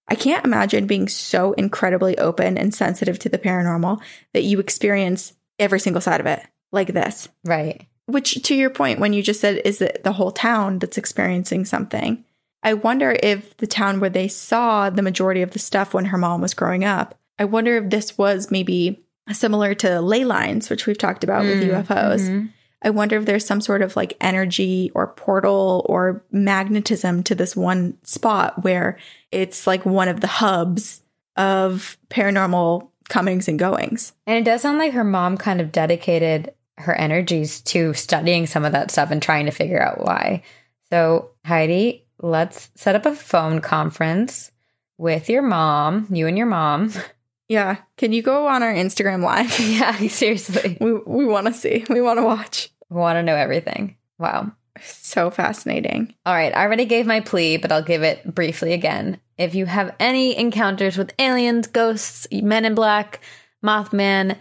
I 0.08 0.16
can't 0.16 0.46
imagine 0.46 0.88
being 0.88 1.10
so 1.10 1.54
incredibly 1.54 2.18
open 2.18 2.58
and 2.58 2.74
sensitive 2.74 3.20
to 3.20 3.30
the 3.30 3.38
paranormal 3.38 4.02
that 4.34 4.44
you 4.44 4.60
experience 4.60 5.34
every 5.60 5.80
single 5.80 6.02
side 6.02 6.22
of 6.22 6.26
it 6.26 6.42
like 6.72 6.94
this. 6.94 7.28
Right. 7.44 7.86
Which, 8.06 8.42
to 8.44 8.56
your 8.56 8.70
point, 8.70 9.00
when 9.00 9.12
you 9.12 9.22
just 9.22 9.42
said, 9.42 9.62
is 9.66 9.82
it 9.82 10.04
the 10.06 10.14
whole 10.14 10.32
town 10.32 10.80
that's 10.80 10.98
experiencing 10.98 11.66
something? 11.66 12.24
I 12.68 12.74
wonder 12.74 13.16
if 13.24 13.56
the 13.58 13.68
town 13.68 14.00
where 14.02 14.10
they 14.10 14.28
saw 14.28 14.90
the 14.90 15.02
majority 15.02 15.42
of 15.42 15.52
the 15.52 15.60
stuff 15.60 15.94
when 15.94 16.06
her 16.06 16.18
mom 16.18 16.42
was 16.42 16.54
growing 16.54 16.84
up, 16.84 17.16
I 17.40 17.46
wonder 17.46 17.78
if 17.78 17.90
this 17.90 18.18
was 18.18 18.52
maybe 18.52 19.02
similar 19.32 19.74
to 19.76 20.02
ley 20.02 20.26
lines, 20.26 20.70
which 20.70 20.86
we've 20.86 20.98
talked 20.98 21.24
about 21.24 21.46
with 21.46 21.64
Mm, 21.64 21.70
UFOs. 21.70 22.30
mhm. 22.30 22.50
I 22.82 22.90
wonder 22.90 23.16
if 23.18 23.26
there's 23.26 23.46
some 23.46 23.62
sort 23.62 23.82
of 23.82 23.96
like 23.96 24.16
energy 24.20 24.92
or 24.94 25.08
portal 25.08 25.86
or 25.88 26.24
magnetism 26.32 27.24
to 27.24 27.36
this 27.36 27.56
one 27.56 27.98
spot 28.04 28.64
where 28.64 28.98
it's 29.32 29.66
like 29.66 29.86
one 29.86 30.10
of 30.10 30.20
the 30.20 30.28
hubs 30.28 31.02
of 31.38 31.98
paranormal 32.10 32.88
comings 33.10 33.48
and 33.48 33.58
goings. 33.58 34.12
And 34.26 34.38
it 34.38 34.44
does 34.50 34.62
sound 34.62 34.78
like 34.78 34.92
her 34.94 35.04
mom 35.06 35.38
kind 35.38 35.62
of 35.62 35.72
dedicated 35.72 36.54
her 36.78 36.94
energies 36.96 37.62
to 37.62 37.94
studying 37.94 38.46
some 38.46 38.66
of 38.66 38.74
that 38.74 38.92
stuff 38.92 39.10
and 39.10 39.22
trying 39.22 39.46
to 39.46 39.52
figure 39.52 39.82
out 39.82 40.04
why. 40.04 40.44
So, 40.92 41.32
Heidi, 41.46 42.04
let's 42.22 42.70
set 42.76 42.96
up 42.96 43.06
a 43.06 43.16
phone 43.16 43.62
conference 43.62 44.52
with 44.98 45.30
your 45.30 45.42
mom, 45.42 46.08
you 46.10 46.28
and 46.28 46.38
your 46.38 46.48
mom, 46.48 46.92
Yeah. 47.48 47.78
Can 47.96 48.12
you 48.12 48.22
go 48.22 48.48
on 48.48 48.64
our 48.64 48.74
Instagram 48.74 49.24
live? 49.24 49.58
Yeah, 49.68 49.96
seriously. 50.08 50.78
We 50.80 50.94
we 50.94 51.26
want 51.26 51.48
to 51.48 51.54
see. 51.54 51.86
We 51.90 52.02
want 52.02 52.20
to 52.20 52.24
watch. 52.24 52.70
We 52.90 52.98
want 52.98 53.18
to 53.18 53.24
know 53.24 53.36
everything. 53.36 53.98
Wow. 54.18 54.52
So 54.82 55.30
fascinating. 55.30 56.14
All 56.26 56.34
right, 56.34 56.56
I 56.56 56.64
already 56.64 56.86
gave 56.86 57.06
my 57.06 57.20
plea, 57.20 57.58
but 57.58 57.72
I'll 57.72 57.84
give 57.84 58.04
it 58.04 58.24
briefly 58.34 58.74
again. 58.74 59.20
If 59.38 59.56
you 59.56 59.66
have 59.66 59.96
any 60.00 60.38
encounters 60.38 60.98
with 60.98 61.14
aliens, 61.18 61.68
ghosts, 61.68 62.28
men 62.32 62.64
in 62.66 62.76
black, 62.76 63.20
Mothman, 63.64 64.38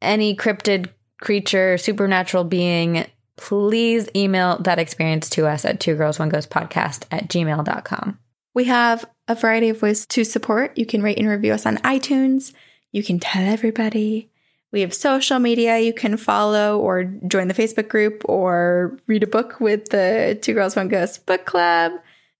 any 0.00 0.36
cryptid 0.36 0.90
creature, 1.20 1.76
supernatural 1.76 2.44
being, 2.44 3.06
please 3.40 4.06
email 4.14 4.58
that 4.58 4.78
experience 4.78 5.30
to 5.30 5.46
us 5.46 5.64
at 5.64 5.80
two 5.80 5.96
girls, 5.96 6.18
one 6.18 6.28
ghost 6.28 6.50
podcast 6.50 7.04
at 7.10 7.28
gmail.com. 7.28 8.18
We 8.52 8.64
have 8.64 9.06
a 9.28 9.34
variety 9.34 9.70
of 9.70 9.80
ways 9.80 10.04
to 10.06 10.24
support. 10.24 10.76
You 10.76 10.84
can 10.84 11.02
rate 11.02 11.18
and 11.18 11.26
review 11.26 11.54
us 11.54 11.64
on 11.64 11.78
iTunes. 11.78 12.52
You 12.92 13.02
can 13.02 13.18
tell 13.18 13.42
everybody. 13.42 14.28
We 14.72 14.82
have 14.82 14.92
social 14.92 15.38
media 15.38 15.78
you 15.78 15.94
can 15.94 16.16
follow 16.16 16.78
or 16.78 17.04
join 17.04 17.48
the 17.48 17.54
Facebook 17.54 17.88
group 17.88 18.22
or 18.26 18.98
read 19.06 19.22
a 19.22 19.26
book 19.26 19.58
with 19.58 19.88
the 19.88 20.38
Two 20.42 20.52
Girls 20.52 20.76
One 20.76 20.88
Ghost 20.88 21.24
book 21.24 21.46
club. 21.46 21.92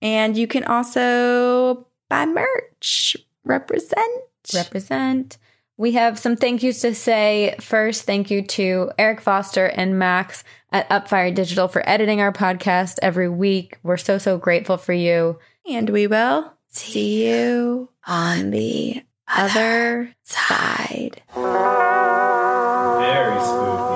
And 0.02 0.36
you 0.36 0.46
can 0.46 0.64
also 0.64 1.86
buy 2.10 2.26
merch. 2.26 3.16
Represent. 3.44 4.22
Represent. 4.54 5.38
We 5.80 5.92
have 5.92 6.18
some 6.18 6.36
thank 6.36 6.62
yous 6.62 6.82
to 6.82 6.94
say. 6.94 7.54
First, 7.58 8.02
thank 8.02 8.30
you 8.30 8.42
to 8.42 8.90
Eric 8.98 9.22
Foster 9.22 9.64
and 9.64 9.98
Max 9.98 10.44
at 10.70 10.86
Upfire 10.90 11.34
Digital 11.34 11.68
for 11.68 11.82
editing 11.88 12.20
our 12.20 12.34
podcast 12.34 12.98
every 13.00 13.30
week. 13.30 13.78
We're 13.82 13.96
so, 13.96 14.18
so 14.18 14.36
grateful 14.36 14.76
for 14.76 14.92
you. 14.92 15.38
And 15.66 15.88
we 15.88 16.06
will 16.06 16.52
see 16.68 17.30
you 17.30 17.88
on 18.06 18.50
the 18.50 19.02
other 19.26 20.14
side. 20.22 21.22
Very 21.34 23.40
spooky. 23.40 23.89